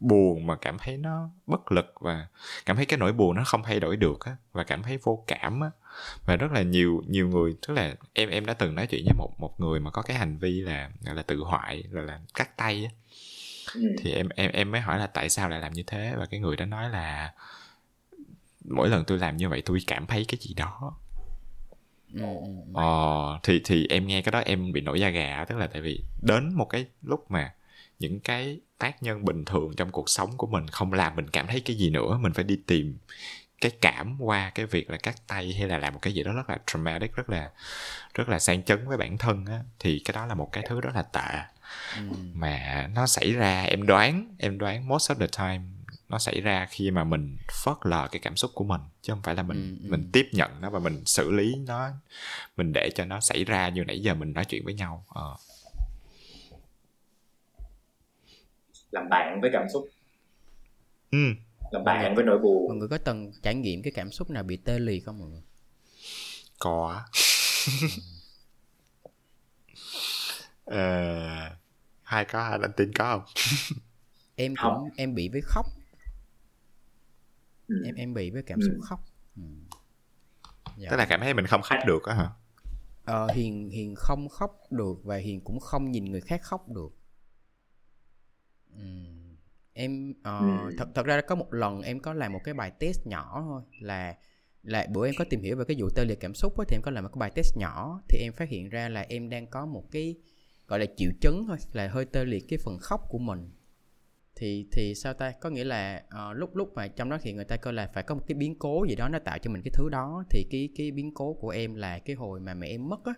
buồn 0.00 0.46
mà 0.46 0.56
cảm 0.56 0.78
thấy 0.78 0.96
nó 0.96 1.30
bất 1.46 1.72
lực 1.72 1.94
và 2.00 2.26
cảm 2.66 2.76
thấy 2.76 2.86
cái 2.86 2.98
nỗi 2.98 3.12
buồn 3.12 3.36
nó 3.36 3.44
không 3.44 3.62
thay 3.62 3.80
đổi 3.80 3.96
được 3.96 4.24
á 4.24 4.36
và 4.52 4.64
cảm 4.64 4.82
thấy 4.82 4.98
vô 5.02 5.24
cảm 5.26 5.60
á. 5.60 5.70
Và 6.26 6.36
rất 6.36 6.52
là 6.52 6.62
nhiều 6.62 7.02
nhiều 7.06 7.28
người 7.28 7.56
tức 7.68 7.74
là 7.74 7.94
em 8.12 8.28
em 8.28 8.46
đã 8.46 8.54
từng 8.54 8.74
nói 8.74 8.86
chuyện 8.86 9.04
với 9.04 9.14
một 9.18 9.30
một 9.38 9.60
người 9.60 9.80
mà 9.80 9.90
có 9.90 10.02
cái 10.02 10.16
hành 10.16 10.38
vi 10.38 10.60
là 10.60 10.90
gọi 11.04 11.14
là 11.14 11.22
tự 11.22 11.36
hoại 11.38 11.82
rồi 11.90 12.06
là 12.06 12.20
cắt 12.34 12.56
tay 12.56 12.84
á. 12.84 12.90
Ừ. 13.74 13.80
thì 13.98 14.12
em 14.12 14.28
em 14.28 14.50
em 14.52 14.70
mới 14.70 14.80
hỏi 14.80 14.98
là 14.98 15.06
tại 15.06 15.28
sao 15.28 15.48
lại 15.48 15.60
làm 15.60 15.72
như 15.72 15.82
thế? 15.86 16.14
Và 16.18 16.26
cái 16.26 16.40
người 16.40 16.56
đó 16.56 16.64
nói 16.64 16.90
là 16.90 17.32
mỗi 18.64 18.88
lần 18.88 19.04
tôi 19.04 19.18
làm 19.18 19.36
như 19.36 19.48
vậy 19.48 19.62
tôi 19.66 19.78
cảm 19.86 20.06
thấy 20.06 20.24
cái 20.28 20.38
gì 20.40 20.54
đó. 20.54 20.96
Ừ, 22.14 22.20
ừ, 22.20 22.46
ờ 22.74 23.38
thì 23.42 23.60
thì 23.64 23.86
em 23.90 24.06
nghe 24.06 24.22
cái 24.22 24.32
đó 24.32 24.38
em 24.38 24.72
bị 24.72 24.80
nổi 24.80 25.00
da 25.00 25.08
gà 25.08 25.44
tức 25.48 25.58
là 25.58 25.66
tại 25.66 25.82
vì 25.82 26.02
đến 26.22 26.54
một 26.54 26.64
cái 26.64 26.86
lúc 27.02 27.30
mà 27.30 27.54
những 28.00 28.20
cái 28.20 28.60
tác 28.78 29.02
nhân 29.02 29.24
bình 29.24 29.44
thường 29.44 29.72
trong 29.76 29.90
cuộc 29.90 30.08
sống 30.08 30.36
của 30.36 30.46
mình 30.46 30.68
không 30.68 30.92
làm 30.92 31.16
mình 31.16 31.30
cảm 31.30 31.46
thấy 31.46 31.60
cái 31.60 31.76
gì 31.76 31.90
nữa 31.90 32.18
mình 32.20 32.32
phải 32.32 32.44
đi 32.44 32.58
tìm 32.66 32.98
cái 33.60 33.72
cảm 33.80 34.16
qua 34.18 34.50
cái 34.54 34.66
việc 34.66 34.90
là 34.90 34.96
cắt 34.96 35.16
tay 35.26 35.52
hay 35.58 35.68
là 35.68 35.78
làm 35.78 35.92
một 35.92 35.98
cái 36.02 36.12
gì 36.12 36.22
đó 36.22 36.32
rất 36.32 36.50
là 36.50 36.58
traumatic 36.66 37.14
rất 37.14 37.30
là 37.30 37.50
rất 38.14 38.28
là 38.28 38.38
sang 38.38 38.62
chấn 38.62 38.88
với 38.88 38.96
bản 38.96 39.18
thân 39.18 39.46
á 39.46 39.60
thì 39.78 40.02
cái 40.04 40.12
đó 40.12 40.26
là 40.26 40.34
một 40.34 40.48
cái 40.52 40.64
thứ 40.68 40.80
rất 40.80 40.94
là 40.94 41.02
tệ 41.02 41.38
ừ. 41.96 42.02
mà 42.34 42.88
nó 42.94 43.06
xảy 43.06 43.32
ra 43.32 43.62
em 43.62 43.86
đoán 43.86 44.34
em 44.38 44.58
đoán 44.58 44.88
most 44.88 45.10
of 45.10 45.14
the 45.14 45.26
time 45.26 45.64
nó 46.08 46.18
xảy 46.18 46.40
ra 46.40 46.66
khi 46.70 46.90
mà 46.90 47.04
mình 47.04 47.36
phớt 47.64 47.76
lờ 47.82 48.08
cái 48.12 48.20
cảm 48.20 48.36
xúc 48.36 48.50
của 48.54 48.64
mình 48.64 48.80
chứ 49.02 49.12
không 49.12 49.22
phải 49.22 49.34
là 49.34 49.42
mình 49.42 49.78
ừ, 49.80 49.86
ừ. 49.86 49.90
mình 49.90 50.10
tiếp 50.12 50.28
nhận 50.32 50.60
nó 50.60 50.70
và 50.70 50.78
mình 50.78 51.02
xử 51.06 51.30
lý 51.30 51.54
nó 51.66 51.90
mình 52.56 52.72
để 52.72 52.90
cho 52.94 53.04
nó 53.04 53.20
xảy 53.20 53.44
ra 53.44 53.68
như 53.68 53.84
nãy 53.84 54.00
giờ 54.00 54.14
mình 54.14 54.32
nói 54.32 54.44
chuyện 54.44 54.64
với 54.64 54.74
nhau 54.74 55.04
ờ. 55.08 55.36
Làm 58.90 59.08
bạn 59.10 59.40
với 59.40 59.50
cảm 59.52 59.66
xúc 59.72 59.88
ừ. 61.10 61.18
làm 61.70 61.84
bạn 61.84 62.14
với 62.14 62.24
nỗi 62.24 62.38
buồn 62.38 62.68
mọi 62.68 62.76
người 62.76 62.88
có 62.88 62.98
từng 62.98 63.32
trải 63.42 63.54
nghiệm 63.54 63.82
cái 63.82 63.92
cảm 63.96 64.10
xúc 64.10 64.30
nào 64.30 64.42
bị 64.42 64.56
tê 64.56 64.78
liệt 64.78 65.00
không 65.00 65.18
mọi 65.18 65.28
người 65.28 65.42
có 66.58 67.02
ờ, 70.64 71.56
hai 72.02 72.24
có 72.24 72.42
hai 72.44 72.58
anh 72.62 72.72
tin 72.76 72.92
có 72.92 73.04
không 73.04 73.24
em 74.36 74.54
cũng 74.62 74.74
không. 74.74 74.88
em 74.96 75.14
bị 75.14 75.28
với 75.28 75.40
khóc 75.44 75.66
ừ. 77.68 77.82
em 77.84 77.94
em 77.94 78.14
bị 78.14 78.30
với 78.30 78.42
cảm 78.42 78.58
xúc 78.62 78.72
ừ. 78.74 78.80
khóc 78.82 79.00
ừ. 79.36 79.42
dạ. 80.76 80.90
tức 80.90 80.96
là 80.96 81.06
cảm 81.06 81.20
thấy 81.20 81.34
mình 81.34 81.46
không 81.46 81.62
khóc 81.62 81.78
được 81.86 82.02
á 82.04 82.14
hả 82.14 82.30
ờ, 83.04 83.26
hiền 83.34 83.70
hiền 83.70 83.94
không 83.94 84.28
khóc 84.28 84.60
được 84.70 84.94
và 85.04 85.16
hiền 85.16 85.40
cũng 85.40 85.60
không 85.60 85.90
nhìn 85.90 86.04
người 86.04 86.20
khác 86.20 86.42
khóc 86.42 86.68
được 86.68 86.99
em 89.72 90.10
uh, 90.10 90.24
ừ. 90.24 90.74
thật 90.78 90.88
thật 90.94 91.06
ra 91.06 91.20
có 91.20 91.34
một 91.34 91.54
lần 91.54 91.82
em 91.82 92.00
có 92.00 92.14
làm 92.14 92.32
một 92.32 92.40
cái 92.44 92.54
bài 92.54 92.72
test 92.78 93.06
nhỏ 93.06 93.42
thôi 93.48 93.62
là 93.80 94.16
là 94.62 94.86
bữa 94.92 95.06
em 95.06 95.14
có 95.18 95.24
tìm 95.30 95.42
hiểu 95.42 95.56
về 95.56 95.64
cái 95.68 95.76
vụ 95.80 95.88
tê 95.96 96.04
liệt 96.04 96.20
cảm 96.20 96.34
xúc 96.34 96.60
ấy, 96.60 96.64
thì 96.68 96.76
em 96.76 96.82
có 96.82 96.90
làm 96.90 97.04
một 97.04 97.10
cái 97.12 97.18
bài 97.18 97.30
test 97.34 97.56
nhỏ 97.56 98.00
thì 98.08 98.18
em 98.18 98.32
phát 98.32 98.48
hiện 98.48 98.68
ra 98.68 98.88
là 98.88 99.06
em 99.08 99.30
đang 99.30 99.46
có 99.46 99.66
một 99.66 99.84
cái 99.90 100.14
gọi 100.66 100.78
là 100.78 100.86
triệu 100.96 101.10
chứng 101.20 101.44
thôi 101.46 101.56
là 101.72 101.88
hơi 101.88 102.04
tê 102.04 102.24
liệt 102.24 102.44
cái 102.48 102.58
phần 102.64 102.78
khóc 102.78 103.00
của 103.08 103.18
mình. 103.18 103.50
Thì 104.36 104.66
thì 104.72 104.94
sao 104.94 105.14
ta? 105.14 105.32
Có 105.40 105.50
nghĩa 105.50 105.64
là 105.64 106.02
uh, 106.06 106.36
lúc 106.36 106.56
lúc 106.56 106.74
mà 106.74 106.88
trong 106.88 107.08
đó 107.10 107.18
thì 107.22 107.32
người 107.32 107.44
ta 107.44 107.56
coi 107.56 107.72
là 107.72 107.90
phải 107.94 108.02
có 108.02 108.14
một 108.14 108.22
cái 108.26 108.34
biến 108.34 108.58
cố 108.58 108.84
gì 108.88 108.94
đó 108.94 109.08
nó 109.08 109.18
tạo 109.18 109.38
cho 109.38 109.50
mình 109.50 109.62
cái 109.64 109.70
thứ 109.74 109.88
đó 109.88 110.24
thì 110.30 110.44
cái 110.50 110.68
cái 110.76 110.90
biến 110.90 111.14
cố 111.14 111.32
của 111.32 111.50
em 111.50 111.74
là 111.74 111.98
cái 111.98 112.16
hồi 112.16 112.40
mà 112.40 112.54
mẹ 112.54 112.68
em 112.68 112.88
mất 112.88 113.04
á. 113.04 113.12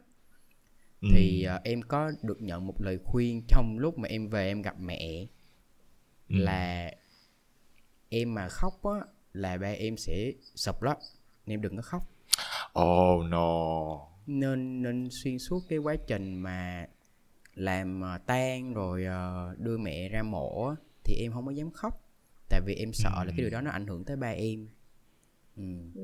Ừ. 1.03 1.09
thì 1.13 1.47
uh, 1.57 1.63
em 1.65 1.83
có 1.83 2.13
được 2.23 2.43
nhận 2.43 2.67
một 2.67 2.83
lời 2.83 2.99
khuyên 3.05 3.43
trong 3.49 3.79
lúc 3.79 3.99
mà 3.99 4.09
em 4.09 4.29
về 4.29 4.47
em 4.47 4.63
gặp 4.63 4.81
mẹ 4.81 5.27
ừ. 6.33 6.39
là 6.39 6.93
em 8.09 8.35
mà 8.35 8.49
khóc 8.49 8.85
á 8.85 9.07
là 9.33 9.59
ba 9.59 9.69
em 9.69 9.97
sẽ 9.97 10.33
sập 10.55 10.83
lắm 10.83 10.97
nên 11.47 11.55
em 11.55 11.61
đừng 11.63 11.77
có 11.77 11.83
khóc 11.83 12.03
oh 12.81 13.25
no 13.31 13.99
nên 14.27 14.83
nên 14.83 15.09
xuyên 15.11 15.39
suốt 15.39 15.61
cái 15.69 15.79
quá 15.79 15.97
trình 16.07 16.37
mà 16.37 16.87
làm 17.55 18.03
uh, 18.15 18.27
tang 18.27 18.75
rồi 18.75 19.05
uh, 19.07 19.59
đưa 19.59 19.79
mẹ 19.79 20.09
ra 20.09 20.23
mổ 20.23 20.75
thì 21.05 21.15
em 21.21 21.33
không 21.33 21.47
có 21.47 21.53
dám 21.53 21.71
khóc 21.71 22.03
tại 22.49 22.61
vì 22.67 22.75
em 22.75 22.93
sợ 22.93 23.11
ừ. 23.17 23.25
là 23.25 23.31
cái 23.31 23.37
điều 23.37 23.51
đó 23.51 23.61
nó 23.61 23.71
ảnh 23.71 23.87
hưởng 23.87 24.05
tới 24.05 24.17
ba 24.17 24.29
em 24.29 24.69
ừ. 25.57 25.63
ừ. 25.95 26.03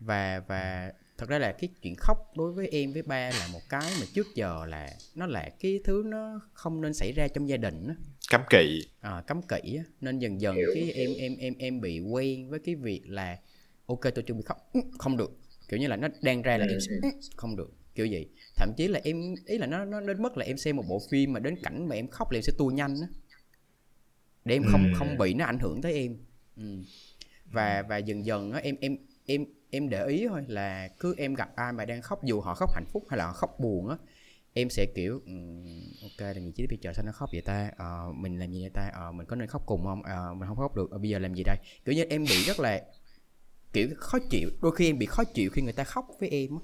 và 0.00 0.40
và 0.40 0.92
thật 1.18 1.28
ra 1.28 1.38
là 1.38 1.52
cái 1.52 1.68
chuyện 1.82 1.94
khóc 1.96 2.32
đối 2.36 2.52
với 2.52 2.68
em 2.68 2.92
với 2.92 3.02
ba 3.02 3.30
là 3.30 3.48
một 3.52 3.60
cái 3.68 3.92
mà 4.00 4.06
trước 4.14 4.26
giờ 4.34 4.66
là 4.68 4.90
nó 5.14 5.26
là 5.26 5.48
cái 5.60 5.80
thứ 5.84 6.02
nó 6.06 6.40
không 6.52 6.80
nên 6.80 6.94
xảy 6.94 7.12
ra 7.12 7.28
trong 7.28 7.48
gia 7.48 7.56
đình 7.56 7.86
á. 7.88 7.94
Cấm 8.30 8.40
kỵ. 8.50 8.80
À, 9.00 9.22
cấm 9.26 9.40
kỵ 9.42 9.76
á. 9.76 9.84
Nên 10.00 10.18
dần 10.18 10.40
dần 10.40 10.56
cái 10.74 10.92
em 10.92 11.10
em 11.18 11.36
em 11.36 11.54
em 11.58 11.80
bị 11.80 12.00
quen 12.00 12.50
với 12.50 12.58
cái 12.58 12.74
việc 12.74 13.02
là 13.06 13.38
ok 13.86 14.00
tôi 14.14 14.22
chuẩn 14.24 14.38
bị 14.38 14.44
khóc. 14.46 14.56
Ừ, 14.72 14.80
không 14.98 15.16
được. 15.16 15.30
Kiểu 15.68 15.80
như 15.80 15.86
là 15.86 15.96
nó 15.96 16.08
đang 16.22 16.42
ra 16.42 16.56
là 16.58 16.66
em 16.66 16.80
sẽ 16.80 16.92
ừ, 17.02 17.08
không 17.36 17.56
được. 17.56 17.70
Kiểu 17.94 18.08
vậy. 18.10 18.28
Thậm 18.56 18.72
chí 18.76 18.88
là 18.88 19.00
em 19.04 19.34
ý 19.46 19.58
là 19.58 19.66
nó 19.66 19.84
nó 19.84 20.00
đến 20.00 20.22
mức 20.22 20.36
là 20.36 20.44
em 20.44 20.56
xem 20.58 20.76
một 20.76 20.84
bộ 20.88 21.02
phim 21.10 21.32
mà 21.32 21.40
đến 21.40 21.56
cảnh 21.62 21.88
mà 21.88 21.94
em 21.96 22.08
khóc 22.08 22.30
là 22.30 22.36
em 22.38 22.42
sẽ 22.42 22.52
tua 22.58 22.68
nhanh 22.68 22.94
á. 23.00 23.08
Để 24.44 24.54
em 24.56 24.62
không 24.72 24.84
Ừ. 24.84 24.90
không 24.98 25.18
bị 25.18 25.34
nó 25.34 25.44
ảnh 25.44 25.58
hưởng 25.58 25.82
tới 25.82 25.92
em. 25.92 26.16
Ừ. 26.56 26.62
và 27.52 27.82
và 27.88 27.96
dần 27.96 28.26
dần 28.26 28.52
á 28.52 28.60
em 28.62 28.76
em 28.80 28.96
em 29.26 29.44
em 29.76 29.88
để 29.88 30.06
ý 30.06 30.26
thôi 30.28 30.44
là 30.48 30.88
cứ 31.00 31.14
em 31.18 31.34
gặp 31.34 31.56
ai 31.56 31.72
mà 31.72 31.84
đang 31.84 32.02
khóc 32.02 32.24
dù 32.24 32.40
họ 32.40 32.54
khóc 32.54 32.70
hạnh 32.74 32.86
phúc 32.92 33.04
hay 33.08 33.18
là 33.18 33.26
họ 33.26 33.32
khóc 33.32 33.56
buồn 33.60 33.88
á 33.88 33.96
em 34.58 34.70
sẽ 34.70 34.86
kiểu 34.94 35.20
um, 35.26 35.64
ok 36.02 36.20
làm 36.20 36.44
gì 36.44 36.52
chứ 36.56 36.66
bây 36.68 36.78
giờ 36.82 36.92
sao 36.94 37.04
nó 37.06 37.12
khóc 37.12 37.28
vậy 37.32 37.40
ta? 37.40 37.70
Ờ, 37.76 38.12
mình 38.14 38.38
làm 38.38 38.52
gì 38.52 38.60
vậy 38.60 38.70
ta? 38.74 38.90
Ờ, 38.94 39.12
mình 39.12 39.26
có 39.26 39.36
nên 39.36 39.48
khóc 39.48 39.62
cùng 39.66 39.84
không? 39.84 40.02
Ờ, 40.02 40.34
mình 40.34 40.48
không 40.48 40.56
khóc 40.56 40.76
được 40.76 40.90
Ờ, 40.90 40.98
bây 40.98 41.10
giờ 41.10 41.18
làm 41.18 41.34
gì 41.34 41.42
đây? 41.46 41.56
Kiểu 41.84 41.94
như 41.94 42.04
em 42.04 42.24
bị 42.24 42.44
rất 42.46 42.60
là 42.60 42.82
kiểu 43.72 43.88
khó 43.96 44.18
chịu 44.30 44.50
đôi 44.62 44.74
khi 44.76 44.90
em 44.90 44.98
bị 44.98 45.06
khó 45.06 45.24
chịu 45.24 45.50
khi 45.52 45.62
người 45.62 45.72
ta 45.72 45.84
khóc 45.84 46.08
với 46.20 46.28
em 46.28 46.50
á. 46.50 46.62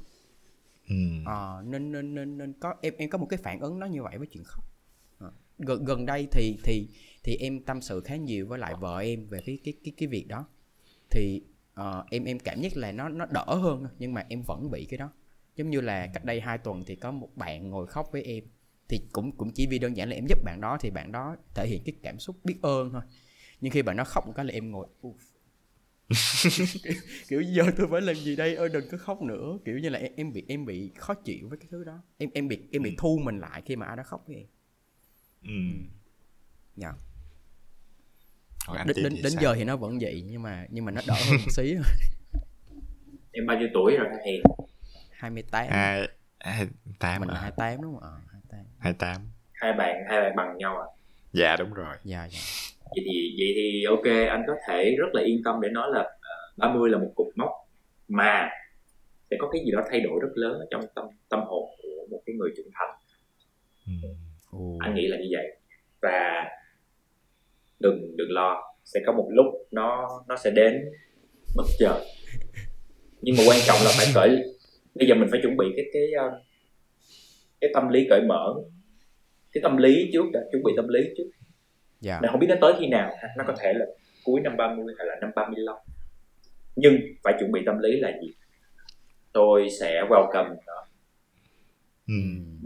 Ừ. 0.88 0.96
Ờ, 1.26 1.62
nên 1.66 1.92
nên 1.92 2.14
nên 2.14 2.38
nên 2.38 2.52
có 2.60 2.74
em 2.82 2.94
em 2.98 3.10
có 3.10 3.18
một 3.18 3.26
cái 3.26 3.38
phản 3.42 3.60
ứng 3.60 3.78
nó 3.78 3.86
như 3.86 4.02
vậy 4.02 4.18
với 4.18 4.26
chuyện 4.26 4.44
khóc. 4.44 4.64
Ờ, 5.18 5.32
gần 5.58 5.84
gần 5.84 6.06
đây 6.06 6.28
thì 6.30 6.58
thì 6.64 6.88
thì 7.24 7.36
em 7.36 7.60
tâm 7.60 7.82
sự 7.82 8.00
khá 8.00 8.16
nhiều 8.16 8.46
với 8.46 8.58
lại 8.58 8.74
vợ 8.80 8.98
em 8.98 9.26
về 9.26 9.40
cái 9.46 9.58
cái 9.64 9.74
cái 9.84 9.92
cái 9.96 10.08
việc 10.08 10.28
đó. 10.28 10.46
Thì 11.10 11.42
ờ, 11.74 12.04
em 12.10 12.24
em 12.24 12.38
cảm 12.38 12.60
giác 12.60 12.76
là 12.76 12.92
nó 12.92 13.08
nó 13.08 13.26
đỡ 13.26 13.44
hơn 13.44 13.86
nhưng 13.98 14.14
mà 14.14 14.26
em 14.28 14.42
vẫn 14.42 14.70
bị 14.70 14.84
cái 14.84 14.98
đó. 14.98 15.12
Giống 15.56 15.70
như 15.70 15.80
là 15.80 16.06
cách 16.06 16.24
đây 16.24 16.40
2 16.40 16.58
tuần 16.58 16.84
thì 16.86 16.96
có 16.96 17.10
một 17.10 17.28
bạn 17.36 17.70
ngồi 17.70 17.86
khóc 17.86 18.08
với 18.12 18.22
em 18.22 18.44
thì 18.88 19.00
cũng 19.12 19.32
cũng 19.32 19.50
chỉ 19.54 19.66
vì 19.66 19.78
đơn 19.78 19.96
giản 19.96 20.08
là 20.08 20.14
em 20.16 20.26
giúp 20.28 20.38
bạn 20.44 20.60
đó 20.60 20.78
thì 20.80 20.90
bạn 20.90 21.12
đó 21.12 21.36
thể 21.54 21.66
hiện 21.66 21.82
cái 21.84 21.94
cảm 22.02 22.18
xúc 22.18 22.36
biết 22.44 22.56
ơn 22.62 22.90
thôi. 22.92 23.02
Nhưng 23.60 23.72
khi 23.72 23.82
bạn 23.82 23.96
đó 23.96 24.04
khóc 24.04 24.26
một 24.26 24.32
cái 24.36 24.44
là 24.44 24.52
em 24.52 24.70
ngồi 24.70 24.86
kiểu, 25.02 25.16
kiểu 27.28 27.42
giờ 27.42 27.64
tôi 27.76 27.88
phải 27.90 28.00
làm 28.00 28.16
gì 28.16 28.36
đây? 28.36 28.54
Ơi 28.56 28.68
đừng 28.68 28.84
có 28.90 28.98
khóc 28.98 29.22
nữa. 29.22 29.58
Kiểu 29.64 29.78
như 29.78 29.88
là 29.88 29.98
em, 29.98 30.12
em 30.16 30.32
bị 30.32 30.44
em 30.48 30.66
bị 30.66 30.90
khó 30.96 31.14
chịu 31.14 31.48
với 31.48 31.58
cái 31.58 31.68
thứ 31.70 31.84
đó. 31.84 32.02
Em 32.18 32.30
em 32.34 32.48
bị 32.48 32.58
em 32.72 32.82
bị 32.82 32.94
thu 32.98 33.18
mình 33.24 33.38
lại 33.38 33.62
khi 33.66 33.76
mà 33.76 33.86
ai 33.86 33.96
đó 33.96 34.02
khóc 34.06 34.24
với 34.26 34.36
em. 34.36 34.46
Ừ. 35.42 35.86
dạ. 36.76 36.92
Còn 36.92 36.98
anh 37.02 37.11
đến 38.86 38.96
đến, 39.02 39.12
thì 39.16 39.22
đến 39.22 39.32
giờ 39.40 39.54
thì 39.54 39.64
nó 39.64 39.76
vẫn 39.76 39.98
vậy 40.00 40.22
nhưng 40.26 40.42
mà 40.42 40.66
nhưng 40.70 40.84
mà 40.84 40.92
nó 40.92 41.00
đỡ 41.06 41.14
hơn 41.28 41.36
một 41.44 41.50
xí 41.50 41.74
em 43.32 43.46
bao 43.46 43.58
nhiêu 43.58 43.68
tuổi 43.74 43.96
rồi? 43.96 44.06
Hiền 44.26 44.42
28 45.10 45.66
hai 45.70 46.08
hai 46.40 46.66
tám 46.98 47.20
mình 47.20 47.28
là 47.28 47.34
à? 47.34 47.40
28 47.40 47.82
đúng 47.82 47.94
không? 47.94 48.02
Ờ 48.02 48.18
28 48.32 48.64
hai 48.78 48.92
tám. 48.92 49.20
Hai 49.52 49.72
bạn 49.72 49.96
hai 50.08 50.20
bạn 50.20 50.36
bằng 50.36 50.58
nhau 50.58 50.76
à? 50.78 50.86
Dạ 51.32 51.56
đúng 51.56 51.74
rồi. 51.74 51.96
Dạ 52.04 52.28
dạ. 52.30 52.38
Vậy 52.90 53.04
thì 53.04 53.34
vậy 53.38 53.52
thì 53.56 53.84
ok 53.84 54.28
anh 54.28 54.42
có 54.46 54.54
thể 54.68 54.94
rất 54.98 55.08
là 55.12 55.22
yên 55.22 55.42
tâm 55.44 55.60
để 55.60 55.68
nói 55.68 55.88
là 55.92 56.00
ờ, 56.20 56.36
30 56.56 56.90
là 56.90 56.98
một 56.98 57.12
cột 57.14 57.26
mốc 57.36 57.50
mà 58.08 58.50
sẽ 59.30 59.36
có 59.40 59.48
cái 59.52 59.62
gì 59.64 59.70
đó 59.70 59.82
thay 59.90 60.00
đổi 60.00 60.18
rất 60.22 60.28
lớn 60.34 60.58
ở 60.58 60.66
trong 60.70 60.84
tâm 60.94 61.04
tâm 61.28 61.40
hồn 61.46 61.68
của 61.82 62.06
một 62.10 62.22
cái 62.26 62.36
người 62.36 62.50
trưởng 62.56 62.70
thành. 62.74 62.90
Ừ. 63.86 64.08
Ồ. 64.50 64.76
anh 64.80 64.94
nghĩ 64.94 65.06
là 65.06 65.16
như 65.16 65.28
vậy. 65.30 65.56
Và 66.02 66.44
đừng 67.82 68.16
đừng 68.16 68.30
lo. 68.30 68.62
Sẽ 68.84 69.00
có 69.06 69.12
một 69.12 69.28
lúc 69.32 69.46
nó 69.70 70.08
nó 70.28 70.36
sẽ 70.36 70.50
đến. 70.50 70.84
Bất 71.56 71.64
chợt. 71.78 72.00
Nhưng 73.20 73.36
mà 73.38 73.42
quan 73.48 73.58
trọng 73.66 73.78
là 73.84 73.90
phải 73.98 74.06
cởi 74.14 74.42
bây 74.94 75.08
giờ 75.08 75.14
mình 75.14 75.28
phải 75.30 75.40
chuẩn 75.42 75.56
bị 75.56 75.66
cái 75.76 75.84
cái 75.92 76.12
ờ, 76.18 76.40
cái 77.60 77.70
tâm 77.74 77.88
lý 77.88 78.06
cởi 78.10 78.20
mở. 78.28 78.54
Cái 79.52 79.60
tâm 79.62 79.76
lý 79.76 80.10
trước 80.12 80.24
đã 80.32 80.40
chuẩn 80.52 80.62
bị 80.62 80.72
tâm 80.76 80.88
lý 80.88 81.00
trước. 81.16 81.30
Dạ. 82.00 82.18
Mình 82.22 82.30
không 82.30 82.40
biết 82.40 82.46
nó 82.50 82.56
tới 82.60 82.72
khi 82.80 82.86
nào. 82.86 83.10
Nó 83.38 83.44
có 83.46 83.54
thể 83.60 83.72
là 83.72 83.86
cuối 84.24 84.40
năm 84.40 84.56
30 84.56 84.94
hay 84.98 85.06
là 85.06 85.14
năm 85.20 85.30
35 85.36 85.76
nhưng 86.76 86.98
phải 87.24 87.34
chuẩn 87.38 87.52
bị 87.52 87.60
tâm 87.66 87.78
lý 87.78 88.00
là 88.00 88.12
gì? 88.22 88.34
Tôi 89.32 89.68
sẽ 89.80 90.02
welcome 90.10 90.54
nó. 90.66 90.86
Ừ. 92.08 92.14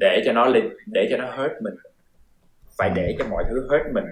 để 0.01 0.23
cho 0.25 0.33
nó 0.33 0.47
lên 0.47 0.69
để 0.87 1.09
cho 1.11 1.17
nó 1.17 1.31
hurt 1.37 1.53
mình. 1.63 1.75
Phải 2.79 2.91
để 2.97 3.17
cho 3.19 3.25
mọi 3.31 3.45
thứ 3.51 3.69
hurt 3.71 3.95
mình 3.95 4.05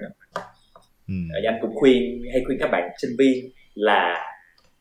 Ừ. 1.08 1.14
Ờ, 1.34 1.40
anh 1.50 1.58
cũng 1.62 1.74
khuyên 1.74 2.22
hay 2.32 2.42
khuyên 2.46 2.58
các 2.60 2.68
bạn 2.72 2.90
sinh 3.02 3.10
viên 3.18 3.50
là 3.74 4.24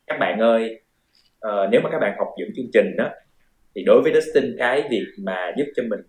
các 0.08 0.18
bạn 0.20 0.40
ơi 0.40 0.80
ờ, 1.40 1.68
nếu 1.72 1.82
mà 1.82 1.90
các 1.92 2.00
bạn 2.00 2.16
học 2.18 2.28
dưỡng 2.40 2.50
chương 2.56 2.70
trình 2.74 2.96
đó 2.98 3.10
thì 3.76 3.84
đối 3.86 4.02
với 4.02 4.14
Dustin 4.14 4.56
cái 4.60 4.84
việc 4.90 5.06
mà 5.18 5.52
giúp 5.58 5.66
cho 5.76 5.84
mình 5.90 6.00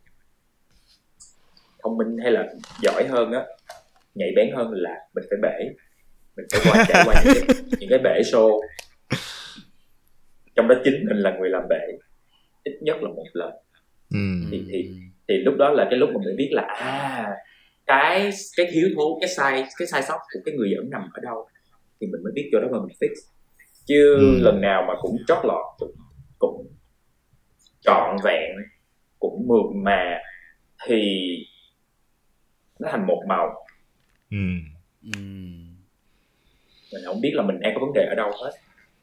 thông 1.83 1.97
minh 1.97 2.17
hay 2.23 2.33
là 2.33 2.47
giỏi 2.83 3.05
hơn 3.09 3.33
á 3.33 3.41
nhạy 4.15 4.29
bén 4.37 4.51
hơn 4.57 4.71
là 4.73 4.91
mình 5.15 5.25
phải 5.31 5.39
bể 5.43 5.65
mình 6.37 6.47
phải 6.53 6.61
qua 6.65 6.85
trải 6.89 7.03
qua 7.07 7.23
những 7.25 7.35
cái, 7.49 7.57
những 7.81 7.91
cái 7.91 7.99
bể 7.99 8.21
show 8.23 8.61
trong 10.57 10.69
đó 10.69 10.75
chính 10.85 10.95
mình 11.09 11.17
là 11.17 11.37
người 11.39 11.51
làm 11.51 11.63
bể 11.71 11.81
ít 12.65 12.79
nhất 12.83 12.97
là 13.03 13.09
một 13.09 13.27
lần 13.33 13.51
Ừ. 14.11 14.19
thì 14.51 14.63
thì 14.69 14.91
thì 15.29 15.35
lúc 15.39 15.55
đó 15.59 15.71
là 15.71 15.87
cái 15.91 15.99
lúc 15.99 16.11
mà 16.15 16.21
mình 16.27 16.37
biết 16.37 16.49
là 16.53 16.63
à 16.63 17.31
cái 17.87 18.31
cái 18.57 18.67
thiếu 18.73 18.89
thốn 18.97 19.13
cái 19.21 19.29
sai 19.29 19.65
cái 19.79 19.87
sai 19.89 20.03
sót 20.03 20.19
của 20.35 20.41
cái 20.45 20.55
người 20.55 20.71
dẫn 20.77 20.91
nằm 20.91 21.03
ở 21.15 21.21
đâu 21.23 21.49
thì 22.01 22.07
mình 22.07 22.23
mới 22.25 22.33
biết 22.35 22.49
chỗ 22.53 22.61
đó 22.61 22.69
mà 22.73 22.79
mình 22.79 22.97
fix 23.01 23.15
chứ 23.87 24.15
Ừ. 24.19 24.39
lần 24.45 24.61
nào 24.61 24.85
mà 24.89 24.95
cũng 25.03 25.17
chót 25.29 25.39
lọt 25.45 25.65
cũng, 25.79 25.95
cũng 26.39 26.67
trọn 27.81 28.17
vẹn 28.25 28.51
cũng 29.19 29.47
mượt 29.49 29.67
mà 29.85 30.19
thì 30.87 31.01
nó 32.81 32.89
thành 32.93 33.07
một 33.07 33.23
màu 33.29 33.47
Ừ. 34.31 34.37
Ừm. 35.03 35.77
mình 36.93 37.03
không 37.07 37.21
biết 37.21 37.31
là 37.35 37.43
mình 37.43 37.61
đang 37.61 37.75
có 37.75 37.81
vấn 37.81 37.93
đề 37.95 38.07
ở 38.09 38.15
đâu 38.15 38.31
hết 38.45 38.51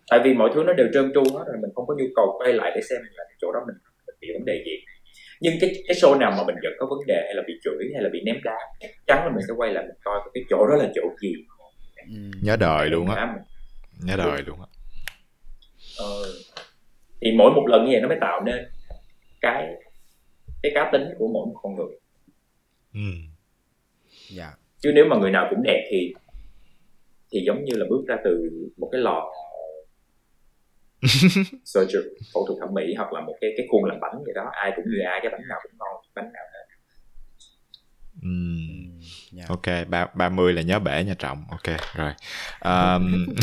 tại 0.10 0.20
vì 0.24 0.34
mọi 0.34 0.50
thứ 0.56 0.64
nó 0.64 0.74
đều 0.74 0.88
trơn 0.94 1.12
tru 1.14 1.24
hết 1.38 1.44
rồi 1.48 1.58
mình 1.62 1.72
không 1.76 1.88
có 1.88 1.96
nhu 1.98 2.06
cầu 2.16 2.36
quay 2.40 2.54
lại 2.54 2.72
để 2.76 2.82
xem 2.90 3.02
là 3.14 3.24
chỗ 3.42 3.52
đó 3.52 3.60
mình, 3.68 3.76
mình 4.08 4.16
bị 4.22 4.28
vấn 4.34 4.46
đề 4.46 4.64
gì 4.66 4.72
nhưng 5.42 5.54
cái 5.62 5.84
cái 5.88 5.98
show 5.98 6.18
nào 6.18 6.32
mà 6.32 6.44
mình 6.48 6.56
vẫn 6.64 6.74
có 6.80 6.86
vấn 6.86 7.00
đề 7.08 7.22
hay 7.26 7.34
là 7.36 7.44
bị 7.48 7.54
chửi 7.64 7.90
hay 7.94 8.04
là 8.04 8.10
bị 8.14 8.22
ném 8.26 8.36
đá 8.44 8.58
chắc 8.80 8.92
chắn 9.08 9.26
là 9.26 9.32
mình 9.36 9.46
sẽ 9.48 9.54
quay 9.58 9.74
lại 9.74 9.84
mình 9.88 9.98
coi 10.04 10.20
cái 10.34 10.44
chỗ 10.50 10.68
đó 10.68 10.76
là 10.76 10.90
chỗ 10.96 11.02
gì. 11.22 11.34
Ừm. 12.08 12.32
nhớ 12.42 12.56
đời 12.56 12.90
luôn 12.90 13.10
á. 13.10 13.36
Nhớ 14.04 14.18
đời 14.18 14.42
luôn 14.46 14.60
á. 14.60 14.68
Ờ, 15.98 16.24
thì 17.22 17.32
mỗi 17.38 17.52
một 17.52 17.66
lần 17.68 17.86
như 17.86 17.92
vậy 17.92 18.02
nó 18.02 18.08
mới 18.08 18.18
tạo 18.22 18.42
nên 18.46 18.66
cái 19.42 19.68
cái 20.64 20.72
cá 20.76 20.90
tính 20.92 21.04
của 21.18 21.28
mỗi 21.28 21.46
một 21.46 21.60
con 21.64 21.76
người. 21.76 21.96
Ừ. 22.94 23.12
dạ. 24.30 24.54
Chứ 24.80 24.92
nếu 24.96 25.06
mà 25.06 25.18
người 25.18 25.32
nào 25.32 25.48
cũng 25.50 25.64
đẹp 25.64 25.88
thì 25.92 26.14
thì 27.32 27.44
giống 27.46 27.64
như 27.64 27.74
là 27.76 27.86
bước 27.90 28.04
ra 28.08 28.16
từ 28.24 28.50
một 28.78 28.90
cái 28.92 29.02
lò 29.02 29.32
surgery 31.66 32.10
phẫu 32.34 32.46
thuật 32.48 32.58
thẩm 32.60 32.74
mỹ 32.74 32.94
hoặc 32.98 33.14
là 33.14 33.22
một 33.22 33.36
cái 33.42 33.50
cái 33.58 33.68
khuôn 33.72 33.84
làm 33.86 33.98
bánh 34.02 34.24
gì 34.28 34.32
đó 34.36 34.44
ai 34.52 34.72
cũng 34.76 34.86
như 34.88 34.98
ai 35.12 35.20
cái 35.24 35.32
bánh 35.32 35.48
nào 35.50 35.60
cũng 35.64 35.72
ngon 35.80 36.02
bánh 36.16 36.34
nào 36.34 36.44
hết. 36.54 36.66
Ừm. 38.22 39.00
dạ 39.32 39.44
ok 39.50 39.88
ba 39.90 40.08
ba 40.14 40.30
mươi 40.30 40.54
là 40.54 40.62
nhớ 40.62 40.80
bể 40.80 41.04
nha 41.04 41.14
trọng 41.20 41.44
ok 41.50 41.78
rồi 41.96 42.14
um, 42.62 43.26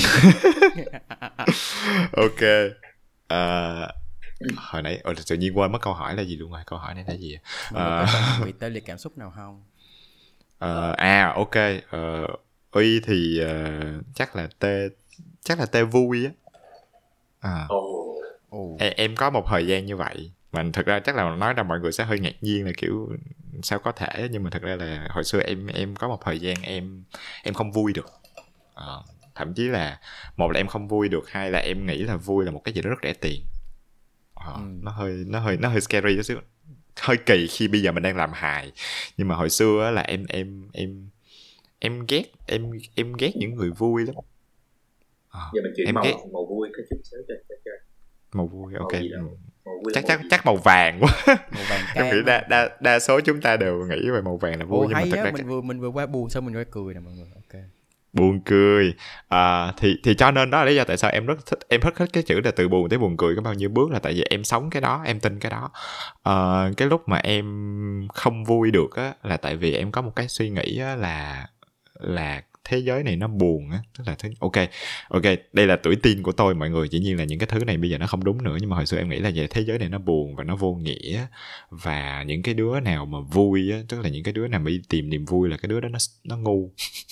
ok 2.13 2.41
Ờ, 3.29 3.89
hồi 4.57 4.83
nãy 4.83 5.01
ồ, 5.05 5.13
tự 5.29 5.37
nhiên 5.37 5.59
quên 5.59 5.73
mất 5.73 5.79
câu 5.83 5.93
hỏi 5.95 6.15
là 6.17 6.23
gì 6.23 6.37
luôn 6.37 6.53
rồi 6.53 6.61
câu 6.67 6.79
hỏi 6.79 6.95
này 6.95 7.05
là 7.09 7.15
gì 7.15 7.39
Ờ. 7.73 8.07
cần 8.13 8.23
bị 8.47 8.53
tê 8.61 8.71
liệt 8.71 8.85
cảm 8.87 8.99
xúc 8.99 9.19
nào 9.19 9.33
không 9.37 9.63
Ờ, 10.59 10.93
à 10.97 11.33
ok 11.37 11.55
Ờ, 11.91 12.27
uy 12.71 13.01
thì 13.01 13.39
ờ, 13.41 13.71
chắc 14.15 14.37
là 14.37 14.49
tê 14.59 14.89
chắc 15.45 15.59
là 15.61 15.67
tê 15.67 15.83
vui 15.83 16.25
á 16.25 16.31
à, 17.41 17.67
ồ. 17.69 18.77
Em, 18.81 18.93
em 18.97 19.17
có 19.17 19.31
một 19.31 19.45
thời 19.49 19.67
gian 19.67 19.87
như 19.87 19.97
vậy. 19.97 20.33
Mà 20.53 20.65
thực 20.73 20.87
ra 20.87 20.99
chắc 21.01 21.17
là 21.17 21.37
nói 21.37 21.55
ra 21.55 21.63
mọi 21.63 21.81
người 21.81 21.93
sẽ 21.93 22.05
hơi 22.05 22.19
ngạc 22.19 22.35
nhiên 22.41 22.67
là 22.67 22.73
kiểu 22.77 23.09
sao 23.63 23.79
có 23.79 23.93
thể 23.93 24.29
nhưng 24.31 24.43
mà 24.43 24.51
thực 24.51 24.63
ra 24.63 24.77
là 24.77 25.09
hồi 25.11 25.25
xưa 25.25 25.41
em 25.41 25.67
em 25.67 25.97
có 25.97 26.09
một 26.09 26.19
thời 26.25 26.39
gian 26.41 26.57
em 26.63 27.05
em 27.43 27.55
không 27.55 27.73
vui 27.73 27.93
được. 27.93 28.07
Ờ, 28.75 29.03
thậm 29.35 29.55
chí 29.55 29.69
là 29.69 30.01
một 30.37 30.51
là 30.53 30.61
em 30.61 30.67
không 30.67 30.89
vui 30.89 31.09
được 31.09 31.31
hai 31.31 31.51
là 31.51 31.59
em 31.59 31.87
nghĩ 31.87 31.99
là 31.99 32.17
vui 32.17 32.45
là 32.45 32.51
một 32.51 32.61
cái 32.65 32.75
gì 32.75 32.83
đó 32.83 32.91
rất 32.91 32.99
rẻ 33.03 33.13
tiền. 33.13 33.43
Ờ, 34.35 34.53
Ừ. 34.55 34.61
nó 34.83 34.91
hơi 34.91 35.25
nó 35.27 35.39
hơi 35.41 35.57
nó 35.57 35.69
hơi 35.69 35.81
scary 35.81 36.17
chút 36.17 36.23
xíu. 36.23 36.39
Hơi 37.01 37.17
kỳ 37.27 37.47
khi 37.51 37.69
bây 37.69 37.83
giờ 37.83 37.93
mình 37.93 38.03
đang 38.03 38.17
làm 38.17 38.33
hài. 38.33 38.73
Nhưng 39.17 39.29
mà 39.29 39.35
hồi 39.35 39.51
xưa 39.51 39.91
là 39.91 40.03
em 40.03 40.27
em 40.29 40.69
em 40.73 41.09
em 41.79 42.07
ghét 42.09 42.25
em 42.47 42.71
em 42.95 43.13
ghét 43.13 43.37
những 43.37 43.55
người 43.55 43.71
vui 43.71 44.07
lắm 44.07 44.15
Ờ, 45.29 45.51
giờ 45.55 45.61
mình 45.63 45.73
chuyển 45.77 45.87
em 45.87 45.95
màu 45.95 46.05
ghét 46.05 46.15
màu 46.33 46.47
vui 46.47 46.69
cái 46.77 46.87
chút 46.91 46.97
xíu 47.11 47.21
cho 47.29 47.35
cho 47.49 47.55
cho 47.65 47.71
màu 48.33 48.47
vui 48.47 48.73
màu 48.73 48.81
ok. 48.81 48.93
ừ. 48.93 49.19
màu 49.65 49.75
vui 49.85 49.93
chắc 49.95 50.05
chắc 50.09 50.21
chắc 50.31 50.47
màu 50.47 50.57
vàng 50.57 51.01
quá. 51.01 51.11
Màu 51.27 51.65
vàng 51.71 51.81
em 51.95 52.05
nghĩ 52.05 52.11
cam 52.11 52.25
đa, 52.25 52.47
đa 52.49 52.69
đa 52.81 52.99
số 52.99 53.21
chúng 53.21 53.41
ta 53.41 53.57
đều 53.57 53.87
nghĩ 53.87 54.11
về 54.11 54.21
màu 54.21 54.37
vàng 54.37 54.59
là 54.59 54.65
vui 54.65 54.79
ồ 54.79 54.85
nhưng 54.85 54.93
mà 54.93 55.05
thật 55.11 55.25
ra 55.25 55.31
mình 55.31 55.47
vừa 55.47 55.61
mình 55.61 55.81
vừa 55.81 55.89
qua 55.89 56.07
buồn 56.07 56.31
xong 56.31 56.47
mình 56.47 56.57
qua 56.57 56.65
cười 56.71 56.95
nè 56.95 57.01
mọi 57.01 57.13
người 57.15 57.27
ok. 57.35 57.63
Buồn 58.13 58.41
cười. 58.45 58.95
À, 59.29 59.73
thì 59.77 59.97
thì 60.05 60.15
cho 60.15 60.31
nên 60.31 60.51
đó 60.51 60.59
là 60.59 60.65
lý 60.65 60.77
do 60.77 60.85
tại 60.85 60.97
sao 60.97 61.11
em 61.11 61.27
rất 61.27 61.47
thích 61.47 61.59
em 61.69 61.81
rất 61.81 61.95
thích 61.97 62.11
cái 62.13 62.23
chữ 62.23 62.41
là 62.45 62.51
từ 62.51 62.69
buồn 62.69 62.89
tới 62.89 62.99
buồn 62.99 63.17
cười 63.17 63.37
có 63.37 63.43
bao 63.43 63.55
nhiêu 63.55 63.69
bước 63.69 63.91
là 63.91 63.99
tại 63.99 64.15
vì 64.15 64.23
em 64.31 64.45
sống 64.45 64.71
cái 64.71 64.83
đó 64.83 65.03
em 65.05 65.21
tin 65.21 65.39
cái 65.39 65.51
đó. 65.51 65.71
Ờ, 66.23 66.71
cái 66.77 66.89
lúc 66.89 67.09
mà 67.09 67.19
em 67.19 68.09
không 68.15 68.45
vui 68.45 68.71
được 68.71 68.97
á 68.97 69.15
là 69.23 69.37
tại 69.37 69.57
vì 69.57 69.75
em 69.75 69.93
có 69.93 70.03
một 70.03 70.13
cái 70.17 70.29
suy 70.29 70.51
nghĩ 70.51 70.79
á 70.81 70.97
là 70.97 71.47
là 71.95 72.43
thế 72.69 72.79
giới 72.79 73.03
này 73.03 73.17
nó 73.17 73.29
buồn 73.29 73.71
á 73.71 73.79
tức 73.99 74.05
là 74.07 74.15
thứ 74.19 74.29
ok 74.41 74.53
ok 75.09 75.23
đây 75.53 75.67
là 75.67 75.77
tuổi 75.77 75.97
tin 75.97 76.23
của 76.23 76.33
tôi 76.33 76.55
mọi 76.55 76.71
người 76.71 76.89
dĩ 76.89 76.99
nhiên 77.01 77.19
là 77.19 77.25
những 77.25 77.39
cái 77.39 77.47
thứ 77.47 77.65
này 77.65 77.77
bây 77.77 77.91
giờ 77.91 77.99
nó 77.99 78.07
không 78.07 78.25
đúng 78.25 78.43
nữa 78.43 78.57
nhưng 78.61 78.71
mà 78.71 78.77
hồi 78.77 78.87
xưa 78.87 78.99
em 78.99 79.09
nghĩ 79.09 79.19
là 79.19 79.31
vậy 79.35 79.47
thế 79.51 79.65
giới 79.65 79.79
này 79.79 79.89
nó 79.89 79.99
buồn 79.99 80.37
và 80.37 80.45
nó 80.45 80.57
vô 80.57 80.75
nghĩa 80.75 81.27
và 81.71 82.23
những 82.23 82.43
cái 82.43 82.55
đứa 82.55 82.81
nào 82.81 83.07
mà 83.07 83.19
vui 83.21 83.71
á 83.73 83.79
tức 83.89 84.01
là 84.01 84.09
những 84.09 84.23
cái 84.23 84.33
đứa 84.33 84.49
nào 84.49 84.61
mà 84.61 84.71
đi 84.71 84.81
tìm 84.89 85.11
niềm 85.11 85.25
vui 85.25 85.49
là 85.49 85.57
cái 85.57 85.69
đứa 85.69 85.81
đó 85.81 85.89
nó 85.89 85.99
nó 86.25 86.37
ngu 86.37 86.71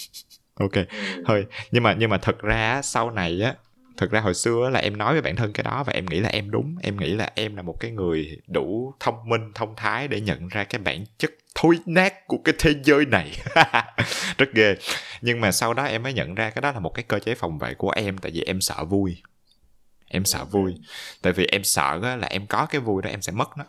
ok 0.54 0.72
ừ. 0.72 0.82
thôi 1.26 1.46
nhưng 1.70 1.82
mà 1.82 1.96
nhưng 1.98 2.10
mà 2.10 2.18
thật 2.18 2.38
ra 2.38 2.82
sau 2.82 3.10
này 3.10 3.40
á 3.40 3.54
thực 3.96 4.10
ra 4.10 4.20
hồi 4.20 4.34
xưa 4.34 4.70
là 4.72 4.80
em 4.80 4.96
nói 4.96 5.12
với 5.12 5.22
bản 5.22 5.36
thân 5.36 5.52
cái 5.52 5.64
đó 5.64 5.84
và 5.86 5.92
em 5.92 6.06
nghĩ 6.06 6.20
là 6.20 6.28
em 6.28 6.50
đúng 6.50 6.76
em 6.82 6.96
nghĩ 6.96 7.14
là 7.14 7.30
em 7.34 7.56
là 7.56 7.62
một 7.62 7.80
cái 7.80 7.90
người 7.90 8.40
đủ 8.46 8.94
thông 9.00 9.28
minh 9.28 9.52
thông 9.54 9.74
thái 9.76 10.08
để 10.08 10.20
nhận 10.20 10.48
ra 10.48 10.64
cái 10.64 10.80
bản 10.80 11.04
chất 11.18 11.30
thối 11.56 11.78
nát 11.86 12.26
của 12.26 12.38
cái 12.44 12.54
thế 12.58 12.74
giới 12.84 13.06
này. 13.06 13.38
Rất 14.38 14.52
ghê. 14.54 14.76
Nhưng 15.20 15.40
mà 15.40 15.52
sau 15.52 15.74
đó 15.74 15.84
em 15.84 16.02
mới 16.02 16.12
nhận 16.12 16.34
ra 16.34 16.50
cái 16.50 16.62
đó 16.62 16.72
là 16.72 16.78
một 16.78 16.94
cái 16.94 17.04
cơ 17.08 17.18
chế 17.18 17.34
phòng 17.34 17.58
vệ 17.58 17.74
của 17.74 17.90
em 17.90 18.18
tại 18.18 18.32
vì 18.34 18.40
em 18.40 18.60
sợ 18.60 18.84
vui. 18.84 19.22
Em 20.08 20.24
sợ 20.24 20.44
vui. 20.44 20.74
Tại 21.22 21.32
vì 21.32 21.46
em 21.52 21.64
sợ 21.64 21.98
là 22.02 22.26
em 22.30 22.46
có 22.46 22.66
cái 22.66 22.80
vui 22.80 23.02
đó 23.02 23.10
em 23.10 23.22
sẽ 23.22 23.32
mất 23.32 23.48
nó 23.58 23.64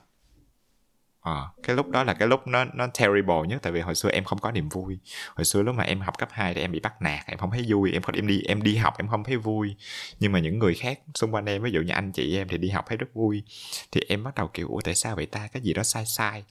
à, 1.28 1.42
cái 1.64 1.76
lúc 1.76 1.90
đó 1.90 2.04
là 2.04 2.14
cái 2.14 2.28
lúc 2.28 2.48
nó 2.48 2.66
nó 2.74 2.88
terrible 3.00 3.36
nhất 3.48 3.62
tại 3.62 3.72
vì 3.72 3.82
hồi 3.82 3.96
xưa 3.96 4.10
em 4.10 4.24
không 4.24 4.40
có 4.40 4.52
niềm 4.52 4.70
vui. 4.70 5.00
Hồi 5.36 5.46
xưa 5.46 5.62
lúc 5.62 5.76
mà 5.76 5.84
em 5.84 6.00
học 6.02 6.18
cấp 6.18 6.30
2 6.32 6.54
thì 6.54 6.62
em 6.62 6.72
bị 6.72 6.80
bắt 6.80 7.02
nạt 7.02 7.26
em 7.28 7.38
không 7.38 7.52
thấy 7.52 7.66
vui. 7.68 7.92
Em 7.92 8.02
không 8.02 8.16
em 8.16 8.28
đi 8.28 8.42
em 8.42 8.62
đi 8.62 8.76
học 8.76 8.94
em 8.98 9.08
không 9.08 9.24
thấy 9.24 9.38
vui. 9.38 9.76
Nhưng 10.20 10.32
mà 10.32 10.40
những 10.40 10.60
người 10.60 10.74
khác 10.74 11.00
xung 11.16 11.32
quanh 11.36 11.46
em 11.46 11.64
ví 11.64 11.72
dụ 11.72 11.82
như 11.82 11.94
anh 11.94 12.12
chị 12.12 12.38
em 12.38 12.48
thì 12.48 12.58
đi 12.58 12.70
học 12.70 12.86
thấy 12.88 12.98
rất 12.98 13.08
vui. 13.14 13.44
Thì 13.92 14.02
em 14.08 14.24
bắt 14.24 14.36
đầu 14.36 14.48
kiểu 14.54 14.68
ủa 14.70 14.82
tại 14.82 14.96
sao 14.96 15.16
vậy 15.16 15.26
ta? 15.26 15.48
Cái 15.54 15.62
gì 15.62 15.74
đó 15.74 15.84
sai 15.84 16.06
sai. 16.06 16.44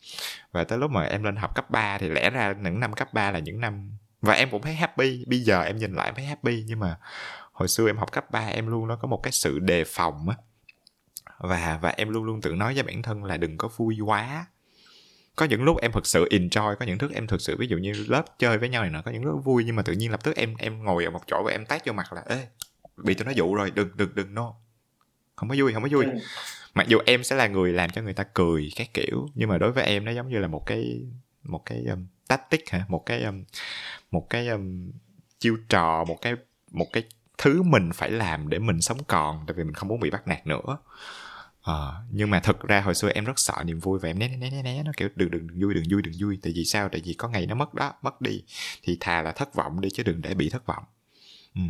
Và 0.53 0.65
tới 0.65 0.79
lúc 0.79 0.91
mà 0.91 1.03
em 1.03 1.23
lên 1.23 1.37
học 1.37 1.55
cấp 1.55 1.71
3 1.71 1.99
thì 1.99 2.09
lẽ 2.09 2.31
ra 2.31 2.55
những 2.63 2.81
năm 2.81 2.93
cấp 2.93 3.15
3 3.15 3.31
là 3.31 3.39
những 3.39 3.61
năm 3.61 3.91
và 4.23 4.33
em 4.33 4.51
cũng 4.51 4.63
thấy 4.63 4.75
happy. 4.75 5.25
Bây 5.27 5.41
giờ 5.41 5.63
em 5.63 5.77
nhìn 5.77 5.95
lại 5.95 6.09
em 6.09 6.15
thấy 6.15 6.25
happy. 6.25 6.65
Nhưng 6.67 6.81
mà 6.81 6.97
hồi 7.53 7.69
xưa 7.69 7.87
em 7.87 7.97
học 7.97 8.13
cấp 8.13 8.31
3 8.31 8.47
em 8.47 8.67
luôn 8.67 8.89
nó 8.89 8.97
có 8.97 9.09
một 9.09 9.21
cái 9.23 9.33
sự 9.33 9.59
đề 9.59 9.85
phòng 9.85 10.29
á. 10.29 10.37
Và 11.39 11.79
và 11.83 11.89
em 11.89 12.09
luôn 12.09 12.25
luôn 12.25 12.41
tự 12.41 12.51
nói 12.55 12.75
với 12.75 12.83
bản 12.83 13.03
thân 13.03 13.25
là 13.25 13.37
đừng 13.37 13.59
có 13.59 13.69
vui 13.77 14.01
quá 14.01 14.47
có 15.37 15.47
những 15.47 15.63
lúc 15.63 15.81
em 15.81 15.93
thực 15.93 16.07
sự 16.07 16.29
enjoy 16.31 16.77
có 16.77 16.87
những 16.87 16.99
lúc 17.01 17.11
em 17.15 17.27
thực 17.27 17.41
sự 17.41 17.57
ví 17.57 17.67
dụ 17.67 17.77
như 17.77 17.93
lớp 18.09 18.25
chơi 18.39 18.59
với 18.59 18.69
nhau 18.69 18.83
này 18.83 18.91
nọ 18.91 19.03
có 19.03 19.11
những 19.11 19.25
lúc 19.25 19.45
vui 19.45 19.65
nhưng 19.65 19.77
mà 19.77 19.83
tự 19.83 19.93
nhiên 19.93 20.11
lập 20.11 20.25
tức 20.25 20.37
em 20.37 20.55
em 20.59 20.85
ngồi 20.85 21.05
ở 21.05 21.11
một 21.11 21.21
chỗ 21.27 21.43
và 21.45 21.53
em 21.53 21.67
tát 21.67 21.87
vô 21.87 21.93
mặt 21.93 22.13
là 22.13 22.23
ê 22.27 22.47
bị 22.97 23.15
tụi 23.15 23.25
nó 23.25 23.31
dụ 23.31 23.55
rồi 23.55 23.71
đừng 23.71 23.89
đừng 23.97 24.15
đừng 24.15 24.35
no. 24.35 24.55
Không 25.37 25.49
có 25.49 25.55
vui 25.59 25.73
không 25.73 25.83
có 25.83 25.89
vui. 25.93 26.05
Ừ. 26.05 26.11
mặc 26.75 26.89
dù 26.89 26.99
em 27.07 27.25
sẽ 27.25 27.37
là 27.37 27.47
người 27.47 27.73
làm 27.73 27.91
cho 27.91 28.03
người 28.03 28.13
ta 28.13 28.25
cười 28.35 28.71
các 28.77 28.95
kiểu 28.95 29.29
nhưng 29.35 29.49
mà 29.49 29.59
đối 29.59 29.73
với 29.73 29.85
em 29.85 30.05
nó 30.05 30.13
giống 30.13 30.29
như 30.29 30.39
là 30.39 30.49
một 30.49 30.67
cái 30.67 31.03
một 31.43 31.63
cái 31.67 31.85
um, 31.85 32.07
tactic 32.29 32.71
hả? 32.71 32.85
Một 32.89 33.07
cái 33.07 33.23
um, 33.23 33.45
một 34.11 34.31
cái 34.31 34.49
um, 34.49 34.91
chiêu 35.39 35.57
trò 35.69 36.05
một 36.05 36.19
cái 36.23 36.35
một 36.71 36.87
cái 36.93 37.03
thứ 37.39 37.63
mình 37.63 37.91
phải 37.95 38.11
làm 38.11 38.49
để 38.49 38.59
mình 38.59 38.81
sống 38.81 38.99
còn 39.07 39.45
tại 39.47 39.55
vì 39.55 39.65
mình 39.65 39.75
không 39.75 39.89
muốn 39.89 40.01
bị 40.01 40.11
bắt 40.11 40.29
nạt 40.29 40.47
nữa 40.47 40.79
à, 41.67 41.93
nhưng 42.11 42.31
mà 42.31 42.41
thực 42.41 42.61
ra 42.61 42.81
hồi 42.81 42.95
xưa 42.95 43.09
em 43.09 43.25
rất 43.25 43.39
sợ 43.39 43.55
niềm 43.65 43.79
vui 43.79 43.99
và 43.99 44.09
em 44.09 44.19
né 44.19 44.29
né 44.29 44.51
né 44.51 44.63
né 44.63 44.83
nó 44.83 44.93
kiểu 44.97 45.09
đừng 45.17 45.31
đừng 45.31 45.47
đừng 45.47 45.61
vui 45.61 45.75
đừng 45.75 45.85
vui 45.91 46.03
đừng 46.03 46.15
vui. 46.19 46.39
Tại 46.43 46.53
vì 46.57 46.65
sao? 46.65 46.89
Tại 46.89 47.01
vì 47.05 47.15
có 47.15 47.29
ngày 47.29 47.47
nó 47.47 47.55
mất 47.55 47.75
đó 47.75 47.93
mất 48.03 48.21
đi 48.21 48.43
thì 48.83 48.97
thà 49.01 49.23
là 49.23 49.33
thất 49.33 49.55
vọng 49.55 49.81
đi 49.81 49.91
chứ 49.91 50.03
đừng 50.03 50.23
để 50.23 50.35
bị 50.35 50.51
thất 50.51 50.67
vọng. 50.67 50.85
Ừ. 51.55 51.63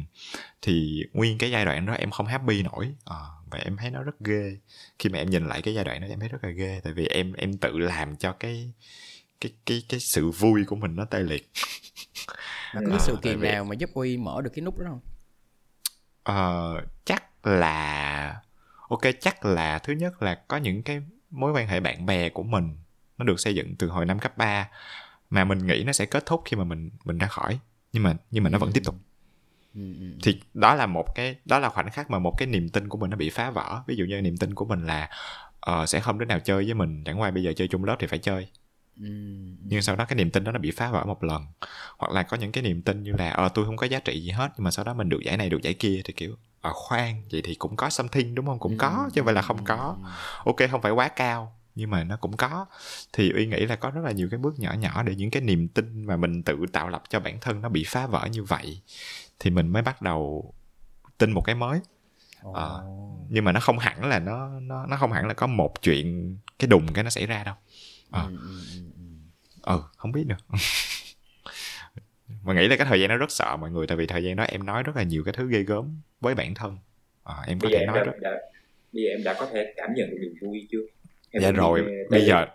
thì 0.63 1.05
nguyên 1.13 1.39
cái 1.39 1.51
giai 1.51 1.65
đoạn 1.65 1.87
đó 1.87 1.93
em 1.93 2.11
không 2.11 2.27
happy 2.27 2.63
nổi 2.63 2.95
à, 3.05 3.17
và 3.51 3.59
em 3.59 3.77
thấy 3.77 3.91
nó 3.91 4.03
rất 4.03 4.21
ghê. 4.21 4.57
Khi 4.99 5.09
mà 5.11 5.19
em 5.19 5.31
nhìn 5.31 5.49
lại 5.49 5.63
cái 5.63 5.75
giai 5.75 5.85
đoạn 5.85 6.01
đó 6.01 6.07
em 6.07 6.21
thấy 6.21 6.29
rất 6.29 6.45
là 6.45 6.51
ghê 6.51 6.81
tại 6.85 6.93
vì 6.93 7.07
em 7.07 7.33
em 7.33 7.57
tự 7.57 7.79
làm 7.79 8.17
cho 8.17 8.33
cái 8.33 8.73
cái 9.41 9.53
cái 9.67 9.83
cái 9.89 10.01
sự 10.01 10.31
vui 10.31 10.65
của 10.65 10.77
mình 10.77 10.97
nó 10.97 11.05
tê 11.05 11.19
liệt. 11.21 11.51
Có 12.75 12.81
cái 12.81 12.97
à, 12.99 12.99
sự 12.99 13.17
kiện 13.23 13.39
vì... 13.39 13.49
nào 13.49 13.65
mà 13.65 13.75
giúp 13.75 13.91
uy 13.95 14.17
mở 14.17 14.43
được 14.43 14.51
cái 14.55 14.65
nút 14.65 14.79
đó 14.79 14.87
không? 14.89 15.01
Uh, 16.31 16.85
chắc 17.05 17.47
là 17.47 18.41
ok 18.89 19.01
chắc 19.21 19.45
là 19.45 19.79
thứ 19.79 19.93
nhất 19.93 20.23
là 20.23 20.35
có 20.35 20.57
những 20.57 20.83
cái 20.83 21.01
mối 21.31 21.53
quan 21.53 21.69
hệ 21.69 21.81
bạn 21.81 22.07
bè 22.07 22.29
của 22.29 22.43
mình 22.43 22.77
nó 23.19 23.25
được 23.25 23.41
xây 23.41 23.55
dựng 23.55 23.77
từ 23.77 23.89
hồi 23.89 24.07
năm 24.07 24.19
cấp 24.19 24.37
3 24.37 24.69
mà 25.31 25.45
mình 25.45 25.67
nghĩ 25.67 25.85
nó 25.87 25.93
sẽ 25.93 26.07
kết 26.07 26.27
thúc 26.27 26.43
khi 26.45 26.57
mà 26.57 26.65
mình 26.65 26.91
mình 27.05 27.19
ra 27.19 27.27
khỏi 27.27 27.59
nhưng 27.93 28.03
mà 28.03 28.17
nhưng 28.31 28.45
mà 28.45 28.51
nó 28.51 28.59
vẫn 28.59 28.73
tiếp 28.73 28.83
tục. 28.85 28.95
Ừ, 29.75 29.81
ừ, 29.81 30.01
ừ. 30.01 30.19
thì 30.23 30.41
đó 30.55 30.75
là 30.75 30.87
một 30.87 31.05
cái 31.15 31.37
đó 31.45 31.59
là 31.59 31.69
khoảnh 31.69 31.91
khắc 31.91 32.11
mà 32.11 32.19
một 32.19 32.35
cái 32.39 32.49
niềm 32.49 32.69
tin 32.69 32.89
của 32.89 32.99
mình 32.99 33.11
nó 33.11 33.17
bị 33.17 33.31
phá 33.31 33.51
vỡ. 33.51 33.83
Ví 33.87 33.97
dụ 33.97 34.05
như 34.05 34.21
niềm 34.21 34.37
tin 34.37 34.55
của 34.55 34.65
mình 34.65 34.87
là 34.87 35.11
uh, 35.71 35.89
sẽ 35.89 36.01
không 36.01 36.19
đứa 36.19 36.25
nào 36.25 36.41
chơi 36.41 36.65
với 36.65 36.75
mình 36.75 37.05
chẳng 37.05 37.21
qua 37.21 37.31
bây 37.31 37.43
giờ 37.43 37.53
chơi 37.57 37.69
chung 37.69 37.85
lớp 37.85 37.97
thì 37.99 38.07
phải 38.07 38.19
chơi. 38.19 38.49
Nhưng 39.63 39.83
sau 39.83 39.97
đó 39.97 40.05
cái 40.05 40.17
niềm 40.17 40.31
tin 40.31 40.45
đó 40.45 40.53
nó 40.53 40.59
bị 40.59 40.71
phá 40.71 40.91
vỡ 40.91 41.05
một 41.05 41.25
lần. 41.25 41.47
Hoặc 41.99 42.13
là 42.13 42.23
có 42.23 42.37
những 42.37 42.53
cái 42.53 42.63
niềm 42.63 42.83
tin 42.83 43.03
như 43.03 43.13
là 43.13 43.31
ờ 43.31 43.49
tôi 43.49 43.65
không 43.65 43.77
có 43.77 43.87
giá 43.87 44.01
trị 44.01 44.21
gì 44.21 44.31
hết 44.31 44.53
nhưng 44.57 44.65
mà 44.65 44.71
sau 44.71 44.85
đó 44.85 44.95
mình 44.95 45.09
được 45.09 45.21
giải 45.25 45.37
này 45.37 45.51
được 45.51 45.63
giải 45.63 45.75
kia 45.75 46.01
thì 46.05 46.13
kiểu 46.13 46.37
ờ 46.67 46.73
khoan 46.73 47.23
vậy 47.31 47.43
thì 47.45 47.55
cũng 47.55 47.77
có 47.77 47.91
something 47.91 48.35
đúng 48.35 48.47
không? 48.47 48.59
Cũng 48.59 48.79
có 48.79 49.11
chứ 49.15 49.23
phải 49.25 49.35
là 49.35 49.43
không 49.43 49.65
có. 49.65 49.97
ok 50.45 50.57
không 50.71 50.83
phải 50.83 50.93
quá 50.93 51.09
cao 51.09 51.53
nhưng 51.75 51.91
mà 51.91 52.05
nó 52.05 52.17
cũng 52.17 52.37
có. 52.37 52.67
Thì 53.13 53.31
uy 53.31 53.47
nghĩ 53.47 53.67
là 53.67 53.77
có 53.77 53.91
rất 53.91 54.01
là 54.05 54.13
nhiều 54.13 54.29
cái 54.31 54.39
bước 54.39 54.59
nhỏ 54.59 54.73
nhỏ 54.73 55.03
để 55.03 55.15
những 55.15 55.31
cái 55.31 55.43
niềm 55.43 55.69
tin 55.69 56.07
mà 56.07 56.17
mình 56.17 56.43
tự 56.43 56.57
tạo 56.73 56.89
lập 56.89 57.03
cho 57.09 57.21
bản 57.21 57.39
thân 57.41 57.61
nó 57.61 57.69
bị 57.69 57.85
phá 57.87 58.07
vỡ 58.07 58.29
như 58.33 58.45
vậy 58.45 58.81
thì 59.41 59.51
mình 59.51 59.69
mới 59.69 59.83
bắt 59.83 60.03
đầu 60.03 60.55
tin 61.19 61.33
một 61.33 61.43
cái 61.45 61.55
mới. 61.55 61.81
Oh. 62.47 62.57
à, 62.57 62.69
nhưng 63.29 63.45
mà 63.45 63.53
nó 63.53 63.61
không 63.61 63.79
hẳn 63.79 64.05
là 64.05 64.19
nó 64.19 64.49
nó 64.61 64.87
nó 64.87 64.97
không 64.97 65.13
hẳn 65.13 65.27
là 65.27 65.35
có 65.35 65.47
một 65.47 65.83
chuyện 65.83 66.37
cái 66.59 66.69
đùng 66.69 66.93
cái 66.93 67.05
nó 67.05 67.11
xảy 67.11 67.27
ra 67.27 67.45
đâu. 67.45 67.55
À. 68.11 68.23
ừ, 68.23 68.37
ừ, 68.41 68.61
ừ, 68.73 69.03
ừ 69.63 69.83
không 69.97 70.13
biết 70.13 70.27
được 70.27 70.47
mà 72.47 72.55
nghĩ 72.55 72.69
là 72.69 72.77
cái 72.77 72.87
thời 72.87 73.01
gian 73.01 73.09
đó 73.09 73.17
rất 73.17 73.31
sợ 73.31 73.57
mọi 73.61 73.71
người 73.71 73.87
tại 73.87 73.97
vì 73.97 74.07
thời 74.07 74.25
gian 74.25 74.37
đó 74.37 74.45
em 74.49 74.67
nói 74.67 74.83
rất 74.83 74.97
là 74.97 75.03
nhiều 75.03 75.23
cái 75.25 75.35
thứ 75.37 75.49
ghê 75.51 75.63
gớm 75.63 76.01
với 76.21 76.35
bản 76.35 76.55
thân. 76.55 76.79
À, 77.25 77.35
em 77.47 77.61
có 77.61 77.69
bây 77.69 77.79
thể 77.79 77.87
nói 77.87 77.99
đã, 77.99 78.05
rất 78.05 78.21
đã, 78.21 78.31
bây 78.93 79.03
giờ 79.03 79.11
em 79.11 79.25
đã 79.25 79.35
có 79.39 79.47
thể 79.53 79.73
cảm 79.77 79.95
nhận 79.95 80.11
được 80.11 80.17
niềm 80.21 80.35
vui 80.41 80.69
chưa? 80.73 80.79
Em 81.31 81.43
dạ 81.43 81.51
rồi 81.51 81.85
bây 82.11 82.25
giờ 82.25 82.47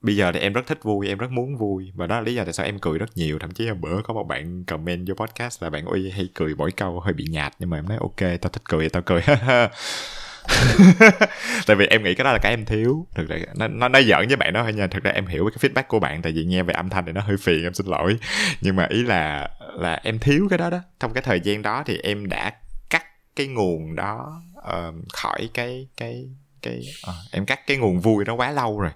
bây 0.00 0.16
giờ 0.16 0.32
thì 0.32 0.40
em 0.40 0.52
rất 0.52 0.66
thích 0.66 0.82
vui 0.82 1.08
em 1.08 1.18
rất 1.18 1.30
muốn 1.30 1.56
vui. 1.56 1.92
Và 1.94 2.06
đó 2.06 2.16
là 2.16 2.20
lý 2.20 2.34
do 2.34 2.44
tại 2.44 2.52
sao 2.52 2.66
em 2.66 2.78
cười 2.78 2.98
rất 2.98 3.16
nhiều. 3.16 3.38
Thậm 3.38 3.50
chí 3.50 3.68
hôm 3.68 3.80
bữa 3.80 4.02
có 4.04 4.14
một 4.14 4.24
bạn 4.24 4.64
comment 4.64 5.08
vô 5.08 5.14
podcast 5.14 5.62
là 5.62 5.70
bạn 5.70 5.84
uy 5.84 6.10
hay 6.10 6.28
cười 6.34 6.54
mỗi 6.54 6.70
câu 6.72 7.00
hơi 7.00 7.12
bị 7.12 7.24
nhạt 7.30 7.52
nhưng 7.58 7.70
mà 7.70 7.78
em 7.78 7.88
nói 7.88 7.98
ok 8.00 8.40
tao 8.40 8.50
thích 8.52 8.62
cười 8.64 8.88
tao 8.88 9.02
cười 9.06 9.22
tại 11.66 11.76
vì 11.76 11.86
em 11.86 12.02
nghĩ 12.02 12.14
cái 12.14 12.24
đó 12.24 12.32
là 12.32 12.38
cái 12.38 12.52
em 12.52 12.64
thiếu. 12.64 13.06
Thực 13.14 13.28
ra 13.28 13.36
nó 13.54 13.68
nó 13.68 13.88
nói 13.88 14.04
giỡn 14.04 14.28
với 14.28 14.36
bạn 14.36 14.52
đó 14.52 14.62
thôi 14.62 14.72
nha. 14.72 14.86
Thực 14.86 15.02
ra 15.02 15.10
em 15.10 15.26
hiểu 15.26 15.50
cái 15.54 15.70
feedback 15.70 15.86
của 15.88 15.98
bạn 15.98 16.22
tại 16.22 16.32
vì 16.32 16.44
nghe 16.44 16.62
về 16.62 16.74
âm 16.74 16.90
thanh 16.90 17.06
thì 17.06 17.12
nó 17.12 17.20
hơi 17.20 17.36
phiền 17.36 17.62
em 17.62 17.74
xin 17.74 17.86
lỗi. 17.86 18.18
Nhưng 18.60 18.76
mà 18.76 18.86
ý 18.90 19.02
là 19.02 19.48
là 19.74 20.00
em 20.02 20.18
thiếu 20.18 20.46
cái 20.50 20.58
đó 20.58 20.70
đó. 20.70 20.78
Trong 21.00 21.12
cái 21.12 21.22
thời 21.22 21.40
gian 21.40 21.62
đó 21.62 21.82
thì 21.86 21.98
em 22.02 22.28
đã 22.28 22.52
cắt 22.90 23.04
cái 23.36 23.46
nguồn 23.46 23.96
đó 23.96 24.42
uh, 24.58 24.94
khỏi 25.12 25.50
cái 25.54 25.88
cái 25.96 26.28
cái 26.62 26.82
uh, 27.08 27.32
em 27.32 27.46
cắt 27.46 27.66
cái 27.66 27.76
nguồn 27.76 28.00
vui 28.00 28.24
đó 28.24 28.34
quá 28.34 28.50
lâu 28.50 28.80
rồi. 28.80 28.92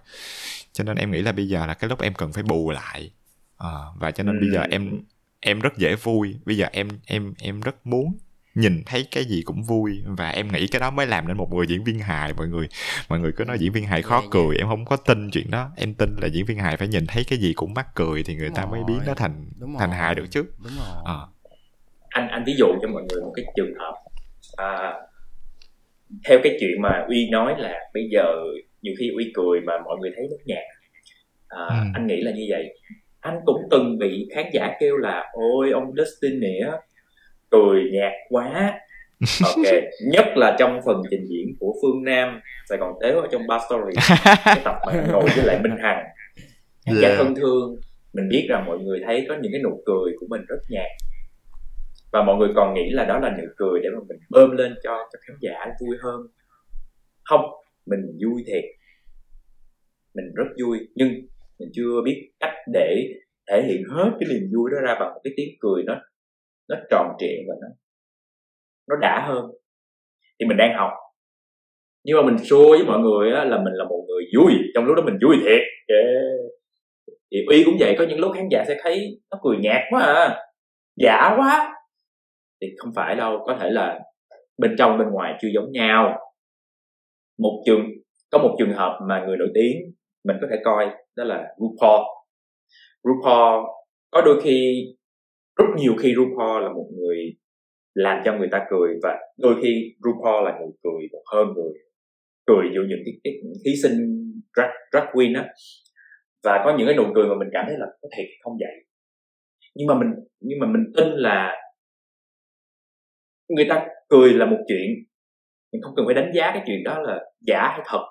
Cho 0.73 0.85
nên 0.85 0.97
em 0.97 1.11
nghĩ 1.11 1.23
là 1.23 1.33
bây 1.33 1.49
giờ 1.49 1.67
là 1.67 1.75
cái 1.75 1.91
lúc 1.91 2.01
em 2.01 2.15
cần 2.15 2.33
phải 2.33 2.43
bù 2.43 2.71
lại. 2.71 3.11
Uh, 3.65 4.01
và 4.01 4.11
cho 4.11 4.25
nên 4.25 4.35
ừ. 4.37 4.41
bây 4.41 4.51
giờ 4.51 4.67
em 4.71 5.01
em 5.41 5.61
rất 5.61 5.77
dễ 5.77 5.95
vui. 5.95 6.37
Bây 6.45 6.57
giờ 6.57 6.67
em 6.73 6.89
em 7.07 7.35
em 7.39 7.61
rất 7.61 7.87
muốn 7.87 8.19
nhìn 8.55 8.83
thấy 8.87 9.07
cái 9.11 9.25
gì 9.25 9.43
cũng 9.45 9.63
vui 9.63 10.03
và 10.07 10.29
em 10.29 10.49
nghĩ 10.53 10.67
cái 10.67 10.81
đó 10.81 10.91
mới 10.91 11.07
làm 11.07 11.29
nên 11.29 11.37
một 11.37 11.53
người 11.53 11.67
diễn 11.67 11.85
viên 11.85 11.99
hài 11.99 12.33
mọi 12.33 12.49
người 12.49 12.69
mọi 13.09 13.21
người 13.21 13.33
cứ 13.37 13.45
nói 13.45 13.59
diễn 13.59 13.73
viên 13.73 13.85
hài 13.85 14.03
khó 14.03 14.19
yeah, 14.19 14.31
cười 14.31 14.47
yeah. 14.47 14.59
em 14.59 14.69
không 14.69 14.85
có 14.85 14.97
tin 14.97 15.31
chuyện 15.31 15.51
đó 15.51 15.71
em 15.77 15.95
tin 15.95 16.17
là 16.23 16.29
diễn 16.29 16.45
viên 16.47 16.59
hài 16.59 16.77
phải 16.77 16.89
nhìn 16.89 17.07
thấy 17.07 17.25
cái 17.25 17.39
gì 17.39 17.53
cũng 17.53 17.75
mắc 17.75 17.87
cười 17.95 18.23
thì 18.23 18.35
người 18.35 18.49
Đúng 18.49 18.55
ta 18.57 18.63
rồi. 18.63 18.71
mới 18.71 18.81
biến 18.89 18.99
nó 19.07 19.15
thành 19.15 19.47
Đúng 19.61 19.77
thành 19.79 19.91
rồi. 19.91 19.99
hài 19.99 20.15
được 20.15 20.27
chứ 20.31 20.45
Đúng 20.65 20.73
rồi. 20.79 21.03
À. 21.05 21.19
anh 22.09 22.29
anh 22.29 22.45
ví 22.47 22.55
dụ 22.59 22.67
cho 22.83 22.89
mọi 22.89 23.03
người 23.11 23.23
một 23.23 23.33
cái 23.37 23.45
trường 23.57 23.75
hợp 23.79 23.95
à, 24.57 24.95
theo 26.29 26.39
cái 26.43 26.57
chuyện 26.61 26.83
mà 26.83 27.05
uy 27.09 27.29
nói 27.31 27.55
là 27.59 27.75
bây 27.95 28.09
giờ 28.13 28.25
nhiều 28.83 28.95
khi 28.99 29.11
uy 29.17 29.31
cười 29.35 29.61
mà 29.61 29.73
mọi 29.85 29.97
người 30.01 30.11
thấy 30.17 30.25
rất 30.31 30.37
nhạt 30.45 30.65
à, 31.49 31.67
ừ. 31.69 31.75
anh 31.95 32.07
nghĩ 32.07 32.21
là 32.21 32.31
như 32.33 32.47
vậy 32.51 32.65
anh 33.21 33.39
cũng 33.47 33.63
từng 33.71 33.99
bị 33.99 34.29
khán 34.35 34.45
giả 34.53 34.77
kêu 34.81 34.97
là 34.97 35.25
ôi 35.33 35.71
ông 35.71 35.85
Dustin 35.97 36.41
nè 36.41 36.71
cười 37.51 37.91
nhạt 37.93 38.13
quá. 38.29 38.81
Ok 39.45 39.67
nhất 40.13 40.25
là 40.37 40.57
trong 40.59 40.81
phần 40.87 41.03
trình 41.11 41.27
diễn 41.29 41.57
của 41.61 41.75
phương 41.83 42.05
nam 42.05 42.41
sài 42.69 42.79
gòn 42.79 42.95
tế 43.03 43.11
ở 43.11 43.27
trong 43.33 43.47
ba 43.47 43.59
story 43.69 43.93
cái 44.45 44.61
tập 44.65 44.75
mà 44.87 45.07
ngồi 45.13 45.23
với 45.37 45.45
lại 45.45 45.61
minh 45.63 45.77
hằng. 45.83 46.05
Khán 46.87 46.95
giả 47.03 47.15
thân 47.17 47.35
thương. 47.35 47.77
Mình 48.13 48.29
biết 48.29 48.47
rằng 48.49 48.65
mọi 48.67 48.79
người 48.79 49.01
thấy 49.07 49.27
có 49.29 49.37
những 49.43 49.53
cái 49.53 49.61
nụ 49.63 49.83
cười 49.87 50.13
của 50.21 50.27
mình 50.31 50.41
rất 50.49 50.57
nhạt. 50.69 50.91
Và 52.13 52.23
mọi 52.23 52.37
người 52.37 52.49
còn 52.57 52.75
nghĩ 52.75 52.91
là 52.91 53.05
đó 53.05 53.19
là 53.19 53.31
nụ 53.31 53.45
cười 53.57 53.81
để 53.83 53.89
mà 53.95 54.01
mình 54.09 54.19
bơm 54.31 54.51
lên 54.51 54.75
cho 54.83 54.97
cho 55.13 55.19
khán 55.27 55.37
giả 55.41 55.67
vui 55.81 55.97
hơn. 56.03 56.21
Không 57.25 57.45
mình 57.87 58.01
vui 58.25 58.45
thiệt. 58.47 58.65
Mình 60.15 60.35
rất 60.35 60.47
vui 60.63 60.79
nhưng 60.95 61.09
mình 61.59 61.71
chưa 61.73 62.03
biết 62.05 62.31
cách 62.41 62.55
để 62.73 63.05
thể 63.51 63.63
hiện 63.63 63.83
hết 63.91 64.11
cái 64.21 64.29
niềm 64.29 64.51
vui 64.57 64.71
đó 64.73 64.81
ra 64.81 64.97
bằng 65.01 65.15
một 65.15 65.21
cái 65.25 65.33
tiếng 65.37 65.55
cười 65.61 65.83
nó 65.87 66.01
nó 66.71 66.77
tròn 66.91 67.07
trịa 67.19 67.37
và 67.49 67.55
nó 67.61 67.69
nó 68.89 68.97
đã 69.01 69.25
hơn. 69.29 69.45
Thì 70.41 70.47
mình 70.47 70.57
đang 70.57 70.75
học. 70.77 70.91
Nhưng 72.05 72.17
mà 72.17 72.23
mình 72.23 72.39
xua 72.39 72.69
với 72.71 72.85
mọi 72.87 72.99
người 72.99 73.33
á, 73.33 73.45
là 73.45 73.57
mình 73.57 73.73
là 73.73 73.85
một 73.85 74.05
người 74.09 74.25
vui. 74.37 74.53
Trong 74.75 74.85
lúc 74.85 74.97
đó 74.97 75.03
mình 75.03 75.19
vui 75.23 75.37
thiệt. 75.45 75.61
Yeah. 75.87 76.41
thì 77.33 77.39
uy 77.49 77.65
cũng 77.65 77.77
vậy 77.81 77.95
có 77.99 78.05
những 78.09 78.21
lúc 78.21 78.33
khán 78.35 78.49
giả 78.51 78.65
sẽ 78.69 78.77
thấy 78.83 79.21
nó 79.31 79.39
cười 79.43 79.57
nhạt 79.57 79.83
quá 79.91 80.03
à. 80.03 80.37
Giả 80.97 81.35
quá. 81.37 81.75
Thì 82.61 82.67
không 82.79 82.93
phải 82.97 83.17
đâu 83.17 83.43
có 83.47 83.57
thể 83.61 83.71
là 83.71 84.01
bên 84.59 84.75
trong 84.79 84.99
bên 84.99 85.09
ngoài 85.11 85.35
chưa 85.41 85.49
giống 85.55 85.73
nhau. 85.73 86.19
Một 87.39 87.63
trường 87.67 87.81
có 88.31 88.39
một 88.39 88.57
trường 88.59 88.73
hợp 88.73 88.99
mà 89.09 89.25
người 89.27 89.37
nổi 89.37 89.49
tiếng 89.55 89.77
mình 90.25 90.37
có 90.41 90.47
thể 90.51 90.57
coi 90.65 90.87
đó 91.17 91.25
là 91.25 91.47
RuPaul. 91.59 92.03
RuPaul 93.05 93.65
có 94.11 94.23
đôi 94.23 94.41
khi 94.43 94.85
rất 95.61 95.67
nhiều 95.77 95.95
khi 96.03 96.15
RuPaul 96.15 96.63
là 96.63 96.69
một 96.73 96.89
người 96.99 97.37
làm 97.95 98.23
cho 98.25 98.39
người 98.39 98.49
ta 98.53 98.67
cười 98.71 98.95
và 99.03 99.19
đôi 99.39 99.55
khi 99.63 99.95
RuPaul 100.05 100.45
là 100.45 100.59
người 100.59 100.71
cười 100.83 101.09
một 101.13 101.23
hơn 101.33 101.47
người. 101.55 101.73
Cười 102.47 102.65
dụ 102.75 102.81
những 102.89 102.99
cái, 103.05 103.15
cái 103.25 103.33
thí 103.65 103.71
sinh 103.83 103.97
drag, 104.57 104.71
drag 104.93 105.07
queen 105.13 105.33
á. 105.35 105.49
Và 106.45 106.63
có 106.65 106.75
những 106.79 106.87
cái 106.87 106.97
nụ 106.97 107.05
cười 107.15 107.27
mà 107.27 107.35
mình 107.39 107.49
cảm 107.53 107.65
thấy 107.69 107.77
là 107.79 107.87
có 108.03 108.09
thể 108.17 108.23
không 108.41 108.53
vậy? 108.61 108.87
Nhưng 109.75 109.87
mà 109.87 109.95
mình 109.95 110.09
nhưng 110.41 110.59
mà 110.59 110.67
mình 110.67 110.93
tin 110.97 111.07
là 111.09 111.57
người 113.49 113.67
ta 113.69 113.87
cười 114.09 114.33
là 114.33 114.47
một 114.47 114.59
chuyện. 114.69 114.89
Mình 115.73 115.83
không 115.83 115.95
cần 115.97 116.07
phải 116.07 116.15
đánh 116.15 116.31
giá 116.35 116.51
cái 116.55 116.63
chuyện 116.67 116.85
đó 116.85 116.99
là 117.01 117.21
giả 117.41 117.69
hay 117.69 117.81
thật. 117.87 118.05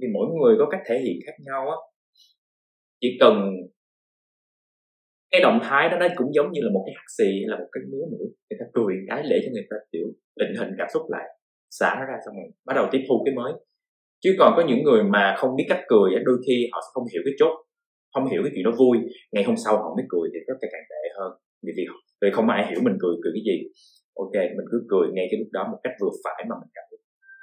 Vì 0.00 0.06
mỗi 0.14 0.26
người 0.26 0.56
có 0.58 0.66
cách 0.70 0.80
thể 0.86 0.98
hiện 0.98 1.16
khác 1.26 1.32
nhau 1.38 1.68
á. 1.70 1.76
Chỉ 3.00 3.16
cần 3.20 3.50
cái 5.34 5.42
động 5.46 5.58
thái 5.62 5.82
đó 5.90 5.96
nó 6.00 6.06
cũng 6.18 6.30
giống 6.36 6.48
như 6.52 6.60
là 6.66 6.70
một 6.74 6.82
cái 6.86 6.94
hắt 6.98 7.08
xì 7.16 7.28
hay 7.42 7.48
là 7.52 7.56
một 7.62 7.70
cái 7.72 7.82
nứa 7.90 8.04
mũi. 8.12 8.26
Người 8.46 8.58
ta 8.60 8.66
cười 8.76 8.92
cái 9.08 9.20
để 9.30 9.36
cho 9.44 9.50
người 9.54 9.66
ta 9.70 9.76
kiểu 9.92 10.06
định 10.40 10.52
hình 10.58 10.70
cảm 10.78 10.88
xúc 10.94 11.02
lại 11.14 11.26
xả 11.78 11.90
nó 11.98 12.04
ra 12.10 12.16
xong 12.24 12.34
rồi 12.40 12.48
bắt 12.66 12.74
đầu 12.78 12.86
tiếp 12.92 13.02
thu 13.06 13.14
cái 13.24 13.34
mới. 13.40 13.52
Chứ 14.22 14.30
còn 14.38 14.50
có 14.56 14.62
những 14.68 14.82
người 14.86 15.02
mà 15.14 15.34
không 15.38 15.56
biết 15.58 15.66
cách 15.68 15.82
cười 15.92 16.08
đôi 16.28 16.38
khi 16.46 16.56
họ 16.72 16.78
sẽ 16.84 16.90
không 16.94 17.06
hiểu 17.12 17.22
cái 17.26 17.34
chốt 17.40 17.54
không 18.14 18.26
hiểu 18.30 18.42
cái 18.44 18.52
chuyện 18.54 18.64
nó 18.68 18.72
vui. 18.80 18.96
Ngày 19.32 19.44
hôm 19.48 19.56
sau 19.64 19.72
họ 19.82 19.88
mới 19.96 20.04
cười 20.12 20.26
thì 20.32 20.38
rất 20.48 20.58
là 20.62 20.68
càng 20.72 20.86
tệ 20.92 21.02
hơn. 21.16 21.30
Vì 21.64 21.72
vì, 21.76 21.84
vì 22.20 22.28
không 22.36 22.48
ai 22.56 22.62
hiểu 22.70 22.80
mình 22.86 22.96
cười 23.02 23.14
cười 23.22 23.32
cái 23.36 23.44
gì. 23.48 23.56
Ok 24.22 24.36
mình 24.56 24.68
cứ 24.72 24.78
cười 24.92 25.06
ngay 25.14 25.26
cái 25.30 25.38
lúc 25.40 25.50
đó 25.56 25.62
một 25.72 25.80
cách 25.84 25.94
vừa 26.00 26.12
phải 26.24 26.40
mà 26.48 26.54
mình 26.60 26.72
cảm 26.76 26.84
thấy 26.90 26.98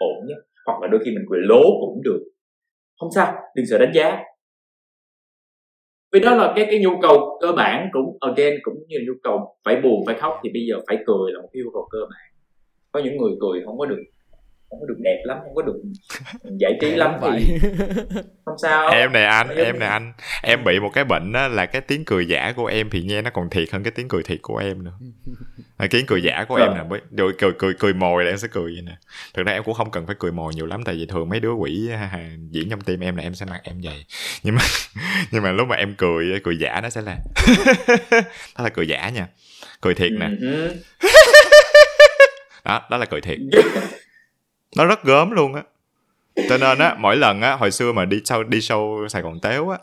ổn 0.10 0.18
nhất 0.30 0.40
hoặc 0.66 0.78
là 0.82 0.88
đôi 0.92 1.00
khi 1.04 1.12
mình 1.16 1.26
cười 1.30 1.42
lố 1.50 1.64
cũng 1.82 2.02
được. 2.08 2.22
Không 3.00 3.12
sao 3.16 3.28
đừng 3.56 3.66
sợ 3.70 3.78
đánh 3.78 3.94
giá 3.98 4.08
vì 6.12 6.20
đó 6.20 6.36
là 6.36 6.54
cái 6.56 6.66
cái 6.72 6.80
nhu 6.80 7.00
cầu 7.02 7.40
cơ 7.42 7.52
bản 7.52 7.90
cũng, 7.92 8.18
again, 8.22 8.54
cũng 8.64 8.76
như 8.88 8.98
nhu 9.08 9.14
cầu 9.24 9.56
phải 9.66 9.82
buồn, 9.82 10.06
phải 10.06 10.16
khóc 10.16 10.40
thì 10.44 10.50
bây 10.54 10.66
giờ 10.66 10.76
phải 10.88 10.98
cười 11.06 11.32
là 11.32 11.42
một 11.42 11.50
cái 11.54 11.64
nhu 11.64 11.72
cầu 11.74 11.88
cơ 11.92 12.00
bản. 12.10 12.34
Có 12.92 13.00
những 13.00 13.18
người 13.18 13.32
cười 13.42 13.62
không 13.66 13.78
có 13.78 13.86
được 13.86 14.04
không 14.72 14.80
có 14.80 14.86
được 14.86 15.00
đẹp 15.00 15.22
lắm 15.24 15.38
không 15.44 15.56
có 15.56 15.62
được 15.62 15.82
giải 16.60 16.78
trí 16.82 16.96
lắm 16.96 17.12
thì 17.22 17.58
không 18.46 18.58
sao. 18.62 18.90
Em 18.90 19.14
này 19.14 19.26
anh 19.26 19.50
em 19.50 19.80
này 19.80 19.90
anh. 19.90 20.14
Em 20.44 20.64
bị 20.64 20.80
một 20.80 20.90
cái 20.94 21.04
bệnh 21.04 21.32
đó 21.32 21.48
là 21.48 21.66
cái 21.66 21.82
tiếng 21.82 22.06
cười 22.06 22.28
giả 22.28 22.54
của 22.56 22.66
em 22.66 22.90
thì 22.90 23.04
nghe 23.04 23.22
nó 23.22 23.30
còn 23.30 23.50
thiệt 23.50 23.72
hơn 23.72 23.84
cái 23.84 23.92
tiếng 23.92 24.08
cười 24.08 24.24
thiệt 24.24 24.40
của 24.42 24.58
em 24.58 24.84
nữa. 24.84 24.94
À, 25.78 25.88
tiếng 25.92 26.06
cười 26.06 26.24
giả 26.24 26.46
của 26.48 26.56
em 26.56 26.74
nè 26.74 27.00
rồi 27.18 27.34
cười 27.38 27.52
cười 27.58 27.74
cười 27.74 27.94
mồi 27.94 28.24
là 28.24 28.32
em 28.32 28.38
sẽ 28.38 28.48
cười 28.52 28.64
vậy 28.64 28.82
nè. 28.86 28.96
Thực 29.34 29.46
ra 29.46 29.54
em 29.54 29.64
cũng 29.64 29.74
không 29.74 29.92
cần 29.92 30.06
phải 30.06 30.16
cười 30.20 30.32
mồi 30.32 30.54
nhiều 30.56 30.66
lắm 30.66 30.84
tại 30.84 30.96
vì 30.96 31.06
thường 31.06 31.30
mấy 31.30 31.40
đứa 31.40 31.54
quỷ 31.54 31.90
diễn 32.50 32.70
trong 32.70 32.82
tim 32.82 33.00
em 33.00 33.16
là 33.16 33.24
em 33.24 33.36
sẽ 33.36 33.46
mặc 33.50 33.62
em 33.64 33.76
vậy. 33.84 34.06
Nhưng 34.44 34.56
mà 34.56 34.62
nhưng 35.32 35.44
mà 35.44 35.52
lúc 35.52 35.68
mà 35.68 35.76
em 35.76 35.96
cười 35.98 36.40
cười 36.44 36.58
giả 36.58 36.82
nó 36.84 36.90
sẽ 36.90 37.02
là 37.02 37.18
đó 38.58 38.64
là 38.64 38.70
cười 38.70 38.88
giả 38.88 39.10
nha. 39.10 39.28
Cười 39.82 39.96
thiệt 39.96 40.12
nè. 40.12 40.30
Ừ 40.42 40.76
đó 42.66 42.82
đó 42.90 42.98
là 42.98 43.06
cười 43.06 43.22
thiệt 43.22 43.38
nó 44.76 44.86
rất 44.86 45.04
gớm 45.04 45.32
luôn 45.32 45.54
á. 45.54 45.62
Cho 46.50 46.58
nên 46.58 46.80
á 46.80 46.96
mỗi 47.00 47.18
lần 47.18 47.42
á 47.42 47.56
hồi 47.56 47.72
xưa 47.72 47.92
mà 47.92 48.06
đi 48.06 48.22
sau 48.26 48.44
đi 48.44 48.60
show 48.60 49.08
sài 49.08 49.22
gòn 49.22 49.40
téo 49.40 49.70
á 49.70 49.78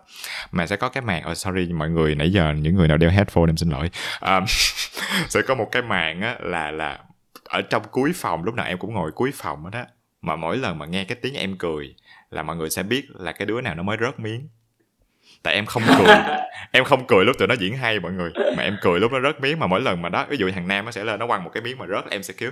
mà 0.53 0.67
sẽ 0.67 0.77
có 0.77 0.89
cái 0.89 1.03
màn 1.03 1.31
oh, 1.31 1.37
sorry 1.37 1.73
mọi 1.73 1.91
người 1.91 2.15
nãy 2.15 2.33
giờ 2.33 2.55
những 2.59 2.75
người 2.75 2.89
nào 2.89 2.97
đeo 2.97 3.11
headphone 3.11 3.51
em 3.51 3.57
xin 3.57 3.71
lỗi. 3.71 3.91
Um, 4.21 4.45
sẽ 5.29 5.43
có 5.43 5.55
một 5.55 5.69
cái 5.73 5.83
màn 5.83 6.21
á 6.21 6.37
là 6.41 6.71
là 6.71 6.99
ở 7.45 7.63
trong 7.63 7.83
cuối 7.91 8.13
phòng 8.15 8.45
lúc 8.45 8.55
nào 8.55 8.67
em 8.67 8.79
cũng 8.79 8.95
ngồi 8.95 9.11
cuối 9.13 9.31
phòng 9.35 9.71
đó 9.71 9.85
mà 10.23 10.37
mỗi 10.37 10.57
lần 10.57 10.79
mà 10.79 10.87
nghe 10.87 11.05
cái 11.05 11.19
tiếng 11.23 11.35
em 11.35 11.57
cười 11.59 11.95
là 12.31 12.43
mọi 12.43 12.57
người 12.57 12.71
sẽ 12.71 12.83
biết 12.83 13.05
là 13.15 13.33
cái 13.33 13.47
đứa 13.47 13.61
nào 13.61 13.75
nó 13.75 13.83
mới 13.83 13.97
rớt 14.01 14.21
miếng. 14.21 14.49
Tại 15.43 15.55
em 15.55 15.67
không 15.67 15.83
cười. 15.99 16.17
Em 16.73 16.85
không 16.85 17.07
cười 17.07 17.25
lúc 17.25 17.39
tụi 17.39 17.49
nó 17.49 17.55
diễn 17.55 17.77
hay 17.77 18.01
mọi 18.01 18.13
người 18.13 18.31
mà 18.57 18.63
em 18.63 18.77
cười 18.83 19.01
lúc 19.01 19.13
nó 19.13 19.21
rớt 19.21 19.41
miếng 19.41 19.59
mà 19.59 19.67
mỗi 19.67 19.81
lần 19.81 20.03
mà 20.03 20.09
đó 20.09 20.27
ví 20.29 20.37
dụ 20.37 20.51
thằng 20.51 20.69
nam 20.69 20.85
nó 20.85 20.91
sẽ 20.91 21.05
lên 21.05 21.19
nó 21.19 21.27
quăng 21.27 21.45
một 21.45 21.51
cái 21.55 21.63
miếng 21.63 21.79
mà 21.79 21.87
rớt 21.87 22.11
em 22.11 22.23
sẽ 22.23 22.35
kêu 22.37 22.51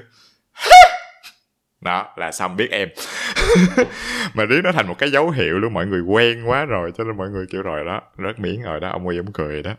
đó 1.81 2.15
là 2.17 2.33
xong 2.33 2.57
biết 2.57 2.69
em. 2.71 2.89
Mà 4.35 4.45
riết 4.45 4.61
nó 4.65 4.73
thành 4.73 4.89
một 4.89 4.99
cái 4.99 5.11
dấu 5.11 5.31
hiệu 5.31 5.59
luôn 5.59 5.75
mọi 5.75 5.87
người 5.87 6.01
quen 6.01 6.45
quá 6.47 6.65
rồi 6.65 6.93
cho 6.99 7.05
nên 7.05 7.17
mọi 7.17 7.31
người 7.31 7.47
kiểu 7.51 7.63
rồi 7.63 7.85
đó 7.85 8.03
rớt 8.19 8.41
miếng 8.41 8.63
rồi 8.63 8.81
đó 8.81 8.89
ông 8.89 9.07
uy 9.07 9.17
ông 9.17 9.33
cười 9.33 9.63
đó. 9.63 9.75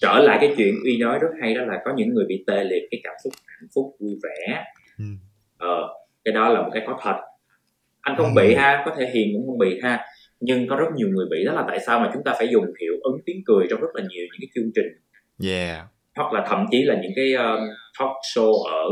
Trở 0.00 0.18
lại 0.18 0.38
cái 0.40 0.54
chuyện 0.56 0.74
uy 0.84 0.98
nói 0.98 1.18
rất 1.18 1.28
hay 1.42 1.54
đó 1.54 1.64
là 1.64 1.78
có 1.84 1.92
những 1.96 2.14
người 2.14 2.24
bị 2.28 2.44
tê 2.46 2.64
liệt 2.64 2.82
cái 2.90 3.00
cảm 3.04 3.14
xúc 3.24 3.32
hạnh 3.46 3.68
phúc 3.74 3.96
vui 4.00 4.14
vẻ. 4.22 4.64
Ừ. 4.98 5.04
ờ 5.58 5.88
cái 6.24 6.34
đó 6.34 6.48
là 6.48 6.62
một 6.62 6.70
cái 6.74 6.82
có 6.86 6.98
thật. 7.02 7.16
Anh 8.00 8.16
không 8.16 8.34
ừ. 8.34 8.42
bị 8.42 8.54
ha 8.54 8.82
có 8.86 8.94
thể 8.98 9.10
hiền 9.14 9.28
cũng 9.34 9.46
không 9.46 9.58
bị 9.58 9.80
ha 9.82 10.00
nhưng 10.40 10.68
có 10.68 10.76
rất 10.76 10.86
nhiều 10.94 11.08
người 11.08 11.26
bị 11.30 11.44
đó 11.44 11.52
là 11.52 11.64
tại 11.68 11.78
sao 11.86 12.00
mà 12.00 12.10
chúng 12.14 12.24
ta 12.24 12.34
phải 12.38 12.48
dùng 12.52 12.64
hiệu 12.80 12.92
ứng 13.02 13.18
tiếng 13.26 13.42
cười 13.46 13.66
trong 13.70 13.80
rất 13.80 13.88
là 13.94 14.02
nhiều 14.02 14.26
những 14.32 14.40
cái 14.40 14.48
chương 14.54 14.70
trình. 14.74 14.86
Yeah. 15.50 15.86
Hoặc 16.16 16.32
là 16.32 16.44
thậm 16.48 16.66
chí 16.70 16.82
là 16.82 16.94
những 17.02 17.12
cái 17.16 17.32
um, 17.32 17.60
talk 17.98 18.16
show 18.34 18.62
ở 18.64 18.84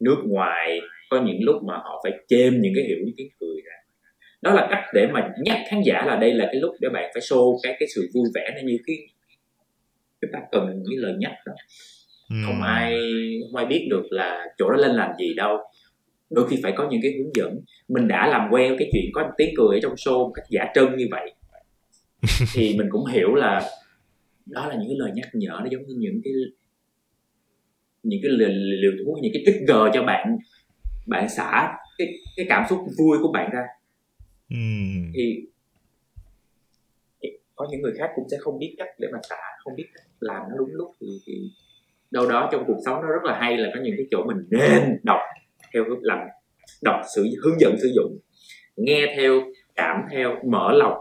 nước 0.00 0.16
ngoài 0.24 0.80
có 1.12 1.22
những 1.26 1.38
lúc 1.40 1.62
mà 1.64 1.74
họ 1.74 2.00
phải 2.04 2.12
chêm 2.28 2.60
những 2.60 2.72
cái 2.76 2.84
hiệu 2.84 2.96
những 3.04 3.14
tiếng 3.16 3.28
cười 3.40 3.56
ra. 3.64 3.76
Đó 4.42 4.54
là 4.54 4.68
cách 4.70 4.84
để 4.94 5.06
mà 5.12 5.30
nhắc 5.44 5.58
khán 5.70 5.80
giả 5.86 6.04
là 6.06 6.16
đây 6.16 6.34
là 6.34 6.44
cái 6.52 6.60
lúc 6.60 6.74
để 6.80 6.88
bạn 6.88 7.10
phải 7.14 7.22
show 7.22 7.58
cái 7.62 7.76
cái 7.80 7.88
sự 7.94 8.08
vui 8.14 8.24
vẻ 8.34 8.50
nó 8.54 8.60
như 8.64 8.78
cái 8.86 8.96
chúng 10.20 10.30
ta 10.32 10.38
cần 10.52 10.82
những 10.88 11.00
lời 11.00 11.14
nhắc 11.18 11.32
đó. 11.46 11.52
Không 12.46 12.62
ai 12.62 12.94
không 13.42 13.56
ai 13.56 13.66
biết 13.66 13.86
được 13.90 14.02
là 14.10 14.46
chỗ 14.58 14.70
đó 14.70 14.76
lên 14.76 14.90
làm 14.90 15.10
gì 15.18 15.34
đâu. 15.34 15.58
Đôi 16.30 16.48
khi 16.48 16.60
phải 16.62 16.72
có 16.76 16.88
những 16.90 17.00
cái 17.02 17.12
hướng 17.18 17.30
dẫn. 17.34 17.60
Mình 17.88 18.08
đã 18.08 18.26
làm 18.26 18.48
quen 18.50 18.76
cái 18.78 18.90
chuyện 18.92 19.04
có 19.14 19.30
tiếng 19.38 19.54
cười 19.56 19.76
ở 19.76 19.80
trong 19.82 19.94
show 19.94 20.18
một 20.18 20.32
cách 20.34 20.44
giả 20.50 20.66
trân 20.74 20.96
như 20.96 21.08
vậy 21.10 21.32
thì 22.54 22.78
mình 22.78 22.86
cũng 22.90 23.06
hiểu 23.06 23.34
là 23.34 23.70
đó 24.46 24.66
là 24.66 24.74
những 24.74 24.88
cái 24.88 24.96
lời 24.98 25.10
nhắc 25.14 25.28
nhở 25.32 25.58
nó 25.60 25.66
giống 25.70 25.86
như 25.86 25.94
những 25.98 26.20
cái 26.24 26.32
những 28.02 28.20
cái 28.22 28.30
liều 28.80 28.92
thuốc 29.04 29.18
những 29.22 29.32
cái 29.34 29.42
trigger 29.46 29.94
cho 29.94 30.02
bạn 30.02 30.36
bạn 31.06 31.28
xả 31.28 31.78
cái 31.98 32.08
cái 32.36 32.46
cảm 32.48 32.64
xúc 32.70 32.78
vui 32.98 33.18
của 33.22 33.32
bạn 33.32 33.50
ra. 33.52 33.62
Mm. 34.48 35.12
thì 35.14 35.46
có 37.54 37.68
những 37.70 37.82
người 37.82 37.92
khác 37.98 38.10
cũng 38.14 38.28
sẽ 38.30 38.36
không 38.40 38.58
biết 38.58 38.74
cách 38.78 38.88
để 38.98 39.08
mà 39.12 39.18
xả 39.30 39.42
không 39.64 39.76
biết 39.76 39.86
cách 39.94 40.06
làm 40.20 40.42
nó 40.50 40.56
đúng 40.58 40.68
lúc 40.72 40.92
thì, 41.00 41.06
thì 41.26 41.32
đâu 42.10 42.28
đó 42.28 42.48
trong 42.52 42.64
cuộc 42.66 42.78
sống 42.84 42.94
nó 43.02 43.08
rất 43.08 43.22
là 43.24 43.38
hay 43.40 43.56
là 43.56 43.68
có 43.74 43.80
những 43.82 43.94
cái 43.96 44.06
chỗ 44.10 44.24
mình 44.26 44.36
nên 44.50 44.98
đọc 45.02 45.20
theo 45.74 45.84
làm 46.02 46.18
đọc 46.82 47.00
sự 47.14 47.26
hướng 47.44 47.60
dẫn 47.60 47.76
sử 47.82 47.92
dụng 47.94 48.18
nghe 48.76 49.14
theo 49.16 49.40
cảm 49.74 49.96
theo 50.10 50.36
mở 50.50 50.72
lòng. 50.72 50.98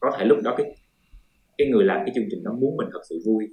Có 0.00 0.10
thể 0.18 0.24
lúc 0.24 0.38
đó 0.44 0.54
cái 0.58 0.66
cái 1.58 1.68
người 1.68 1.84
làm 1.84 2.00
cái 2.06 2.12
chương 2.14 2.24
trình 2.30 2.42
nó 2.44 2.52
muốn 2.52 2.76
mình 2.76 2.88
thật 2.92 3.00
sự 3.08 3.22
vui. 3.26 3.48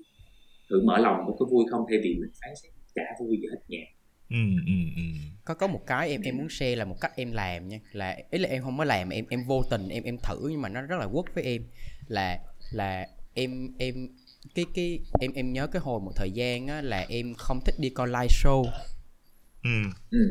Thử 0.70 0.82
mở 0.86 0.97
lòng 0.97 1.18
có 1.39 1.45
vui 1.51 1.66
không 1.72 1.86
thay 1.89 1.99
vì 2.03 2.16
mình 2.20 2.32
phán 2.41 2.55
xét 2.64 2.72
chả 2.95 3.03
vui 3.20 3.38
gì 3.41 3.47
hết 3.51 3.60
nhạc 3.68 3.98
Ừ, 4.30 4.38
ừ, 4.65 4.73
ừ. 4.95 5.01
có 5.45 5.53
có 5.53 5.68
một 5.68 5.81
cái 5.88 6.10
em 6.10 6.22
em 6.22 6.38
muốn 6.38 6.49
share 6.49 6.76
là 6.76 6.85
một 6.85 6.95
cách 7.01 7.11
em 7.15 7.31
làm 7.31 7.68
nha 7.68 7.80
là 7.91 8.18
ý 8.31 8.39
là 8.39 8.49
em 8.49 8.64
không 8.64 8.77
có 8.77 8.84
làm 8.84 9.10
em 9.10 9.26
em 9.30 9.43
vô 9.43 9.64
tình 9.69 9.89
em 9.89 10.03
em 10.03 10.18
thử 10.18 10.47
nhưng 10.49 10.61
mà 10.61 10.69
nó 10.69 10.81
rất 10.81 10.97
là 10.99 11.07
quất 11.07 11.26
với 11.35 11.43
em 11.43 11.64
là 12.07 12.39
là 12.72 13.07
em 13.34 13.72
em 13.77 14.07
cái 14.56 14.65
cái 14.73 14.99
em 15.19 15.34
em 15.34 15.53
nhớ 15.53 15.68
cái 15.68 15.80
hồi 15.80 15.99
một 15.99 16.11
thời 16.15 16.31
gian 16.31 16.68
á 16.68 16.81
là 16.81 17.06
em 17.10 17.34
không 17.38 17.60
thích 17.65 17.76
đi 17.80 17.89
coi 17.89 18.07
live 18.07 18.27
show 18.27 18.65
ừ. 19.64 19.69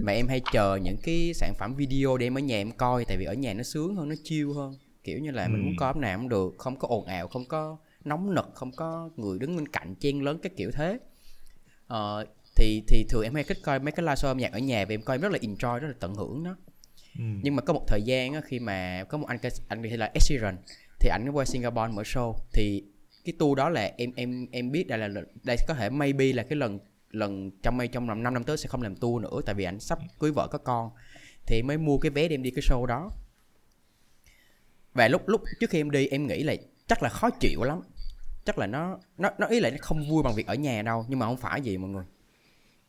mà 0.03 0.12
em 0.12 0.29
hay 0.29 0.41
chờ 0.53 0.77
những 0.77 0.97
cái 1.03 1.33
sản 1.35 1.55
phẩm 1.59 1.75
video 1.75 2.16
để 2.16 2.27
em 2.27 2.39
ở 2.39 2.41
nhà 2.41 2.57
em 2.57 2.70
coi 2.73 3.05
tại 3.05 3.16
vì 3.16 3.25
ở 3.25 3.35
nhà 3.35 3.55
nó 3.55 3.62
sướng 3.62 3.97
hơn 3.97 4.09
nó 4.09 4.15
chill 4.25 4.53
hơn 4.53 4.79
kiểu 5.05 5.19
như 5.19 5.31
là 5.31 5.45
ừ. 5.45 5.49
mình 5.49 5.65
muốn 5.65 5.77
coi 5.77 5.95
nào 5.95 6.19
cũng 6.19 6.29
được 6.29 6.55
không 6.59 6.77
có 6.79 6.89
ồn 6.89 7.05
ào 7.05 7.29
không 7.29 7.45
có 7.45 7.79
nóng 8.05 8.35
nực 8.35 8.51
không 8.55 8.73
có 8.73 9.11
người 9.16 9.39
đứng 9.39 9.57
bên 9.57 9.69
cạnh 9.69 9.95
chen 10.01 10.20
lớn 10.20 10.39
cái 10.43 10.51
kiểu 10.57 10.70
thế 10.70 10.99
ờ, 11.87 12.27
thì 12.59 12.83
thì 12.89 13.05
thường 13.09 13.23
em 13.23 13.35
hay 13.35 13.45
thích 13.45 13.59
coi 13.63 13.79
mấy 13.79 13.93
cái 13.93 14.03
live 14.03 14.15
show 14.15 14.29
âm 14.29 14.39
nhạc 14.39 14.53
ở 14.53 14.59
nhà 14.59 14.85
và 14.85 14.95
em 14.95 15.03
coi 15.03 15.17
em 15.17 15.21
rất 15.21 15.33
là 15.33 15.39
enjoy 15.39 15.79
rất 15.79 15.89
là 15.89 15.95
tận 16.01 16.15
hưởng 16.15 16.43
nó. 16.43 16.57
Ừ. 17.19 17.25
nhưng 17.43 17.57
mà 17.57 17.63
có 17.63 17.73
một 17.73 17.85
thời 17.87 18.03
gian 18.03 18.35
á, 18.35 18.41
khi 18.45 18.59
mà 18.59 19.05
có 19.09 19.19
một 19.19 19.27
anh 19.29 19.39
anh 19.69 19.83
hay 19.83 19.97
là 19.97 20.11
Ed 20.15 20.23
Sheeran 20.23 20.57
thì 21.01 21.09
anh 21.09 21.31
qua 21.33 21.45
Singapore 21.45 21.93
mở 21.93 22.03
show. 22.03 22.35
Thì 22.53 22.85
cái 23.25 23.35
tour 23.39 23.59
đó 23.59 23.69
là 23.69 23.93
em 23.97 24.13
em 24.17 24.47
em 24.53 24.71
biết 24.71 24.87
đây 24.87 24.99
là 24.99 25.09
đây 25.45 25.57
có 25.69 25.75
thể 25.75 25.91
maybe 25.91 26.33
là 26.33 26.43
cái 26.43 26.57
lần 26.57 26.79
lần 27.11 27.51
trong 27.63 27.77
may 27.77 27.89
trong 27.89 28.07
năm 28.07 28.23
năm 28.23 28.45
tới 28.45 28.57
sẽ 28.57 28.69
không 28.69 28.83
làm 28.83 28.97
tour 28.97 29.23
nữa 29.23 29.41
tại 29.47 29.55
vì 29.55 29.65
anh 29.65 29.81
sắp 29.81 29.99
cưới 30.19 30.31
vợ 30.31 30.49
có 30.51 30.59
con. 30.59 30.91
Thì 31.47 31.63
mới 31.63 31.79
mua 31.79 31.99
cái 31.99 32.11
vé 32.11 32.29
đem 32.29 32.43
đi 32.43 32.51
cái 32.51 32.63
show 32.63 32.87
đó. 32.87 33.11
Và 34.95 35.09
lúc 35.09 35.29
lúc 35.29 35.43
trước 35.61 35.71
khi 35.71 35.81
em 35.81 35.91
đi 35.91 36.07
em 36.07 36.27
nghĩ 36.27 36.43
là 36.43 36.55
chắc 36.87 37.03
là 37.03 37.09
khó 37.09 37.31
chịu 37.31 37.63
lắm. 37.63 37.81
Chắc 38.45 38.59
là 38.59 38.67
nó 38.67 38.99
nó 39.19 39.31
nó 39.39 39.47
ý 39.47 39.61
là 39.61 39.71
nó 39.71 39.77
không 39.81 40.09
vui 40.11 40.23
bằng 40.23 40.35
việc 40.35 40.47
ở 40.47 40.55
nhà 40.55 40.83
đâu 40.83 41.07
nhưng 41.09 41.19
mà 41.19 41.27
không 41.27 41.37
phải 41.37 41.63
gì 41.63 41.77
mọi 41.77 41.91
người 41.91 42.05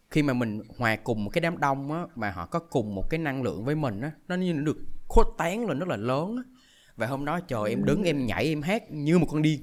khi 0.09 0.23
mà 0.23 0.33
mình 0.33 0.61
hòa 0.77 0.95
cùng 0.95 1.23
một 1.23 1.29
cái 1.29 1.41
đám 1.41 1.57
đông 1.57 1.91
á 1.91 2.05
mà 2.15 2.31
họ 2.31 2.45
có 2.45 2.59
cùng 2.59 2.95
một 2.95 3.09
cái 3.09 3.17
năng 3.17 3.41
lượng 3.43 3.65
với 3.65 3.75
mình 3.75 4.01
á 4.01 4.11
nó 4.27 4.35
như 4.35 4.53
được 4.53 4.77
khuếch 5.07 5.27
tán 5.37 5.67
lên 5.67 5.79
rất 5.79 5.87
là 5.87 5.97
lớn 5.97 6.35
á. 6.37 6.43
Và 6.95 7.07
hôm 7.07 7.25
đó 7.25 7.39
trời 7.39 7.69
em 7.69 7.85
đứng 7.85 8.03
em 8.03 8.25
nhảy 8.25 8.45
em 8.45 8.61
hát 8.61 8.91
như 8.91 9.19
một 9.19 9.27
con 9.29 9.41
điên. 9.41 9.61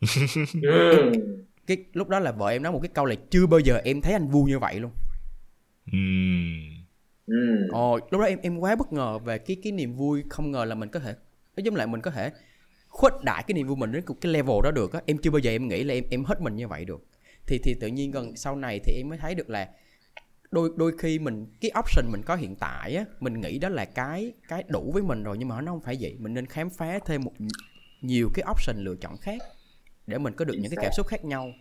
Cái 1.66 1.84
lúc 1.92 2.08
đó 2.08 2.18
là 2.20 2.32
vợ 2.32 2.48
em 2.48 2.62
nói 2.62 2.72
một 2.72 2.80
cái 2.82 2.90
câu 2.94 3.04
là 3.04 3.14
chưa 3.30 3.46
bao 3.46 3.60
giờ 3.60 3.80
em 3.84 4.00
thấy 4.00 4.12
anh 4.12 4.28
vui 4.28 4.50
như 4.50 4.58
vậy 4.58 4.80
luôn. 4.80 4.90
Ừ. 7.26 7.66
ồ 7.70 7.98
lúc 8.10 8.20
đó 8.20 8.26
em 8.26 8.38
em 8.42 8.58
quá 8.58 8.76
bất 8.76 8.92
ngờ 8.92 9.18
về 9.18 9.38
cái 9.38 9.56
cái 9.62 9.72
niềm 9.72 9.94
vui 9.94 10.24
không 10.30 10.50
ngờ 10.50 10.64
là 10.64 10.74
mình 10.74 10.88
có 10.88 11.00
thể 11.00 11.14
nói 11.56 11.64
chung 11.64 11.76
lại 11.76 11.86
mình 11.86 12.00
có 12.00 12.10
thể 12.10 12.32
khuếch 12.88 13.12
đại 13.22 13.44
cái 13.46 13.54
niềm 13.54 13.66
vui 13.66 13.76
mình 13.76 13.92
đến 13.92 14.04
cái 14.20 14.32
level 14.32 14.56
đó 14.64 14.70
được 14.70 14.92
á. 14.92 15.00
Em 15.06 15.18
chưa 15.18 15.30
bao 15.30 15.38
giờ 15.38 15.50
em 15.50 15.68
nghĩ 15.68 15.84
là 15.84 15.94
em 15.94 16.04
em 16.10 16.24
hết 16.24 16.40
mình 16.40 16.56
như 16.56 16.68
vậy 16.68 16.84
được 16.84 17.07
thì 17.48 17.58
thì 17.58 17.74
tự 17.74 17.86
nhiên 17.86 18.10
gần 18.10 18.36
sau 18.36 18.56
này 18.56 18.80
thì 18.84 18.92
em 18.96 19.08
mới 19.08 19.18
thấy 19.18 19.34
được 19.34 19.50
là 19.50 19.68
đôi 20.50 20.70
đôi 20.76 20.92
khi 20.98 21.18
mình 21.18 21.46
cái 21.60 21.70
option 21.78 22.12
mình 22.12 22.22
có 22.22 22.36
hiện 22.36 22.56
tại 22.56 22.94
á 22.96 23.04
mình 23.20 23.40
nghĩ 23.40 23.58
đó 23.58 23.68
là 23.68 23.84
cái 23.84 24.32
cái 24.48 24.64
đủ 24.68 24.90
với 24.92 25.02
mình 25.02 25.22
rồi 25.22 25.38
nhưng 25.38 25.48
mà 25.48 25.60
nó 25.60 25.72
không 25.72 25.80
phải 25.80 25.96
vậy. 26.00 26.16
Mình 26.18 26.34
nên 26.34 26.46
khám 26.46 26.70
phá 26.70 26.98
thêm 27.06 27.24
một 27.24 27.32
nhiều 28.00 28.28
cái 28.34 28.44
option 28.50 28.84
lựa 28.84 28.96
chọn 29.00 29.16
khác 29.16 29.42
để 30.06 30.18
mình 30.18 30.34
có 30.34 30.44
được 30.44 30.54
những 30.54 30.70
cái 30.70 30.78
cảm 30.82 30.92
xúc 30.96 31.06
khác 31.06 31.24
nhau. 31.24 31.52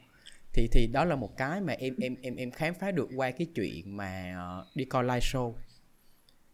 Thì 0.54 0.68
thì 0.72 0.88
đó 0.88 1.06
là 1.06 1.16
một 1.16 1.38
cái 1.38 1.62
mà 1.62 1.74
em 1.74 1.96
em 2.02 2.16
em 2.22 2.36
em 2.36 2.52
khám 2.52 2.74
phá 2.74 2.92
được 2.92 3.10
qua 3.16 3.32
cái 3.32 3.48
chuyện 3.56 3.98
mà 3.98 4.34
ờ, 4.38 4.66
đi 4.76 4.86
coi 4.86 5.04
live 5.04 5.20
show. 5.20 5.54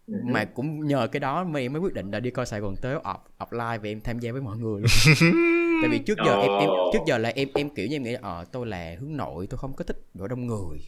Ừ. 0.08 0.14
mà 0.24 0.46
cũng 0.46 0.88
nhờ 0.88 1.08
cái 1.08 1.20
đó 1.20 1.44
mà 1.44 1.60
em 1.60 1.74
mới 1.74 1.82
quyết 1.82 1.94
định 1.94 2.12
là 2.12 2.20
đi 2.20 2.32
coi 2.32 2.46
Sài 2.46 2.60
Gòn 2.60 2.76
tới 2.82 2.96
off 2.96 3.20
offline 3.40 3.80
và 3.80 3.90
em 3.90 4.02
tham 4.02 4.20
gia 4.20 4.32
với 4.32 4.42
mọi 4.42 4.58
người 4.58 4.82
luôn 4.82 5.34
tại 5.84 5.90
vì 5.90 6.00
trước 6.06 6.18
giờ 6.26 6.36
em 6.42 6.52
em 6.60 6.70
trước 6.94 7.00
giờ 7.06 7.18
là 7.18 7.30
em 7.30 7.50
em 7.56 7.70
kiểu 7.70 7.88
như 7.88 7.96
em 7.96 8.04
nghĩ 8.04 8.14
ờ 8.14 8.46
tôi 8.52 8.66
là 8.68 8.96
hướng 9.00 9.18
nội 9.18 9.48
tôi 9.48 9.58
không 9.58 9.74
có 9.74 9.84
thích 9.84 9.98
chỗ 10.20 10.28
đông 10.28 10.48
người 10.48 10.80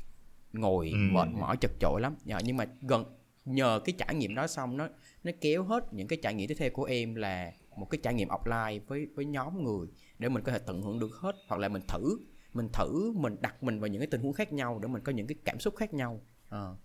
ngồi 0.54 0.90
Ừ. 0.90 0.98
mệt 0.98 1.28
mỏi 1.34 1.58
chật 1.58 1.72
chội 1.80 2.02
lắm 2.02 2.16
Dạ, 2.26 2.40
nhưng 2.44 2.58
mà 2.58 2.66
gần 2.82 3.06
nhờ 3.46 3.80
cái 3.86 3.96
trải 3.98 4.16
nghiệm 4.16 4.36
đó 4.36 4.48
xong 4.48 4.78
nó 4.78 4.88
nó 5.24 5.32
kéo 5.42 5.64
hết 5.64 5.94
những 5.94 6.08
cái 6.08 6.20
trải 6.24 6.34
nghiệm 6.34 6.48
tiếp 6.48 6.56
theo 6.58 6.70
của 6.74 6.84
em 6.84 7.16
là 7.16 7.52
một 7.78 7.86
cái 7.90 8.00
trải 8.04 8.14
nghiệm 8.14 8.28
offline 8.28 8.80
với 8.88 9.08
với 9.16 9.26
nhóm 9.26 9.64
người 9.64 9.88
để 10.20 10.30
mình 10.30 10.44
có 10.44 10.52
thể 10.52 10.60
tận 10.60 10.82
hưởng 10.82 11.00
được 11.00 11.12
hết 11.20 11.36
hoặc 11.48 11.58
là 11.58 11.68
mình 11.68 11.82
thử 11.88 12.18
mình 12.54 12.70
thử 12.74 13.12
mình 13.16 13.36
đặt 13.42 13.64
mình 13.64 13.80
vào 13.80 13.88
những 13.88 14.00
cái 14.02 14.08
tình 14.12 14.22
huống 14.22 14.34
khác 14.34 14.54
nhau 14.54 14.80
để 14.82 14.88
mình 14.88 15.02
có 15.04 15.12
những 15.12 15.28
cái 15.28 15.36
cảm 15.46 15.60
xúc 15.60 15.76
khác 15.76 15.94
nhau 15.94 16.22
Ờ. 16.50 16.76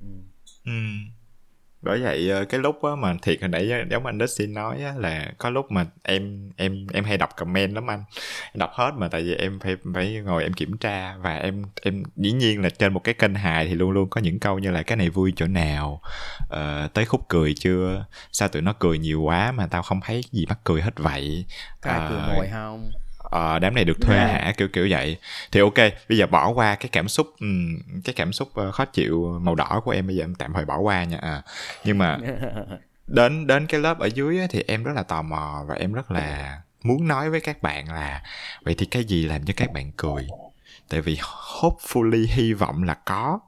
Ừ. 0.00 0.06
Ừm. 0.64 1.10
Bởi 1.82 2.00
vậy 2.02 2.30
ờ, 2.30 2.44
cái 2.44 2.60
lúc 2.60 2.82
á 2.84 2.90
mà 2.98 3.14
thiệt 3.22 3.40
hồi 3.40 3.48
nãy 3.48 3.70
giống 3.90 4.06
anh 4.06 4.18
Dustin 4.20 4.54
nói 4.54 4.82
á, 4.82 4.94
là 4.98 5.32
có 5.38 5.50
lúc 5.50 5.72
mà 5.72 5.86
em 6.02 6.50
em 6.56 6.86
em 6.92 7.04
hay 7.04 7.18
đọc 7.18 7.30
comment 7.36 7.74
lắm 7.74 7.90
anh. 7.90 8.04
Em 8.52 8.58
đọc 8.58 8.70
hết 8.74 8.90
mà 8.96 9.08
tại 9.08 9.22
vì 9.22 9.34
em 9.34 9.60
phải 9.60 9.76
phải 9.94 10.20
ngồi 10.24 10.42
em 10.42 10.52
kiểm 10.52 10.76
tra 10.78 11.16
và 11.16 11.36
em 11.36 11.64
em 11.82 12.02
dĩ 12.16 12.32
nhiên 12.32 12.62
là 12.62 12.68
trên 12.70 12.92
một 12.94 13.00
cái 13.04 13.14
kênh 13.14 13.34
hài 13.34 13.66
thì 13.66 13.74
luôn 13.74 13.90
luôn 13.90 14.10
có 14.10 14.20
những 14.20 14.38
câu 14.40 14.58
như 14.58 14.70
là 14.70 14.82
cái 14.82 14.96
này 14.96 15.10
vui 15.10 15.32
chỗ 15.36 15.46
nào? 15.46 16.00
Ờ, 16.48 16.88
tới 16.94 17.04
khúc 17.04 17.28
cười 17.28 17.54
chưa? 17.54 18.06
Sao 18.32 18.48
tụi 18.48 18.62
nó 18.62 18.72
cười 18.78 18.98
nhiều 18.98 19.22
quá 19.22 19.52
mà 19.52 19.66
tao 19.66 19.82
không 19.82 20.00
thấy 20.00 20.20
gì 20.32 20.46
mắc 20.48 20.58
cười 20.64 20.82
hết 20.82 20.92
vậy? 20.96 21.46
Ai 21.80 22.00
cười 22.08 22.18
Ờ, 22.18 22.26
mồi 22.26 22.48
không 22.52 22.90
ờ, 23.32 23.58
đám 23.58 23.74
này 23.74 23.84
được 23.84 24.00
thuê 24.00 24.16
Dạ. 24.16 24.26
hả? 24.26 24.52
Kiểu 24.56 24.68
kiểu 24.68 24.86
vậy. 24.90 25.16
Thì 25.52 25.60
ok 25.60 25.74
bây 26.08 26.18
giờ 26.18 26.26
bỏ 26.26 26.48
qua 26.48 26.74
cái 26.74 26.88
cảm 26.92 27.08
xúc 27.08 27.26
ừm, 27.40 27.78
cái 28.04 28.14
cảm 28.14 28.32
xúc 28.32 28.50
ờ, 28.54 28.72
khó 28.72 28.84
chịu 28.84 29.38
màu 29.42 29.54
đỏ 29.54 29.80
của 29.84 29.90
em 29.90 30.06
bây 30.06 30.16
giờ 30.16 30.24
em 30.24 30.34
tạm 30.34 30.52
thời 30.52 30.64
bỏ 30.64 30.78
qua 30.78 31.04
nha. 31.04 31.18
À. 31.22 31.42
nhưng 31.84 31.98
mà 31.98 32.18
đến 33.06 33.46
đến 33.46 33.66
cái 33.66 33.80
lớp 33.80 33.98
ở 33.98 34.06
dưới 34.06 34.40
á, 34.40 34.46
thì 34.50 34.64
em 34.66 34.84
rất 34.84 34.92
là 34.96 35.02
tò 35.02 35.22
mò 35.22 35.64
và 35.68 35.74
em 35.74 35.92
rất 35.92 36.10
là 36.10 36.60
muốn 36.82 37.08
nói 37.08 37.30
với 37.30 37.40
các 37.40 37.62
bạn 37.62 37.92
là 37.92 38.22
vậy 38.64 38.74
thì 38.78 38.86
cái 38.86 39.04
gì 39.04 39.24
làm 39.24 39.44
cho 39.44 39.54
các 39.56 39.72
bạn 39.72 39.92
cười? 39.96 40.26
Tại 40.88 41.00
vì 41.00 41.16
hopefully 41.60 42.26
hy 42.28 42.52
vọng 42.52 42.82
là 42.82 42.94
có. 42.94 43.40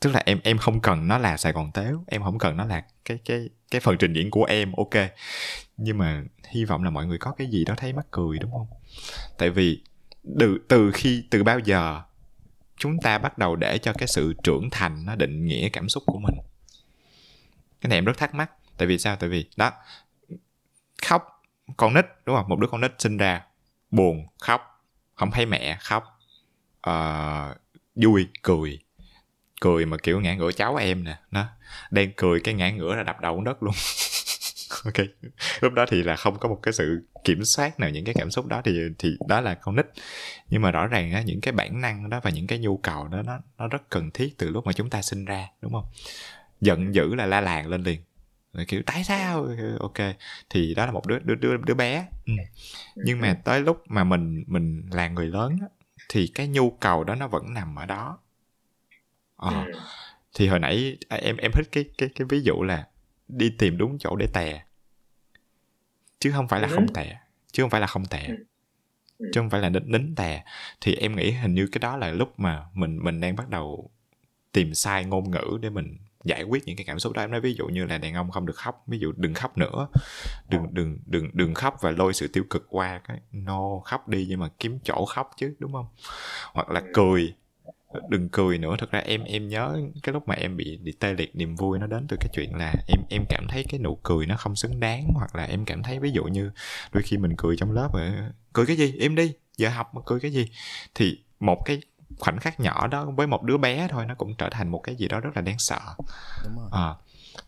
Tức 0.00 0.10
là 0.10 0.22
em 0.26 0.40
em 0.42 0.58
không 0.58 0.80
cần 0.80 1.08
nó 1.08 1.18
là 1.18 1.36
sài 1.36 1.52
gòn 1.52 1.70
tếu 1.74 2.04
em 2.06 2.22
không 2.22 2.38
cần 2.38 2.56
nó 2.56 2.64
là 2.64 2.82
cái 3.04 3.18
cái 3.24 3.48
cái 3.70 3.80
phần 3.80 3.96
trình 3.98 4.12
diễn 4.12 4.30
của 4.30 4.44
em 4.44 4.72
ok 4.76 4.94
nhưng 5.82 5.98
mà 5.98 6.22
hy 6.48 6.64
vọng 6.64 6.84
là 6.84 6.90
mọi 6.90 7.06
người 7.06 7.18
có 7.18 7.32
cái 7.32 7.46
gì 7.46 7.64
đó 7.64 7.74
thấy 7.76 7.92
mắc 7.92 8.06
cười 8.10 8.38
đúng 8.38 8.50
không? 8.52 8.66
Tại 9.38 9.50
vì 9.50 9.82
từ 10.38 10.58
từ 10.68 10.90
khi 10.94 11.24
từ 11.30 11.42
bao 11.42 11.58
giờ 11.58 12.02
chúng 12.76 12.98
ta 13.02 13.18
bắt 13.18 13.38
đầu 13.38 13.56
để 13.56 13.78
cho 13.78 13.92
cái 13.92 14.08
sự 14.08 14.34
trưởng 14.42 14.70
thành 14.70 15.04
nó 15.06 15.14
định 15.14 15.46
nghĩa 15.46 15.68
cảm 15.68 15.88
xúc 15.88 16.02
của 16.06 16.18
mình? 16.18 16.34
Cái 17.80 17.88
này 17.88 17.98
em 17.98 18.04
rất 18.04 18.18
thắc 18.18 18.34
mắc. 18.34 18.50
Tại 18.76 18.88
vì 18.88 18.98
sao? 18.98 19.16
Tại 19.16 19.28
vì 19.28 19.50
đó 19.56 19.72
khóc 21.02 21.42
con 21.76 21.94
nít 21.94 22.04
đúng 22.26 22.36
không? 22.36 22.48
Một 22.48 22.58
đứa 22.58 22.66
con 22.66 22.80
nít 22.80 22.92
sinh 22.98 23.16
ra 23.16 23.42
buồn 23.90 24.26
khóc 24.40 24.84
không 25.14 25.30
thấy 25.30 25.46
mẹ 25.46 25.76
khóc 25.80 26.04
ờ, 26.80 27.54
vui 27.94 28.26
cười. 28.42 28.78
Cười 29.60 29.86
mà 29.86 29.96
kiểu 30.02 30.20
ngã 30.20 30.34
ngửa 30.34 30.52
cháu 30.52 30.76
em 30.76 31.04
nè 31.04 31.18
nó 31.30 31.46
đang 31.90 32.12
cười 32.16 32.40
cái 32.40 32.54
ngã 32.54 32.70
ngửa 32.70 32.96
ra 32.96 33.02
đập 33.02 33.20
đầu 33.20 33.36
xuống 33.36 33.44
đất 33.44 33.62
luôn. 33.62 33.74
ok. 34.84 35.06
Lúc 35.60 35.72
đó 35.72 35.84
thì 35.88 36.02
là 36.02 36.16
không 36.16 36.38
có 36.38 36.48
một 36.48 36.60
cái 36.62 36.72
sự 36.72 37.06
kiểm 37.24 37.44
soát 37.44 37.80
nào 37.80 37.90
những 37.90 38.04
cái 38.04 38.14
cảm 38.18 38.30
xúc 38.30 38.46
đó 38.46 38.62
thì 38.64 38.80
thì 38.98 39.16
đó 39.28 39.40
là 39.40 39.54
con 39.54 39.76
nít. 39.76 39.86
Nhưng 40.48 40.62
mà 40.62 40.70
rõ 40.70 40.86
ràng 40.86 41.12
á 41.12 41.22
những 41.22 41.40
cái 41.40 41.52
bản 41.52 41.80
năng 41.80 42.10
đó 42.10 42.20
và 42.22 42.30
những 42.30 42.46
cái 42.46 42.58
nhu 42.58 42.76
cầu 42.76 43.08
đó 43.08 43.22
nó 43.22 43.38
nó 43.58 43.68
rất 43.68 43.90
cần 43.90 44.10
thiết 44.14 44.38
từ 44.38 44.50
lúc 44.50 44.66
mà 44.66 44.72
chúng 44.72 44.90
ta 44.90 45.02
sinh 45.02 45.24
ra 45.24 45.48
đúng 45.60 45.72
không? 45.72 45.84
Giận 46.60 46.94
dữ 46.94 47.14
là 47.14 47.26
la 47.26 47.40
làng 47.40 47.68
lên 47.68 47.82
liền. 47.82 48.00
Rồi 48.52 48.64
kiểu 48.64 48.82
tại 48.86 49.04
sao? 49.04 49.48
Ok. 49.80 49.98
Thì 50.50 50.74
đó 50.74 50.86
là 50.86 50.92
một 50.92 51.06
đứa 51.06 51.18
đứa 51.18 51.34
đứa, 51.34 51.56
đứa 51.56 51.74
bé. 51.74 52.06
Ừ. 52.26 52.32
nhưng 52.96 53.20
mà 53.20 53.34
tới 53.44 53.60
lúc 53.60 53.82
mà 53.88 54.04
mình 54.04 54.44
mình 54.46 54.82
là 54.92 55.08
người 55.08 55.26
lớn 55.26 55.56
á, 55.60 55.66
thì 56.08 56.26
cái 56.34 56.48
nhu 56.48 56.70
cầu 56.70 57.04
đó 57.04 57.14
nó 57.14 57.28
vẫn 57.28 57.54
nằm 57.54 57.76
ở 57.78 57.86
đó. 57.86 58.18
Ờ, 59.36 59.64
Ừ. 59.64 59.72
thì 60.34 60.48
hồi 60.48 60.58
nãy 60.58 60.98
à, 61.08 61.16
em 61.16 61.36
em 61.36 61.52
thích 61.52 61.68
cái 61.72 61.84
cái 61.98 62.08
cái 62.14 62.26
ví 62.30 62.40
dụ 62.42 62.62
là 62.62 62.88
đi 63.28 63.50
tìm 63.58 63.78
đúng 63.78 63.98
chỗ 63.98 64.16
để 64.16 64.26
tè 64.32 64.62
chứ 66.20 66.30
không 66.32 66.48
phải 66.48 66.60
là 66.60 66.68
Ừ. 66.68 66.74
không 66.74 66.88
tè. 66.94 67.16
Chứ 67.52 67.62
không 67.62 67.70
phải 67.70 67.80
là 67.80 67.86
không 67.86 68.06
tè. 68.06 68.24
Ừ. 68.28 68.34
Ừ. 69.18 69.26
chứ 69.34 69.40
không 69.40 69.50
phải 69.50 69.60
là 69.60 69.68
nín, 69.68 69.82
nín 69.92 70.14
tè. 70.14 70.44
Thì 70.80 70.94
em 70.94 71.16
nghĩ 71.16 71.30
hình 71.30 71.54
như 71.54 71.66
cái 71.72 71.78
đó 71.78 71.96
là 71.96 72.10
lúc 72.10 72.40
mà 72.40 72.64
mình 72.74 72.98
mình 73.04 73.20
đang 73.20 73.36
bắt 73.36 73.48
đầu 73.48 73.90
tìm 74.52 74.74
sai 74.74 75.04
ngôn 75.04 75.30
ngữ 75.30 75.58
để 75.60 75.70
mình 75.70 75.98
giải 76.24 76.42
quyết 76.42 76.62
những 76.66 76.76
cái 76.76 76.84
cảm 76.86 76.98
xúc 76.98 77.12
đó. 77.12 77.22
Em 77.22 77.30
nói 77.30 77.40
ví 77.40 77.54
dụ 77.54 77.66
như 77.66 77.84
là 77.84 77.98
đàn 77.98 78.14
ông 78.14 78.30
không 78.30 78.46
được 78.46 78.56
khóc 78.56 78.84
ví 78.86 78.98
dụ 78.98 79.12
đừng 79.16 79.34
khóc 79.34 79.58
nữa. 79.58 79.88
Đừng 80.48 80.66
đừng 80.74 80.98
đừng 81.06 81.30
đừng 81.32 81.54
khóc 81.54 81.76
và 81.80 81.90
lôi 81.90 82.14
sự 82.14 82.28
tiêu 82.28 82.44
cực 82.50 82.66
qua 82.68 83.00
cái 83.08 83.20
no 83.32 83.78
khóc 83.84 84.08
đi 84.08 84.26
nhưng 84.28 84.40
mà 84.40 84.48
kiếm 84.58 84.78
chỗ 84.84 85.04
khóc 85.04 85.30
chứ 85.36 85.54
đúng 85.58 85.72
không? 85.72 85.86
Hoặc 86.52 86.68
là 86.70 86.82
cười 86.94 87.34
đừng 88.08 88.28
cười 88.28 88.58
nữa. 88.58 88.76
Thật 88.78 88.90
ra 88.90 88.98
em 88.98 89.24
em 89.24 89.48
nhớ 89.48 89.80
cái 90.02 90.12
lúc 90.12 90.28
mà 90.28 90.34
em 90.34 90.56
bị 90.56 90.78
bị 90.82 90.92
tê 90.92 91.12
liệt 91.12 91.36
niềm 91.36 91.56
vui 91.56 91.78
nó 91.78 91.86
đến 91.86 92.06
từ 92.08 92.16
cái 92.20 92.28
chuyện 92.32 92.54
là 92.54 92.74
em 92.88 93.00
em 93.10 93.24
cảm 93.28 93.46
thấy 93.48 93.64
cái 93.68 93.80
nụ 93.80 93.98
cười 94.02 94.26
nó 94.26 94.36
không 94.36 94.56
xứng 94.56 94.80
đáng 94.80 95.04
hoặc 95.14 95.36
là 95.36 95.44
em 95.44 95.64
cảm 95.64 95.82
thấy 95.82 95.98
ví 95.98 96.10
dụ 96.10 96.24
như 96.24 96.50
đôi 96.92 97.02
khi 97.02 97.16
mình 97.16 97.34
cười 97.36 97.56
trong 97.56 97.72
lớp 97.72 97.88
rồi 97.94 98.10
cười 98.52 98.66
cái 98.66 98.76
gì? 98.76 98.92
Im 98.92 99.14
đi. 99.14 99.32
Giờ 99.56 99.68
học 99.68 99.94
mà 99.94 100.00
cười 100.06 100.20
cái 100.20 100.30
gì? 100.30 100.48
Thì 100.94 101.18
một 101.40 101.62
cái 101.64 101.80
khoảnh 102.18 102.38
khắc 102.38 102.60
nhỏ 102.60 102.86
đó 102.86 103.10
với 103.16 103.26
một 103.26 103.42
đứa 103.42 103.58
bé 103.58 103.88
thôi 103.90 104.06
nó 104.06 104.14
cũng 104.14 104.34
trở 104.38 104.48
thành 104.50 104.68
một 104.68 104.78
cái 104.78 104.96
gì 104.96 105.08
đó 105.08 105.20
rất 105.20 105.30
là 105.36 105.42
đáng 105.42 105.58
sợ. 105.58 105.80
Đúng 106.44 106.56
rồi. 106.56 106.68
À, 106.72 106.94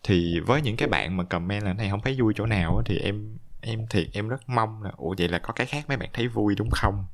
thì 0.02 0.40
với 0.40 0.62
những 0.62 0.76
cái 0.76 0.88
bạn 0.88 1.16
mà 1.16 1.24
comment 1.24 1.64
là 1.64 1.72
này 1.72 1.90
không 1.90 2.00
thấy 2.00 2.16
vui 2.20 2.32
chỗ 2.36 2.46
nào 2.46 2.82
thì 2.84 2.98
em 2.98 3.38
em 3.60 3.86
thiệt 3.90 4.06
em 4.12 4.28
rất 4.28 4.48
mong 4.48 4.82
là 4.82 4.90
ủa 4.96 5.14
vậy 5.18 5.28
là 5.28 5.38
có 5.38 5.52
cái 5.52 5.66
khác 5.66 5.84
mấy 5.88 5.96
bạn 5.96 6.08
thấy 6.12 6.28
vui 6.28 6.54
đúng 6.54 6.70
không? 6.70 7.04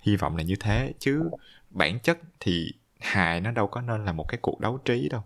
Hy 0.00 0.16
vọng 0.16 0.36
là 0.36 0.42
như 0.42 0.56
thế. 0.60 0.92
Chứ 0.98 1.30
bản 1.74 1.98
chất 1.98 2.18
thì 2.40 2.72
hài 3.00 3.40
nó 3.40 3.50
đâu 3.50 3.66
có 3.66 3.80
nên 3.80 4.04
là 4.04 4.12
một 4.12 4.24
cái 4.28 4.38
cuộc 4.42 4.60
đấu 4.60 4.78
trí 4.84 5.08
đâu 5.08 5.22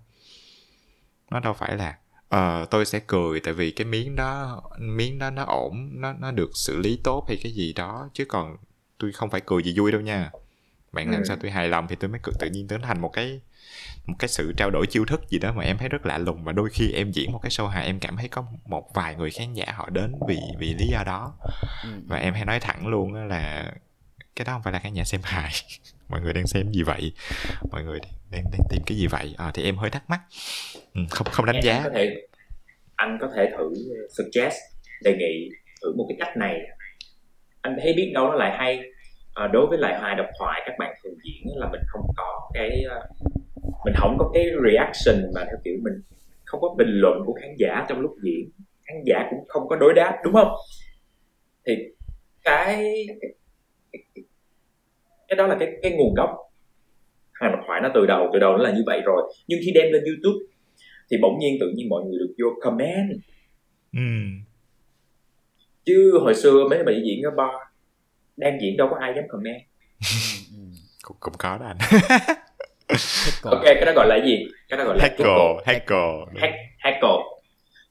nó 1.30 1.40
đâu 1.40 1.52
phải 1.52 1.76
là 1.76 1.98
ờ 2.28 2.66
tôi 2.70 2.86
sẽ 2.86 3.00
cười 3.06 3.40
tại 3.40 3.54
vì 3.54 3.70
cái 3.70 3.84
miếng 3.84 4.16
đó 4.16 4.62
miếng 4.78 5.18
đó 5.18 5.30
nó 5.30 5.44
ổn 5.44 5.90
nó 6.00 6.12
nó 6.12 6.30
được 6.30 6.50
xử 6.54 6.76
lý 6.76 7.00
tốt 7.04 7.24
hay 7.28 7.36
cái 7.42 7.52
gì 7.52 7.72
đó 7.72 8.08
chứ 8.14 8.24
còn 8.24 8.56
tôi 8.98 9.12
không 9.12 9.30
phải 9.30 9.40
cười 9.46 9.62
vì 9.62 9.74
vui 9.78 9.92
đâu 9.92 10.00
nha 10.00 10.30
bạn 10.92 11.10
làm 11.10 11.20
Ừ. 11.20 11.24
sao 11.28 11.36
tôi 11.40 11.50
hài 11.50 11.68
lòng 11.68 11.86
thì 11.88 11.96
tôi 11.96 12.10
mới 12.10 12.20
cười 12.22 12.34
tự 12.38 12.50
nhiên 12.50 12.68
tới 12.68 12.78
thành 12.82 13.00
một 13.00 13.08
cái 13.12 13.40
một 14.06 14.14
cái 14.18 14.28
sự 14.28 14.52
trao 14.56 14.70
đổi 14.70 14.86
chiêu 14.86 15.04
thức 15.04 15.28
gì 15.30 15.38
đó 15.38 15.52
mà 15.52 15.62
em 15.64 15.78
thấy 15.78 15.88
rất 15.88 16.06
lạ 16.06 16.18
lùng 16.18 16.44
và 16.44 16.52
đôi 16.52 16.70
khi 16.70 16.92
em 16.92 17.10
diễn 17.12 17.32
một 17.32 17.38
cái 17.42 17.50
show 17.50 17.66
hài 17.66 17.86
em 17.86 18.00
cảm 18.00 18.16
thấy 18.16 18.28
có 18.28 18.44
một 18.66 18.94
vài 18.94 19.14
người 19.16 19.30
khán 19.30 19.54
giả 19.54 19.66
họ 19.74 19.90
đến 19.90 20.14
vì 20.28 20.38
vì 20.58 20.74
lý 20.74 20.86
do 20.92 21.04
đó 21.04 21.34
ừ. 21.84 21.88
và 22.06 22.16
em 22.16 22.34
hay 22.34 22.44
nói 22.44 22.60
thẳng 22.60 22.86
luôn 22.86 23.14
á 23.14 23.24
là 23.24 23.72
cái 24.36 24.44
đó 24.44 24.52
không 24.52 24.62
phải 24.62 24.72
là 24.72 24.78
khán 24.78 24.94
giả 24.94 25.04
xem 25.04 25.20
hài 25.24 25.52
mọi 26.08 26.20
người 26.20 26.32
đang 26.32 26.46
xem 26.46 26.72
gì 26.72 26.82
vậy? 26.82 27.12
Mọi 27.70 27.84
người 27.84 27.98
đang 28.30 28.44
đang 28.52 28.60
tìm 28.70 28.82
cái 28.86 28.96
gì 28.98 29.06
vậy? 29.06 29.34
À, 29.38 29.50
thì 29.54 29.62
em 29.64 29.76
hơi 29.76 29.90
thắc 29.90 30.10
mắc. 30.10 30.20
Ừ, 30.94 31.00
không 31.10 31.26
không 31.30 31.46
đánh 31.46 31.56
Anh 31.56 31.64
giá. 31.64 31.80
có 31.84 31.90
thể 31.94 32.26
anh 32.96 33.18
có 33.20 33.28
thể 33.36 33.50
thử 33.58 33.72
suggest 34.16 34.54
đề 35.04 35.16
nghị 35.18 35.50
thử 35.82 35.94
một 35.96 36.06
cái 36.08 36.16
cách 36.20 36.36
này. 36.36 36.58
Anh 37.60 37.76
thấy 37.82 37.92
biết 37.96 38.10
đâu 38.14 38.26
nó 38.28 38.34
lại 38.34 38.56
hay. 38.58 38.80
À, 39.34 39.46
đối 39.52 39.66
với 39.66 39.78
lại 39.78 39.98
hài 40.02 40.16
độc 40.16 40.26
thoại 40.38 40.62
các 40.66 40.74
bạn 40.78 40.94
thường 41.04 41.14
diễn 41.24 41.56
là 41.56 41.68
mình 41.72 41.80
không 41.88 42.02
có 42.16 42.50
cái 42.54 42.82
ờ, 42.90 43.08
mình 43.84 43.94
không 43.96 44.16
có 44.18 44.30
cái 44.34 44.44
reaction 44.70 45.30
mà 45.34 45.44
theo 45.44 45.56
kiểu 45.64 45.74
mình 45.82 45.94
không 46.44 46.60
có 46.60 46.74
bình 46.78 46.88
luận 46.90 47.22
của 47.26 47.32
khán 47.32 47.50
giả 47.58 47.86
trong 47.88 48.00
lúc 48.00 48.14
diễn. 48.22 48.50
Khán 48.84 48.96
giả 49.06 49.26
cũng 49.30 49.44
không 49.48 49.68
có 49.68 49.76
đối 49.76 49.94
đáp 49.94 50.18
đúng 50.24 50.32
không? 50.32 50.52
Thì 51.66 51.74
cái 52.44 53.06
cái, 53.20 54.02
cái 54.14 54.24
đó 55.36 55.46
là 55.46 55.56
cái 55.60 55.68
cái 55.82 55.92
nguồn 55.92 56.14
gốc. 56.14 56.30
Hài 57.32 57.50
độc 57.50 57.60
thoại 57.66 57.80
nó 57.82 57.90
từ 57.94 58.06
đầu 58.06 58.30
từ 58.32 58.38
đầu 58.38 58.56
nó 58.56 58.62
là 58.62 58.72
như 58.72 58.82
vậy 58.86 59.00
rồi. 59.04 59.32
Nhưng 59.48 59.60
khi 59.64 59.72
đem 59.74 59.92
lên 59.92 60.04
youtube 60.04 60.44
thì 61.10 61.16
bỗng 61.22 61.38
nhiên 61.38 61.56
tự 61.60 61.72
nhiên 61.76 61.88
mọi 61.88 62.04
người 62.04 62.18
được 62.18 62.34
vô 62.38 62.48
comment. 62.60 63.10
Ừ. 63.92 64.00
Chứ 65.84 66.18
hồi 66.20 66.34
xưa 66.34 66.68
mấy 66.70 66.84
bạn 66.84 67.02
diễn 67.04 67.22
ở 67.22 67.30
bar 67.30 67.54
đang 68.36 68.58
diễn 68.62 68.76
đâu 68.76 68.88
có 68.90 68.96
ai 69.00 69.12
dám 69.16 69.24
comment. 69.28 69.60
Cũng, 71.02 71.16
cũng 71.20 71.34
có 71.38 71.58
đó 71.58 71.66
anh. 71.66 71.76
Ok 73.42 73.62
cái 73.64 73.84
đó 73.86 73.92
gọi 73.96 74.06
là 74.08 74.24
gì? 74.24 74.46
Cái 74.68 74.78
đó 74.78 74.84
gọi 74.84 74.96
là 74.98 75.02
hackle 75.02 75.54
hackle. 75.64 76.40
hack 76.40 76.54
hackle. 76.78 77.18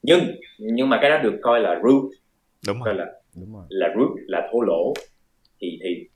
Nhưng 0.02 0.20
nhưng 0.58 0.88
mà 0.88 0.98
cái 1.02 1.10
đó 1.10 1.18
được 1.18 1.38
coi 1.42 1.60
là 1.60 1.80
rude 1.84 2.16
đúng 2.66 2.82
rồi. 2.82 2.94
là 2.94 3.04
đúng 3.36 3.54
rồi. 3.54 3.64
là 3.68 3.88
rude 3.96 4.22
là 4.26 4.48
thô 4.52 4.60
lỗ. 4.60 4.94
Thì 5.60 5.78
thì 5.82 6.08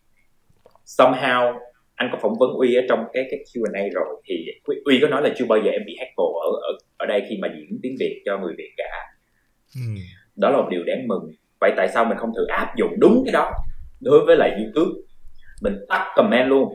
somehow 0.98 1.58
anh 1.94 2.08
có 2.12 2.18
phỏng 2.22 2.38
vấn 2.38 2.50
uy 2.50 2.74
ở 2.74 2.82
trong 2.88 3.04
cái 3.12 3.26
cái 3.30 3.40
Q&A 3.54 3.82
rồi 3.94 4.22
thì 4.24 4.46
uy 4.84 4.98
có 5.02 5.08
nói 5.08 5.22
là 5.22 5.30
chưa 5.36 5.44
bao 5.44 5.58
giờ 5.58 5.70
em 5.70 5.82
bị 5.86 5.96
hackle 5.98 6.32
ở 6.44 6.50
ở 6.62 6.72
ở 6.96 7.06
đây 7.06 7.26
khi 7.28 7.38
mà 7.42 7.48
diễn 7.56 7.78
tiếng 7.82 7.96
việt 8.00 8.22
cho 8.24 8.38
người 8.38 8.54
việt 8.58 8.70
cả. 8.76 8.84
Ừ. 9.74 9.80
đó 10.36 10.50
là 10.50 10.56
một 10.56 10.68
điều 10.70 10.84
đáng 10.84 11.08
mừng. 11.08 11.30
Vậy 11.60 11.72
tại 11.76 11.88
sao 11.88 12.04
mình 12.04 12.18
không 12.18 12.30
thử 12.36 12.46
áp 12.46 12.76
dụng 12.76 12.94
đúng 12.98 13.22
cái 13.26 13.32
đó 13.32 13.52
đối 14.00 14.26
với 14.26 14.36
lại 14.36 14.50
youtube? 14.50 15.00
Mình 15.62 15.76
tắt 15.88 16.12
comment 16.16 16.48
luôn. 16.48 16.74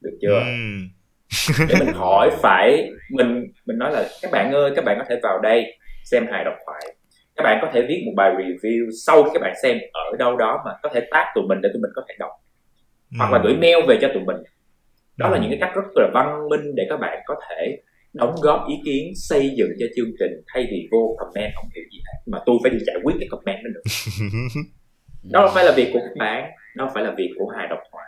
Được 0.00 0.18
chưa? 0.22 0.40
Ừ. 0.40 1.64
để 1.68 1.74
mình 1.78 1.94
hỏi 1.94 2.30
phải 2.42 2.90
mình 3.10 3.46
mình 3.66 3.78
nói 3.78 3.92
là 3.92 4.08
các 4.22 4.30
bạn 4.32 4.52
ơi 4.52 4.72
các 4.76 4.84
bạn 4.84 4.96
có 4.98 5.04
thể 5.08 5.16
vào 5.22 5.40
đây 5.42 5.78
xem 6.04 6.26
hài 6.30 6.44
độc 6.44 6.54
thoại. 6.66 6.96
Các 7.36 7.42
bạn 7.42 7.58
có 7.62 7.70
thể 7.74 7.82
viết 7.88 8.02
một 8.06 8.12
bài 8.16 8.32
review 8.38 8.90
sau 9.06 9.22
khi 9.22 9.30
các 9.34 9.42
bạn 9.42 9.54
xem 9.62 9.78
ở 9.92 10.16
đâu 10.18 10.36
đó 10.36 10.62
mà 10.66 10.72
có 10.82 10.88
thể 10.94 11.00
tag 11.10 11.26
tụi 11.34 11.44
mình 11.48 11.58
để 11.62 11.68
tụi 11.72 11.82
mình 11.82 11.90
có 11.94 12.02
thể 12.08 12.14
đọc 12.18 12.30
ừ. 13.10 13.16
hoặc 13.18 13.32
là 13.32 13.40
gửi 13.44 13.56
mail 13.56 13.76
về 13.88 13.98
cho 14.00 14.08
tụi 14.14 14.24
mình. 14.24 14.36
Đó 15.16 15.28
ừ. 15.28 15.32
là 15.32 15.38
những 15.40 15.50
cái 15.50 15.58
cách 15.60 15.70
rất 15.74 15.82
là 15.94 16.10
văn 16.14 16.48
minh 16.48 16.74
để 16.74 16.86
các 16.88 16.96
bạn 17.00 17.18
có 17.26 17.34
thể 17.48 17.82
đóng 18.12 18.34
góp 18.42 18.68
ý 18.68 18.74
kiến 18.84 19.12
xây 19.14 19.54
dựng 19.56 19.70
cho 19.78 19.86
chương 19.96 20.10
trình 20.18 20.32
thay 20.54 20.66
vì 20.70 20.88
vô 20.90 21.16
comment 21.18 21.52
không 21.54 21.68
hiểu 21.74 21.84
gì 21.92 21.98
hết. 22.06 22.18
Mà 22.26 22.38
tôi 22.46 22.56
phải 22.62 22.70
đi 22.70 22.78
giải 22.86 22.96
quyết 23.02 23.14
cái 23.20 23.28
comment 23.28 23.58
đó 23.64 23.70
nữa. 23.74 23.80
Đó 25.30 25.46
không 25.46 25.54
phải 25.54 25.64
là 25.64 25.72
việc 25.76 25.90
của 25.92 25.98
các 25.98 26.16
bạn 26.18 26.50
không 26.78 26.88
phải 26.94 27.04
là 27.04 27.14
việc 27.18 27.30
của 27.38 27.46
hài 27.46 27.66
độc 27.68 27.78
thoại. 27.92 28.06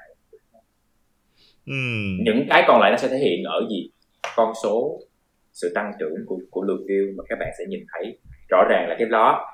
Uhm. 1.70 2.24
những 2.24 2.46
cái 2.50 2.64
còn 2.68 2.80
lại 2.80 2.90
nó 2.90 2.96
sẽ 2.96 3.08
thể 3.08 3.18
hiện 3.18 3.44
ở 3.44 3.66
gì? 3.70 3.90
Con 4.36 4.52
số 4.62 5.00
sự 5.52 5.72
tăng 5.74 5.92
trưởng 6.00 6.14
của 6.26 6.38
của 6.50 6.62
lượt 6.62 6.80
view 6.88 7.16
mà 7.16 7.24
các 7.28 7.38
bạn 7.40 7.48
sẽ 7.58 7.64
nhìn 7.68 7.80
thấy. 7.92 8.18
Rõ 8.48 8.64
ràng 8.70 8.88
là 8.88 8.96
cái 8.98 9.08
đó 9.08 9.46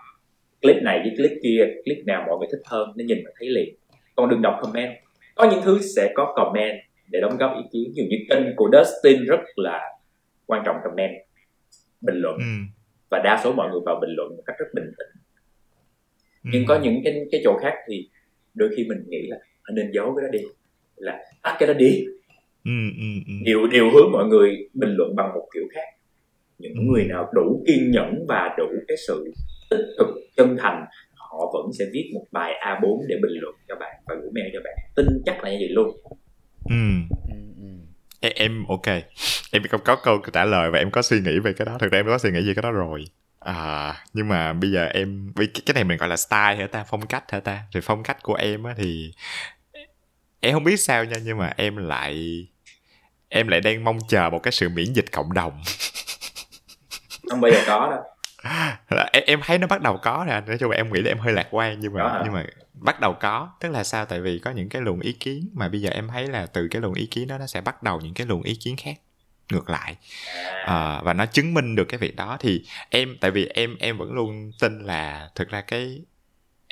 clip 0.63 0.77
này 0.83 0.99
với 0.99 1.13
clip 1.17 1.39
kia 1.43 1.67
clip 1.85 1.99
nào 2.07 2.25
mọi 2.29 2.39
người 2.39 2.49
thích 2.53 2.63
hơn 2.65 2.89
nó 2.97 3.05
nhìn 3.05 3.19
mà 3.25 3.31
thấy 3.39 3.49
liền. 3.49 3.75
Còn 4.17 4.29
đừng 4.29 4.43
đọc 4.43 4.59
comment 4.63 4.93
có 5.35 5.51
những 5.51 5.61
thứ 5.65 5.79
sẽ 5.97 6.13
có 6.15 6.33
comment 6.37 6.77
để 7.11 7.21
đóng 7.21 7.37
góp 7.39 7.57
ý 7.57 7.63
kiến 7.73 7.93
dụ 7.95 8.05
như 8.09 8.17
kênh 8.31 8.57
của 8.57 8.71
Dustin 8.73 9.25
rất 9.25 9.41
là 9.57 9.81
quan 10.47 10.63
trọng 10.67 10.77
comment 10.85 11.13
bình 12.01 12.17
luận 12.17 12.37
ừ. 12.39 12.45
và 13.11 13.21
đa 13.25 13.41
số 13.45 13.53
mọi 13.53 13.71
người 13.71 13.81
vào 13.87 14.01
bình 14.01 14.11
luận 14.17 14.37
một 14.37 14.43
cách 14.47 14.57
rất 14.59 14.67
bình 14.75 14.93
tĩnh 14.99 15.23
ừ. 16.45 16.51
nhưng 16.53 16.67
có 16.67 16.81
những 16.83 17.01
cái 17.05 17.25
cái 17.33 17.41
chỗ 17.45 17.59
khác 17.63 17.75
thì 17.89 18.09
đôi 18.55 18.69
khi 18.77 18.87
mình 18.89 19.05
nghĩ 19.09 19.27
là 19.29 19.37
nên 19.73 19.91
giấu 19.95 20.15
cái 20.15 20.23
đó 20.23 20.29
đi 20.33 20.45
là 20.97 21.25
tắt 21.43 21.57
cái 21.59 21.67
đó 21.67 21.75
đi 21.75 22.05
ừ, 22.65 22.71
ừ, 22.97 23.07
ừ. 23.27 23.33
điều 23.45 23.67
điều 23.67 23.91
hướng 23.91 24.13
mọi 24.13 24.27
người 24.27 24.69
bình 24.75 24.95
luận 24.97 25.17
bằng 25.17 25.35
một 25.35 25.49
kiểu 25.55 25.65
khác 25.75 25.89
những 26.59 26.75
ừ. 26.75 26.81
người 26.83 27.05
nào 27.05 27.31
đủ 27.33 27.65
kiên 27.67 27.91
nhẫn 27.91 28.25
và 28.29 28.55
đủ 28.59 28.67
cái 28.89 28.97
sự 29.07 29.33
tích 29.71 29.87
cực 29.99 30.09
chân 30.37 30.57
thành 30.59 30.85
họ 31.39 31.51
vẫn 31.53 31.73
sẽ 31.79 31.85
viết 31.93 32.11
một 32.15 32.25
bài 32.33 32.53
A4 32.61 33.07
để 33.09 33.17
bình 33.23 33.33
luận 33.41 33.55
cho 33.69 33.75
bạn 33.81 33.95
và 34.07 34.15
gửi 34.15 34.31
mail 34.35 34.49
cho 34.53 34.61
bạn. 34.65 34.75
Tin 34.97 35.07
chắc 35.27 35.45
là 35.45 35.51
như 35.51 35.57
vậy 35.61 35.69
luôn. 35.69 35.89
Ừ. 36.65 36.75
ừ 37.29 38.29
em 38.35 38.65
ok. 38.69 38.87
Em 39.53 39.63
không 39.71 39.81
có 39.85 39.97
câu 39.97 40.19
trả 40.33 40.45
lời 40.45 40.71
và 40.71 40.79
em 40.79 40.91
có 40.91 41.03
suy 41.03 41.21
nghĩ 41.21 41.39
về 41.39 41.53
cái 41.53 41.67
đó. 41.67 41.77
Thực 41.81 41.93
ra 41.93 41.99
em 41.99 42.07
có 42.07 42.19
suy 42.19 42.31
nghĩ 42.31 42.49
về 42.49 42.55
cái 42.55 42.63
đó 42.63 42.71
rồi. 42.71 43.05
À 43.41 44.05
nhưng 44.13 44.29
mà 44.29 44.53
bây 44.53 44.71
giờ 44.71 44.87
em 44.87 45.33
cái 45.67 45.75
này 45.75 45.85
mình 45.85 45.99
gọi 45.99 46.09
là 46.09 46.17
style 46.17 46.57
hả 46.57 46.67
ta? 46.67 46.85
Phong 46.89 47.07
cách 47.07 47.25
hả 47.33 47.41
ta? 47.41 47.63
Thì 47.75 47.81
phong 47.83 48.03
cách 48.03 48.23
của 48.23 48.35
em 48.35 48.65
á 48.65 48.75
thì 48.77 49.13
em 50.41 50.55
không 50.55 50.65
biết 50.65 50.77
sao 50.77 51.05
nha 51.05 51.17
nhưng 51.25 51.39
mà 51.39 51.53
em 51.57 51.77
lại 51.77 52.47
em 53.29 53.49
lại 53.49 53.61
đang 53.61 53.85
mong 53.85 53.99
chờ 54.09 54.31
một 54.31 54.43
cái 54.43 54.53
sự 54.53 54.69
miễn 54.69 54.93
dịch 54.93 55.13
cộng 55.13 55.33
đồng. 55.33 55.63
Không 57.31 57.41
bao 57.41 57.53
giờ 57.53 57.63
có 57.67 57.91
đâu 57.91 58.14
em, 59.13 59.25
em 59.27 59.41
thấy 59.43 59.59
nó 59.59 59.67
bắt 59.67 59.83
đầu 59.83 59.99
có 60.03 60.25
nè 60.29 60.41
nói 60.47 60.57
chung 60.61 60.71
là 60.71 60.77
em 60.77 60.93
nghĩ 60.93 61.01
là 61.01 61.11
em 61.11 61.19
hơi 61.19 61.33
lạc 61.33 61.49
quan 61.51 61.81
nhưng 61.81 61.93
mà 61.93 62.21
nhưng 62.25 62.33
mà 62.33 62.47
bắt 62.75 63.01
đầu 63.01 63.15
có. 63.21 63.51
Tức 63.61 63.69
là 63.69 63.85
sao? 63.85 64.05
Tại 64.05 64.21
vì 64.21 64.39
có 64.39 64.51
những 64.51 64.69
cái 64.69 64.83
luồng 64.83 65.01
ý 65.01 65.13
kiến 65.13 65.49
mà 65.55 65.69
bây 65.69 65.81
giờ 65.81 65.91
em 65.91 66.09
thấy 66.09 66.27
là 66.27 66.47
từ 66.47 66.69
cái 66.69 66.83
luồng 66.83 66.95
ý 66.95 67.07
kiến 67.07 67.29
đó 67.29 67.39
nó 67.39 67.47
sẽ 67.47 67.61
bắt 67.61 67.83
đầu 67.83 68.01
những 68.01 68.15
cái 68.15 68.27
luồng 68.27 68.43
ý 68.43 68.55
kiến 68.55 68.77
khác 68.77 69.01
ngược 69.53 69.71
lại. 69.71 69.97
À, 70.67 71.01
và 71.03 71.13
nó 71.13 71.27
chứng 71.27 71.55
minh 71.55 71.75
được 71.75 71.85
cái 71.85 71.99
việc 71.99 72.17
đó. 72.17 72.37
Thì 72.41 72.65
em 72.91 73.17
tại 73.21 73.31
vì 73.31 73.47
em 73.47 73.77
em 73.79 73.99
vẫn 73.99 74.13
luôn 74.13 74.51
tin 74.61 74.79
là 74.79 75.31
thực 75.35 75.49
ra 75.49 75.61
cái 75.61 76.03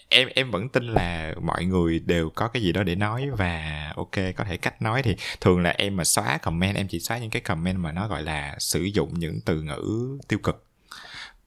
em 0.09 0.29
em 0.35 0.51
vẫn 0.51 0.69
tin 0.69 0.87
là 0.87 1.35
mọi 1.43 1.65
người 1.65 1.99
đều 1.99 2.31
có 2.31 2.49
cái 2.49 2.63
gì 2.63 2.73
đó 2.73 2.83
để 2.83 2.95
nói 2.95 3.31
và 3.31 3.93
ok 3.97 4.17
có 4.37 4.45
thể 4.45 4.57
cách 4.57 4.83
nói. 4.83 5.03
Thì 5.03 5.17
thường 5.41 5.63
là 5.63 5.71
em 5.71 5.97
mà 5.97 6.05
xóa 6.05 6.39
comment 6.39 6.77
em 6.77 6.89
chỉ 6.89 7.01
xóa 7.01 7.19
những 7.19 7.31
cái 7.31 7.43
comment 7.43 7.79
mà 7.79 7.93
nó 7.93 8.09
gọi 8.09 8.23
là 8.23 8.57
sử 8.59 8.83
dụng 8.83 9.15
những 9.19 9.41
từ 9.47 9.63
ngữ 9.63 10.19
tiêu 10.29 10.39
cực 10.43 10.67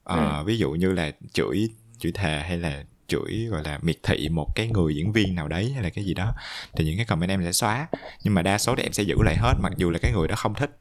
à, 0.06 0.38
ừ. 0.38 0.44
ví 0.44 0.58
dụ 0.58 0.70
như 0.70 0.92
là 0.92 1.10
chửi 1.32 1.68
chửi 1.98 2.12
thề 2.12 2.40
hay 2.40 2.58
là 2.58 2.84
chửi 3.08 3.46
gọi 3.50 3.62
là 3.64 3.78
miệt 3.82 3.96
thị 4.02 4.28
một 4.28 4.46
cái 4.54 4.68
người 4.68 4.94
diễn 4.94 5.12
viên 5.12 5.34
nào 5.34 5.48
đấy 5.48 5.72
hay 5.74 5.82
là 5.82 5.90
cái 5.90 6.04
gì 6.04 6.14
đó 6.14 6.34
thì 6.76 6.84
những 6.84 6.96
cái 6.96 7.06
comment 7.06 7.30
em 7.30 7.44
sẽ 7.44 7.52
xóa 7.52 7.88
nhưng 8.24 8.34
mà 8.34 8.42
đa 8.42 8.58
số 8.58 8.76
thì 8.76 8.82
em 8.82 8.92
sẽ 8.92 9.02
giữ 9.02 9.16
lại 9.24 9.36
hết 9.36 9.54
mặc 9.62 9.72
dù 9.76 9.90
là 9.90 9.98
cái 9.98 10.12
người 10.12 10.28
đó 10.28 10.34
không 10.36 10.54
thích 10.54 10.78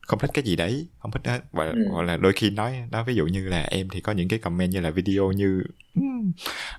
không 0.00 0.18
thích 0.18 0.30
cái 0.34 0.44
gì 0.44 0.56
đấy 0.56 0.86
không 0.98 1.10
thích 1.10 1.22
đó 1.22 1.38
và 1.52 1.64
ừ. 1.64 1.86
hoặc 1.90 2.02
là 2.02 2.16
đôi 2.16 2.32
khi 2.32 2.50
nói 2.50 2.76
đó 2.90 3.04
ví 3.04 3.14
dụ 3.14 3.26
như 3.26 3.48
là 3.48 3.62
em 3.62 3.88
thì 3.88 4.00
có 4.00 4.12
những 4.12 4.28
cái 4.28 4.38
comment 4.38 4.72
như 4.72 4.80
là 4.80 4.90
video 4.90 5.32
như 5.32 5.62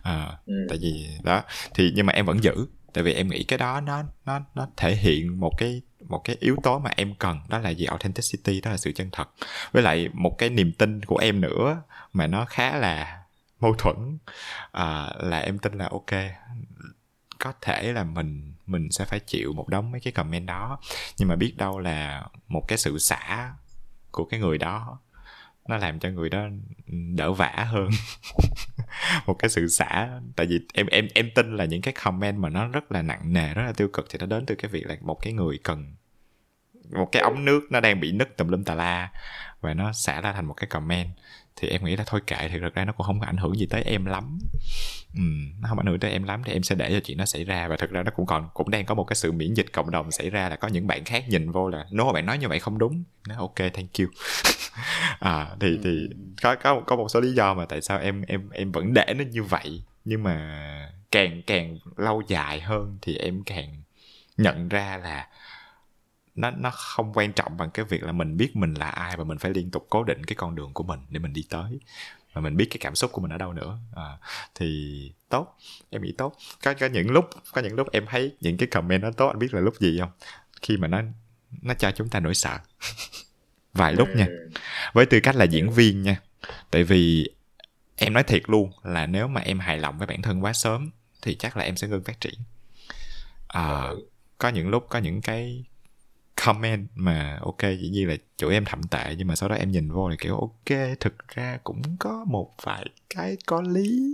à, 0.04 0.38
ừ. 0.45 0.54
tại 0.70 0.78
vì 0.82 1.08
đó 1.24 1.44
thì 1.74 1.91
nhưng 1.95 2.06
mà 2.06 2.14
em 2.14 2.26
vẫn 2.26 2.44
giữ 2.44 2.66
tại 2.94 3.03
vì 3.03 3.14
em 3.14 3.28
nghĩ 3.28 3.44
cái 3.44 3.60
đó 3.60 3.82
nó 3.82 4.03
nó 4.26 4.40
nó 4.56 4.68
thể 4.78 4.95
hiện 4.95 5.40
một 5.40 5.52
cái 5.57 5.82
một 5.99 6.22
cái 6.24 6.36
yếu 6.40 6.56
tố 6.64 6.80
mà 6.80 6.91
em 6.95 7.15
cần 7.15 7.40
đó 7.49 7.60
là 7.60 7.70
gì? 7.70 7.86
Authenticity 7.86 8.61
đó 8.61 8.72
là 8.72 8.78
sự 8.78 8.91
chân 8.91 9.10
thật. 9.11 9.30
Với 9.72 9.84
lại 9.84 10.10
một 10.14 10.36
cái 10.38 10.49
niềm 10.49 10.72
tin 10.72 11.06
của 11.06 11.18
em 11.18 11.41
nữa 11.41 11.82
mà 12.14 12.28
nó 12.28 12.45
khá 12.45 12.78
là 12.78 13.24
mâu 13.60 13.74
thuẫn 13.74 14.18
à, 14.72 15.14
là 15.20 15.40
em 15.40 15.60
tin 15.60 15.74
là 15.74 15.90
ok 15.91 16.11
có 17.40 17.53
thể 17.61 17.94
là 17.94 18.03
mình 18.03 18.53
mình 18.65 18.91
sẽ 18.91 19.06
phải 19.06 19.20
chịu 19.20 19.53
một 19.53 19.70
đống 19.70 19.91
mấy 19.91 20.02
cái 20.02 20.14
comment 20.14 20.48
đó. 20.48 20.80
Nhưng 21.18 21.28
mà 21.30 21.36
biết 21.36 21.53
đâu 21.57 21.80
là 21.80 22.24
một 22.48 22.61
cái 22.68 22.78
sự 22.78 22.99
xả 22.99 23.53
của 24.11 24.26
cái 24.26 24.40
người 24.40 24.57
đó 24.57 24.99
nó 25.68 25.78
làm 25.78 25.99
cho 25.99 26.10
người 26.10 26.30
đó 26.30 26.48
đỡ 27.15 27.34
vả 27.34 27.68
hơn. 27.72 27.90
một 29.26 29.34
cái 29.34 29.49
sự 29.49 29.68
xả. 29.68 30.10
Tại 30.36 30.45
vì 30.45 30.60
em 30.74 30.88
em 30.88 31.07
em 31.14 31.30
tin 31.36 31.57
là 31.57 31.65
những 31.65 31.82
cái 31.82 31.94
comment 32.03 32.38
mà 32.38 32.49
nó 32.49 32.68
rất 32.68 32.91
là 32.91 33.02
nặng 33.02 33.34
nề, 33.34 33.53
rất 33.53 33.64
là 33.65 33.74
tiêu 33.74 33.88
cực 33.88 34.06
thì 34.10 34.20
nó 34.20 34.26
đến 34.26 34.45
từ 34.45 34.56
cái 34.56 34.72
việc 34.72 34.88
là 34.88 34.95
một 35.02 35.18
cái 35.22 35.34
người 35.34 35.60
cần, 35.64 35.95
một 36.91 37.10
cái 37.11 37.22
ống 37.22 37.45
nước 37.45 37.61
nó 37.70 37.80
đang 37.80 37.99
bị 37.99 38.11
nứt 38.11 38.38
tùm 38.38 38.48
lum 38.48 38.64
tà 38.64 38.76
la 38.76 39.11
và 39.61 39.74
nó 39.74 39.94
xả 39.94 40.22
ra 40.22 40.34
thành 40.34 40.45
một 40.45 40.53
cái 40.53 40.68
comment 40.68 41.10
thì 41.55 41.67
em 41.67 41.85
nghĩ 41.85 41.95
là 41.95 42.03
thôi 42.07 42.21
kệ 42.27 42.47
thì 42.51 42.59
thực 42.59 42.73
ra 42.73 42.85
nó 42.85 42.93
cũng 42.93 43.05
không 43.05 43.19
có 43.19 43.25
ảnh 43.25 43.38
hưởng 43.38 43.57
gì 43.57 43.65
tới 43.65 43.81
em 43.81 44.05
lắm. 44.05 44.39
Ừ, 45.15 45.21
nó 45.61 45.69
không 45.69 45.80
ảnh 45.80 45.85
hưởng 45.85 45.99
tới 45.99 46.11
em 46.11 46.23
lắm 46.23 46.41
thì 46.45 46.53
em 46.53 46.63
sẽ 46.63 46.75
để 46.75 46.91
cho 46.91 46.99
chuyện 46.99 47.17
nó 47.17 47.25
xảy 47.25 47.43
ra. 47.43 47.67
Và 47.67 47.77
thực 47.77 47.91
ra 47.91 48.03
nó 48.03 48.11
cũng 48.15 48.25
còn 48.25 48.49
cũng 48.53 48.69
đang 48.69 48.85
có 48.85 48.95
một 48.95 49.03
cái 49.03 49.15
sự 49.15 49.31
miễn 49.31 49.53
dịch 49.53 49.73
cộng 49.73 49.91
đồng 49.91 50.11
xảy 50.11 50.30
ra 50.30 50.49
là 50.49 50.55
có 50.55 50.67
những 50.67 50.88
bạn 50.88 51.03
khác 51.05 51.25
nhìn 51.30 51.51
vô 51.51 51.69
là 51.69 51.85
nếu 51.91 52.11
bạn 52.13 52.25
nói 52.25 52.38
như 52.38 52.47
vậy 52.47 52.59
không 52.59 52.77
đúng. 52.77 53.03
Nó 53.27 53.35
ok 53.38 53.55
thank 53.55 53.99
you. 53.99 54.07
À 55.19 55.47
thì 55.59 55.80
thì 55.84 56.09
có 56.41 56.55
có 56.55 56.81
có 56.88 56.95
một 56.95 57.07
số 57.09 57.19
lý 57.19 57.31
do 57.31 57.53
mà 57.53 57.65
tại 57.65 57.81
sao 57.81 57.99
em 57.99 58.21
em 58.21 58.49
em 58.49 58.71
vẫn 58.71 58.93
để 58.93 59.13
nó 59.17 59.23
như 59.31 59.43
vậy. 59.43 59.84
Nhưng 60.05 60.23
mà 60.23 60.89
càng 61.11 61.41
càng 61.47 61.77
lâu 61.97 62.21
dài 62.27 62.61
hơn 62.61 62.97
thì 63.01 63.17
em 63.17 63.43
càng 63.43 63.84
nhận 64.38 64.69
ra 64.69 64.97
là 65.03 65.27
nó 66.35 66.51
nó 66.51 66.72
không 66.72 67.14
quan 67.14 67.34
trọng 67.34 67.57
bằng 67.57 67.72
cái 67.72 67.85
việc 67.85 68.03
là 68.03 68.11
mình 68.11 68.38
biết 68.38 68.55
mình 68.55 68.73
là 68.73 68.89
ai 68.89 69.18
và 69.18 69.23
mình 69.23 69.38
phải 69.38 69.51
liên 69.51 69.72
tục 69.72 69.88
cố 69.89 70.03
định 70.03 70.23
cái 70.23 70.35
con 70.35 70.55
đường 70.55 70.73
của 70.73 70.84
mình 70.84 70.99
để 71.10 71.19
mình 71.19 71.34
đi 71.34 71.45
tới. 71.49 71.80
Và 72.34 72.41
mình 72.41 72.57
biết 72.57 72.68
cái 72.69 72.77
cảm 72.81 72.95
xúc 72.95 73.11
của 73.11 73.22
mình 73.22 73.31
ở 73.31 73.38
đâu 73.38 73.53
nữa. 73.53 73.80
À, 73.95 74.18
thì 74.55 75.11
tốt 75.30 75.57
em 75.89 76.01
nghĩ 76.01 76.11
tốt. 76.18 76.38
Có 76.64 76.73
có 76.73 76.85
những 76.85 77.11
lúc 77.11 77.30
có 77.53 77.61
những 77.61 77.76
lúc 77.76 77.91
em 77.91 78.05
thấy 78.10 78.35
những 78.41 78.57
cái 78.57 78.68
comment 78.68 79.01
nó 79.01 79.11
tốt 79.11 79.27
anh 79.27 79.39
biết 79.39 79.53
là 79.53 79.61
lúc 79.61 79.80
gì 79.80 79.97
không? 79.99 80.11
Khi 80.61 80.77
mà 80.77 80.88
nó 80.88 81.01
nó 81.61 81.73
cho 81.73 81.91
chúng 81.91 82.10
ta 82.10 82.19
nỗi 82.19 82.35
sợ. 82.35 82.57
Vài 83.73 83.93
lúc 83.93 84.07
nha. 84.15 84.27
Với 84.93 85.05
tư 85.05 85.19
cách 85.19 85.35
là 85.35 85.45
diễn 85.45 85.72
viên 85.72 86.01
nha. 86.01 86.18
Tại 86.72 86.84
vì 86.84 87.30
em 87.95 88.14
nói 88.14 88.23
thiệt 88.23 88.41
luôn 88.47 88.72
là 88.84 89.05
nếu 89.05 89.27
mà 89.27 89.41
em 89.41 89.60
hài 89.60 89.77
lòng 89.77 89.97
với 89.97 90.07
bản 90.07 90.22
thân 90.22 90.43
quá 90.43 90.53
sớm 90.53 90.89
thì 91.22 91.35
chắc 91.35 91.57
là 91.57 91.64
em 91.64 91.76
sẽ 91.76 91.88
ngưng 91.88 92.03
phát 92.03 92.22
triển. 92.22 92.39
À, 93.47 93.89
có 94.38 94.49
những 94.49 94.69
lúc 94.69 94.85
có 94.89 94.99
những 94.99 95.22
cái 95.22 95.64
comment 96.35 96.88
mà 96.95 97.39
ok 97.41 97.61
dĩ 97.61 97.89
nhiên 97.89 98.07
là 98.07 98.15
chỗ 98.38 98.49
em 98.49 98.65
thậm 98.65 98.84
tệ 98.84 99.15
nhưng 99.18 99.27
mà 99.27 99.35
sau 99.35 99.49
đó 99.49 99.55
em 99.55 99.72
nhìn 99.72 99.91
vô 99.91 100.10
thì 100.11 100.18
kiểu 100.19 100.38
ok 100.39 100.80
thực 100.99 101.27
ra 101.27 101.57
cũng 101.64 101.81
có 101.99 102.26
một 102.27 102.51
vài 102.64 102.85
cái 103.15 103.38
có 103.45 103.61
lý. 103.61 104.14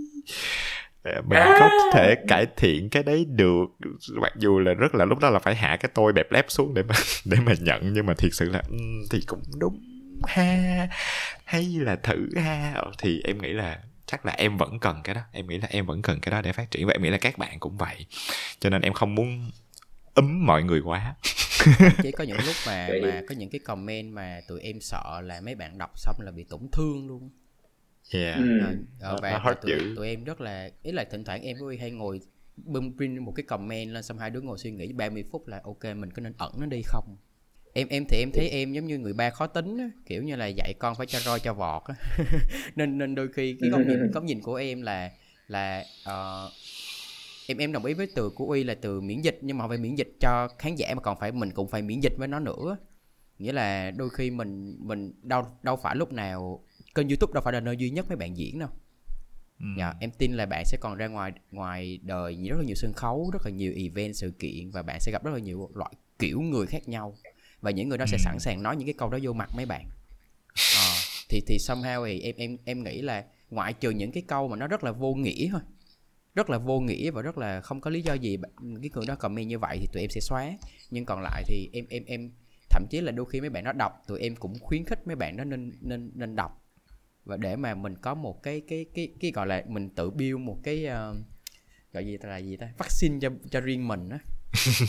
Ờ, 1.02 1.22
mình 1.26 1.38
à. 1.38 1.56
có 1.60 1.70
thể 1.94 2.14
cải 2.28 2.46
thiện 2.56 2.90
cái 2.90 3.02
đấy 3.02 3.24
được. 3.28 3.66
Mặc 4.14 4.32
dù 4.36 4.58
là 4.58 4.74
rất 4.74 4.94
là 4.94 5.04
lúc 5.04 5.18
đó 5.18 5.30
là 5.30 5.38
phải 5.38 5.54
hạ 5.54 5.76
cái 5.80 5.90
tôi 5.94 6.12
bẹp 6.12 6.32
lép 6.32 6.46
xuống 6.48 6.74
để 6.74 6.82
mà 6.82 6.94
để 7.24 7.36
mà 7.46 7.52
nhận 7.60 7.92
nhưng 7.92 8.06
mà 8.06 8.14
thiệt 8.14 8.34
sự 8.34 8.50
là 8.50 8.62
thì 9.10 9.20
cũng 9.26 9.42
đúng 9.58 9.80
ha. 10.26 10.88
Hay 11.44 11.64
là 11.64 11.96
thử 11.96 12.28
ha. 12.36 12.72
Ờ, 12.74 12.92
thì 12.98 13.20
em 13.24 13.42
nghĩ 13.42 13.52
là 13.52 13.78
chắc 14.06 14.26
là 14.26 14.32
em 14.32 14.56
vẫn 14.56 14.78
cần 14.78 15.00
cái 15.04 15.14
đó. 15.14 15.20
Em 15.32 15.46
nghĩ 15.46 15.58
là 15.58 15.66
em 15.70 15.86
vẫn 15.86 16.02
cần 16.02 16.20
cái 16.20 16.30
đó 16.30 16.42
để 16.42 16.52
phát 16.52 16.70
triển. 16.70 16.86
Và 16.86 16.92
em 16.92 17.02
nghĩ 17.02 17.10
là 17.10 17.18
các 17.18 17.38
bạn 17.38 17.58
cũng 17.60 17.76
vậy. 17.76 18.06
Cho 18.60 18.70
nên 18.70 18.82
em 18.82 18.92
không 18.92 19.14
muốn 19.14 19.50
ấm 20.14 20.46
mọi 20.46 20.62
người 20.62 20.80
quá 20.80 21.14
chỉ 22.02 22.12
có 22.12 22.24
những 22.24 22.36
lúc 22.46 22.56
mà 22.66 22.88
mà 23.02 23.22
có 23.28 23.34
những 23.34 23.50
cái 23.50 23.58
comment 23.58 24.12
mà 24.12 24.40
tụi 24.48 24.60
em 24.60 24.80
sợ 24.80 25.20
là 25.24 25.40
mấy 25.40 25.54
bạn 25.54 25.78
đọc 25.78 25.90
xong 25.96 26.16
là 26.20 26.30
bị 26.30 26.44
tổn 26.44 26.60
thương 26.72 27.08
luôn 27.08 27.30
yeah 28.12 28.36
ừ. 28.36 28.58
à, 29.00 29.14
và, 29.22 29.40
và 29.44 29.54
tụi, 29.62 29.72
tụi 29.96 30.08
em 30.08 30.24
rất 30.24 30.40
là 30.40 30.70
ý 30.82 30.92
là 30.92 31.04
thỉnh 31.04 31.24
thoảng 31.24 31.42
em 31.42 31.56
với 31.60 31.78
hay 31.78 31.90
ngồi 31.90 32.20
bưng 32.56 32.96
print 32.96 33.20
một 33.20 33.32
cái 33.36 33.44
comment 33.44 33.90
lên 33.90 34.02
xong 34.02 34.18
hai 34.18 34.30
đứa 34.30 34.40
ngồi 34.40 34.58
suy 34.58 34.70
nghĩ 34.70 34.92
30 34.92 35.24
phút 35.30 35.48
là 35.48 35.60
ok 35.64 35.84
mình 35.84 36.10
có 36.10 36.22
nên 36.22 36.32
ẩn 36.38 36.52
nó 36.58 36.66
đi 36.66 36.82
không 36.84 37.16
em 37.72 37.88
em 37.88 38.04
thì 38.08 38.18
em 38.18 38.30
thấy 38.34 38.48
em 38.48 38.72
giống 38.72 38.86
như 38.86 38.98
người 38.98 39.12
ba 39.12 39.30
khó 39.30 39.46
tính 39.46 39.78
á, 39.78 39.90
kiểu 40.06 40.22
như 40.22 40.36
là 40.36 40.46
dạy 40.46 40.74
con 40.78 40.94
phải 40.94 41.06
cho 41.06 41.18
roi 41.18 41.40
cho 41.40 41.54
vọt 41.54 41.82
á. 41.84 41.94
nên 42.76 42.98
nên 42.98 43.14
đôi 43.14 43.28
khi 43.32 43.56
cái 43.60 43.70
góc 43.70 43.80
nhìn 43.80 44.10
góc 44.12 44.24
nhìn 44.24 44.40
của 44.40 44.54
em 44.54 44.82
là 44.82 45.10
là 45.48 45.84
uh, 46.08 46.52
em 47.50 47.58
em 47.58 47.72
đồng 47.72 47.84
ý 47.84 47.94
với 47.94 48.08
từ 48.14 48.30
của 48.30 48.46
uy 48.46 48.64
là 48.64 48.74
từ 48.74 49.00
miễn 49.00 49.20
dịch 49.20 49.38
nhưng 49.42 49.58
mà 49.58 49.62
không 49.62 49.68
phải 49.68 49.78
miễn 49.78 49.94
dịch 49.94 50.16
cho 50.20 50.48
khán 50.58 50.74
giả 50.74 50.94
mà 50.94 51.02
còn 51.02 51.18
phải 51.20 51.32
mình 51.32 51.50
cũng 51.50 51.68
phải 51.68 51.82
miễn 51.82 52.00
dịch 52.00 52.12
với 52.18 52.28
nó 52.28 52.38
nữa. 52.38 52.76
Nghĩa 53.38 53.52
là 53.52 53.90
đôi 53.90 54.10
khi 54.10 54.30
mình 54.30 54.76
mình 54.78 55.12
đâu 55.22 55.46
đâu 55.62 55.76
phải 55.76 55.96
lúc 55.96 56.12
nào 56.12 56.64
kênh 56.94 57.08
youtube 57.08 57.32
đâu 57.34 57.42
phải 57.44 57.52
là 57.52 57.60
nơi 57.60 57.76
duy 57.76 57.90
nhất 57.90 58.08
mấy 58.08 58.16
bạn 58.16 58.36
diễn 58.36 58.58
đâu. 58.58 58.68
Ừ. 59.60 59.66
dạ, 59.78 59.94
em 60.00 60.10
tin 60.10 60.32
là 60.32 60.46
bạn 60.46 60.64
sẽ 60.64 60.78
còn 60.80 60.96
ra 60.96 61.06
ngoài 61.06 61.32
ngoài 61.50 61.98
đời 62.02 62.48
rất 62.48 62.56
là 62.58 62.64
nhiều 62.64 62.76
sân 62.76 62.92
khấu 62.96 63.30
rất 63.32 63.42
là 63.44 63.50
nhiều 63.50 63.72
event 63.76 64.16
sự 64.16 64.30
kiện 64.38 64.70
và 64.70 64.82
bạn 64.82 65.00
sẽ 65.00 65.12
gặp 65.12 65.24
rất 65.24 65.30
là 65.34 65.38
nhiều 65.38 65.70
loại 65.74 65.92
kiểu 66.18 66.40
người 66.40 66.66
khác 66.66 66.88
nhau. 66.88 67.14
Và 67.60 67.70
những 67.70 67.88
người 67.88 67.98
đó 67.98 68.04
sẽ 68.06 68.18
sẵn 68.18 68.38
sàng 68.38 68.62
nói 68.62 68.76
những 68.76 68.86
cái 68.86 68.94
câu 68.98 69.10
đó 69.10 69.18
vô 69.22 69.32
mặt 69.32 69.50
mấy 69.56 69.66
bạn. 69.66 69.86
À, 70.76 70.94
thì 71.28 71.40
thì 71.46 71.58
somehow 71.58 72.06
thì 72.06 72.20
em 72.20 72.34
em 72.36 72.56
em 72.64 72.84
nghĩ 72.84 73.02
là 73.02 73.24
ngoại 73.50 73.72
trừ 73.72 73.90
những 73.90 74.12
cái 74.12 74.22
câu 74.26 74.48
mà 74.48 74.56
nó 74.56 74.66
rất 74.66 74.84
là 74.84 74.92
vô 74.92 75.14
nghĩa 75.14 75.48
thôi 75.52 75.60
rất 76.34 76.50
là 76.50 76.58
vô 76.58 76.80
nghĩa 76.80 77.10
và 77.10 77.22
rất 77.22 77.38
là 77.38 77.60
không 77.60 77.80
có 77.80 77.90
lý 77.90 78.02
do 78.02 78.14
gì 78.14 78.38
cái 78.80 78.90
người 78.94 79.06
đó 79.06 79.14
comment 79.14 79.48
như 79.48 79.58
vậy 79.58 79.78
thì 79.80 79.86
tụi 79.92 80.02
em 80.02 80.10
sẽ 80.10 80.20
xóa. 80.20 80.52
Nhưng 80.90 81.04
còn 81.04 81.22
lại 81.22 81.42
thì 81.46 81.70
em 81.72 81.86
em 81.90 82.04
em 82.06 82.30
thậm 82.70 82.86
chí 82.90 83.00
là 83.00 83.12
đôi 83.12 83.26
khi 83.26 83.40
mấy 83.40 83.50
bạn 83.50 83.64
nó 83.64 83.72
đọc 83.72 83.92
tụi 84.06 84.20
em 84.20 84.36
cũng 84.36 84.58
khuyến 84.60 84.84
khích 84.84 85.06
mấy 85.06 85.16
bạn 85.16 85.36
đó 85.36 85.44
nên 85.44 85.72
nên 85.80 86.10
nên 86.14 86.36
đọc. 86.36 86.64
Và 87.24 87.36
để 87.36 87.56
mà 87.56 87.74
mình 87.74 87.94
có 87.96 88.14
một 88.14 88.42
cái 88.42 88.62
cái 88.68 88.86
cái 88.94 89.12
cái 89.20 89.30
gọi 89.30 89.46
là 89.46 89.64
mình 89.66 89.90
tự 89.90 90.10
build 90.10 90.38
một 90.38 90.58
cái 90.62 90.86
uh, 90.86 91.16
gọi 91.92 92.06
gì 92.06 92.16
ta 92.16 92.28
là 92.28 92.36
gì 92.36 92.56
ta? 92.56 92.72
Vaccine 92.78 93.18
cho 93.20 93.30
cho 93.50 93.60
riêng 93.60 93.88
mình 93.88 94.08
á. 94.08 94.18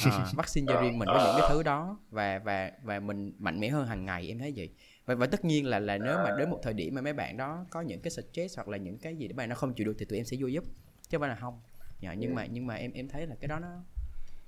À, 0.06 0.32
vaccine 0.36 0.74
cho 0.74 0.82
riêng 0.82 1.00
mình 1.00 1.08
với 1.08 1.24
những 1.26 1.36
cái 1.40 1.50
thứ 1.50 1.64
đó. 1.64 2.00
Và 2.10 2.40
và 2.40 2.72
và 2.84 3.00
mình 3.00 3.34
mạnh 3.40 3.60
mẽ 3.60 3.70
hơn 3.70 3.88
hàng 3.88 4.06
ngày 4.06 4.28
em 4.28 4.40
thấy 4.40 4.54
vậy. 4.56 4.70
Và, 5.06 5.16
và 5.16 5.28
tất 5.28 5.46
nhiên 5.46 5.66
là 5.66 5.80
là 5.80 5.98
nếu 5.98 6.18
mà 6.18 6.36
đến 6.38 6.50
một 6.50 6.60
thời 6.64 6.74
điểm 6.74 6.96
mà 6.96 7.02
mấy 7.02 7.14
bạn 7.14 7.38
đó 7.38 7.66
có 7.70 7.82
những 7.82 8.02
cái 8.02 8.12
suggest 8.12 8.56
hoặc 8.56 8.68
là 8.68 8.78
những 8.78 8.98
cái 8.98 9.16
gì 9.16 9.28
để 9.28 9.34
bạn 9.34 9.50
nó 9.50 9.56
không 9.56 9.74
chịu 9.74 9.86
được 9.86 9.96
thì 10.00 10.06
tụi 10.06 10.20
em 10.20 10.26
sẽ 10.26 10.38
vô 10.40 10.48
giúp 10.48 10.64
chứ 11.12 11.18
không 11.18 11.22
phải 11.22 11.30
là 11.30 11.36
không 11.36 11.62
dạ, 12.00 12.14
nhưng 12.14 12.36
mà 12.36 12.46
nhưng 12.46 12.68
mà 12.68 12.76
em 12.76 12.92
em 12.94 13.08
thấy 13.08 13.28
là 13.28 13.36
cái 13.40 13.48
đó 13.48 13.60
nó 13.60 13.68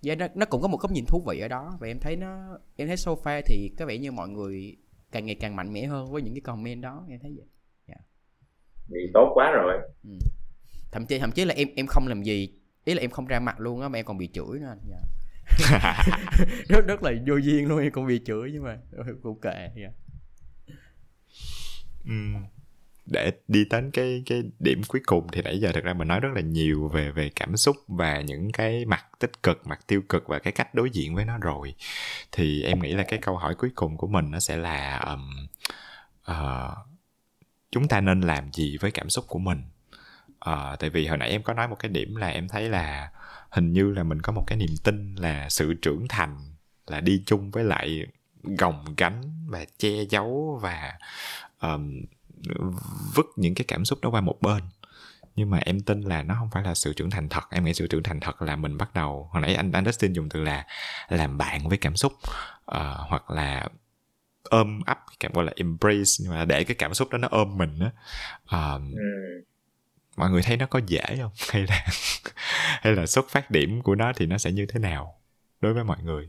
yeah, 0.06 0.18
nó, 0.18 0.27
nó 0.35 0.45
cũng 0.45 0.61
có 0.61 0.68
một 0.68 0.77
góc 0.81 0.91
nhìn 0.91 1.06
thú 1.06 1.23
vị 1.27 1.40
ở 1.40 1.48
đó 1.48 1.77
và 1.80 1.88
em 1.88 1.99
thấy 1.99 2.15
nó 2.15 2.57
em 2.76 2.88
thấy 2.88 2.98
sofa 2.98 3.41
thì 3.45 3.72
có 3.77 3.85
vẻ 3.85 3.98
như 3.98 4.11
mọi 4.11 4.30
người 4.30 4.77
càng 5.11 5.26
ngày 5.26 5.35
càng 5.35 5.56
mạnh 5.56 5.73
mẽ 5.73 5.85
hơn 5.85 6.11
với 6.11 6.22
những 6.22 6.34
cái 6.34 6.41
comment 6.41 6.81
đó 6.81 7.06
em 7.10 7.19
thấy 7.19 7.34
vậy 7.38 7.45
yeah. 7.88 8.02
thì 8.90 9.11
tốt 9.14 9.31
quá 9.34 9.52
rồi 9.52 9.73
ừ. 10.03 10.10
thậm 10.91 11.06
chí 11.06 11.19
thậm 11.19 11.31
chí 11.31 11.45
là 11.45 11.53
em 11.53 11.68
em 11.76 11.85
không 11.88 12.07
làm 12.07 12.23
gì 12.23 12.53
ý 12.85 12.94
là 12.94 13.02
em 13.02 13.10
không 13.10 13.26
ra 13.26 13.40
mặt 13.40 13.60
luôn 13.60 13.81
á 13.81 13.88
mà 13.88 13.99
em 13.99 14.06
còn 14.06 14.18
bị 14.18 14.30
chửi 14.34 14.60
nữa 14.60 14.68
anh 14.68 14.80
dạ. 14.90 14.98
rất 16.69 16.88
rất 16.88 17.03
là 17.03 17.11
vô 17.27 17.35
duyên 17.35 17.68
luôn 17.68 17.80
em 17.80 17.91
còn 17.91 18.07
bị 18.07 18.22
chửi 18.26 18.52
nhưng 18.53 18.64
mà 18.64 18.77
cũng 19.23 19.40
kệ 19.40 19.69
dạ. 19.76 19.91
ừ 22.06 22.14
để 23.05 23.31
đi 23.47 23.65
đến 23.69 23.91
cái 23.91 24.23
cái 24.25 24.43
điểm 24.59 24.81
cuối 24.88 25.01
cùng 25.05 25.27
thì 25.31 25.41
nãy 25.41 25.59
giờ 25.59 25.71
thực 25.71 25.84
ra 25.84 25.93
mình 25.93 26.07
nói 26.07 26.19
rất 26.19 26.30
là 26.35 26.41
nhiều 26.41 26.89
về 26.93 27.11
về 27.11 27.30
cảm 27.35 27.57
xúc 27.57 27.75
và 27.88 28.21
những 28.21 28.51
cái 28.51 28.85
mặt 28.85 29.05
tích 29.19 29.43
cực 29.43 29.67
mặt 29.67 29.80
tiêu 29.88 30.01
cực 30.09 30.27
và 30.27 30.39
cái 30.39 30.53
cách 30.53 30.75
đối 30.75 30.89
diện 30.89 31.15
với 31.15 31.25
nó 31.25 31.38
rồi. 31.38 31.75
Thì 32.31 32.63
em 32.63 32.80
nghĩ 32.80 32.93
là 32.93 33.03
cái 33.03 33.19
câu 33.19 33.38
hỏi 33.38 33.55
cuối 33.55 33.71
cùng 33.75 33.97
của 33.97 34.07
mình 34.07 34.31
nó 34.31 34.39
sẽ 34.39 34.57
là 34.57 34.97
um, 34.97 35.47
uh, 36.31 36.77
chúng 37.71 37.88
ta 37.88 38.01
nên 38.01 38.21
làm 38.21 38.51
gì 38.53 38.77
với 38.77 38.91
cảm 38.91 39.09
xúc 39.09 39.25
của 39.27 39.39
mình? 39.39 39.61
Uh, 40.49 40.80
tại 40.80 40.89
vì 40.89 41.07
hồi 41.07 41.17
nãy 41.17 41.30
em 41.30 41.43
có 41.43 41.53
nói 41.53 41.67
một 41.67 41.75
cái 41.80 41.89
điểm 41.91 42.15
là 42.15 42.27
em 42.27 42.47
thấy 42.47 42.69
là 42.69 43.11
hình 43.49 43.73
như 43.73 43.91
là 43.91 44.03
mình 44.03 44.21
có 44.21 44.34
một 44.34 44.43
cái 44.47 44.57
niềm 44.57 44.75
tin 44.84 45.15
là 45.15 45.49
sự 45.49 45.73
trưởng 45.73 46.07
thành 46.07 46.38
là 46.88 46.99
đi 46.99 47.23
chung 47.25 47.51
với 47.51 47.63
lại 47.63 48.05
gồng 48.43 48.85
gánh 48.97 49.21
và 49.47 49.65
che 49.77 49.89
giấu 50.09 50.59
và 50.61 50.93
um, 51.61 52.01
vứt 53.15 53.26
những 53.36 53.56
cái 53.56 53.65
cảm 53.68 53.86
xúc 53.86 53.99
đó 54.02 54.10
qua 54.10 54.22
một 54.22 54.41
bên. 54.41 54.64
Nhưng 55.36 55.49
mà 55.49 55.57
em 55.57 55.80
tin 55.80 56.02
là 56.02 56.24
nó 56.24 56.36
không 56.40 56.49
phải 56.52 56.64
là 56.64 56.76
sự 56.76 56.94
trưởng 56.94 57.10
thành 57.10 57.30
thật. 57.30 57.44
Em 57.49 57.65
nghĩ 57.65 57.74
sự 57.74 57.88
trưởng 57.88 58.03
thành 58.03 58.20
thật 58.20 58.41
là 58.41 58.56
mình 58.56 58.78
bắt 58.78 58.94
đầu 58.94 59.30
hồi 59.32 59.41
nãy 59.41 59.56
anh 59.56 59.72
anh 59.72 59.86
Dustin 59.86 60.14
dùng 60.14 60.30
từ 60.30 60.44
là 60.44 60.65
làm 61.10 61.38
bạn 61.38 61.70
với 61.70 61.78
cảm 61.78 61.95
xúc 61.95 62.14
uh, 62.72 62.98
hoặc 63.10 63.32
là 63.32 63.68
ôm 64.44 64.82
ấp 64.86 64.99
cảm 65.20 65.32
gọi 65.34 65.45
là 65.45 65.52
embrace 65.56 66.11
nhưng 66.20 66.32
mà 66.32 66.45
để 66.45 66.64
cái 66.64 66.76
cảm 66.76 66.94
xúc 66.94 67.10
đó 67.10 67.18
nó 67.18 67.28
ôm 67.32 67.57
mình 67.57 67.80
á. 67.80 67.91
Uh, 68.44 68.82
ừ. 68.95 69.44
mọi 70.18 70.30
người 70.30 70.41
thấy 70.41 70.57
nó 70.57 70.65
có 70.65 70.80
dễ 70.88 71.03
không? 71.22 71.32
Hay 71.49 71.65
là 71.68 71.86
hay 72.82 72.94
là 72.94 73.06
xuất 73.06 73.30
phát 73.30 73.52
điểm 73.52 73.82
của 73.82 73.95
nó 73.95 74.14
thì 74.15 74.26
nó 74.26 74.38
sẽ 74.38 74.52
như 74.52 74.65
thế 74.65 74.80
nào 74.80 75.20
đối 75.61 75.74
với 75.74 75.84
mọi 75.84 75.98
người? 76.03 76.28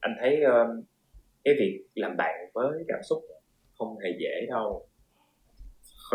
Anh 0.00 0.16
thấy 0.20 0.40
uh, 0.46 0.84
cái 1.44 1.54
việc 1.58 1.84
làm 1.94 2.16
bạn 2.16 2.34
với 2.54 2.84
cảm 2.88 3.00
xúc 3.08 3.18
không 3.78 3.98
hề 3.98 4.10
dễ 4.20 4.46
đâu. 4.48 4.86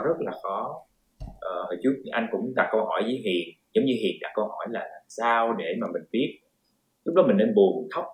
Rất 0.06 0.18
là 0.20 0.32
khó. 0.44 0.84
Uh, 1.24 1.68
hồi 1.68 1.78
trước 1.84 1.94
anh 2.12 2.28
cũng 2.32 2.54
đặt 2.56 2.68
câu 2.72 2.86
hỏi 2.86 3.02
với 3.04 3.22
hiền 3.26 3.58
giống 3.74 3.86
như 3.86 3.94
hiền 3.94 4.18
đặt 4.22 4.32
câu 4.36 4.46
hỏi 4.48 4.68
là 4.70 4.86
sao 5.08 5.54
để 5.54 5.76
mà 5.82 5.88
mình 5.94 6.04
biết 6.12 6.40
lúc 7.04 7.16
đó 7.16 7.24
mình 7.28 7.38
nên 7.38 7.54
buồn 7.56 7.88
khóc. 7.92 8.06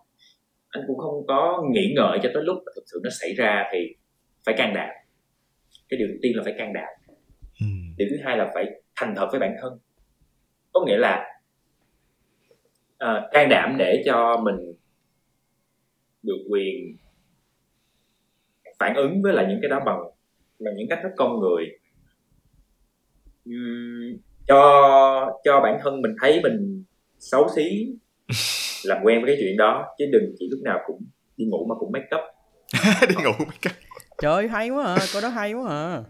Anh 0.69 0.84
cũng 0.88 0.98
không 0.98 1.27
có 1.27 1.64
nghĩ 1.72 1.94
ngợi 1.95 2.19
cho 2.23 2.30
tới 2.34 2.44
lúc 2.44 2.57
mà 2.65 2.72
thực 2.76 2.84
sự 2.85 2.99
nó 3.03 3.10
xảy 3.10 3.34
ra 3.34 3.69
thì 3.73 3.95
phải 4.45 4.56
can 4.57 4.73
đảm. 4.73 4.90
Cái 5.90 5.98
điều 5.98 6.07
đầu 6.07 6.18
tiên 6.22 6.38
là 6.38 6.44
phải 6.44 6.53
can 6.57 6.73
đảm. 6.73 6.90
Ừ. 7.60 7.65
điều 7.98 8.07
thứ 8.11 8.18
hai 8.23 8.38
là 8.38 8.52
phải 8.53 8.65
thành 8.95 9.14
thật 9.18 9.27
với 9.31 9.40
bản 9.40 9.56
thân. 9.61 9.80
Có 10.73 10.85
nghĩa 10.85 10.98
là 10.98 11.40
uh, 13.03 13.23
can 13.31 13.49
đảm 13.49 13.76
để 13.80 14.03
cho 14.06 14.38
mình 14.44 14.73
được 16.23 16.38
quyền 16.49 16.98
phản 18.84 18.95
ứng 18.95 19.22
với 19.22 19.34
lại 19.34 19.45
những 19.49 19.60
cái 19.61 19.69
đó 19.69 19.80
bằng 19.85 19.99
bằng 20.60 20.76
những 20.76 20.88
cách 20.89 20.99
thức 21.03 21.11
con 21.18 21.39
người. 21.39 21.65
Uhm, 23.49 24.18
cho 24.47 24.61
cho 25.43 25.61
bản 25.61 25.80
thân 25.84 26.01
mình 26.01 26.15
thấy 26.22 26.41
mình 26.43 26.84
xấu 27.19 27.47
xí 27.55 27.88
làm 28.89 28.97
quen 29.03 29.22
với 29.22 29.27
cái 29.27 29.38
chuyện 29.39 29.57
đó 29.57 29.85
chứ 29.97 30.05
đừng 30.11 30.35
chỉ 30.39 30.47
lúc 30.51 30.60
nào 30.64 30.80
cũng 30.88 31.01
đi 31.38 31.45
ngủ 31.45 31.65
mà 31.69 31.76
cũng 31.80 31.91
make 31.91 32.10
up. 32.15 32.22
Đi 33.10 33.15
ngủ 33.15 33.31
make 33.39 33.69
up. 33.69 33.76
Trời 34.22 34.47
hay 34.47 34.69
quá 34.69 34.85
à 34.85 34.97
có 35.14 35.22
đó 35.22 35.27
hay 35.27 35.53
quá 35.53 35.69
à. 35.69 36.03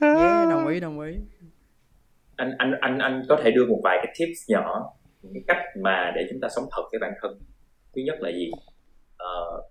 Yeah, 0.16 0.48
đồng 0.50 0.68
ý 0.68 0.80
đồng 0.80 1.00
ý. 1.00 1.14
Anh 2.36 2.54
anh 2.58 2.72
anh 2.80 2.98
anh 2.98 3.22
có 3.28 3.40
thể 3.42 3.50
đưa 3.50 3.66
một 3.66 3.80
vài 3.84 3.98
cái 4.02 4.14
tips 4.18 4.50
nhỏ 4.50 4.92
những 5.22 5.32
cái 5.34 5.42
cách 5.46 5.62
mà 5.82 6.12
để 6.14 6.26
chúng 6.30 6.40
ta 6.40 6.48
sống 6.56 6.64
thật 6.76 6.82
với 6.92 6.98
bản 7.00 7.12
thân. 7.22 7.38
Thứ 7.94 8.02
nhất 8.02 8.16
là 8.20 8.30
gì? 8.30 8.50
Uh, 9.14 9.64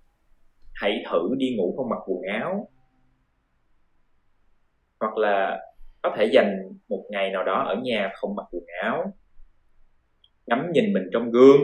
hãy 0.76 1.04
thử 1.12 1.30
đi 1.38 1.56
ngủ 1.58 1.74
không 1.78 1.90
mặc 1.90 2.00
quần 2.06 2.22
áo. 2.22 2.70
Hoặc 5.00 5.18
là 5.18 5.62
có 6.02 6.16
thể 6.18 6.26
dành 6.26 6.58
một 6.90 7.06
ngày 7.10 7.32
nào 7.32 7.44
đó 7.44 7.66
ở 7.68 7.76
nhà 7.84 8.12
không 8.16 8.36
mặc 8.36 8.46
quần 8.52 8.64
áo. 8.84 9.14
Ngắm 10.48 10.72
nhìn 10.72 10.94
mình 10.94 11.04
trong 11.14 11.32
gương. 11.32 11.62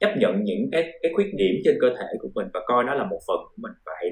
Chấp 0.00 0.14
nhận 0.18 0.42
những 0.44 0.68
cái 0.72 0.82
cái 1.02 1.12
khuyết 1.14 1.30
điểm 1.36 1.54
trên 1.64 1.78
cơ 1.80 1.88
thể 1.98 2.06
của 2.18 2.28
mình 2.34 2.46
và 2.54 2.60
coi 2.66 2.84
nó 2.84 2.94
là 2.94 3.04
một 3.04 3.20
phần 3.26 3.36
của 3.44 3.56
mình. 3.56 3.72
Và 3.86 3.92
hãy 3.96 4.10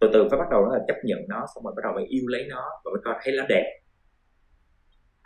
từ 0.00 0.10
từ 0.12 0.28
phải 0.30 0.38
bắt 0.38 0.48
đầu 0.50 0.64
là 0.64 0.78
chấp 0.88 0.96
nhận 1.04 1.18
nó, 1.28 1.46
xong 1.54 1.64
rồi 1.64 1.72
bắt 1.76 1.82
đầu 1.84 1.92
phải 1.94 2.04
yêu 2.04 2.24
lấy 2.26 2.46
nó 2.48 2.64
và 2.84 2.90
mới 2.90 3.00
coi 3.04 3.14
thấy 3.22 3.34
nó 3.36 3.44
đẹp. 3.48 3.80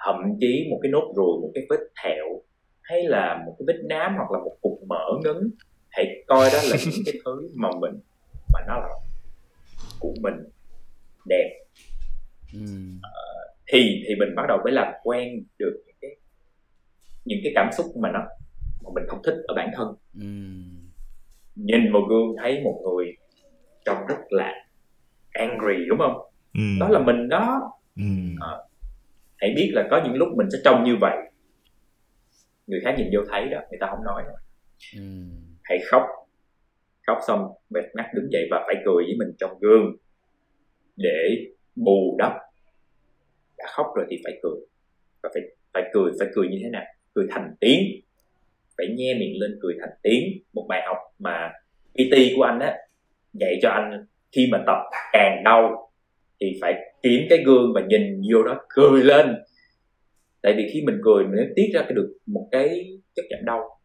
Thậm 0.05 0.17
chí 0.41 0.67
một 0.71 0.79
cái 0.83 0.93
nốt 0.93 1.13
ruồi, 1.17 1.41
một 1.43 1.51
cái 1.55 1.65
vết 1.71 1.81
thẹo, 2.05 2.27
hay 2.83 3.03
là 3.03 3.43
một 3.47 3.57
cái 3.59 3.65
vết 3.67 3.83
nám 3.89 4.15
hoặc 4.17 4.31
là 4.31 4.39
một 4.39 4.57
cục 4.61 4.79
mỡ 4.89 5.05
ngấn, 5.25 5.51
hãy 5.91 6.07
coi 6.27 6.51
đó 6.53 6.59
là 6.71 6.77
những 6.85 7.03
cái 7.07 7.15
thứ 7.25 7.51
mà 7.55 7.69
mình 7.81 8.01
mà 8.53 8.61
nó 8.67 8.79
là 8.79 8.89
của 10.01 10.15
mình 10.21 10.35
đẹp 11.27 11.61
ừ. 12.53 12.61
uh, 12.97 13.57
thì 13.67 14.03
thì 14.09 14.15
mình 14.15 14.35
bắt 14.37 14.43
đầu 14.49 14.59
mới 14.65 14.73
làm 14.73 14.93
quen 15.03 15.45
được 15.59 15.83
những 15.87 15.97
cái 16.01 16.11
những 17.25 17.39
cái 17.43 17.53
cảm 17.55 17.71
xúc 17.73 17.87
mà 17.97 18.11
nó 18.13 18.21
mà 18.83 18.91
mình 18.95 19.05
không 19.09 19.23
thích 19.25 19.35
ở 19.49 19.55
bản 19.55 19.71
thân 19.77 19.89
ừ. 20.15 20.27
nhìn 21.55 21.93
vào 21.93 22.03
gương 22.03 22.37
thấy 22.43 22.61
một 22.65 22.81
người 22.85 23.17
trông 23.85 24.07
rất 24.09 24.19
là 24.31 24.55
angry 25.33 25.85
đúng 25.89 25.99
không 25.99 26.17
ừ. 26.55 26.61
đó 26.81 26.89
là 26.89 26.99
mình 26.99 27.29
đó 27.29 27.73
ừ. 27.97 28.03
à, 28.41 28.51
hãy 29.37 29.53
biết 29.57 29.71
là 29.75 29.89
có 29.91 30.03
những 30.05 30.15
lúc 30.15 30.29
mình 30.37 30.51
sẽ 30.53 30.59
trông 30.65 30.85
như 30.85 30.97
vậy 31.01 31.17
người 32.67 32.81
khác 32.85 32.95
nhìn 32.99 33.11
vô 33.13 33.21
thấy 33.31 33.49
đó 33.49 33.61
người 33.71 33.79
ta 33.81 33.87
không 33.91 34.05
nói 34.05 34.23
đâu 34.27 34.37
ừ. 34.97 35.03
hãy 35.63 35.79
khóc 35.91 36.03
khóc 37.11 37.19
xong 37.27 37.49
mệt 37.71 37.85
nát 37.95 38.11
đứng 38.15 38.33
dậy 38.33 38.49
và 38.51 38.65
phải 38.67 38.75
cười 38.85 39.05
với 39.05 39.15
mình 39.19 39.29
trong 39.39 39.51
gương. 39.61 39.97
Để 40.97 41.47
bù 41.77 42.17
đắp, 42.19 42.33
đã 43.59 43.67
khóc 43.69 43.87
rồi 43.97 44.07
thì 44.11 44.17
phải 44.25 44.33
cười. 44.43 44.61
Và 45.23 45.31
phải 45.35 45.43
phải 45.75 45.83
cười 45.93 46.13
phải 46.19 46.29
cười 46.35 46.49
như 46.49 46.59
thế 46.63 46.69
nào? 46.71 46.85
Cười 47.15 47.27
thành 47.31 47.55
tiếng. 47.61 47.81
Phải 48.79 48.87
nhe 48.97 49.15
miệng 49.15 49.41
lên 49.41 49.59
cười 49.63 49.75
thành 49.81 49.99
tiếng. 50.03 50.43
Một 50.53 50.67
bài 50.69 50.83
học 50.87 50.97
mà 51.19 51.53
PT 51.95 52.17
của 52.37 52.43
anh 52.43 52.61
á, 52.61 52.77
dạy 53.33 53.59
cho 53.63 53.69
anh 53.69 54.07
khi 54.33 54.49
mà 54.53 54.63
tập 54.67 54.79
càng 55.13 55.43
đau 55.45 55.91
thì 56.41 56.59
phải 56.61 56.75
kiếm 57.03 57.21
cái 57.31 57.43
gương 57.47 57.73
và 57.75 57.81
nhìn 57.89 58.23
vô 58.33 58.43
đó 58.43 58.65
cười 58.69 59.05
lên. 59.05 59.27
Tại 60.43 60.55
vì 60.57 60.71
khi 60.73 60.83
mình 60.87 61.01
cười, 61.05 61.25
mình 61.25 61.53
tiết 61.57 61.71
ra 61.75 61.83
cái 61.83 61.93
được 61.93 62.17
một 62.27 62.49
cái 62.53 62.99
chất 63.15 63.25
giảm 63.31 63.45
đau 63.45 63.80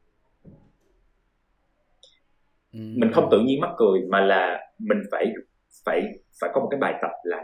ừ. 2.75 2.81
mình 2.95 3.11
không 3.13 3.27
tự 3.31 3.41
nhiên 3.41 3.61
mắc 3.61 3.69
cười 3.77 3.99
mà 4.09 4.21
là 4.21 4.59
mình 4.79 4.97
phải 5.11 5.25
phải 5.85 6.01
phải 6.41 6.49
có 6.53 6.61
một 6.61 6.67
cái 6.71 6.79
bài 6.79 6.93
tập 7.01 7.11
là 7.23 7.37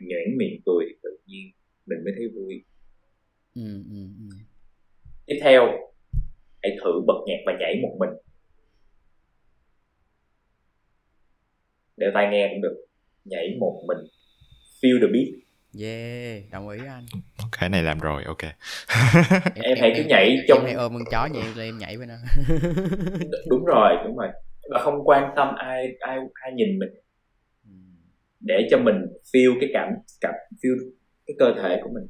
nhuyễn 0.00 0.38
miệng 0.38 0.60
cười 0.66 0.86
tự 1.02 1.18
nhiên 1.26 1.52
mình 1.86 1.98
mới 2.04 2.14
thấy 2.16 2.28
vui. 2.34 2.64
Ừ, 3.54 3.82
ừ, 3.90 3.96
ừ. 4.18 4.36
tiếp 5.26 5.38
theo 5.42 5.66
hãy 6.62 6.76
thử 6.84 7.00
bật 7.06 7.24
nhạc 7.26 7.38
và 7.46 7.52
nhảy 7.60 7.80
một 7.82 7.96
mình. 7.98 8.10
Đeo 11.96 12.10
tai 12.14 12.28
nghe 12.30 12.48
cũng 12.52 12.62
được 12.62 12.84
nhảy 13.24 13.56
một 13.60 13.82
mình. 13.88 13.98
Feel 14.82 15.00
the 15.00 15.06
beat. 15.12 15.42
Yeah 15.80 16.42
đồng 16.52 16.68
ý 16.68 16.78
anh. 16.86 17.06
Cái 17.60 17.68
này 17.68 17.82
làm 17.82 17.98
rồi 17.98 18.24
ok. 18.24 18.42
Em, 18.42 18.52
em 19.62 19.78
hãy 19.80 19.92
cứ 19.96 20.04
nhảy 20.08 20.36
trong 20.48 20.58
em 20.58 20.66
hay 20.66 20.74
ôm 20.74 20.92
con 20.92 21.04
chó 21.10 21.26
nhảy 21.26 21.44
lên 21.56 21.68
em 21.68 21.78
nhảy 21.78 21.96
với 21.96 22.06
nó 22.06 22.14
đúng 23.50 23.64
rồi 23.64 23.96
đúng 24.04 24.16
rồi 24.16 24.28
và 24.72 24.80
không 24.80 25.04
quan 25.04 25.32
tâm 25.36 25.54
ai 25.54 25.96
ai 26.00 26.18
ai 26.32 26.52
nhìn 26.52 26.78
mình. 26.78 26.90
Để 28.40 28.68
cho 28.70 28.78
mình 28.78 28.96
feel 29.32 29.56
cái 29.60 29.70
cảm 29.72 29.88
cảm 30.20 30.34
feel 30.62 30.90
cái 31.26 31.34
cơ 31.38 31.62
thể 31.62 31.80
của 31.82 31.90
mình. 31.94 32.08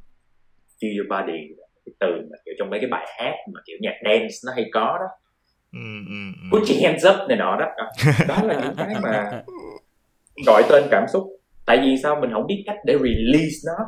Feel 0.81 0.97
your 0.97 1.09
body 1.09 1.39
cái 1.85 1.93
từ 1.99 2.27
mà 2.31 2.37
kiểu 2.45 2.53
trong 2.59 2.69
mấy 2.69 2.79
cái 2.79 2.89
bài 2.89 3.05
hát 3.17 3.35
mà 3.53 3.61
kiểu 3.65 3.77
nhạc 3.81 3.95
dance 4.05 4.35
nó 4.45 4.51
hay 4.55 4.69
có 4.73 4.97
đó. 4.99 5.07
Mm, 5.71 6.05
mm, 6.09 6.51
put 6.51 6.61
your 6.69 6.83
hands 6.83 7.05
up 7.07 7.29
này 7.29 7.37
nọ 7.37 7.57
đó. 7.59 7.65
Đó 8.27 8.37
là 8.43 8.61
những 8.63 8.75
cái 8.77 8.95
mà 9.03 9.43
gọi 10.45 10.63
tên 10.69 10.83
cảm 10.91 11.05
xúc. 11.13 11.23
Tại 11.65 11.77
vì 11.81 11.97
sao? 12.03 12.21
Mình 12.21 12.29
không 12.33 12.47
biết 12.47 12.63
cách 12.65 12.77
để 12.85 12.93
release 12.93 13.57
nó. 13.65 13.85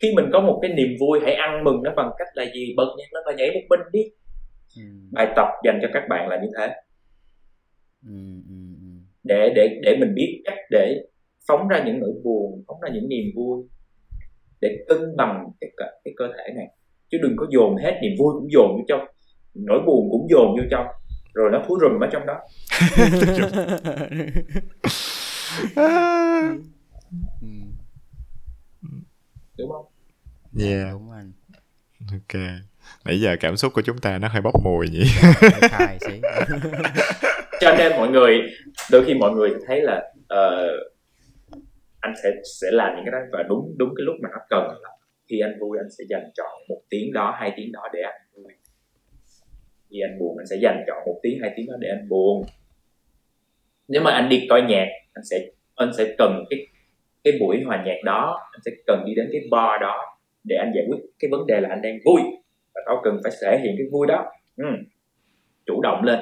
Khi 0.00 0.12
mình 0.16 0.30
có 0.32 0.40
một 0.40 0.58
cái 0.62 0.72
niềm 0.72 0.88
vui 1.00 1.20
hãy 1.22 1.34
ăn 1.34 1.64
mừng 1.64 1.82
nó 1.82 1.92
bằng 1.96 2.10
cách 2.18 2.28
là 2.34 2.44
gì? 2.54 2.74
Bật 2.76 2.94
nhạc 2.98 3.12
lên 3.12 3.22
và 3.26 3.32
nhảy 3.32 3.50
một 3.50 3.60
bên 3.70 3.80
đi. 3.92 4.00
Bài 5.12 5.32
tập 5.36 5.48
dành 5.64 5.78
cho 5.82 5.88
các 5.92 6.02
bạn 6.08 6.28
là 6.28 6.36
như 6.36 6.48
thế 6.58 6.74
để 9.24 9.52
để 9.56 9.80
để 9.82 9.96
mình 10.00 10.14
biết 10.14 10.42
cách 10.44 10.58
để 10.70 10.96
phóng 11.48 11.68
ra 11.68 11.82
những 11.86 12.00
nỗi 12.00 12.12
buồn 12.24 12.64
phóng 12.66 12.80
ra 12.80 12.88
những 12.94 13.08
niềm 13.08 13.24
vui 13.36 13.64
để 14.60 14.68
cân 14.88 15.16
bằng 15.16 15.44
cái 15.60 15.70
cái 16.04 16.14
cơ 16.16 16.24
thể 16.38 16.54
này. 16.54 16.66
Chứ 17.10 17.18
đừng 17.22 17.36
có 17.36 17.46
dồn 17.50 17.76
hết 17.76 17.98
niềm 18.02 18.12
vui 18.18 18.32
cũng 18.38 18.48
dồn 18.52 18.76
vô 18.76 18.82
trong 18.88 19.00
nỗi 19.54 19.82
buồn 19.86 20.08
cũng 20.10 20.26
dồn 20.30 20.56
vô 20.56 20.62
trong 20.70 20.86
rồi 21.34 21.50
nó 21.52 21.64
thú 21.68 21.78
rùm 21.80 22.00
ở 22.00 22.08
trong 22.12 22.26
đó. 22.26 22.40
Đúng 29.58 29.70
không? 29.70 29.86
Yeah 30.60 30.92
đúng 30.92 31.10
anh 31.10 31.32
ok. 32.12 32.40
Nãy 33.04 33.20
giờ 33.20 33.36
cảm 33.40 33.56
xúc 33.56 33.72
của 33.74 33.82
chúng 33.82 33.98
ta 33.98 34.18
nó 34.18 34.28
hơi 34.28 34.42
bốc 34.42 34.54
mùi 34.64 34.88
nhỉ 34.88 35.02
cho 37.60 37.74
nên 37.78 37.92
mọi 37.92 38.08
người 38.08 38.42
đôi 38.90 39.04
khi 39.04 39.14
mọi 39.14 39.30
người 39.30 39.50
thấy 39.66 39.82
là 39.82 40.12
uh, 40.18 40.92
anh 42.00 42.14
sẽ 42.22 42.30
sẽ 42.60 42.68
làm 42.70 42.96
những 42.96 43.04
cái 43.04 43.12
đó 43.12 43.18
và 43.32 43.42
đúng 43.48 43.74
đúng 43.78 43.94
cái 43.96 44.04
lúc 44.04 44.14
mà 44.22 44.28
nó 44.32 44.38
cần 44.48 44.64
là 44.82 44.90
khi 45.28 45.40
anh 45.40 45.58
vui 45.60 45.78
anh 45.78 45.90
sẽ 45.98 46.04
dành 46.08 46.30
chọn 46.34 46.52
một 46.68 46.80
tiếng 46.90 47.12
đó 47.12 47.34
hai 47.40 47.52
tiếng 47.56 47.72
đó 47.72 47.80
để 47.92 48.00
anh 48.02 48.20
vui. 48.34 48.52
Khi 49.90 49.96
anh 50.00 50.18
buồn 50.18 50.38
anh 50.38 50.46
sẽ 50.46 50.56
dành 50.62 50.84
chọn 50.86 50.96
một 51.06 51.20
tiếng 51.22 51.38
hai 51.40 51.52
tiếng 51.56 51.66
đó 51.66 51.74
để 51.80 51.88
anh 51.88 52.08
buồn. 52.08 52.44
Nếu 53.88 54.02
mà 54.02 54.10
anh 54.10 54.28
đi 54.28 54.46
coi 54.50 54.62
nhạc 54.62 54.88
anh 55.12 55.24
sẽ 55.30 55.36
anh 55.74 55.90
sẽ 55.98 56.14
cần 56.18 56.44
cái 56.50 56.66
cái 57.24 57.38
buổi 57.40 57.62
hòa 57.66 57.82
nhạc 57.86 57.96
đó 58.04 58.40
anh 58.52 58.60
sẽ 58.64 58.70
cần 58.86 59.04
đi 59.06 59.14
đến 59.14 59.28
cái 59.32 59.40
bar 59.50 59.80
đó 59.80 60.18
để 60.44 60.56
anh 60.56 60.72
giải 60.74 60.84
quyết 60.88 60.98
cái 61.18 61.28
vấn 61.30 61.46
đề 61.46 61.60
là 61.60 61.68
anh 61.68 61.82
đang 61.82 61.98
vui 62.04 62.20
và 62.74 62.80
tao 62.86 63.00
cần 63.04 63.20
phải 63.22 63.32
thể 63.42 63.58
hiện 63.62 63.74
cái 63.78 63.86
vui 63.92 64.06
đó. 64.06 64.24
Ừ. 64.56 64.64
chủ 65.66 65.80
động 65.82 66.04
lên. 66.04 66.18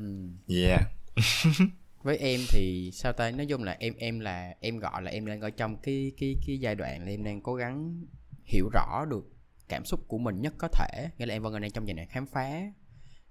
Mm. 0.00 0.38
yeah. 0.48 0.80
Với 2.02 2.16
em 2.16 2.40
thì 2.48 2.90
sao 2.92 3.12
ta? 3.12 3.30
Nói 3.30 3.46
chung 3.46 3.62
là 3.62 3.76
em 3.80 3.94
em 3.98 4.20
là 4.20 4.54
em 4.60 4.78
gọi 4.78 5.02
là 5.02 5.10
em 5.10 5.26
đang 5.26 5.40
ở 5.40 5.50
trong 5.50 5.76
cái 5.76 6.12
cái 6.18 6.36
cái 6.46 6.58
giai 6.60 6.74
đoạn 6.74 7.04
là 7.04 7.10
em 7.10 7.24
đang 7.24 7.40
cố 7.40 7.54
gắng 7.54 8.06
hiểu 8.44 8.68
rõ 8.72 9.04
được 9.10 9.32
cảm 9.68 9.84
xúc 9.84 10.00
của 10.08 10.18
mình 10.18 10.40
nhất 10.40 10.54
có 10.58 10.68
thể. 10.68 11.08
Nghĩa 11.18 11.26
là 11.26 11.34
em 11.34 11.42
vẫn 11.42 11.60
đang 11.60 11.70
trong 11.70 11.88
giai 11.88 11.94
đoạn 11.94 12.08
khám 12.08 12.26
phá. 12.26 12.72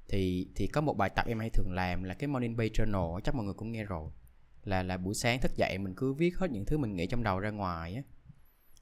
Thì 0.08 0.48
thì 0.56 0.68
có 0.68 0.82
một 0.82 0.98
bài 0.98 1.10
tập 1.16 1.26
em 1.28 1.40
hay 1.40 1.50
thường 1.50 1.72
làm 1.72 2.04
là 2.04 2.14
cái 2.14 2.28
morning 2.28 2.58
page 2.58 2.70
journal 2.70 3.20
chắc 3.20 3.36
mọi 3.36 3.46
người 3.46 3.54
cũng 3.54 3.72
nghe 3.72 3.84
rồi. 3.84 4.12
Là 4.64 4.84
là 4.84 4.98
buổi 4.98 5.14
sáng 5.14 5.40
thức 5.42 5.52
dậy 5.56 5.78
mình 5.78 5.94
cứ 5.98 6.14
viết 6.14 6.38
hết 6.38 6.52
những 6.52 6.66
thứ 6.66 6.78
mình 6.78 6.96
nghĩ 6.96 7.08
trong 7.08 7.24
đầu 7.24 7.40
ra 7.40 7.50
ngoài 7.50 7.96
á. 7.96 8.02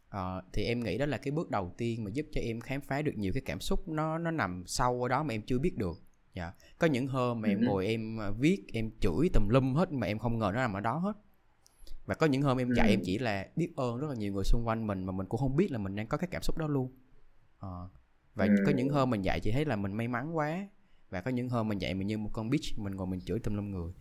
À, 0.10 0.42
thì 0.54 0.64
em 0.64 0.84
nghĩ 0.84 0.98
đó 0.98 1.06
là 1.06 1.18
cái 1.18 1.32
bước 1.32 1.50
đầu 1.50 1.74
tiên 1.78 2.04
mà 2.04 2.12
giúp 2.14 2.26
cho 2.32 2.42
em 2.42 2.60
khám 2.60 2.82
phá 2.82 3.02
được 3.02 3.18
nhiều 3.18 3.32
cái 3.34 3.42
cảm 3.46 3.60
xúc 3.60 3.88
nó 3.88 4.18
nó 4.18 4.32
nằm 4.32 4.64
sâu 4.68 5.04
ở 5.04 5.08
đó 5.08 5.24
mà 5.24 5.34
em 5.34 5.42
chưa 5.42 5.60
biết 5.60 5.78
được 5.78 6.07
dạ. 6.38 6.52
Có 6.78 6.88
những 6.88 7.08
hôm 7.08 7.42
mà 7.42 7.50
em 7.50 7.62
ngồi 7.66 7.88
em 7.88 8.22
à, 8.22 8.30
viết 8.40 8.64
em 8.74 8.92
chửi 9.02 9.30
tùm 9.34 9.50
lum 9.50 9.74
hết 9.74 9.92
mà 9.92 10.08
em 10.08 10.20
không 10.20 10.40
ngờ 10.40 10.52
nó 10.54 10.62
nằm 10.62 10.74
ở 10.74 10.80
đó 10.80 10.98
hết. 10.98 11.14
Và 12.06 12.16
có 12.16 12.28
những 12.28 12.42
hôm 12.42 12.58
em 12.58 12.74
dạy 12.74 12.90
em 12.90 13.00
chỉ 13.04 13.18
là 13.18 13.48
biết 13.56 13.70
ơn 13.76 13.98
rất 13.98 14.08
là 14.10 14.16
nhiều 14.16 14.34
người 14.34 14.44
xung 14.44 14.68
quanh 14.68 14.88
mình 14.88 15.04
mà 15.04 15.12
mình 15.12 15.28
cũng 15.28 15.40
không 15.40 15.56
biết 15.56 15.72
là 15.72 15.78
mình 15.78 15.96
đang 15.96 16.08
có 16.08 16.18
cái 16.18 16.28
cảm 16.32 16.42
xúc 16.42 16.58
đó 16.58 16.68
luôn. 16.68 16.92
À, 17.60 17.70
và 18.36 18.48
có 18.66 18.72
những 18.72 18.90
hôm 18.90 19.10
mình 19.10 19.22
dạy 19.22 19.40
chị 19.40 19.52
thấy 19.52 19.66
là 19.66 19.76
mình 19.76 19.94
may 19.94 20.08
mắn 20.08 20.38
quá 20.38 20.68
và 21.10 21.22
có 21.22 21.32
những 21.32 21.50
hôm 21.50 21.68
mình 21.68 21.78
dạy 21.78 21.94
mình 21.94 22.08
như 22.08 22.18
một 22.18 22.30
con 22.34 22.50
bitch 22.50 22.80
mình 22.80 22.96
ngồi 22.96 23.08
mình 23.08 23.22
chửi 23.22 23.40
tùm 23.40 23.56
lum 23.56 23.72
người. 23.72 23.94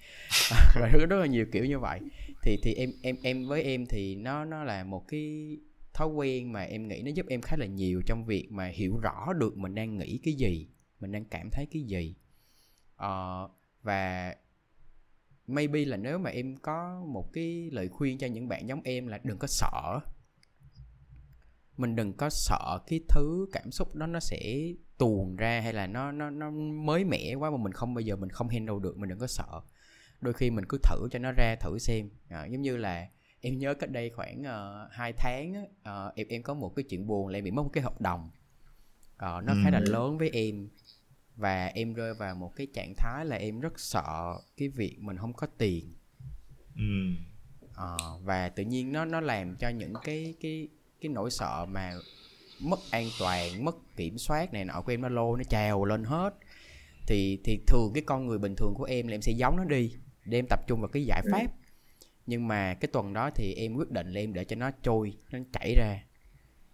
Và 0.75 0.89
rất, 0.93 1.07
rất 1.11 1.17
là 1.17 1.27
nhiều 1.27 1.47
kiểu 1.53 1.65
như 1.65 1.79
vậy. 1.79 2.01
Thì 2.43 2.59
thì 2.63 2.75
em 2.75 2.91
em 3.03 3.17
em 3.23 3.47
với 3.47 3.63
em 3.63 3.87
thì 3.87 4.17
nó 4.17 4.45
nó 4.45 4.65
là 4.65 4.85
một 4.85 5.09
cái 5.09 5.57
thói 5.97 6.09
quen 6.09 6.53
mà 6.53 6.63
em 6.63 6.89
nghĩ 6.89 7.03
nó 7.03 7.11
giúp 7.11 7.27
em 7.29 7.41
khá 7.41 7.57
là 7.57 7.67
nhiều 7.67 8.03
trong 8.07 8.25
việc 8.25 8.49
mà 8.51 8.67
hiểu 8.67 8.99
rõ 8.99 9.33
được 9.33 9.57
mình 9.57 9.75
đang 9.75 9.99
nghĩ 9.99 10.21
cái 10.23 10.35
gì 10.35 10.69
mình 11.01 11.13
đang 11.13 11.25
cảm 11.25 11.51
thấy 11.51 11.67
cái 11.67 11.83
gì 11.83 12.15
uh, 13.05 13.51
và 13.83 14.35
maybe 15.47 15.85
là 15.85 15.97
nếu 15.97 16.19
mà 16.19 16.31
em 16.31 16.57
có 16.57 17.05
một 17.07 17.33
cái 17.33 17.69
lời 17.73 17.89
khuyên 17.89 18.19
cho 18.19 18.27
những 18.27 18.49
bạn 18.49 18.69
giống 18.69 18.81
em 18.85 19.07
là 19.07 19.19
đừng 19.25 19.39
có 19.39 19.47
sợ. 19.47 20.01
Mình 21.77 21.97
đừng 21.97 22.13
có 22.13 22.31
sợ 22.31 22.79
cái 22.87 23.01
thứ 23.09 23.47
cảm 23.53 23.71
xúc 23.71 23.95
đó 23.95 24.07
nó 24.07 24.21
sẽ 24.21 24.73
tuồn 24.99 25.37
ra 25.37 25.61
hay 25.61 25.73
là 25.73 25.87
nó 25.87 26.13
nó 26.13 26.31
nó 26.31 26.51
mới 26.85 27.05
mẻ 27.05 27.35
quá 27.35 27.51
mà 27.51 27.57
mình 27.57 27.73
không 27.73 27.95
bao 27.95 28.01
giờ 28.01 28.17
mình 28.17 28.31
không 28.31 28.49
handle 28.49 28.77
được 28.83 28.99
mình 28.99 29.09
đừng 29.09 29.19
có 29.19 29.27
sợ. 29.27 29.61
Đôi 30.21 30.33
khi 30.33 30.51
mình 30.51 30.65
cứ 30.69 30.79
thử 30.83 31.09
cho 31.11 31.19
nó 31.19 31.33
ra 31.37 31.57
thử 31.61 31.79
xem. 31.79 32.09
À, 32.29 32.47
giống 32.47 32.63
như 32.63 32.77
là 32.77 33.09
em 33.41 33.59
nhớ 33.59 33.75
cách 33.75 33.91
đây 33.91 34.11
khoảng 34.11 34.41
uh, 34.41 34.47
ờ, 34.47 34.89
2 34.93 35.13
tháng 35.13 35.65
uh, 35.65 36.15
em 36.15 36.27
em 36.29 36.43
có 36.43 36.55
một 36.55 36.73
cái 36.77 36.83
chuyện 36.83 37.07
buồn 37.07 37.29
là 37.29 37.39
em 37.39 37.45
bị 37.45 37.51
mất 37.51 37.63
một 37.63 37.71
cái 37.73 37.83
hợp 37.83 38.01
đồng. 38.01 38.31
Uh, 39.15 39.45
nó 39.45 39.53
ừ. 39.53 39.59
khá 39.65 39.71
là 39.71 39.81
lớn 39.81 40.19
với 40.19 40.31
em 40.31 40.69
và 41.37 41.67
em 41.67 41.95
rơi 41.95 42.15
vào 42.15 42.35
một 42.35 42.53
cái 42.57 42.67
trạng 42.75 42.95
thái 42.97 43.25
là 43.27 43.37
em 43.37 43.61
rất 43.61 43.81
sợ 43.81 44.39
cái 44.57 44.69
việc 44.69 44.97
mình 45.01 45.17
không 45.17 45.33
có 45.33 45.47
tiền 45.59 45.95
ừ. 46.77 46.83
à, 47.77 47.97
và 48.23 48.49
tự 48.49 48.63
nhiên 48.63 48.93
nó 48.93 49.05
nó 49.05 49.21
làm 49.21 49.57
cho 49.57 49.69
những 49.69 49.93
cái 50.05 50.35
cái 50.41 50.69
cái 51.01 51.09
nỗi 51.09 51.31
sợ 51.31 51.67
mà 51.69 51.93
mất 52.61 52.79
an 52.91 53.09
toàn 53.19 53.65
mất 53.65 53.97
kiểm 53.97 54.19
soát 54.19 54.53
này 54.53 54.65
nọ 54.65 54.81
của 54.81 54.93
em 54.93 55.01
nó 55.01 55.09
lô 55.09 55.37
nó 55.37 55.43
trào 55.49 55.85
lên 55.85 56.05
hết 56.05 56.35
thì 57.07 57.41
thì 57.45 57.59
thường 57.67 57.91
cái 57.95 58.03
con 58.07 58.27
người 58.27 58.39
bình 58.39 58.55
thường 58.57 58.75
của 58.75 58.85
em 58.85 59.09
là 59.09 59.15
em 59.15 59.23
sẽ 59.23 59.33
giấu 59.33 59.57
nó 59.57 59.65
đi 59.65 59.93
để 60.25 60.39
em 60.39 60.47
tập 60.51 60.61
trung 60.67 60.81
vào 60.81 60.89
cái 60.89 61.05
giải 61.05 61.23
ừ. 61.25 61.31
pháp 61.33 61.47
nhưng 62.27 62.49
mà 62.49 62.75
cái 62.75 62.89
tuần 62.93 63.13
đó 63.13 63.31
thì 63.35 63.55
em 63.55 63.75
quyết 63.75 63.91
định 63.91 64.13
là 64.13 64.21
em 64.21 64.33
để 64.33 64.45
cho 64.45 64.57
nó 64.57 64.71
trôi 64.83 65.17
nó 65.31 65.39
chảy 65.53 65.75
ra 65.77 66.01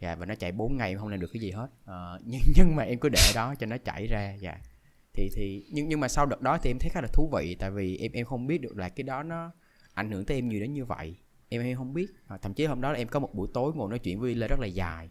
dạ 0.02 0.14
và 0.14 0.26
nó 0.26 0.34
chạy 0.34 0.52
4 0.52 0.76
ngày 0.76 0.96
không 0.96 1.08
làm 1.08 1.20
được 1.20 1.30
cái 1.32 1.40
gì 1.40 1.50
hết. 1.50 1.68
À, 1.84 2.18
nhưng 2.24 2.40
nhưng 2.56 2.76
mà 2.76 2.82
em 2.82 2.98
cứ 2.98 3.08
để 3.08 3.20
đó 3.34 3.54
cho 3.54 3.66
nó 3.66 3.76
chảy 3.78 4.06
ra 4.06 4.34
dạ. 4.40 4.58
Thì 5.14 5.30
thì 5.34 5.64
nhưng 5.72 5.88
nhưng 5.88 6.00
mà 6.00 6.08
sau 6.08 6.26
đợt 6.26 6.40
đó 6.40 6.58
thì 6.62 6.70
em 6.70 6.78
thấy 6.78 6.90
khá 6.90 7.00
là 7.00 7.08
thú 7.12 7.30
vị 7.32 7.56
tại 7.58 7.70
vì 7.70 7.96
em 7.96 8.12
em 8.12 8.26
không 8.26 8.46
biết 8.46 8.60
được 8.60 8.76
là 8.76 8.88
cái 8.88 9.04
đó 9.04 9.22
nó 9.22 9.52
ảnh 9.94 10.10
hưởng 10.10 10.24
tới 10.24 10.38
em 10.38 10.48
nhiều 10.48 10.60
đến 10.60 10.72
như 10.72 10.84
vậy. 10.84 11.16
Em 11.48 11.62
em 11.62 11.76
không 11.76 11.94
biết. 11.94 12.06
À, 12.26 12.36
thậm 12.36 12.54
chí 12.54 12.64
hôm 12.64 12.80
đó 12.80 12.92
là 12.92 12.98
em 12.98 13.08
có 13.08 13.20
một 13.20 13.34
buổi 13.34 13.48
tối 13.54 13.72
ngồi 13.74 13.90
nói 13.90 13.98
chuyện 13.98 14.20
với 14.20 14.34
Lê 14.34 14.48
rất 14.48 14.60
là 14.60 14.66
dài. 14.66 15.10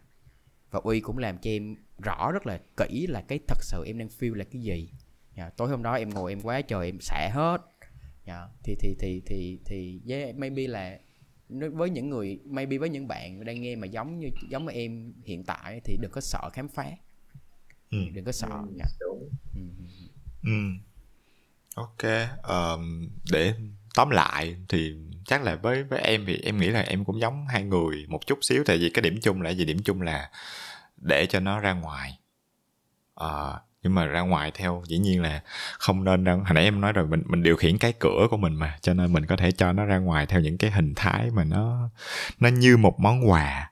Và 0.70 0.80
uy 0.84 1.00
cũng 1.00 1.18
làm 1.18 1.38
cho 1.38 1.50
em 1.50 1.76
rõ 1.98 2.32
rất 2.32 2.46
là 2.46 2.60
kỹ 2.76 3.06
là 3.06 3.20
cái 3.28 3.38
thật 3.48 3.58
sự 3.60 3.84
em 3.86 3.98
đang 3.98 4.08
feel 4.08 4.34
là 4.34 4.44
cái 4.44 4.62
gì. 4.62 4.90
Dạ, 5.36 5.50
tối 5.50 5.68
hôm 5.68 5.82
đó 5.82 5.94
em 5.94 6.10
ngồi 6.10 6.32
em 6.32 6.40
quá 6.40 6.60
trời 6.60 6.86
em 6.86 7.00
xả 7.00 7.30
hết. 7.32 7.58
Dạ, 8.26 8.48
thì 8.64 8.74
thì 8.80 8.94
thì 8.98 9.22
thì 9.26 9.58
thì 9.64 10.00
yeah, 10.08 10.36
maybe 10.36 10.66
là 10.66 10.98
với 11.72 11.90
những 11.90 12.10
người 12.10 12.38
maybe 12.44 12.78
với 12.78 12.88
những 12.88 13.08
bạn 13.08 13.44
đang 13.44 13.60
nghe 13.60 13.76
mà 13.76 13.86
giống 13.86 14.18
như 14.18 14.30
giống 14.48 14.66
như 14.66 14.72
em 14.72 15.12
hiện 15.24 15.44
tại 15.44 15.80
thì 15.84 15.96
đừng 16.00 16.10
có 16.10 16.20
sợ 16.20 16.50
khám 16.52 16.68
phá 16.68 16.90
ừ. 17.90 17.98
đừng 18.12 18.24
có 18.24 18.32
sợ 18.32 18.48
ừ, 18.48 18.74
dạ. 18.78 18.84
đúng 19.00 19.28
ừ. 19.54 19.60
ừ. 20.42 20.52
ok 21.74 22.28
um, 22.48 23.08
để 23.32 23.54
tóm 23.94 24.10
lại 24.10 24.56
thì 24.68 24.94
chắc 25.24 25.42
là 25.42 25.56
với 25.56 25.82
với 25.82 26.00
em 26.00 26.24
thì 26.26 26.40
em 26.42 26.58
nghĩ 26.58 26.68
là 26.68 26.80
em 26.80 27.04
cũng 27.04 27.20
giống 27.20 27.46
hai 27.48 27.62
người 27.62 28.06
một 28.08 28.26
chút 28.26 28.38
xíu 28.42 28.62
tại 28.66 28.78
vì 28.78 28.90
cái 28.90 29.02
điểm 29.02 29.18
chung 29.22 29.42
là 29.42 29.50
gì 29.50 29.64
điểm 29.64 29.82
chung 29.84 30.02
là 30.02 30.30
để 30.96 31.26
cho 31.26 31.40
nó 31.40 31.60
ra 31.60 31.72
ngoài 31.72 32.18
à, 33.14 33.60
nhưng 33.82 33.94
mà 33.94 34.06
ra 34.06 34.20
ngoài 34.20 34.50
theo 34.54 34.82
dĩ 34.86 34.98
nhiên 34.98 35.22
là 35.22 35.40
không 35.78 36.04
nên 36.04 36.24
ra 36.24 36.32
hồi 36.32 36.54
nãy 36.54 36.64
em 36.64 36.80
nói 36.80 36.92
rồi 36.92 37.06
mình 37.06 37.22
mình 37.26 37.42
điều 37.42 37.56
khiển 37.56 37.78
cái 37.78 37.92
cửa 37.98 38.26
của 38.30 38.36
mình 38.36 38.54
mà 38.54 38.78
cho 38.80 38.94
nên 38.94 39.12
mình 39.12 39.26
có 39.26 39.36
thể 39.36 39.52
cho 39.52 39.72
nó 39.72 39.84
ra 39.84 39.98
ngoài 39.98 40.26
theo 40.26 40.40
những 40.40 40.58
cái 40.58 40.70
hình 40.70 40.94
thái 40.94 41.30
mà 41.30 41.44
nó 41.44 41.90
nó 42.40 42.48
như 42.48 42.76
một 42.76 43.00
món 43.00 43.30
quà. 43.30 43.70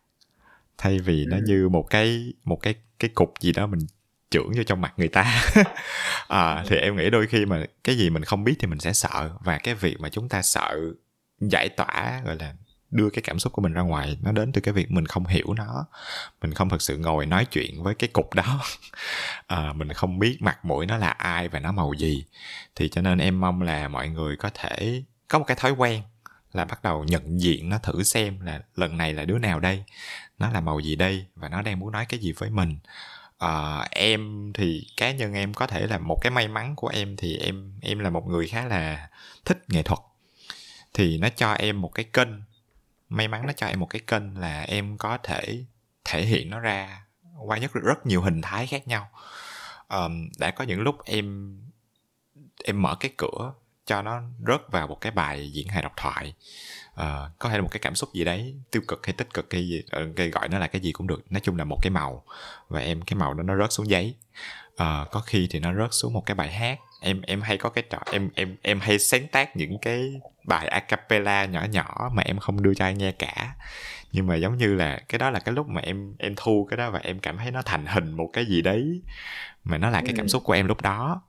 Thay 0.79 0.99
vì 0.99 1.25
nó 1.27 1.37
ừ. 1.37 1.43
như 1.47 1.69
một 1.69 1.87
cái 1.91 2.33
một 2.45 2.57
cái 2.63 2.75
cái 2.99 3.11
cục 3.15 3.35
gì 3.41 3.53
đó 3.53 3.67
mình 3.67 3.81
trưởng 4.31 4.53
vô 4.57 4.63
trong 4.63 4.81
mặt 4.81 4.95
người 4.97 5.09
ta. 5.09 5.43
À, 6.29 6.65
thì 6.69 6.77
em 6.77 6.97
nghĩ 6.97 7.11
đôi 7.11 7.27
khi 7.27 7.47
mà 7.47 7.65
cái 7.85 7.97
gì 7.97 8.11
mình 8.11 8.25
không 8.25 8.45
biết 8.45 8.55
thì 8.59 8.67
mình 8.67 8.81
sẽ 8.81 8.93
sợ. 8.93 9.31
Và 9.41 9.59
cái 9.59 9.75
việc 9.75 10.01
mà 10.01 10.09
chúng 10.09 10.29
ta 10.29 10.43
sợ 10.43 10.77
giải 11.41 11.69
tỏa 11.69 12.21
gọi 12.25 12.37
là 12.37 12.55
đưa 12.91 13.11
cái 13.11 13.23
cảm 13.23 13.39
xúc 13.39 13.53
của 13.53 13.63
mình 13.63 13.73
ra 13.73 13.83
ngoài 13.83 14.19
nó 14.23 14.33
đến 14.33 14.53
từ 14.53 14.61
cái 14.61 14.75
việc 14.75 14.91
mình 14.91 15.07
không 15.07 15.27
hiểu 15.27 15.55
nó. 15.57 15.87
Mình 16.43 16.55
không 16.55 16.69
thực 16.69 16.83
sự 16.83 16.99
ngồi 16.99 17.27
nói 17.27 17.45
chuyện 17.45 17.83
với 17.83 17.95
cái 17.95 18.09
cục 18.09 18.35
đó. 18.35 18.61
À, 19.47 19.73
mình 19.73 19.93
không 19.93 20.19
biết 20.19 20.43
mặt 20.43 20.65
mũi 20.65 20.87
nó 20.87 20.97
là 20.97 21.09
ai 21.09 21.49
và 21.49 21.61
nó 21.61 21.73
màu 21.73 21.93
gì. 21.93 22.25
Thì 22.75 22.89
cho 22.89 23.01
nên 23.01 23.19
em 23.19 23.41
mong 23.41 23.63
là 23.63 23.89
mọi 23.89 24.09
người 24.09 24.37
có 24.37 24.51
thể 24.55 25.03
có 25.29 25.39
một 25.39 25.45
cái 25.45 25.57
thói 25.61 25.73
quen 25.73 26.03
là 26.53 26.65
bắt 26.65 26.83
đầu 26.83 27.05
nhận 27.05 27.41
diện 27.41 27.69
nó 27.69 27.79
thử 27.79 28.03
xem 28.03 28.41
là 28.41 28.61
lần 28.77 28.97
này 28.97 29.13
là 29.13 29.25
đứa 29.25 29.39
nào 29.39 29.61
đây 29.61 29.85
nó 30.39 30.51
là 30.51 30.61
màu 30.61 30.81
gì 30.81 30.97
đây 30.97 31.27
và 31.37 31.49
nó 31.49 31.63
đang 31.63 31.79
muốn 31.81 31.93
nói 31.93 32.07
cái 32.09 32.21
gì 32.21 32.33
với 32.33 32.51
mình. 32.51 32.77
À, 33.39 33.87
em 33.91 34.53
thì 34.55 34.87
cá 34.97 35.13
nhân 35.13 35.35
em 35.35 35.55
có 35.55 35.67
thể 35.67 35.87
là 35.87 35.99
một 35.99 36.19
cái 36.21 36.31
may 36.31 36.49
mắn 36.49 36.77
của 36.77 36.89
em 36.89 37.17
thì 37.17 37.37
em 37.37 37.73
em 37.81 37.99
là 37.99 38.11
một 38.11 38.27
người 38.27 38.49
khá 38.49 38.65
là 38.65 39.09
thích 39.45 39.59
nghệ 39.69 39.83
thuật. 39.83 40.01
Thì 40.95 41.19
nó 41.19 41.29
cho 41.37 41.53
em 41.53 41.81
một 41.81 41.95
cái 41.95 42.05
kênh 42.05 42.29
may 43.11 43.29
mắn 43.29 43.47
nó 43.47 43.53
cho 43.53 43.67
em 43.67 43.81
một 43.81 43.87
cái 43.87 44.01
kênh 44.07 44.39
là 44.39 44.63
em 44.63 44.99
có 44.99 45.19
thể 45.23 45.65
thể 46.05 46.23
hiện 46.23 46.51
nó 46.51 46.61
ra 46.61 47.07
qua 47.47 47.59
rất 47.59 47.73
rất 47.73 48.07
nhiều 48.07 48.23
hình 48.23 48.43
thái 48.43 48.67
khác 48.67 48.89
nhau. 48.89 49.11
Um, 49.89 50.29
đã 50.39 50.51
có 50.51 50.65
những 50.65 50.81
lúc 50.81 51.05
em 51.05 51.57
em 52.65 52.83
mở 52.83 52.97
cái 53.01 53.11
cửa 53.17 53.53
cho 53.87 54.03
nó 54.03 54.23
rớt 54.47 54.61
vào 54.73 54.87
một 54.87 55.01
cái 55.01 55.13
bài 55.13 55.53
diễn 55.53 55.69
hài 55.69 55.83
độc 55.83 55.93
thoại. 55.97 56.35
Uh, 56.91 57.39
có 57.39 57.49
thể 57.49 57.57
là 57.57 57.63
một 57.63 57.69
cái 57.71 57.81
cảm 57.81 57.95
xúc 57.95 58.13
gì 58.15 58.25
đấy 58.25 58.55
tiêu 58.71 58.83
cực 58.89 59.07
hay 59.07 59.13
tích 59.13 59.35
cực 59.35 59.53
hay 59.53 59.69
gì 59.69 59.83
uh, 60.03 60.33
gọi 60.33 60.49
nó 60.49 60.59
là 60.59 60.67
cái 60.67 60.81
gì 60.81 60.93
cũng 60.93 61.07
được 61.07 61.33
nói 61.33 61.41
chung 61.41 61.57
là 61.57 61.65
một 61.65 61.79
cái 61.83 61.91
màu 61.91 62.25
và 62.69 62.81
em 62.81 63.03
cái 63.03 63.17
màu 63.19 63.35
đó 63.35 63.43
nó 63.43 63.57
rớt 63.57 63.73
xuống 63.73 63.91
giấy. 63.91 64.15
Uh, 64.73 65.11
có 65.11 65.23
khi 65.27 65.49
thì 65.51 65.61
nó 65.61 65.75
rớt 65.75 65.91
xuống 65.93 66.13
một 66.13 66.23
cái 66.27 66.35
bài 66.35 66.53
hát. 66.53 66.79
Em 67.01 67.23
em 67.23 67.41
hay 67.41 67.59
có 67.59 67.69
cái 67.69 67.85
trò 67.91 67.99
em 68.13 68.31
em 68.35 68.57
em 68.63 68.81
hay 68.81 68.99
sáng 68.99 69.29
tác 69.29 69.57
những 69.57 69.79
cái 69.83 70.21
bài 70.45 70.69
a 70.69 70.81
cappella 70.81 71.45
nhỏ 71.45 71.65
nhỏ 71.71 72.11
mà 72.15 72.23
em 72.23 72.39
không 72.39 72.63
đưa 72.63 72.75
cho 72.75 72.85
ai 72.85 72.95
nghe 72.95 73.13
cả. 73.13 73.55
Nhưng 74.13 74.27
mà 74.27 74.37
giống 74.37 74.59
như 74.59 74.75
là 74.75 75.01
cái 75.09 75.19
đó 75.19 75.31
là 75.31 75.39
cái 75.39 75.55
lúc 75.55 75.69
mà 75.69 75.81
em 75.81 76.15
em 76.19 76.35
thu 76.37 76.67
cái 76.71 76.77
đó 76.77 76.91
và 76.91 76.99
em 76.99 77.21
cảm 77.21 77.39
thấy 77.39 77.51
nó 77.51 77.63
thành 77.63 77.87
hình 77.87 78.13
một 78.13 78.31
cái 78.33 78.47
gì 78.47 78.63
đấy. 78.63 79.03
Mà 79.65 79.79
nó 79.79 79.91
là 79.91 80.01
cái 80.01 80.15
cảm 80.17 80.27
ừ. 80.27 80.29
xúc 80.29 80.43
của 80.45 80.53
em 80.53 80.67
lúc 80.67 80.83
đó. 80.83 81.23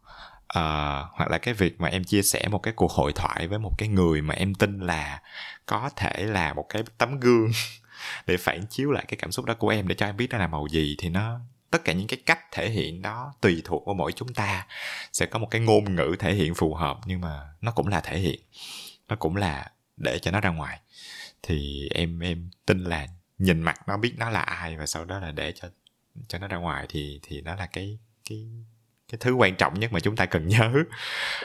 Uh, 0.58 1.08
hoặc 1.12 1.28
là 1.30 1.38
cái 1.38 1.54
việc 1.54 1.82
mà 1.82 1.88
em 1.88 2.04
chia 2.04 2.22
sẻ 2.22 2.48
một 2.48 2.60
cái 2.60 2.74
cuộc 2.74 2.92
hội 2.92 3.12
thoại 3.16 3.48
với 3.48 3.60
một 3.60 3.72
cái 3.78 3.90
người 3.90 4.22
mà 4.22 4.34
em 4.34 4.56
tin 4.56 4.80
là 4.80 5.22
có 5.66 5.90
thể 5.96 6.24
là 6.24 6.54
một 6.54 6.66
cái 6.70 6.84
tấm 6.98 7.20
gương 7.20 7.52
để 8.28 8.38
phản 8.38 8.66
chiếu 8.70 8.92
lại 8.92 9.06
cái 9.08 9.18
cảm 9.22 9.32
xúc 9.32 9.46
đó 9.46 9.54
của 9.54 9.70
em 9.70 9.88
để 9.88 9.96
cho 9.96 10.06
em 10.06 10.18
biết 10.18 10.28
nó 10.30 10.38
là 10.38 10.48
màu 10.48 10.68
gì 10.68 10.96
thì 11.00 11.10
nó 11.10 11.40
tất 11.72 11.86
cả 11.86 11.94
những 11.94 12.08
cái 12.08 12.20
cách 12.26 12.40
thể 12.52 12.70
hiện 12.70 13.02
đó 13.02 13.34
tùy 13.42 13.62
thuộc 13.66 13.86
vào 13.86 13.96
mỗi 13.96 14.12
chúng 14.12 14.34
ta. 14.34 14.66
Sẽ 15.14 15.26
có 15.26 15.40
một 15.40 15.48
cái 15.52 15.62
ngôn 15.62 15.96
ngữ 15.96 16.16
thể 16.20 16.34
hiện 16.34 16.56
phù 16.56 16.74
hợp 16.74 16.98
nhưng 17.06 17.22
mà 17.22 17.42
nó 17.62 17.72
cũng 17.72 17.88
là 17.88 18.00
thể 18.00 18.20
hiện 18.20 18.40
nó 19.12 19.18
cũng 19.20 19.36
là 19.36 19.72
để 19.98 20.20
cho 20.20 20.32
nó 20.32 20.40
ra 20.40 20.50
ngoài. 20.50 20.80
Thì 21.44 21.90
em 21.94 22.20
em 22.20 22.50
tin 22.66 22.84
là 22.84 23.08
nhìn 23.38 23.62
mặt 23.62 23.88
nó 23.88 23.98
biết 23.98 24.14
nó 24.18 24.30
là 24.30 24.40
ai 24.40 24.78
và 24.78 24.86
sau 24.86 25.06
đó 25.06 25.20
là 25.20 25.32
để 25.32 25.52
cho 25.52 25.68
cho 26.28 26.40
nó 26.40 26.48
ra 26.48 26.58
ngoài 26.58 26.86
thì 26.90 27.20
thì 27.24 27.42
nó 27.42 27.56
là 27.56 27.66
cái 27.66 28.00
cái 28.30 28.48
cái 29.12 29.18
thứ 29.22 29.34
quan 29.34 29.56
trọng 29.56 29.80
nhất 29.80 29.94
mà 29.94 30.00
chúng 30.00 30.16
ta 30.16 30.26
cần 30.26 30.48
nhớ. 30.48 30.74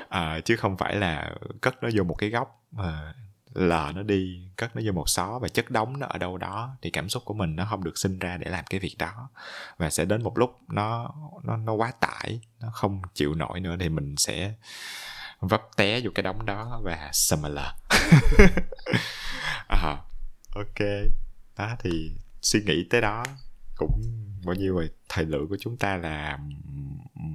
À, 0.09 0.41
chứ 0.45 0.57
không 0.57 0.77
phải 0.77 0.97
là 0.97 1.35
cất 1.61 1.83
nó 1.83 1.89
vô 1.95 2.05
một 2.05 2.15
cái 2.15 2.31
góc 2.31 2.65
mà 2.73 3.15
lờ 3.55 3.93
nó 3.95 4.03
đi 4.03 4.49
cất 4.57 4.77
nó 4.77 4.83
vô 4.85 4.93
một 4.93 5.09
xó 5.09 5.39
và 5.39 5.49
chất 5.49 5.71
đóng 5.71 5.99
nó 5.99 6.07
ở 6.07 6.19
đâu 6.19 6.39
đó 6.39 6.77
thì 6.83 6.91
cảm 6.91 7.09
xúc 7.09 7.23
của 7.25 7.35
mình 7.35 7.57
nó 7.57 7.67
không 7.71 7.85
được 7.85 7.99
sinh 7.99 8.19
ra 8.19 8.37
để 8.37 8.51
làm 8.51 8.65
cái 8.71 8.81
việc 8.81 8.97
đó. 8.99 9.29
Và 9.77 9.91
sẽ 9.91 10.05
đến 10.05 10.23
một 10.23 10.39
lúc 10.39 10.59
nó 10.69 11.15
nó 11.43 11.57
nó 11.57 11.73
quá 11.73 11.93
tải 12.01 12.41
nó 12.61 12.71
không 12.73 13.03
chịu 13.15 13.35
nổi 13.35 13.61
nữa 13.61 13.77
thì 13.81 13.89
mình 13.89 14.17
sẽ 14.17 14.55
vấp 15.41 15.63
té 15.77 16.01
vô 16.01 16.11
cái 16.15 16.23
đống 16.23 16.47
đó 16.47 16.81
và 16.85 17.11
similar 17.13 17.67
à, 19.69 19.97
ok. 20.55 20.87
Đó 21.59 21.77
thì 21.79 22.13
suy 22.43 22.61
nghĩ 22.61 22.87
tới 22.91 23.01
đó 23.01 23.25
cũng 23.77 24.03
bao 24.47 24.55
nhiêu 24.55 24.75
rồi. 24.75 24.91
Thời 25.09 25.25
lượng 25.25 25.49
của 25.49 25.57
chúng 25.61 25.77
ta 25.77 25.97
là 25.97 26.39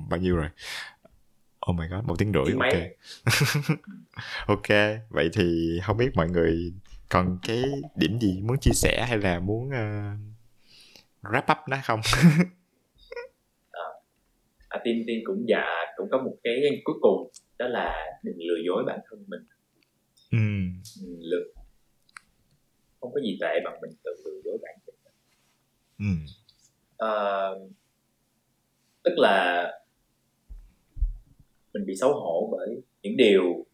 bao 0.09 0.19
nhiêu 0.19 0.35
rồi? 0.35 0.49
Oh 1.71 1.75
my 1.75 1.87
god, 1.87 2.05
một 2.05 2.15
tiếng 2.19 2.33
rưỡi, 2.33 2.53
ok. 2.53 2.73
ok, 4.47 4.67
vậy 5.09 5.29
thì 5.33 5.79
không 5.83 5.97
biết 5.97 6.09
mọi 6.15 6.29
người 6.29 6.73
còn 7.09 7.39
cái 7.47 7.63
điểm 7.95 8.19
gì 8.19 8.41
muốn 8.41 8.59
chia 8.59 8.71
sẻ 8.73 9.05
hay 9.07 9.17
là 9.17 9.39
muốn 9.39 9.67
uh, 9.67 10.19
wrap 11.21 11.51
up 11.51 11.57
nó 11.69 11.77
không? 11.83 12.01
à, 13.71 13.83
à, 14.69 14.79
tiên 14.83 15.03
tiên 15.07 15.23
cũng 15.25 15.45
dạ 15.47 15.65
cũng 15.97 16.07
có 16.11 16.17
một 16.17 16.35
cái 16.43 16.81
cuối 16.83 16.95
cùng 17.01 17.31
đó 17.61 17.67
là 17.67 18.19
đừng 18.23 18.35
lừa 18.37 18.57
dối 18.65 18.83
bản 18.87 18.99
thân 19.09 19.25
mình. 19.27 19.41
Ừ. 20.31 20.37
Lừa 21.19 21.43
không 22.99 23.11
có 23.13 23.21
gì 23.21 23.37
tệ 23.41 23.59
bằng 23.65 23.81
mình 23.81 23.91
tự 24.03 24.11
lừa 24.25 24.41
dối 24.43 24.57
bản 24.61 24.75
thân 24.85 24.95
mình. 25.03 25.13
Ừ. 25.97 26.33
À, 26.97 27.11
tức 29.03 29.13
là 29.17 29.67
mình 31.73 31.85
bị 31.85 31.93
xấu 31.95 32.13
hổ 32.13 32.49
bởi 32.51 32.81
những 33.01 33.17
điều 33.17 33.65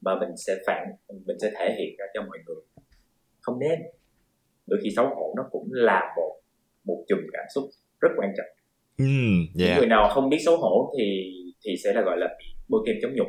mà 0.00 0.18
mình 0.20 0.36
sẽ 0.36 0.56
phản 0.66 0.86
mình 1.26 1.36
sẽ 1.42 1.50
thể 1.58 1.76
hiện 1.78 1.96
ra 1.98 2.04
cho 2.14 2.22
mọi 2.22 2.38
người 2.46 2.62
không 3.40 3.58
nên 3.58 3.80
đôi 4.66 4.80
khi 4.82 4.90
xấu 4.96 5.06
hổ 5.06 5.34
nó 5.36 5.42
cũng 5.50 5.68
là 5.72 6.14
một 6.16 6.40
một 6.84 7.04
chùm 7.08 7.18
cảm 7.32 7.44
xúc 7.54 7.64
rất 8.00 8.08
quan 8.16 8.32
trọng 8.36 8.56
mm, 8.98 9.58
yeah. 9.58 9.70
những 9.70 9.78
người 9.78 9.86
nào 9.86 10.08
không 10.14 10.28
biết 10.28 10.38
xấu 10.44 10.56
hổ 10.56 10.92
thì 10.98 11.32
thì 11.64 11.74
sẽ 11.84 11.92
là 11.92 12.02
gọi 12.02 12.16
là 12.18 12.36
bị 12.38 12.51
bôi 12.72 12.82
kem 12.86 12.96
chống 13.02 13.14
nhục. 13.14 13.26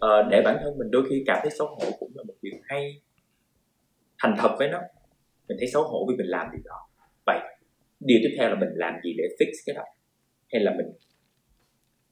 À, 0.00 0.22
để 0.30 0.42
bản 0.44 0.56
thân 0.62 0.78
mình 0.78 0.90
đôi 0.90 1.02
khi 1.10 1.22
cảm 1.26 1.38
thấy 1.42 1.50
xấu 1.58 1.66
hổ 1.66 1.90
cũng 2.00 2.12
là 2.14 2.22
một 2.22 2.34
điều 2.42 2.54
hay. 2.62 3.00
Thành 4.18 4.34
thật 4.38 4.56
với 4.58 4.68
nó 4.68 4.80
mình 5.48 5.56
thấy 5.60 5.68
xấu 5.68 5.82
hổ 5.82 6.06
vì 6.08 6.16
mình 6.16 6.26
làm 6.26 6.46
điều 6.52 6.62
đó. 6.64 6.88
Vậy 7.26 7.38
điều 8.00 8.18
tiếp 8.22 8.34
theo 8.38 8.48
là 8.48 8.54
mình 8.54 8.68
làm 8.74 8.94
gì 9.04 9.14
để 9.18 9.24
fix 9.38 9.50
cái 9.66 9.74
đó? 9.74 9.84
Hay 10.52 10.62
là 10.62 10.74
mình 10.76 10.86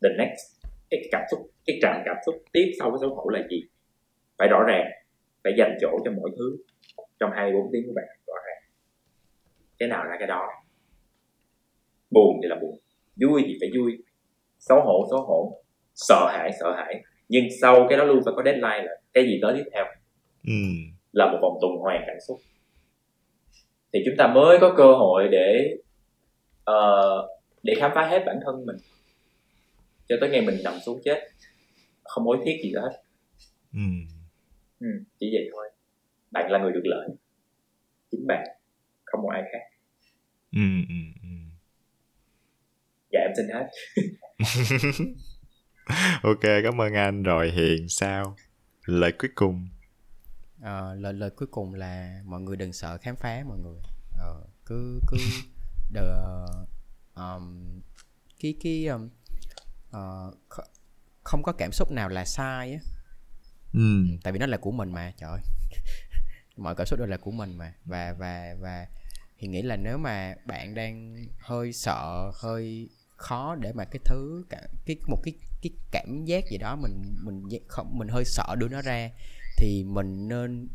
the 0.02 0.08
next 0.18 0.40
cái 0.90 1.00
cảm 1.12 1.22
xúc 1.30 1.40
cái 1.66 1.78
trạm 1.82 2.02
cảm 2.04 2.16
xúc 2.26 2.34
tiếp 2.52 2.72
sau 2.78 2.90
cái 2.90 2.98
xấu 3.00 3.14
hổ 3.14 3.28
là 3.28 3.40
gì? 3.50 3.62
Phải 4.38 4.48
rõ 4.48 4.64
ràng 4.68 4.86
phải 5.44 5.52
dành 5.58 5.78
chỗ 5.80 5.98
cho 6.04 6.10
mỗi 6.10 6.30
thứ 6.38 6.56
trong 7.20 7.30
24 7.34 7.72
tiếng 7.72 7.86
của 7.86 7.92
bạn 7.96 8.04
rõ 8.26 8.34
ràng. 8.46 8.62
Cái 9.78 9.88
nào 9.88 10.04
là 10.04 10.16
cái 10.18 10.28
đó 10.28 10.48
buồn 12.10 12.40
thì 12.42 12.48
là 12.48 12.56
buồn. 12.62 12.78
Vui 13.16 13.42
thì 13.46 13.56
phải 13.60 13.70
vui. 13.78 13.98
Xấu 14.58 14.80
hổ 14.84 15.06
xấu 15.10 15.20
hổ. 15.22 15.62
Sợ 15.94 16.28
hãi 16.32 16.50
sợ 16.60 16.74
hãi. 16.76 17.02
Nhưng 17.28 17.44
sau 17.60 17.86
cái 17.88 17.98
đó 17.98 18.04
luôn 18.04 18.20
phải 18.24 18.34
có 18.36 18.42
deadline 18.44 18.82
là 18.82 18.92
cái 19.12 19.24
gì 19.24 19.38
tới 19.42 19.52
tiếp 19.56 19.70
theo. 19.74 19.84
Ừ. 20.46 20.52
là 21.12 21.32
một 21.32 21.38
vòng 21.42 21.58
tuần 21.60 21.72
hoàn 21.76 22.02
cảm 22.06 22.16
xúc. 22.28 22.40
Thì 23.92 24.00
chúng 24.06 24.14
ta 24.18 24.26
mới 24.34 24.58
có 24.60 24.74
cơ 24.76 24.92
hội 24.92 25.28
để 25.30 25.76
uh, 26.70 27.30
để 27.62 27.74
khám 27.76 27.90
phá 27.94 28.08
hết 28.08 28.22
bản 28.26 28.36
thân 28.44 28.66
mình. 28.66 28.76
Cho 30.08 30.16
tới 30.20 30.30
ngày 30.30 30.40
mình 30.40 30.56
nằm 30.64 30.74
xuống 30.86 31.00
chết. 31.04 31.18
Không 32.04 32.24
hối 32.24 32.38
tiếc 32.44 32.60
gì 32.62 32.72
hết. 32.82 33.02
Ừ. 33.72 33.80
Ừ, 34.80 34.86
chỉ 35.20 35.30
vậy 35.32 35.48
thôi. 35.52 35.70
Bạn 36.30 36.50
là 36.50 36.58
người 36.58 36.72
được 36.72 36.84
lợi. 36.84 37.08
Chính 38.10 38.26
bạn. 38.26 38.46
Không 39.04 39.22
một 39.22 39.28
ai 39.32 39.42
khác. 39.52 39.78
Ừ, 40.52 40.60
ừ, 40.88 40.94
ừ. 41.19 41.19
Dạ 43.10 43.20
em 43.20 43.30
xin 43.36 43.46
hết. 43.54 43.66
Ok 46.22 46.40
cảm 46.42 46.80
ơn 46.80 46.94
anh. 46.94 47.22
Rồi 47.22 47.50
hiền 47.50 47.88
sao? 47.88 48.36
Lời 48.84 49.12
cuối 49.18 49.30
cùng. 49.34 49.68
À, 50.62 50.94
lời 50.94 51.12
lời 51.12 51.30
cuối 51.30 51.48
cùng 51.50 51.74
là 51.74 52.20
mọi 52.24 52.40
người 52.40 52.56
đừng 52.56 52.72
sợ 52.72 52.98
khám 52.98 53.16
phá 53.16 53.42
mọi 53.48 53.58
người. 53.58 53.80
Ờ, 54.18 54.42
cứ 54.66 55.00
cứ 55.06 55.16
đờ, 55.92 56.46
um, 57.14 57.80
cái 58.40 58.54
cái 58.62 58.86
um, 58.86 59.08
uh, 59.96 60.34
không 61.24 61.42
có 61.42 61.52
cảm 61.52 61.72
xúc 61.72 61.90
nào 61.92 62.08
là 62.08 62.24
sai 62.24 62.72
á. 62.72 62.80
Ừ. 63.72 64.04
tại 64.22 64.32
vì 64.32 64.38
nó 64.38 64.46
là 64.46 64.56
của 64.56 64.70
mình 64.70 64.92
mà 64.92 65.12
trời 65.16 65.40
mọi 66.56 66.74
cảm 66.74 66.86
xúc 66.86 66.98
đều 66.98 67.08
là 67.08 67.16
của 67.16 67.30
mình 67.30 67.56
mà. 67.56 67.74
Và 67.84 68.12
và 68.12 68.54
và 68.60 68.86
thì 69.38 69.48
nghĩ 69.48 69.62
là 69.62 69.76
nếu 69.76 69.98
mà 69.98 70.34
bạn 70.46 70.74
đang 70.74 71.16
hơi 71.38 71.72
sợ 71.72 72.30
hơi 72.34 72.88
khó 73.20 73.54
để 73.54 73.72
mà 73.72 73.84
cái 73.84 74.00
thứ 74.04 74.44
cái 74.86 74.96
một 75.06 75.20
cái 75.22 75.34
cái 75.62 75.70
cảm 75.90 76.24
giác 76.24 76.44
gì 76.50 76.58
đó 76.58 76.76
mình 76.76 77.02
mình 77.24 77.48
không 77.68 77.98
mình 77.98 78.08
hơi 78.08 78.24
sợ 78.24 78.54
đưa 78.58 78.68
nó 78.68 78.82
ra 78.82 79.10
thì 79.56 79.84
mình 79.84 80.28
nên 80.28 80.68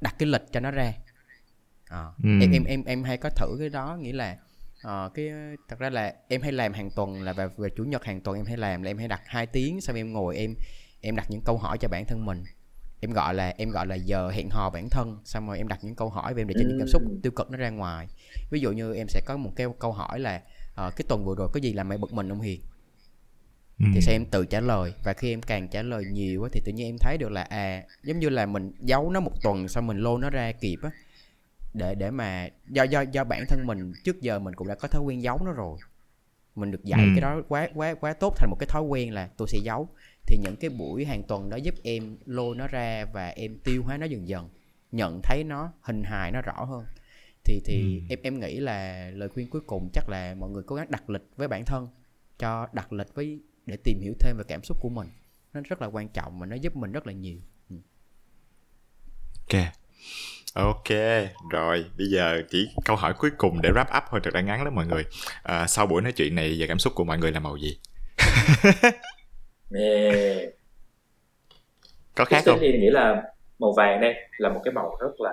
đặt 0.00 0.14
cái 0.18 0.28
lịch 0.28 0.42
cho 0.52 0.60
nó 0.60 0.70
ra 0.70 0.92
à, 1.84 2.04
ừ. 2.22 2.28
em 2.40 2.50
em 2.52 2.64
em 2.64 2.84
em 2.84 3.04
hay 3.04 3.16
có 3.16 3.30
thử 3.30 3.56
cái 3.58 3.68
đó 3.68 3.96
nghĩa 4.00 4.12
là 4.12 4.38
uh, 4.86 5.14
cái 5.14 5.30
thật 5.68 5.78
ra 5.78 5.90
là 5.90 6.14
em 6.28 6.42
hay 6.42 6.52
làm 6.52 6.72
hàng 6.72 6.90
tuần 6.96 7.22
là 7.22 7.32
về, 7.32 7.48
về 7.56 7.68
chủ 7.76 7.84
nhật 7.84 8.04
hàng 8.04 8.20
tuần 8.20 8.36
em 8.36 8.46
hay 8.46 8.56
làm 8.56 8.82
là 8.82 8.90
em 8.90 8.98
hay 8.98 9.08
đặt 9.08 9.22
2 9.26 9.46
tiếng 9.46 9.80
xong 9.80 9.96
em 9.96 10.12
ngồi 10.12 10.36
em 10.36 10.54
em 11.00 11.16
đặt 11.16 11.26
những 11.30 11.42
câu 11.44 11.58
hỏi 11.58 11.78
cho 11.80 11.88
bản 11.88 12.04
thân 12.06 12.24
mình 12.24 12.44
em 13.00 13.10
gọi 13.10 13.34
là 13.34 13.54
em 13.58 13.70
gọi 13.70 13.86
là 13.86 13.94
giờ 13.94 14.30
hẹn 14.30 14.48
hò 14.50 14.70
bản 14.70 14.88
thân 14.90 15.18
xong 15.24 15.46
rồi 15.46 15.58
em 15.58 15.68
đặt 15.68 15.78
những 15.82 15.94
câu 15.94 16.08
hỏi 16.08 16.34
về 16.34 16.42
em 16.42 16.48
để 16.48 16.54
cho 16.58 16.68
những 16.68 16.78
cảm 16.78 16.88
xúc 16.88 17.02
ừ. 17.02 17.18
tiêu 17.22 17.32
cực 17.32 17.50
nó 17.50 17.56
ra 17.56 17.70
ngoài 17.70 18.06
ví 18.50 18.60
dụ 18.60 18.72
như 18.72 18.94
em 18.94 19.08
sẽ 19.08 19.20
có 19.26 19.36
một 19.36 19.52
cái 19.56 19.66
câu 19.78 19.92
hỏi 19.92 20.20
là 20.20 20.42
uh, 20.86 20.96
cái 20.96 21.04
tuần 21.08 21.24
vừa 21.24 21.34
rồi 21.34 21.48
có 21.52 21.60
gì 21.60 21.72
làm 21.72 21.88
mày 21.88 21.98
bực 21.98 22.12
mình 22.12 22.28
không 22.28 22.40
hiền? 22.40 22.60
Ừ. 23.80 23.86
thì 23.94 24.00
sẽ 24.00 24.12
em 24.12 24.24
tự 24.24 24.46
trả 24.46 24.60
lời. 24.60 24.92
Và 25.04 25.12
khi 25.12 25.32
em 25.32 25.42
càng 25.42 25.68
trả 25.68 25.82
lời 25.82 26.04
nhiều 26.12 26.42
á 26.42 26.48
thì 26.52 26.60
tự 26.64 26.72
nhiên 26.72 26.86
em 26.86 26.96
thấy 27.00 27.18
được 27.18 27.30
là 27.30 27.42
à 27.42 27.82
giống 28.02 28.18
như 28.18 28.28
là 28.28 28.46
mình 28.46 28.72
giấu 28.80 29.10
nó 29.10 29.20
một 29.20 29.42
tuần 29.42 29.68
xong 29.68 29.86
mình 29.86 29.98
lô 29.98 30.18
nó 30.18 30.30
ra 30.30 30.52
kịp 30.52 30.78
á. 30.82 30.90
Để 31.74 31.94
để 31.94 32.10
mà 32.10 32.48
do 32.68 32.82
do 32.82 33.00
do 33.00 33.24
bản 33.24 33.44
thân 33.48 33.66
mình 33.66 33.92
trước 34.04 34.20
giờ 34.20 34.38
mình 34.38 34.54
cũng 34.54 34.68
đã 34.68 34.74
có 34.74 34.88
thói 34.88 35.02
quen 35.02 35.22
giấu 35.22 35.40
nó 35.44 35.52
rồi. 35.52 35.78
Mình 36.54 36.70
được 36.70 36.84
dạy 36.84 37.00
ừ. 37.00 37.08
cái 37.14 37.20
đó 37.20 37.42
quá 37.48 37.68
quá 37.74 37.94
quá 37.94 38.12
tốt 38.12 38.34
thành 38.36 38.50
một 38.50 38.56
cái 38.58 38.66
thói 38.66 38.82
quen 38.82 39.14
là 39.14 39.28
tôi 39.36 39.48
sẽ 39.48 39.58
giấu. 39.58 39.88
Thì 40.26 40.36
những 40.42 40.56
cái 40.56 40.70
buổi 40.70 41.04
hàng 41.04 41.22
tuần 41.22 41.50
đó 41.50 41.56
giúp 41.56 41.74
em 41.82 42.16
lôi 42.26 42.56
nó 42.56 42.66
ra 42.66 43.04
và 43.12 43.28
em 43.28 43.58
tiêu 43.64 43.82
hóa 43.82 43.96
nó 43.96 44.06
dần 44.06 44.28
dần 44.28 44.48
nhận 44.92 45.20
thấy 45.22 45.44
nó 45.44 45.72
hình 45.80 46.02
hài 46.04 46.32
nó 46.32 46.40
rõ 46.40 46.64
hơn 46.64 46.84
thì 47.44 47.60
thì 47.64 48.00
ừ. 48.00 48.06
em 48.08 48.18
em 48.22 48.40
nghĩ 48.40 48.60
là 48.60 49.10
lời 49.14 49.28
khuyên 49.28 49.50
cuối 49.50 49.60
cùng 49.66 49.90
chắc 49.92 50.08
là 50.08 50.34
mọi 50.38 50.50
người 50.50 50.62
cố 50.66 50.76
gắng 50.76 50.86
đặt 50.90 51.10
lịch 51.10 51.22
với 51.36 51.48
bản 51.48 51.64
thân 51.64 51.88
cho 52.38 52.68
đặt 52.72 52.92
lịch 52.92 53.14
với 53.14 53.40
để 53.66 53.76
tìm 53.84 54.00
hiểu 54.00 54.14
thêm 54.20 54.36
về 54.36 54.44
cảm 54.48 54.62
xúc 54.62 54.76
của 54.80 54.88
mình 54.88 55.08
nó 55.52 55.60
rất 55.64 55.82
là 55.82 55.86
quan 55.86 56.08
trọng 56.08 56.38
và 56.38 56.46
nó 56.46 56.56
giúp 56.56 56.76
mình 56.76 56.92
rất 56.92 57.06
là 57.06 57.12
nhiều 57.12 57.38
ừ. 57.70 57.76
ok 59.50 59.62
ok 60.54 60.98
rồi 61.50 61.84
bây 61.98 62.06
giờ 62.06 62.42
chỉ 62.50 62.68
câu 62.84 62.96
hỏi 62.96 63.14
cuối 63.18 63.30
cùng 63.38 63.62
để 63.62 63.70
wrap 63.70 63.98
up 63.98 64.04
thôi 64.10 64.20
thật 64.24 64.34
là 64.34 64.40
ngắn 64.40 64.64
lắm 64.64 64.74
mọi 64.74 64.86
người 64.86 65.04
à, 65.42 65.66
sau 65.66 65.86
buổi 65.86 66.02
nói 66.02 66.12
chuyện 66.12 66.34
này 66.34 66.56
về 66.60 66.66
cảm 66.66 66.78
xúc 66.78 66.92
của 66.96 67.04
mọi 67.04 67.18
người 67.18 67.32
là 67.32 67.40
màu 67.40 67.56
gì 67.56 67.78
yeah. 69.74 70.48
có 72.14 72.24
khác 72.24 72.42
không? 72.44 72.60
Em 72.60 72.80
nghĩ 72.80 72.90
là 72.90 73.22
màu 73.58 73.72
vàng 73.76 74.00
đây 74.00 74.14
là 74.38 74.48
một 74.48 74.60
cái 74.64 74.74
màu 74.74 74.96
rất 75.00 75.20
là 75.20 75.32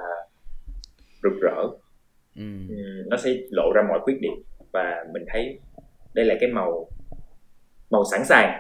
rực 1.24 1.34
rỡ 1.42 1.81
ừ. 2.36 2.44
nó 3.08 3.18
sẽ 3.18 3.30
lộ 3.50 3.72
ra 3.76 3.82
mọi 3.90 4.00
khuyết 4.04 4.18
điểm 4.22 4.44
và 4.72 5.06
mình 5.14 5.24
thấy 5.34 5.60
đây 6.14 6.26
là 6.26 6.36
cái 6.40 6.50
màu 6.50 6.90
màu 7.90 8.04
sẵn 8.12 8.26
sàng. 8.26 8.60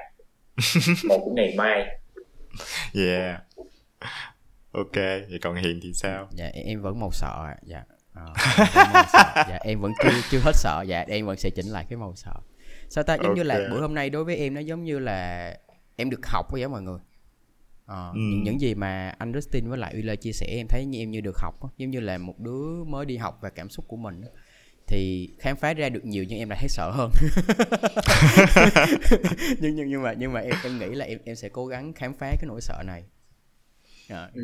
Màu 1.09 1.19
của 1.19 1.31
ngày 1.35 1.53
mai. 1.57 1.99
Yeah. 2.95 3.41
Ok 4.71 4.95
vậy 5.29 5.39
còn 5.41 5.55
hiền 5.55 5.79
thì 5.83 5.93
sao? 5.93 6.27
Dạ 6.31 6.49
em 6.53 6.81
vẫn 6.81 6.99
màu 6.99 7.11
sợ 7.11 7.45
ạ. 7.47 7.57
Dạ. 7.63 7.83
À, 8.13 8.25
dạ 9.49 9.59
em 9.61 9.81
vẫn 9.81 9.91
chưa 10.03 10.09
chưa 10.29 10.39
hết 10.39 10.55
sợ 10.55 10.83
dạ 10.87 11.05
em 11.07 11.25
vẫn 11.25 11.37
sẽ 11.37 11.49
chỉnh 11.49 11.65
lại 11.65 11.85
cái 11.89 11.97
màu 11.97 12.13
sợ 12.15 12.33
sao 12.89 13.03
ta? 13.03 13.15
Giống 13.15 13.23
okay. 13.23 13.35
như 13.35 13.43
là 13.43 13.59
bữa 13.71 13.81
hôm 13.81 13.93
nay 13.93 14.09
đối 14.09 14.23
với 14.23 14.35
em 14.35 14.53
nó 14.53 14.59
giống 14.59 14.83
như 14.83 14.99
là 14.99 15.53
em 15.95 16.09
được 16.09 16.25
học 16.27 16.51
với 16.51 16.67
mọi 16.67 16.81
người 16.81 16.99
à, 17.91 18.09
ừ. 18.13 18.19
những, 18.19 18.43
những 18.43 18.61
gì 18.61 18.75
mà 18.75 19.13
anh 19.17 19.33
Dustin 19.33 19.69
với 19.69 19.77
lại 19.77 19.95
Wheeler 19.95 20.15
chia 20.15 20.31
sẻ 20.31 20.45
em 20.49 20.67
thấy 20.69 20.85
như 20.85 20.99
em 20.99 21.11
như 21.11 21.21
được 21.21 21.37
học 21.37 21.55
giống 21.77 21.89
như 21.89 21.99
là 21.99 22.17
một 22.17 22.39
đứa 22.39 22.83
mới 22.83 23.05
đi 23.05 23.17
học 23.17 23.39
về 23.41 23.49
cảm 23.55 23.69
xúc 23.69 23.85
của 23.87 23.97
mình 23.97 24.21
thì 24.87 25.29
khám 25.39 25.55
phá 25.55 25.73
ra 25.73 25.89
được 25.89 26.05
nhiều 26.05 26.25
nhưng 26.27 26.39
em 26.39 26.49
lại 26.49 26.57
thấy 26.61 26.69
sợ 26.69 26.91
hơn. 26.93 27.09
Nhưng 29.61 29.75
nhưng 29.75 29.89
nhưng 29.89 30.01
mà 30.01 30.13
nhưng 30.17 30.33
mà 30.33 30.39
em 30.39 30.55
em 30.63 30.79
nghĩ 30.79 30.95
là 30.95 31.05
em 31.05 31.19
em 31.25 31.35
sẽ 31.35 31.49
cố 31.49 31.65
gắng 31.65 31.93
khám 31.93 32.13
phá 32.13 32.27
cái 32.27 32.45
nỗi 32.47 32.61
sợ 32.61 32.83
này. 32.87 33.03
À, 34.09 34.29
ừ. 34.33 34.41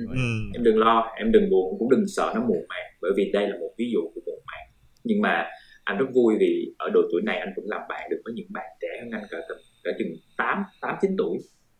em 0.53 0.63
đừng 0.63 0.77
lo 0.77 1.13
em 1.17 1.31
đừng 1.31 1.49
buồn 1.49 1.75
cũng 1.79 1.89
đừng 1.89 2.07
sợ 2.07 2.31
nó 2.35 2.41
muộn 2.41 2.65
màng 2.69 2.85
bởi 3.01 3.11
vì 3.17 3.31
đây 3.33 3.47
là 3.49 3.55
một 3.59 3.69
ví 3.77 3.89
dụ 3.93 3.99
của 4.15 4.21
muộn 4.25 4.39
màng 4.47 4.67
nhưng 5.03 5.21
mà 5.21 5.45
anh 5.83 5.97
rất 5.97 6.05
vui 6.13 6.35
vì 6.39 6.75
ở 6.77 6.89
độ 6.93 7.01
tuổi 7.11 7.21
này 7.25 7.39
anh 7.39 7.53
vẫn 7.55 7.65
làm 7.67 7.81
bạn 7.89 8.09
được 8.09 8.21
với 8.25 8.33
những 8.33 8.47
bạn 8.49 8.65
trẻ 8.81 8.87
hơn 9.01 9.09
anh 9.11 9.23
cả 9.31 9.37
tầm 9.49 9.57
cả 9.83 9.91
chừng 9.99 10.07
tám 10.37 10.63
tám 10.81 10.95
chín 11.01 11.15
tuổi. 11.17 11.37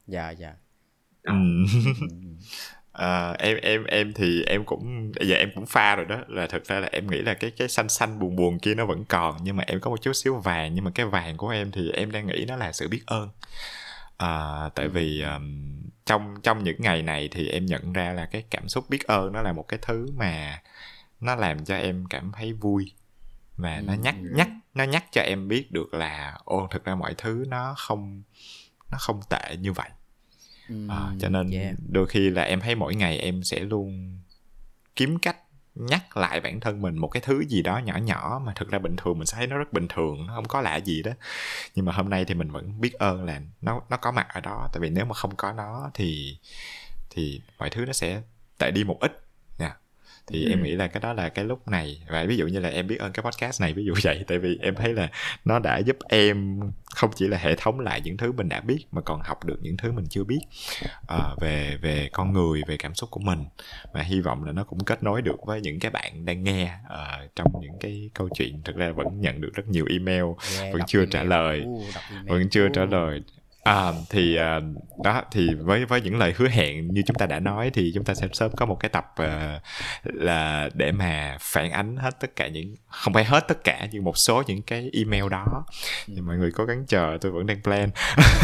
Dạ 0.07 0.31
dạ 0.31 0.53
ừ. 1.27 1.33
à, 2.91 3.31
em 3.39 3.57
em 3.61 3.83
em 3.83 4.13
thì 4.13 4.43
em 4.43 4.65
cũng 4.65 5.11
giờ 5.21 5.35
em 5.35 5.49
cũng 5.55 5.65
pha 5.65 5.95
rồi 5.95 6.05
đó. 6.05 6.17
Là 6.27 6.47
thực 6.47 6.65
ra 6.67 6.79
là 6.79 6.89
em 6.91 7.07
nghĩ 7.11 7.21
là 7.21 7.33
cái 7.33 7.51
cái 7.51 7.67
xanh 7.67 7.89
xanh 7.89 8.19
buồn 8.19 8.35
buồn 8.35 8.59
kia 8.59 8.75
nó 8.75 8.85
vẫn 8.85 9.05
còn 9.05 9.37
nhưng 9.43 9.55
mà 9.55 9.63
em 9.67 9.79
có 9.79 9.89
một 9.89 10.01
chút 10.01 10.13
xíu 10.13 10.35
vàng. 10.35 10.75
Nhưng 10.75 10.83
mà 10.83 10.91
cái 10.95 11.05
vàng 11.05 11.37
của 11.37 11.49
em 11.49 11.71
thì 11.71 11.91
em 11.91 12.11
đang 12.11 12.27
nghĩ 12.27 12.45
nó 12.47 12.55
là 12.55 12.71
sự 12.71 12.87
biết 12.87 13.01
ơn. 13.05 13.29
À, 14.17 14.69
tại 14.75 14.87
vì 14.87 15.21
um, 15.21 15.77
trong 16.05 16.35
trong 16.43 16.63
những 16.63 16.75
ngày 16.79 17.01
này 17.01 17.29
thì 17.31 17.47
em 17.49 17.65
nhận 17.65 17.93
ra 17.93 18.13
là 18.13 18.25
cái 18.25 18.43
cảm 18.49 18.69
xúc 18.69 18.89
biết 18.89 19.03
ơn 19.07 19.33
nó 19.33 19.41
là 19.41 19.53
một 19.53 19.67
cái 19.67 19.79
thứ 19.81 20.07
mà 20.17 20.61
nó 21.19 21.35
làm 21.35 21.65
cho 21.65 21.75
em 21.77 22.05
cảm 22.09 22.31
thấy 22.31 22.53
vui. 22.53 22.91
Và 23.57 23.81
nó 23.85 23.93
nhắc 23.93 24.15
nhắc 24.35 24.49
nó 24.73 24.83
nhắc 24.83 25.05
cho 25.11 25.21
em 25.21 25.47
biết 25.47 25.71
được 25.71 25.93
là 25.93 26.37
ô 26.45 26.67
thực 26.71 26.85
ra 26.85 26.95
mọi 26.95 27.13
thứ 27.17 27.45
nó 27.47 27.75
không 27.77 28.23
nó 28.91 28.97
không 28.99 29.21
tệ 29.29 29.55
như 29.59 29.73
vậy 29.73 29.89
à, 30.89 31.13
cho 31.19 31.29
nên 31.29 31.51
yeah. 31.51 31.75
đôi 31.89 32.07
khi 32.07 32.29
là 32.29 32.41
em 32.41 32.59
thấy 32.59 32.75
mỗi 32.75 32.95
ngày 32.95 33.17
em 33.17 33.43
sẽ 33.43 33.59
luôn 33.59 34.19
kiếm 34.95 35.19
cách 35.19 35.37
nhắc 35.75 36.17
lại 36.17 36.39
bản 36.41 36.59
thân 36.59 36.81
mình 36.81 36.97
một 36.97 37.07
cái 37.07 37.21
thứ 37.25 37.43
gì 37.45 37.61
đó 37.61 37.77
nhỏ 37.77 37.97
nhỏ 37.97 38.41
mà 38.45 38.53
thực 38.55 38.69
ra 38.69 38.79
bình 38.79 38.95
thường 38.95 39.17
mình 39.17 39.25
sẽ 39.25 39.37
thấy 39.37 39.47
nó 39.47 39.57
rất 39.57 39.73
bình 39.73 39.87
thường 39.87 40.27
nó 40.27 40.35
không 40.35 40.47
có 40.47 40.61
lạ 40.61 40.75
gì 40.77 41.03
đó. 41.03 41.11
Nhưng 41.75 41.85
mà 41.85 41.93
hôm 41.93 42.09
nay 42.09 42.25
thì 42.25 42.33
mình 42.33 42.51
vẫn 42.51 42.81
biết 42.81 42.93
ơn 42.93 43.25
là 43.25 43.41
nó 43.61 43.81
nó 43.89 43.97
có 43.97 44.11
mặt 44.11 44.27
ở 44.29 44.41
đó. 44.41 44.69
Tại 44.73 44.81
vì 44.81 44.89
nếu 44.89 45.05
mà 45.05 45.13
không 45.13 45.35
có 45.35 45.53
nó 45.53 45.91
thì 45.93 46.37
thì 47.09 47.41
mọi 47.57 47.69
thứ 47.69 47.85
nó 47.85 47.93
sẽ 47.93 48.21
tệ 48.57 48.71
đi 48.71 48.83
một 48.83 48.97
ít 48.99 49.26
thì 50.27 50.45
ừ. 50.45 50.49
em 50.49 50.63
nghĩ 50.63 50.71
là 50.71 50.87
cái 50.87 51.01
đó 51.01 51.13
là 51.13 51.29
cái 51.29 51.45
lúc 51.45 51.67
này 51.67 52.01
và 52.09 52.23
ví 52.23 52.37
dụ 52.37 52.47
như 52.47 52.59
là 52.59 52.69
em 52.69 52.87
biết 52.87 52.99
ơn 52.99 53.11
cái 53.11 53.23
podcast 53.23 53.61
này 53.61 53.73
ví 53.73 53.85
dụ 53.85 53.93
vậy 54.03 54.23
tại 54.27 54.37
vì 54.37 54.57
em 54.61 54.75
thấy 54.75 54.93
là 54.93 55.09
nó 55.45 55.59
đã 55.59 55.77
giúp 55.77 55.97
em 56.09 56.59
không 56.95 57.11
chỉ 57.15 57.27
là 57.27 57.37
hệ 57.37 57.55
thống 57.55 57.79
lại 57.79 58.01
những 58.01 58.17
thứ 58.17 58.31
mình 58.31 58.49
đã 58.49 58.61
biết 58.61 58.85
mà 58.91 59.01
còn 59.01 59.21
học 59.21 59.45
được 59.45 59.57
những 59.61 59.77
thứ 59.77 59.91
mình 59.91 60.05
chưa 60.09 60.23
biết 60.23 60.39
uh, 61.13 61.41
về 61.41 61.77
về 61.81 62.09
con 62.13 62.33
người 62.33 62.61
về 62.67 62.77
cảm 62.77 62.95
xúc 62.95 63.11
của 63.11 63.19
mình 63.19 63.45
và 63.93 64.01
hy 64.01 64.21
vọng 64.21 64.43
là 64.43 64.51
nó 64.51 64.63
cũng 64.63 64.83
kết 64.83 65.03
nối 65.03 65.21
được 65.21 65.45
với 65.45 65.61
những 65.61 65.79
cái 65.79 65.91
bạn 65.91 66.25
đang 66.25 66.43
nghe 66.43 66.73
uh, 66.93 67.35
trong 67.35 67.51
những 67.61 67.79
cái 67.79 68.09
câu 68.13 68.29
chuyện 68.33 68.61
thực 68.63 68.75
ra 68.75 68.91
vẫn 68.91 69.21
nhận 69.21 69.41
được 69.41 69.53
rất 69.53 69.67
nhiều 69.67 69.85
email 69.89 70.23
yeah, 70.59 70.73
vẫn 70.73 70.81
chưa 70.87 70.99
email. 70.99 71.11
trả 71.11 71.23
lời 71.23 71.65
uh, 71.67 71.83
vẫn 72.27 72.49
chưa 72.49 72.65
uh. 72.65 72.73
trả 72.73 72.85
lời 72.85 73.21
À, 73.67 73.91
thì 74.09 74.37
uh, 74.39 75.03
đó 75.03 75.23
thì 75.31 75.49
với 75.53 75.85
với 75.85 76.01
những 76.01 76.17
lời 76.17 76.33
hứa 76.37 76.47
hẹn 76.47 76.87
như 76.87 77.01
chúng 77.07 77.15
ta 77.15 77.25
đã 77.25 77.39
nói 77.39 77.71
thì 77.73 77.91
chúng 77.95 78.03
ta 78.03 78.13
sẽ 78.13 78.27
sớm 78.33 78.51
có 78.55 78.65
một 78.65 78.77
cái 78.79 78.89
tập 78.89 79.15
uh, 79.21 79.27
là 80.03 80.69
để 80.73 80.91
mà 80.91 81.37
phản 81.39 81.71
ánh 81.71 81.97
hết 81.97 82.19
tất 82.19 82.35
cả 82.35 82.47
những 82.47 82.75
không 82.87 83.13
phải 83.13 83.25
hết 83.25 83.47
tất 83.47 83.63
cả 83.63 83.87
nhưng 83.91 84.03
một 84.03 84.17
số 84.17 84.43
những 84.47 84.61
cái 84.61 84.89
email 84.93 85.29
đó. 85.29 85.65
Thì 86.07 86.21
mọi 86.21 86.37
người 86.37 86.51
cố 86.51 86.65
gắng 86.65 86.85
chờ 86.87 87.17
tôi 87.21 87.31
vẫn 87.31 87.45
đang 87.45 87.61
plan. 87.63 87.89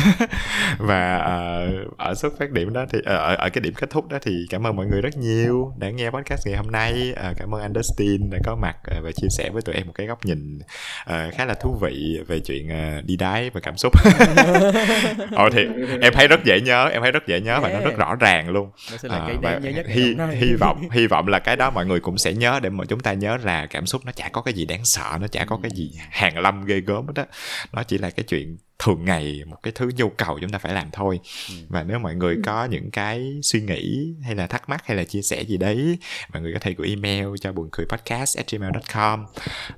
Và 0.78 1.16
uh, 1.18 1.98
ở 1.98 2.16
xuất 2.16 2.34
phát 2.40 2.52
điểm 2.52 2.74
đó 2.74 2.86
thì 2.90 3.00
uh, 3.00 3.06
ở 3.06 3.36
ở 3.36 3.50
cái 3.50 3.62
điểm 3.62 3.74
kết 3.74 3.90
thúc 3.90 4.10
đó 4.10 4.18
thì 4.22 4.46
cảm 4.50 4.68
ơn 4.68 4.76
mọi 4.76 4.86
người 4.86 5.02
rất 5.02 5.18
nhiều 5.18 5.74
đã 5.78 5.90
nghe 5.90 6.10
podcast 6.10 6.48
ngày 6.48 6.58
hôm 6.58 6.72
nay. 6.72 7.14
Uh, 7.30 7.38
cảm 7.38 7.56
ơn 7.56 7.62
anh 7.62 7.74
Dustin 7.76 8.30
đã 8.30 8.38
có 8.44 8.56
mặt 8.56 8.76
uh, 8.98 9.04
và 9.04 9.12
chia 9.12 9.28
sẻ 9.30 9.50
với 9.50 9.62
tụi 9.62 9.76
em 9.76 9.88
một 9.88 9.94
cái 9.96 10.08
góc 10.08 10.26
nhìn 10.26 10.60
uh, 10.60 11.34
khá 11.34 11.46
là 11.46 11.54
thú 11.54 11.78
vị 11.82 12.20
về 12.28 12.40
chuyện 12.40 12.68
uh, 12.68 13.06
đi 13.06 13.16
đái 13.18 13.50
và 13.50 13.62
cảm 13.62 13.78
xúc 13.78 13.94
ồ 15.32 15.50
thì 15.50 15.66
em 16.02 16.14
thấy 16.14 16.28
rất 16.28 16.44
dễ 16.44 16.62
nhớ 16.62 16.88
em 16.88 17.02
thấy 17.02 17.12
rất 17.12 17.28
dễ 17.28 17.40
nhớ 17.42 17.60
và 17.60 17.70
nó 17.70 17.80
rất 17.80 17.98
rõ 17.98 18.16
ràng 18.16 18.50
luôn. 18.50 18.72
À, 19.10 19.28
và 19.42 19.60
hy, 19.88 20.16
hy 20.34 20.54
vọng 20.60 20.90
hy 20.92 21.08
vọng 21.08 21.28
là 21.28 21.40
cái 21.40 21.56
đó 21.56 21.70
mọi 21.70 21.86
người 21.86 22.00
cũng 22.00 22.18
sẽ 22.18 22.34
nhớ 22.34 22.60
để 22.64 22.70
mà 22.70 22.86
chúng 22.86 23.00
ta 23.00 23.14
nhớ 23.14 23.38
là 23.44 23.66
cảm 23.66 23.86
xúc 23.86 24.06
nó 24.06 24.12
chả 24.12 24.30
có 24.30 24.42
cái 24.42 24.54
gì 24.54 24.66
đáng 24.66 24.86
sợ 24.86 25.18
nó 25.22 25.28
chả 25.28 25.46
có 25.46 25.60
cái 25.64 25.72
gì 25.76 25.92
hàng 26.10 26.40
lâm 26.40 26.66
ghê 26.66 26.80
gớm 26.80 27.08
hết 27.08 27.14
á. 27.16 27.26
Nó 27.74 27.84
chỉ 27.84 27.98
là 27.98 28.10
cái 28.10 28.24
chuyện 28.24 28.58
thường 28.80 29.06
ngày 29.06 29.42
một 29.48 29.58
cái 29.64 29.74
thứ 29.76 29.90
nhu 29.96 30.10
cầu 30.10 30.40
chúng 30.42 30.50
ta 30.50 30.58
phải 30.58 30.74
làm 30.74 30.88
thôi. 30.92 31.20
Ừ. 31.50 31.56
và 31.70 31.84
nếu 31.84 32.00
mọi 32.00 32.16
người 32.16 32.38
có 32.46 32.66
những 32.66 32.92
cái 32.92 33.40
suy 33.44 33.62
nghĩ 33.62 34.14
hay 34.24 34.36
là 34.36 34.48
thắc 34.48 34.70
mắc 34.70 34.86
hay 34.86 34.98
là 34.98 35.04
chia 35.04 35.22
sẻ 35.22 35.42
gì 35.42 35.58
đấy 35.58 35.98
mọi 36.34 36.42
người 36.42 36.54
có 36.54 36.60
thể 36.60 36.74
gửi 36.78 36.88
email 36.88 37.28
cho 37.42 37.52
buồn 37.52 37.70
cười 37.72 37.86
podcast 37.86 38.38
at 38.38 38.52
gmail.com 38.52 39.26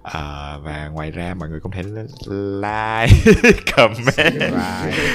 à, 0.03 0.57
và 0.63 0.87
ngoài 0.93 1.11
ra 1.11 1.33
mọi 1.33 1.49
người 1.49 1.59
cũng 1.59 1.71
thể 1.71 1.83
like 1.83 3.33
comment 3.75 4.53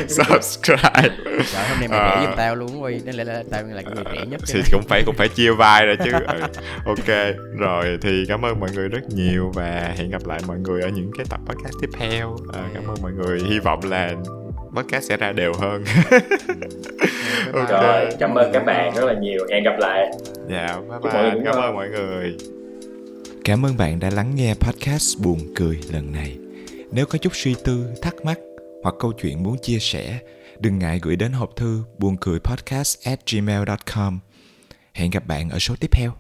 subscribe. 0.09 1.17
Trời, 1.53 1.69
hôm 1.69 1.81
nay 1.81 1.89
mày 1.89 2.11
rẻ 2.11 2.27
giùm 2.27 2.37
tao 2.37 2.57
luôn 2.57 2.83
quay 2.83 3.01
nên 3.05 3.15
là, 3.15 3.25
là 3.25 3.43
tao 3.51 3.63
là 3.63 3.83
người 3.83 4.05
rẻ 4.15 4.27
nhất 4.27 4.41
thì 4.49 4.63
cũng 4.73 4.83
phải 4.89 5.03
cũng 5.07 5.17
phải 5.17 5.29
chia 5.29 5.53
vai 5.53 5.87
ra 5.87 5.95
chứ. 6.05 6.11
Ừ. 6.13 6.41
ok 6.85 7.35
rồi 7.59 7.99
thì 8.03 8.25
cảm 8.29 8.45
ơn 8.45 8.61
mọi 8.61 8.71
người 8.75 8.89
rất 8.89 9.11
nhiều 9.15 9.51
và 9.55 9.95
hẹn 9.97 10.11
gặp 10.11 10.27
lại 10.27 10.41
mọi 10.47 10.59
người 10.59 10.83
ở 10.83 10.89
những 10.89 11.11
cái 11.17 11.27
tập 11.31 11.41
podcast 11.47 11.75
tiếp 11.81 11.91
theo. 11.99 12.37
À, 12.53 12.63
cảm 12.75 12.87
ơn 12.87 12.97
mọi 13.03 13.13
người. 13.13 13.41
Hy 13.49 13.59
vọng 13.59 13.70
là 13.85 14.15
podcast 14.77 15.09
sẽ 15.09 15.17
ra 15.17 15.33
đều 15.33 15.53
hơn. 15.61 15.85
Okay. 17.53 17.83
rồi 17.83 18.11
cảm 18.19 18.35
ơn 18.35 18.53
các 18.53 18.65
bạn 18.65 18.95
rất 18.95 19.05
là 19.05 19.15
nhiều. 19.21 19.47
Hẹn 19.53 19.65
gặp 19.65 19.75
lại. 19.79 20.11
Dạ 20.49 20.77
bye 20.89 21.13
bye. 21.13 21.43
cảm 21.45 21.55
ơn 21.55 21.75
mọi 21.75 21.89
người. 21.89 22.37
Cảm 23.45 23.67
ơn 23.67 23.77
bạn 23.77 24.01
đã 24.01 24.11
lắng 24.11 24.33
nghe 24.35 24.55
podcast 24.55 25.21
buồn 25.23 25.39
cười 25.57 25.81
lần 25.93 26.13
này. 26.13 26.39
Nếu 26.93 27.07
có 27.07 27.19
chút 27.19 27.35
suy 27.35 27.55
tư 27.65 27.87
thắc 28.03 28.15
mắc 28.25 28.39
hoặc 28.83 28.95
câu 28.99 29.13
chuyện 29.23 29.43
muốn 29.43 29.57
chia 29.63 29.79
sẻ 29.79 30.19
đừng 30.59 30.79
ngại 30.79 30.99
gửi 31.03 31.17
đến 31.17 31.33
hộp 31.33 31.57
thư 31.57 31.85
buồn 31.99 32.17
cười 32.21 32.39
podcast 32.39 33.07
at 33.07 33.21
gmail.com. 33.33 34.19
Hẹn 34.93 35.11
gặp 35.11 35.27
bạn 35.27 35.51
ở 35.51 35.59
số 35.59 35.75
tiếp 35.81 35.91
theo. 35.93 36.13